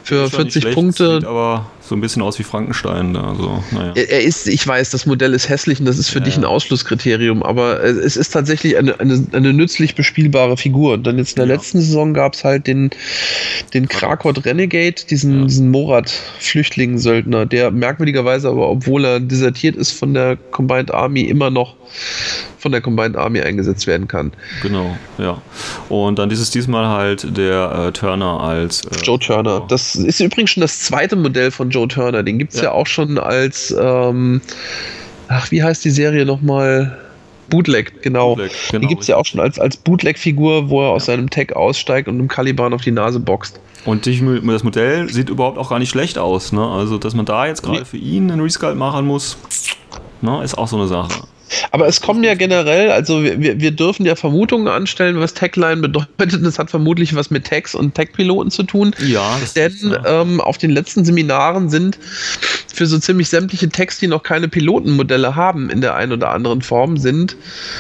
für 0.04 0.30
40 0.30 0.72
Punkte. 0.72 1.16
Sieht 1.16 1.26
aber 1.26 1.70
so 1.88 1.96
ein 1.96 2.02
bisschen 2.02 2.22
aus 2.22 2.38
wie 2.40 2.44
Frankenstein. 2.44 3.16
Also, 3.16 3.64
naja. 3.72 3.94
er, 3.96 4.10
er, 4.10 4.22
ist, 4.22 4.48
ich 4.48 4.68
weiß, 4.68 4.90
das 4.90 5.06
Modell 5.06 5.34
ist 5.34 5.48
hässlich 5.48 5.80
und 5.80 5.86
das 5.86 5.98
ist 5.98 6.10
für 6.10 6.20
ja, 6.20 6.26
dich 6.26 6.38
ein 6.38 6.44
Ausschlusskriterium, 6.44 7.44
aber 7.44 7.82
es 7.84 8.18
ist 8.18 8.30
tatsächlich 8.32 8.78
eine, 8.78 9.00
eine, 9.00 9.26
eine 9.32 9.54
nützlich 9.54 9.96
bespielbare 9.96 10.58
Figur. 10.58 10.96
Und 10.96 11.08
dann 11.08 11.18
jetzt 11.18 11.32
in 11.32 11.36
der 11.38 11.48
ja. 11.48 11.54
letzten 11.56 11.80
Saison 11.80 12.14
gab 12.14 12.34
es 12.34 12.44
halt 12.44 12.68
den, 12.68 12.90
den 13.74 13.88
Krakot 13.88 14.46
Renegade, 14.46 14.96
diesen, 15.10 15.40
ja. 15.40 15.46
diesen 15.46 15.72
Morat-Flüchtlingssöldner, 15.72 17.46
der 17.46 17.72
merkwürdigerweise 17.72 18.50
aber, 18.50 18.70
obwohl 18.70 19.06
er 19.06 19.20
desertiert 19.20 19.78
ist 19.78 19.94
von 19.94 20.14
der 20.14 20.36
Combined 20.36 20.94
Army, 20.94 21.22
immer 21.22 21.50
noch 21.50 21.77
von 22.58 22.72
der 22.72 22.82
Combined 22.82 23.16
Army 23.16 23.42
eingesetzt 23.42 23.88
werden 23.88 24.08
kann. 24.08 24.32
Genau, 24.62 24.98
ja. 25.18 25.42
Und 25.90 26.20
dann 26.20 26.30
dieses 26.30 26.50
diesmal 26.52 26.88
halt 26.88 27.38
der 27.38 27.88
äh, 27.88 27.92
Turner 27.92 28.40
als. 28.42 28.84
Äh, 28.86 29.04
Joe 29.04 29.20
Turner. 29.20 29.66
Das 29.68 29.96
ist 29.96 30.20
übrigens 30.20 30.52
schon 30.52 30.62
das 30.62 30.80
zweite 30.80 31.16
Modell 31.16 31.52
von 31.52 31.70
Joe 31.70 31.88
Turner. 31.88 32.24
Den 32.24 32.40
gibt 32.40 32.54
es 32.54 32.60
ja. 32.60 32.66
ja. 32.66 32.72
auch 32.72 32.88
schon 32.88 33.18
als. 33.18 33.76
Ähm, 33.80 34.42
ach, 35.28 35.52
wie 35.52 35.64
heißt 35.64 35.84
die 35.86 35.92
Serie 35.92 36.26
nochmal? 36.26 36.98
Bootleg, 37.50 38.02
genau. 38.02 38.36
Bootleg, 38.36 38.52
genau 38.70 38.82
die 38.82 38.88
gibt 38.88 39.02
es 39.04 39.08
ja 39.08 39.16
auch 39.16 39.26
schon 39.26 39.40
als, 39.40 39.58
als 39.58 39.78
Bootleg-Figur, 39.78 40.70
wo 40.70 40.84
er 40.84 40.90
aus 40.90 41.06
seinem 41.06 41.30
Tag 41.30 41.56
aussteigt 41.56 42.10
und 42.10 42.16
einem 42.16 42.28
Caliban 42.28 42.74
auf 42.74 42.82
die 42.82 42.92
Nase 42.92 43.22
boxt. 43.22 43.60
Und 43.86 44.06
das 44.06 44.64
Modell 44.64 45.08
sieht 45.08 45.30
überhaupt 45.30 45.58
auch 45.58 45.70
gar 45.70 45.80
nicht 45.80 45.90
schlecht 45.90 46.18
aus. 46.18 46.52
Ne? 46.52 46.68
Also, 46.68 46.98
dass 46.98 47.14
man 47.14 47.26
da 47.26 47.48
jetzt 47.48 47.64
gerade 47.64 47.86
für 47.86 47.96
ihn 47.96 48.30
einen 48.30 48.42
Resculpt 48.42 48.78
machen 48.78 49.06
muss, 49.06 49.38
ne, 50.22 50.44
ist 50.44 50.58
auch 50.58 50.68
so 50.68 50.76
eine 50.76 50.88
Sache. 50.88 51.24
Aber 51.72 51.88
es 51.88 52.02
kommen 52.02 52.24
ja 52.24 52.36
generell, 52.36 52.92
also 52.92 53.24
wir, 53.24 53.60
wir 53.60 53.72
dürfen 53.72 54.06
ja 54.06 54.16
Vermutungen 54.16 54.68
anstellen, 54.68 55.20
was 55.20 55.34
Tagline 55.34 55.78
bedeutet. 55.78 56.46
Das 56.46 56.60
hat 56.60 56.70
vermutlich 56.70 57.16
was 57.16 57.30
mit 57.30 57.46
Tags 57.46 57.76
und 57.76 57.96
Tag-Piloten 57.96 58.52
zu 58.52 58.64
tun. 58.64 58.96
Ja. 59.06 59.38
Das 59.40 59.54
Denn. 59.54 59.96
Ähm, 60.06 60.42
auf 60.42 60.58
den 60.58 60.72
letzten 60.72 61.06
Seminaren 61.06 61.70
sind 61.70 61.98
für 62.74 62.86
so 62.86 63.00
ziemlich 63.00 63.30
sämtliche 63.30 63.70
Tags, 63.70 63.98
die 63.98 64.08
noch 64.08 64.24
keine 64.24 64.48
Pilotenmodelle 64.48 65.36
haben 65.36 65.70
in 65.70 65.82
der 65.82 65.96
einen 65.96 66.12
oder 66.12 66.30
anderen 66.30 66.62
Form, 66.62 66.98
sind 66.98 67.36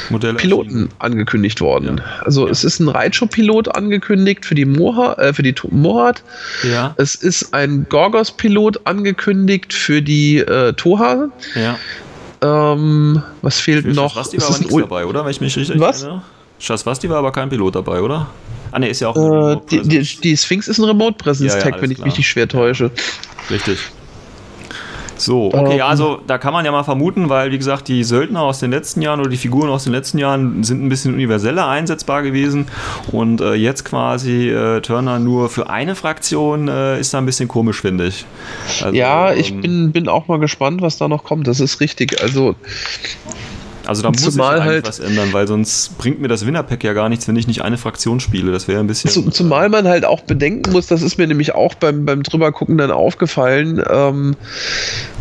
Modelle 0.10 0.36
Piloten 0.36 0.90
angekündigt 1.00 1.62
worden. 1.62 1.98
Ja. 1.98 2.26
Also 2.26 2.46
ja. 2.46 2.52
es 2.52 2.64
ist 2.64 2.80
ein 2.80 2.90
Raicho-Pilot 2.90 3.76
angekündigt 3.76 4.46
für 4.46 4.56
die 4.56 4.66
Moha, 4.66 5.14
äh, 5.14 5.34
für 5.34 5.44
die 5.44 5.54
Mohat. 5.70 6.24
Ja. 6.64 6.96
Es 6.98 7.16
ist 7.16 7.54
ein 7.54 7.86
Gorgos-Pilot 7.90 8.88
angekündigt 8.88 9.74
für 9.74 10.02
die 10.02 10.40
äh, 10.40 10.74
Toha. 10.74 11.30
Ja. 11.56 11.78
Ähm, 12.42 13.24
was 13.42 13.60
fehlt 13.60 13.86
Für 13.86 13.92
noch? 13.92 14.14
Schaswasti 14.14 14.40
war 14.40 14.48
aber 14.50 14.60
nichts 14.60 14.76
dabei, 14.76 15.06
oder? 15.06 15.24
Wenn 15.24 15.32
ich 15.32 15.42
mich 15.42 15.58
richtig 15.58 15.80
was? 15.80 16.04
erinnere. 16.04 16.22
Schaswasti 16.60 17.10
war 17.10 17.18
aber 17.18 17.32
kein 17.32 17.50
Pilot 17.50 17.76
dabei, 17.76 18.02
oder? 18.02 18.28
Ah, 18.72 18.80
ne, 18.80 18.90
ist 18.90 19.00
ja 19.00 19.10
auch. 19.10 19.16
Äh, 19.16 19.58
die, 19.70 19.82
die, 19.82 20.02
die, 20.02 20.38
Sphinx 20.38 20.68
ist 20.68 20.80
ein 20.80 20.86
Remote 20.86 21.18
Presence 21.18 21.54
Tag, 21.54 21.66
ja, 21.66 21.76
ja, 21.76 21.82
wenn 21.82 21.92
ich 21.92 22.00
mich 22.00 22.18
nicht 22.18 22.28
schwer 22.28 22.48
täusche. 22.48 22.92
Richtig. 23.50 23.80
So, 25.18 25.48
okay, 25.54 25.78
ähm, 25.78 25.82
also 25.82 26.20
da 26.28 26.38
kann 26.38 26.54
man 26.54 26.66
ja 26.66 26.72
mal 26.72 26.84
vermuten, 26.84 27.30
weil 27.30 27.52
wie 27.52 27.58
gesagt, 27.58 27.88
die 27.88 28.04
Söldner 28.04 28.42
aus 28.42 28.60
den 28.60 28.72
letzten 28.72 29.02
Jahren 29.02 29.20
oder 29.20 29.30
die 29.30 29.38
Figuren 29.38 29.70
aus 29.70 29.84
den 29.84 29.94
letzten 29.94 30.18
Jahren 30.18 30.64
sind 30.64 30.84
ein 30.84 30.90
bisschen 30.90 31.14
universeller 31.14 31.68
einsetzbar 31.68 32.24
gewesen 32.24 32.68
und 33.12 33.42
äh, 33.42 33.54
jetzt 33.54 33.86
quasi 33.86 34.50
äh, 34.50 34.82
Turner 34.82 35.20
nur 35.20 35.50
für 35.50 35.70
eine 35.70 35.96
Fraktion 35.96 36.68
äh, 36.68 37.00
ist 37.00 37.14
da 37.14 37.18
ein 37.18 37.26
bisschen 37.26 37.48
komisch, 37.48 37.82
finde 37.82 38.08
ich. 38.08 38.26
Also, 38.82 38.96
ja, 38.96 39.34
ich 39.34 39.52
ähm, 39.52 39.62
bin, 39.62 39.92
bin 39.92 40.08
auch 40.08 40.28
mal 40.28 40.40
gespannt, 40.40 40.82
was 40.82 40.98
da 40.98 41.08
noch 41.08 41.24
kommt. 41.24 41.48
Das 41.48 41.60
ist 41.60 41.80
richtig. 41.80 42.22
Also 42.22 42.56
also 43.88 44.02
da 44.02 44.12
muss 44.12 44.22
zumal 44.22 44.58
ich 44.58 44.64
halt 44.64 44.88
was 44.88 45.00
ändern, 45.00 45.30
weil 45.32 45.48
sonst 45.48 45.98
bringt 45.98 46.20
mir 46.20 46.28
das 46.28 46.46
Winnerpack 46.46 46.84
ja 46.84 46.94
gar 46.94 47.10
nichts, 47.10 47.28
wenn 47.28 47.36
ich 47.36 47.48
nicht 47.48 47.62
eine 47.62 47.78
Fraktion 47.78 48.20
spiele. 48.20 48.52
Das 48.52 48.68
wäre 48.68 48.80
ein 48.80 48.88
bisschen. 48.88 49.32
Zumal 49.32 49.70
man 49.70 49.88
halt 49.88 50.06
auch 50.06 50.22
bedenken 50.22 50.72
muss, 50.72 50.88
das 50.88 51.02
ist 51.02 51.18
mir 51.18 51.28
nämlich 51.28 51.56
auch 51.56 51.76
beim, 51.76 52.06
beim 52.06 52.24
drübergucken 52.24 52.78
dann 52.78 52.92
aufgefallen, 52.92 53.82
ähm, 53.90 54.36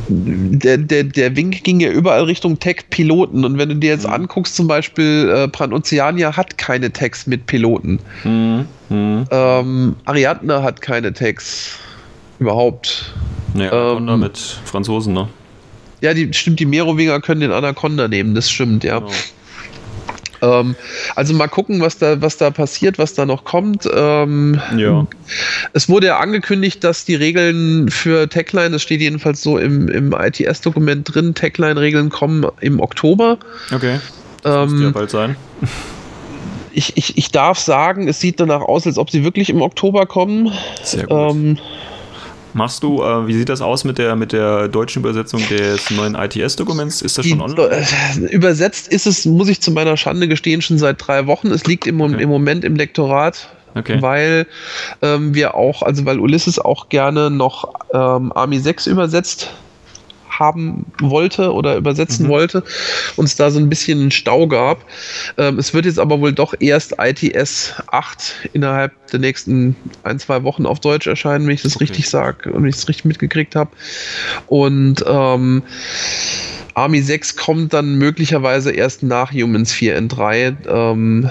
der, 0.08 0.78
der, 0.78 1.04
der 1.04 1.36
Wink 1.36 1.64
ging 1.64 1.80
ja 1.80 1.90
überall 1.90 2.24
Richtung 2.24 2.58
Tech-Piloten. 2.58 3.44
Und 3.44 3.58
wenn 3.58 3.68
du 3.68 3.76
dir 3.76 3.90
jetzt 3.90 4.06
mhm. 4.06 4.12
anguckst, 4.12 4.56
zum 4.56 4.66
Beispiel, 4.66 5.30
äh, 5.34 5.48
Pranoceania 5.48 6.36
hat 6.36 6.58
keine 6.58 6.92
Tags 6.92 7.26
mit 7.26 7.46
Piloten. 7.46 8.00
Mhm. 8.24 8.66
Mhm. 8.88 9.26
Ähm, 9.30 9.96
Ariadne 10.04 10.62
hat 10.62 10.80
keine 10.80 11.12
Tags. 11.12 11.78
Überhaupt. 12.38 13.12
Nee, 13.54 13.68
ähm, 13.72 14.20
mit 14.20 14.38
Franzosen, 14.38 15.14
ne? 15.14 15.28
Ja, 16.07 16.14
die, 16.14 16.32
stimmt, 16.32 16.61
die 16.61 16.66
Merowinger 16.66 17.20
können 17.20 17.40
den 17.40 17.50
Anaconda 17.50 18.07
nehmen, 18.07 18.36
das 18.36 18.48
stimmt, 18.48 18.84
ja. 18.84 19.00
Genau. 19.00 19.11
Ähm, 20.40 20.76
also 21.16 21.34
mal 21.34 21.48
gucken, 21.48 21.80
was 21.80 21.98
da, 21.98 22.22
was 22.22 22.36
da 22.36 22.50
passiert, 22.50 22.96
was 22.96 23.14
da 23.14 23.26
noch 23.26 23.42
kommt. 23.42 23.88
Ähm, 23.92 24.61
ja. 24.76 25.04
Es 25.72 25.88
wurde 25.88 26.07
ja 26.07 26.18
angekündigt, 26.20 26.84
dass 26.84 27.04
die 27.04 27.16
Regeln 27.16 27.90
für 27.90 28.28
Techline, 28.28 28.70
das 28.70 28.82
steht 28.82 29.00
jedenfalls 29.00 29.42
so 29.42 29.59
im, 29.59 29.88
im 29.88 30.12
ITS-Dokument 30.12 31.12
drin, 31.12 31.34
Techline-Regeln 31.34 32.11
kommen 32.11 32.46
im 32.61 32.78
Oktober. 32.78 33.38
Okay. 33.74 33.98
Das 34.44 34.70
ähm, 34.70 34.82
ja 34.82 34.90
bald 34.90 35.11
sein. 35.11 35.34
Ich, 36.72 36.96
ich, 36.96 37.18
ich 37.18 37.32
darf 37.32 37.59
sagen, 37.59 38.07
es 38.07 38.20
sieht 38.20 38.38
danach 38.38 38.61
aus, 38.61 38.86
als 38.86 38.96
ob 38.96 39.11
sie 39.11 39.24
wirklich 39.24 39.50
im 39.50 39.61
Oktober 39.61 40.07
kommen. 40.07 40.52
Sehr 40.84 41.09
gut. 41.09 41.32
Ähm, 41.32 41.59
Machst 42.57 42.82
du, 42.82 43.02
äh, 43.02 43.26
wie 43.26 43.34
sieht 43.34 43.50
das 43.50 43.61
aus 43.61 43.84
mit 43.84 43.98
der, 43.98 44.16
mit 44.16 44.32
der 44.32 44.68
deutschen 44.68 45.02
Übersetzung 45.02 45.46
des 45.50 45.90
neuen 45.90 46.14
ITS-Dokuments? 46.14 47.02
Ist 47.02 47.18
das 47.18 47.26
schon 47.26 47.42
online? 47.42 47.68
Äh, 47.70 48.34
übersetzt 48.34 48.88
ist 48.88 49.07
es, 49.07 49.26
muss 49.26 49.50
ich 49.50 49.61
zu 49.61 49.72
meiner 49.72 49.98
Schande 49.98 50.26
gestehen, 50.26 50.62
schon 50.62 50.78
seit 50.78 51.07
drei 51.07 51.26
Wochen. 51.26 51.48
Es 51.48 51.66
liegt 51.66 51.86
im, 51.86 52.00
okay. 52.00 52.22
im 52.22 52.30
Moment 52.30 52.64
im 52.64 52.76
Lektorat. 52.76 53.50
Okay. 53.74 54.00
Weil 54.00 54.46
ähm, 55.02 55.34
wir 55.34 55.54
auch, 55.54 55.82
also 55.82 56.07
weil 56.07 56.18
Ulysses 56.18 56.59
auch 56.59 56.88
gerne 56.88 57.30
noch 57.30 57.74
ähm, 57.92 58.32
Army 58.34 58.59
6 58.59 58.86
übersetzt 58.86 59.50
haben 60.39 60.87
wollte 61.01 61.53
oder 61.53 61.76
übersetzen 61.76 62.26
mhm. 62.26 62.30
wollte 62.30 62.64
und 63.16 63.26
es 63.26 63.37
da 63.37 63.51
so 63.51 63.59
ein 63.59 63.68
bisschen 63.68 64.01
einen 64.01 64.11
Stau 64.11 64.47
gab. 64.47 64.84
Ähm, 65.39 65.59
es 65.59 65.74
wird 65.74 65.87
jetzt 65.87 65.99
aber 65.99 66.20
wohl 66.20 66.32
doch 66.32 66.55
erst 66.59 66.95
ITS 66.99 67.74
8 67.91 68.51
innerhalb 68.53 68.93
der 69.11 69.20
nächsten 69.20 69.76
ein, 70.03 70.18
zwei 70.18 70.43
Wochen 70.43 70.66
auf 70.66 70.80
Deutsch 70.80 71.07
erscheinen, 71.07 71.47
wenn 71.47 71.55
ich 71.55 71.62
das 71.62 71.76
okay. 71.76 71.84
richtig 71.84 72.09
sage 72.09 72.53
und 72.53 72.62
wenn 72.62 72.70
ich 72.70 72.76
es 72.76 72.89
richtig 72.89 73.05
mitgekriegt 73.05 73.55
habe. 73.55 73.70
Und 74.47 75.05
ähm, 75.07 75.62
Army 76.74 77.01
6 77.01 77.37
kommt 77.37 77.72
dann 77.72 77.95
möglicherweise 77.97 78.70
erst 78.70 79.03
nach 79.03 79.32
Humans 79.32 79.72
4N3. 79.72 80.68
Ähm, 80.68 81.30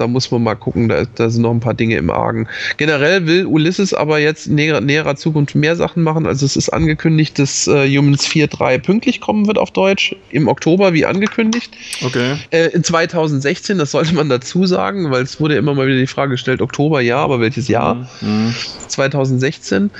da 0.00 0.06
muss 0.06 0.30
man 0.30 0.42
mal 0.42 0.54
gucken, 0.54 0.88
da, 0.88 1.04
da, 1.14 1.28
sind 1.28 1.42
noch 1.42 1.50
ein 1.50 1.60
paar 1.60 1.74
Dinge 1.74 1.96
im 1.96 2.10
Argen. 2.10 2.48
Generell 2.78 3.26
will 3.26 3.44
Ulysses 3.44 3.92
aber 3.92 4.18
jetzt 4.18 4.46
in 4.46 4.54
näher, 4.54 4.80
näherer 4.80 5.14
Zukunft 5.16 5.54
mehr 5.54 5.76
Sachen 5.76 6.02
machen. 6.02 6.26
Also 6.26 6.46
es 6.46 6.56
ist 6.56 6.70
angekündigt, 6.70 7.38
dass 7.38 7.66
äh, 7.66 7.86
Humans 7.86 8.26
4.3 8.26 8.78
pünktlich 8.78 9.20
kommen 9.20 9.46
wird 9.46 9.58
auf 9.58 9.70
Deutsch, 9.70 10.16
im 10.30 10.48
Oktober 10.48 10.94
wie 10.94 11.04
angekündigt. 11.04 11.76
Okay. 12.02 12.36
Äh, 12.50 12.68
in 12.68 12.82
2016, 12.82 13.78
das 13.78 13.90
sollte 13.90 14.14
man 14.14 14.30
dazu 14.30 14.64
sagen, 14.64 15.10
weil 15.10 15.22
es 15.22 15.38
wurde 15.38 15.56
immer 15.56 15.74
mal 15.74 15.86
wieder 15.86 15.98
die 15.98 16.06
Frage 16.06 16.32
gestellt, 16.32 16.62
Oktober 16.62 17.02
ja, 17.02 17.18
aber 17.18 17.40
welches 17.40 17.68
Jahr? 17.68 18.08
Mhm. 18.22 18.54
2016. 18.88 19.90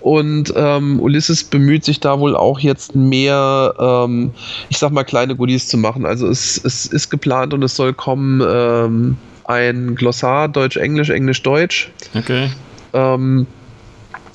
Und 0.00 0.52
ähm, 0.56 1.00
Ulysses 1.00 1.44
bemüht 1.44 1.84
sich 1.84 1.98
da 1.98 2.20
wohl 2.20 2.36
auch 2.36 2.60
jetzt 2.60 2.94
mehr, 2.94 3.74
ähm, 3.78 4.30
ich 4.68 4.78
sag 4.78 4.92
mal, 4.92 5.04
kleine 5.04 5.34
Goodies 5.34 5.66
zu 5.66 5.78
machen. 5.78 6.06
Also 6.06 6.28
es, 6.28 6.60
es 6.64 6.86
ist 6.86 7.10
geplant 7.10 7.52
und 7.54 7.62
es 7.62 7.74
soll 7.74 7.92
kommen. 7.92 8.40
Ähm, 8.48 9.16
ein 9.44 9.94
Glossar 9.94 10.48
Deutsch-Englisch, 10.48 11.10
Englisch-Deutsch. 11.10 11.90
Okay. 12.14 12.50
Ähm, 12.92 13.46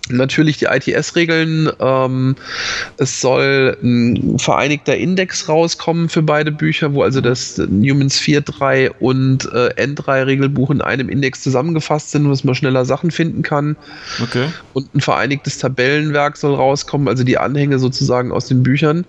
Natürlich 0.10 0.58
die 0.58 0.66
ITS-Regeln. 0.66 1.70
Ähm, 1.80 2.36
es 2.98 3.20
soll 3.20 3.78
ein 3.84 4.38
vereinigter 4.40 4.96
Index 4.96 5.50
rauskommen 5.50 6.10
für 6.10 6.22
beide 6.22 6.52
Bücher, 6.52 6.94
wo 6.94 7.04
also 7.04 7.22
das 7.22 7.58
Humans 7.58 8.20
4.3 8.20 8.92
und 9.00 9.46
äh, 9.54 9.74
N3-Regelbuch 9.76 10.72
in 10.72 10.82
einem 10.82 11.10
Index 11.10 11.42
zusammengefasst 11.42 12.12
sind, 12.12 12.30
wo 12.30 12.36
man 12.44 12.56
schneller 12.56 12.86
Sachen 12.86 13.12
finden 13.12 13.42
kann. 13.42 13.76
Okay. 14.22 14.48
Und 14.74 14.94
ein 14.96 15.02
vereinigtes 15.02 15.58
Tabellenwerk 15.58 16.38
soll 16.38 16.56
rauskommen, 16.56 17.08
also 17.08 17.24
die 17.24 17.38
Anhänge 17.38 17.80
sozusagen 17.80 18.32
aus 18.32 18.48
den 18.48 18.64
Büchern 18.64 19.06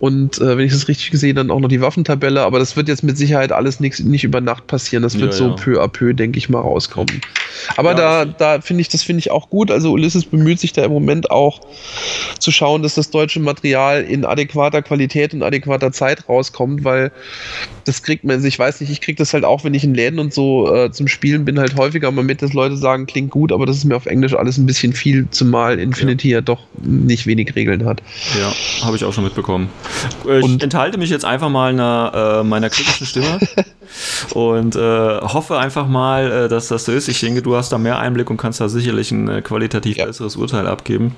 und 0.00 0.38
äh, 0.38 0.56
wenn 0.56 0.64
ich 0.64 0.72
das 0.72 0.88
richtig 0.88 1.10
gesehen, 1.10 1.36
dann 1.36 1.50
auch 1.50 1.58
noch 1.60 1.68
die 1.68 1.80
Waffentabelle, 1.80 2.42
aber 2.42 2.58
das 2.58 2.76
wird 2.76 2.88
jetzt 2.88 3.02
mit 3.02 3.18
Sicherheit 3.18 3.50
alles 3.50 3.80
nix, 3.80 4.00
nicht 4.00 4.24
über 4.24 4.40
Nacht 4.40 4.66
passieren. 4.66 5.02
Das 5.02 5.18
wird 5.18 5.32
ja, 5.32 5.38
so 5.38 5.48
ja. 5.48 5.54
peu 5.54 5.82
à 5.82 5.88
peu, 5.88 6.12
denke 6.12 6.38
ich 6.38 6.48
mal, 6.48 6.60
rauskommen. 6.60 7.20
Aber 7.76 7.90
ja, 7.90 8.24
da, 8.24 8.24
da 8.24 8.60
finde 8.60 8.82
ich, 8.82 8.88
das 8.88 9.02
finde 9.02 9.20
ich 9.20 9.30
auch 9.30 9.50
gut. 9.50 9.70
Also 9.70 9.92
Ulysses 9.92 10.24
bemüht 10.24 10.60
sich 10.60 10.72
da 10.72 10.84
im 10.84 10.92
Moment 10.92 11.30
auch 11.30 11.60
zu 12.38 12.52
schauen, 12.52 12.82
dass 12.82 12.94
das 12.94 13.10
deutsche 13.10 13.40
Material 13.40 14.02
in 14.02 14.24
adäquater 14.24 14.82
Qualität 14.82 15.34
und 15.34 15.42
adäquater 15.42 15.90
Zeit 15.90 16.28
rauskommt, 16.28 16.84
weil 16.84 17.10
das 17.84 18.02
kriegt 18.02 18.22
man, 18.22 18.36
also 18.36 18.46
ich 18.46 18.58
weiß 18.58 18.80
nicht, 18.80 18.90
ich 18.90 19.00
kriege 19.00 19.16
das 19.16 19.34
halt 19.34 19.44
auch, 19.44 19.64
wenn 19.64 19.74
ich 19.74 19.82
in 19.82 19.94
Läden 19.94 20.18
und 20.18 20.32
so 20.32 20.72
äh, 20.72 20.92
zum 20.92 21.08
Spielen 21.08 21.44
bin, 21.44 21.58
halt 21.58 21.76
häufiger 21.76 22.10
mal 22.10 22.22
mit, 22.22 22.42
dass 22.42 22.52
Leute 22.52 22.76
sagen, 22.76 23.06
klingt 23.06 23.30
gut, 23.30 23.50
aber 23.50 23.66
das 23.66 23.78
ist 23.78 23.84
mir 23.84 23.96
auf 23.96 24.06
Englisch 24.06 24.34
alles 24.34 24.58
ein 24.58 24.66
bisschen 24.66 24.92
viel, 24.92 25.26
zumal 25.30 25.78
Infinity 25.78 26.28
ja, 26.28 26.38
ja 26.38 26.40
doch 26.40 26.60
nicht 26.82 27.26
wenig 27.26 27.56
Regeln 27.56 27.84
hat. 27.84 28.02
Ja, 28.38 28.84
habe 28.84 28.96
ich 28.96 29.04
auch 29.04 29.12
schon 29.12 29.24
mitbekommen. 29.24 29.68
Ich 30.24 30.44
und 30.44 30.62
enthalte 30.62 30.98
mich 30.98 31.10
jetzt 31.10 31.24
einfach 31.24 31.48
mal 31.48 31.70
einer, 31.70 32.40
äh, 32.40 32.44
meiner 32.44 32.70
kritischen 32.70 33.06
Stimme 33.06 33.38
und 34.34 34.76
äh, 34.76 35.20
hoffe 35.20 35.58
einfach 35.58 35.86
mal, 35.86 36.30
äh, 36.30 36.48
dass 36.48 36.68
das 36.68 36.84
so 36.84 36.92
ist. 36.92 37.08
Ich 37.08 37.20
denke, 37.20 37.42
du 37.42 37.56
hast 37.56 37.70
da 37.70 37.78
mehr 37.78 37.98
Einblick 37.98 38.30
und 38.30 38.36
kannst 38.36 38.60
da 38.60 38.68
sicherlich 38.68 39.10
ein 39.10 39.28
äh, 39.28 39.42
qualitativ 39.42 39.96
ja. 39.96 40.06
besseres 40.06 40.36
Urteil 40.36 40.66
abgeben. 40.66 41.14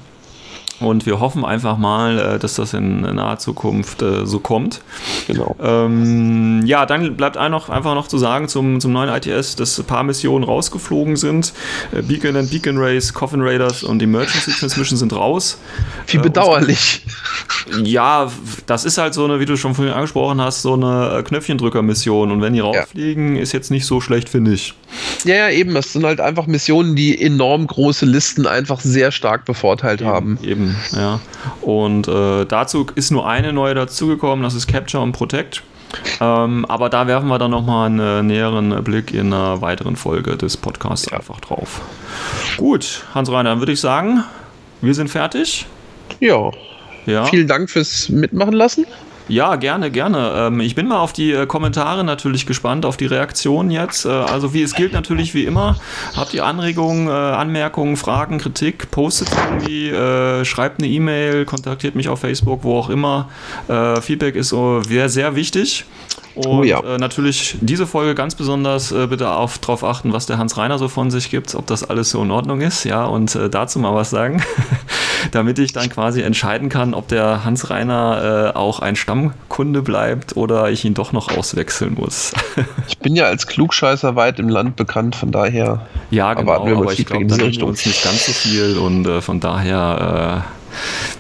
Und 0.81 1.05
wir 1.05 1.21
hoffen 1.21 1.45
einfach 1.45 1.77
mal, 1.77 2.19
äh, 2.19 2.39
dass 2.39 2.55
das 2.55 2.73
in 2.73 3.03
naher 3.03 3.39
Zukunft 3.39 4.01
äh, 4.01 4.27
so 4.27 4.41
kommt. 4.41 4.81
Genau. 5.27 5.55
Ähm, 5.61 6.63
ja, 6.65 6.87
dann 6.87 7.17
bleibt 7.17 7.37
noch, 7.51 7.69
einfach 7.69 7.95
noch 7.95 8.09
zu 8.09 8.17
sagen 8.17 8.49
zum, 8.49 8.81
zum 8.81 8.93
neuen 8.93 9.11
ITS, 9.11 9.57
dass 9.57 9.79
ein 9.79 9.85
paar 9.85 10.03
Missionen 10.03 10.43
rausgeflogen 10.43 11.17
sind. 11.17 11.53
Äh, 11.93 12.03
Beacon 12.03 12.35
and 12.37 12.51
Beacon 12.51 12.79
Race, 12.79 13.13
Coffin 13.13 13.43
Raiders 13.43 13.83
und 13.83 14.03
Emergency 14.03 14.53
Transmission 14.53 14.97
sind 14.97 15.13
raus. 15.13 15.59
Wie 16.07 16.19
bedauerlich. 16.19 17.05
ja, 17.83 18.31
das 18.67 18.87
ist 18.87 18.97
halt 18.97 19.13
so 19.13 19.25
eine, 19.25 19.39
wie 19.39 19.47
du 19.47 19.57
schon 19.57 19.75
vorhin 19.75 19.93
angesprochen 19.93 20.41
hast, 20.41 20.63
so 20.63 20.73
eine 20.75 21.23
Knöpfchendrücker-Mission. 21.25 22.31
Und 22.31 22.41
wenn 22.41 22.55
die 22.55 22.61
rauffliegen, 22.61 23.37
ja. 23.37 23.43
ist 23.43 23.53
jetzt 23.53 23.71
nicht 23.71 23.85
so 23.85 24.01
schlecht, 24.01 24.31
finde 24.31 24.55
ich. 24.55 24.75
Ja, 25.25 25.35
ja, 25.35 25.51
eben. 25.51 25.75
Es 25.77 25.93
sind 25.93 26.05
halt 26.05 26.21
einfach 26.21 26.47
Missionen, 26.47 26.97
die 26.97 27.21
enorm 27.21 27.67
große 27.67 28.07
Listen 28.07 28.47
einfach 28.47 28.81
sehr 28.81 29.13
stark 29.13 29.45
bevorteilt 29.45 30.01
eben, 30.01 30.11
haben. 30.11 30.39
Eben, 30.43 30.77
ja. 30.93 31.21
Und 31.61 32.09
äh, 32.09 32.45
dazu 32.47 32.87
ist 32.95 33.11
nur 33.11 33.29
eine 33.29 33.53
neue 33.53 33.75
dazugekommen, 33.75 34.43
das 34.43 34.55
ist 34.55 34.67
Capture 34.67 35.03
und 35.03 35.13
Protect. 35.13 35.63
Ähm, 36.21 36.65
aber 36.67 36.89
da 36.89 37.07
werfen 37.07 37.29
wir 37.29 37.39
dann 37.39 37.51
nochmal 37.51 37.87
einen 37.87 38.27
näheren 38.27 38.83
Blick 38.85 39.13
in 39.13 39.33
einer 39.33 39.61
weiteren 39.61 39.97
Folge 39.97 40.37
des 40.37 40.57
Podcasts 40.57 41.11
ja. 41.11 41.17
einfach 41.17 41.41
drauf. 41.41 41.81
Gut, 42.57 43.05
Hans-Reiner, 43.15 43.51
dann 43.51 43.59
würde 43.59 43.73
ich 43.73 43.81
sagen, 43.81 44.23
wir 44.81 44.95
sind 44.95 45.09
fertig. 45.09 45.67
Ja. 46.21 46.51
ja. 47.07 47.25
Vielen 47.25 47.49
Dank 47.49 47.71
fürs 47.71 48.09
Mitmachen 48.09 48.55
lassen. 48.55 48.87
Ja, 49.31 49.55
gerne, 49.55 49.93
gerne. 49.93 50.33
Ähm, 50.37 50.61
ich 50.61 50.75
bin 50.75 50.89
mal 50.89 50.99
auf 50.99 51.13
die 51.13 51.31
äh, 51.31 51.47
Kommentare 51.47 52.03
natürlich 52.03 52.47
gespannt, 52.47 52.85
auf 52.85 52.97
die 52.97 53.07
Reaktionen 53.07 53.71
jetzt. 53.71 54.05
Äh, 54.05 54.09
also 54.09 54.53
wie 54.55 54.63
es 54.63 54.75
gilt 54.75 54.93
natürlich 54.93 55.35
wie 55.35 55.45
immer. 55.45 55.77
Habt 56.17 56.35
ihr 56.35 56.45
Anregungen, 56.45 57.07
äh, 57.07 57.13
Anmerkungen, 57.13 57.97
Fragen, 57.97 58.39
Kritik, 58.39 58.91
postet 58.91 59.29
irgendwie, 59.31 59.91
schreibt 60.45 60.81
eine 60.81 60.89
E-Mail, 60.89 61.45
kontaktiert 61.45 61.95
mich 61.95 62.09
auf 62.09 62.21
Facebook, 62.21 62.65
wo 62.65 62.79
auch 62.79 62.91
immer. 62.91 63.29
Feedback 64.01 64.35
ist 64.35 64.49
so 64.49 64.83
sehr, 64.83 65.09
sehr 65.09 65.37
wichtig. 65.37 65.85
Und 66.35 66.47
oh 66.47 66.63
ja. 66.63 66.81
äh, 66.81 66.99
natürlich 66.99 67.57
diese 67.61 67.87
Folge 67.87 68.15
ganz 68.15 68.35
besonders 68.35 68.93
äh, 68.93 69.07
bitte 69.09 69.31
auf, 69.31 69.59
darauf 69.59 69.83
achten, 69.83 70.13
was 70.13 70.27
der 70.27 70.39
Hans 70.39 70.57
Reiner 70.57 70.79
so 70.79 70.89
von 70.89 71.11
sich 71.11 71.31
gibt, 71.31 71.55
ob 71.55 71.67
das 71.67 71.83
alles 71.83 72.11
so 72.11 72.23
in 72.23 72.31
Ordnung 72.31 72.61
ist, 72.61 72.85
ja, 72.85 73.05
und 73.05 73.35
äh, 73.35 73.51
dazu 73.51 73.79
mal 73.81 73.95
was 73.95 74.11
sagen, 74.11 74.43
damit 75.31 75.59
ich 75.59 75.73
dann 75.73 75.89
quasi 75.89 76.23
entscheiden 76.23 76.69
kann, 76.69 76.95
ob 76.95 77.09
der 77.09 77.45
Hans 77.45 77.71
Reiner 77.71 78.53
äh, 78.55 78.57
auch 78.57 78.81
ein 78.81 78.97
Stammkunde 78.97 79.83
bleibt 79.83 80.37
oder 80.37 80.71
ich 80.71 80.85
ihn 80.85 80.95
doch 80.95 81.13
noch 81.13 81.37
auswechseln 81.37 81.95
muss. 81.95 82.33
ich 82.89 82.99
bin 82.99 83.17
ja 83.17 83.25
als 83.25 83.47
Klugscheißer 83.47 84.17
weit 84.17 84.39
im 84.39 84.49
Land 84.49 84.77
bekannt, 84.77 85.17
von 85.17 85.31
daher. 85.33 85.87
Ja, 86.11 86.35
genau, 86.35 86.53
aber 86.53 86.93
ich 86.93 87.07
glaube, 87.07 87.27
da 87.27 87.37
wir 87.39 87.65
uns 87.65 87.87
nicht 87.87 88.03
ganz 88.03 88.27
so 88.27 88.33
viel 88.33 88.79
und 88.79 89.07
äh, 89.07 89.21
von 89.21 89.41
daher 89.41 90.45
äh, 90.47 90.61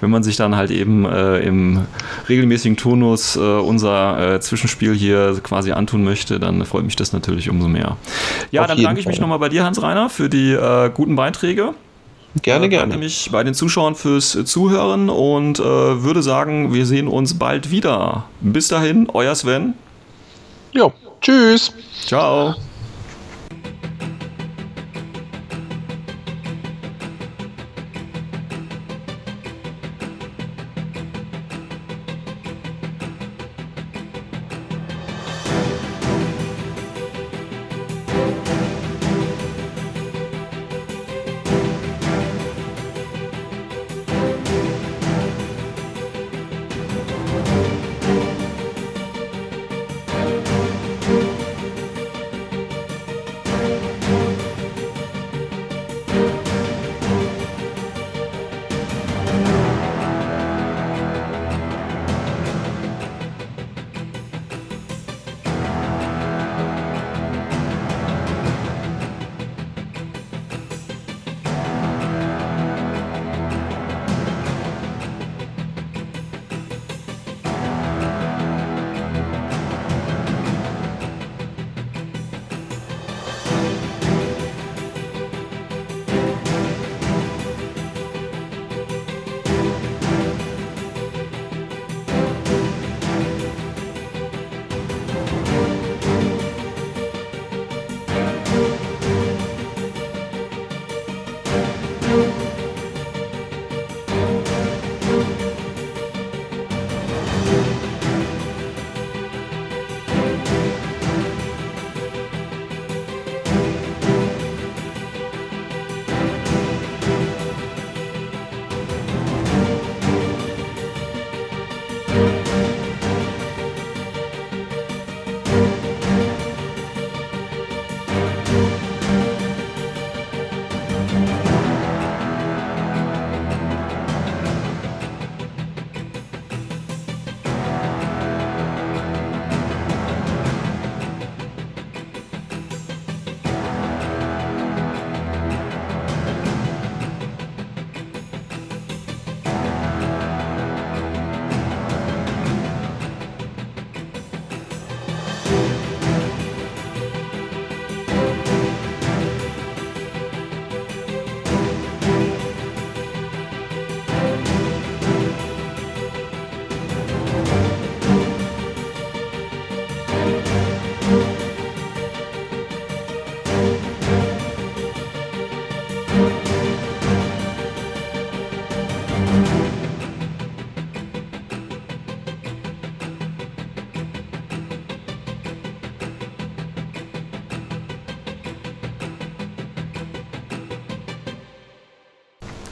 wenn 0.00 0.10
man 0.10 0.22
sich 0.22 0.36
dann 0.36 0.56
halt 0.56 0.70
eben 0.70 1.04
äh, 1.04 1.38
im 1.40 1.86
regelmäßigen 2.28 2.76
Turnus 2.76 3.36
äh, 3.36 3.40
unser 3.40 4.34
äh, 4.34 4.40
Zwischenspiel 4.40 4.94
hier 4.94 5.38
quasi 5.42 5.72
antun 5.72 6.04
möchte, 6.04 6.40
dann 6.40 6.64
freut 6.64 6.84
mich 6.84 6.96
das 6.96 7.12
natürlich 7.12 7.50
umso 7.50 7.68
mehr. 7.68 7.96
Ja, 8.50 8.62
Auf 8.62 8.66
dann 8.68 8.82
danke 8.82 9.00
ich 9.00 9.06
mich 9.06 9.20
nochmal 9.20 9.38
bei 9.38 9.48
dir, 9.48 9.64
Hans-Reiner, 9.64 10.08
für 10.08 10.28
die 10.28 10.52
äh, 10.52 10.90
guten 10.92 11.16
Beiträge. 11.16 11.74
Gerne, 12.42 12.66
äh, 12.66 12.68
gerne. 12.68 12.96
mich 12.96 13.30
bei 13.32 13.42
den 13.42 13.54
Zuschauern 13.54 13.94
fürs 13.94 14.38
Zuhören 14.44 15.10
und 15.10 15.58
äh, 15.58 15.62
würde 15.62 16.22
sagen, 16.22 16.72
wir 16.72 16.86
sehen 16.86 17.08
uns 17.08 17.38
bald 17.38 17.70
wieder. 17.70 18.24
Bis 18.40 18.68
dahin, 18.68 19.08
euer 19.12 19.34
Sven. 19.34 19.74
Jo, 20.72 20.92
tschüss. 21.20 21.72
Ciao. 22.06 22.54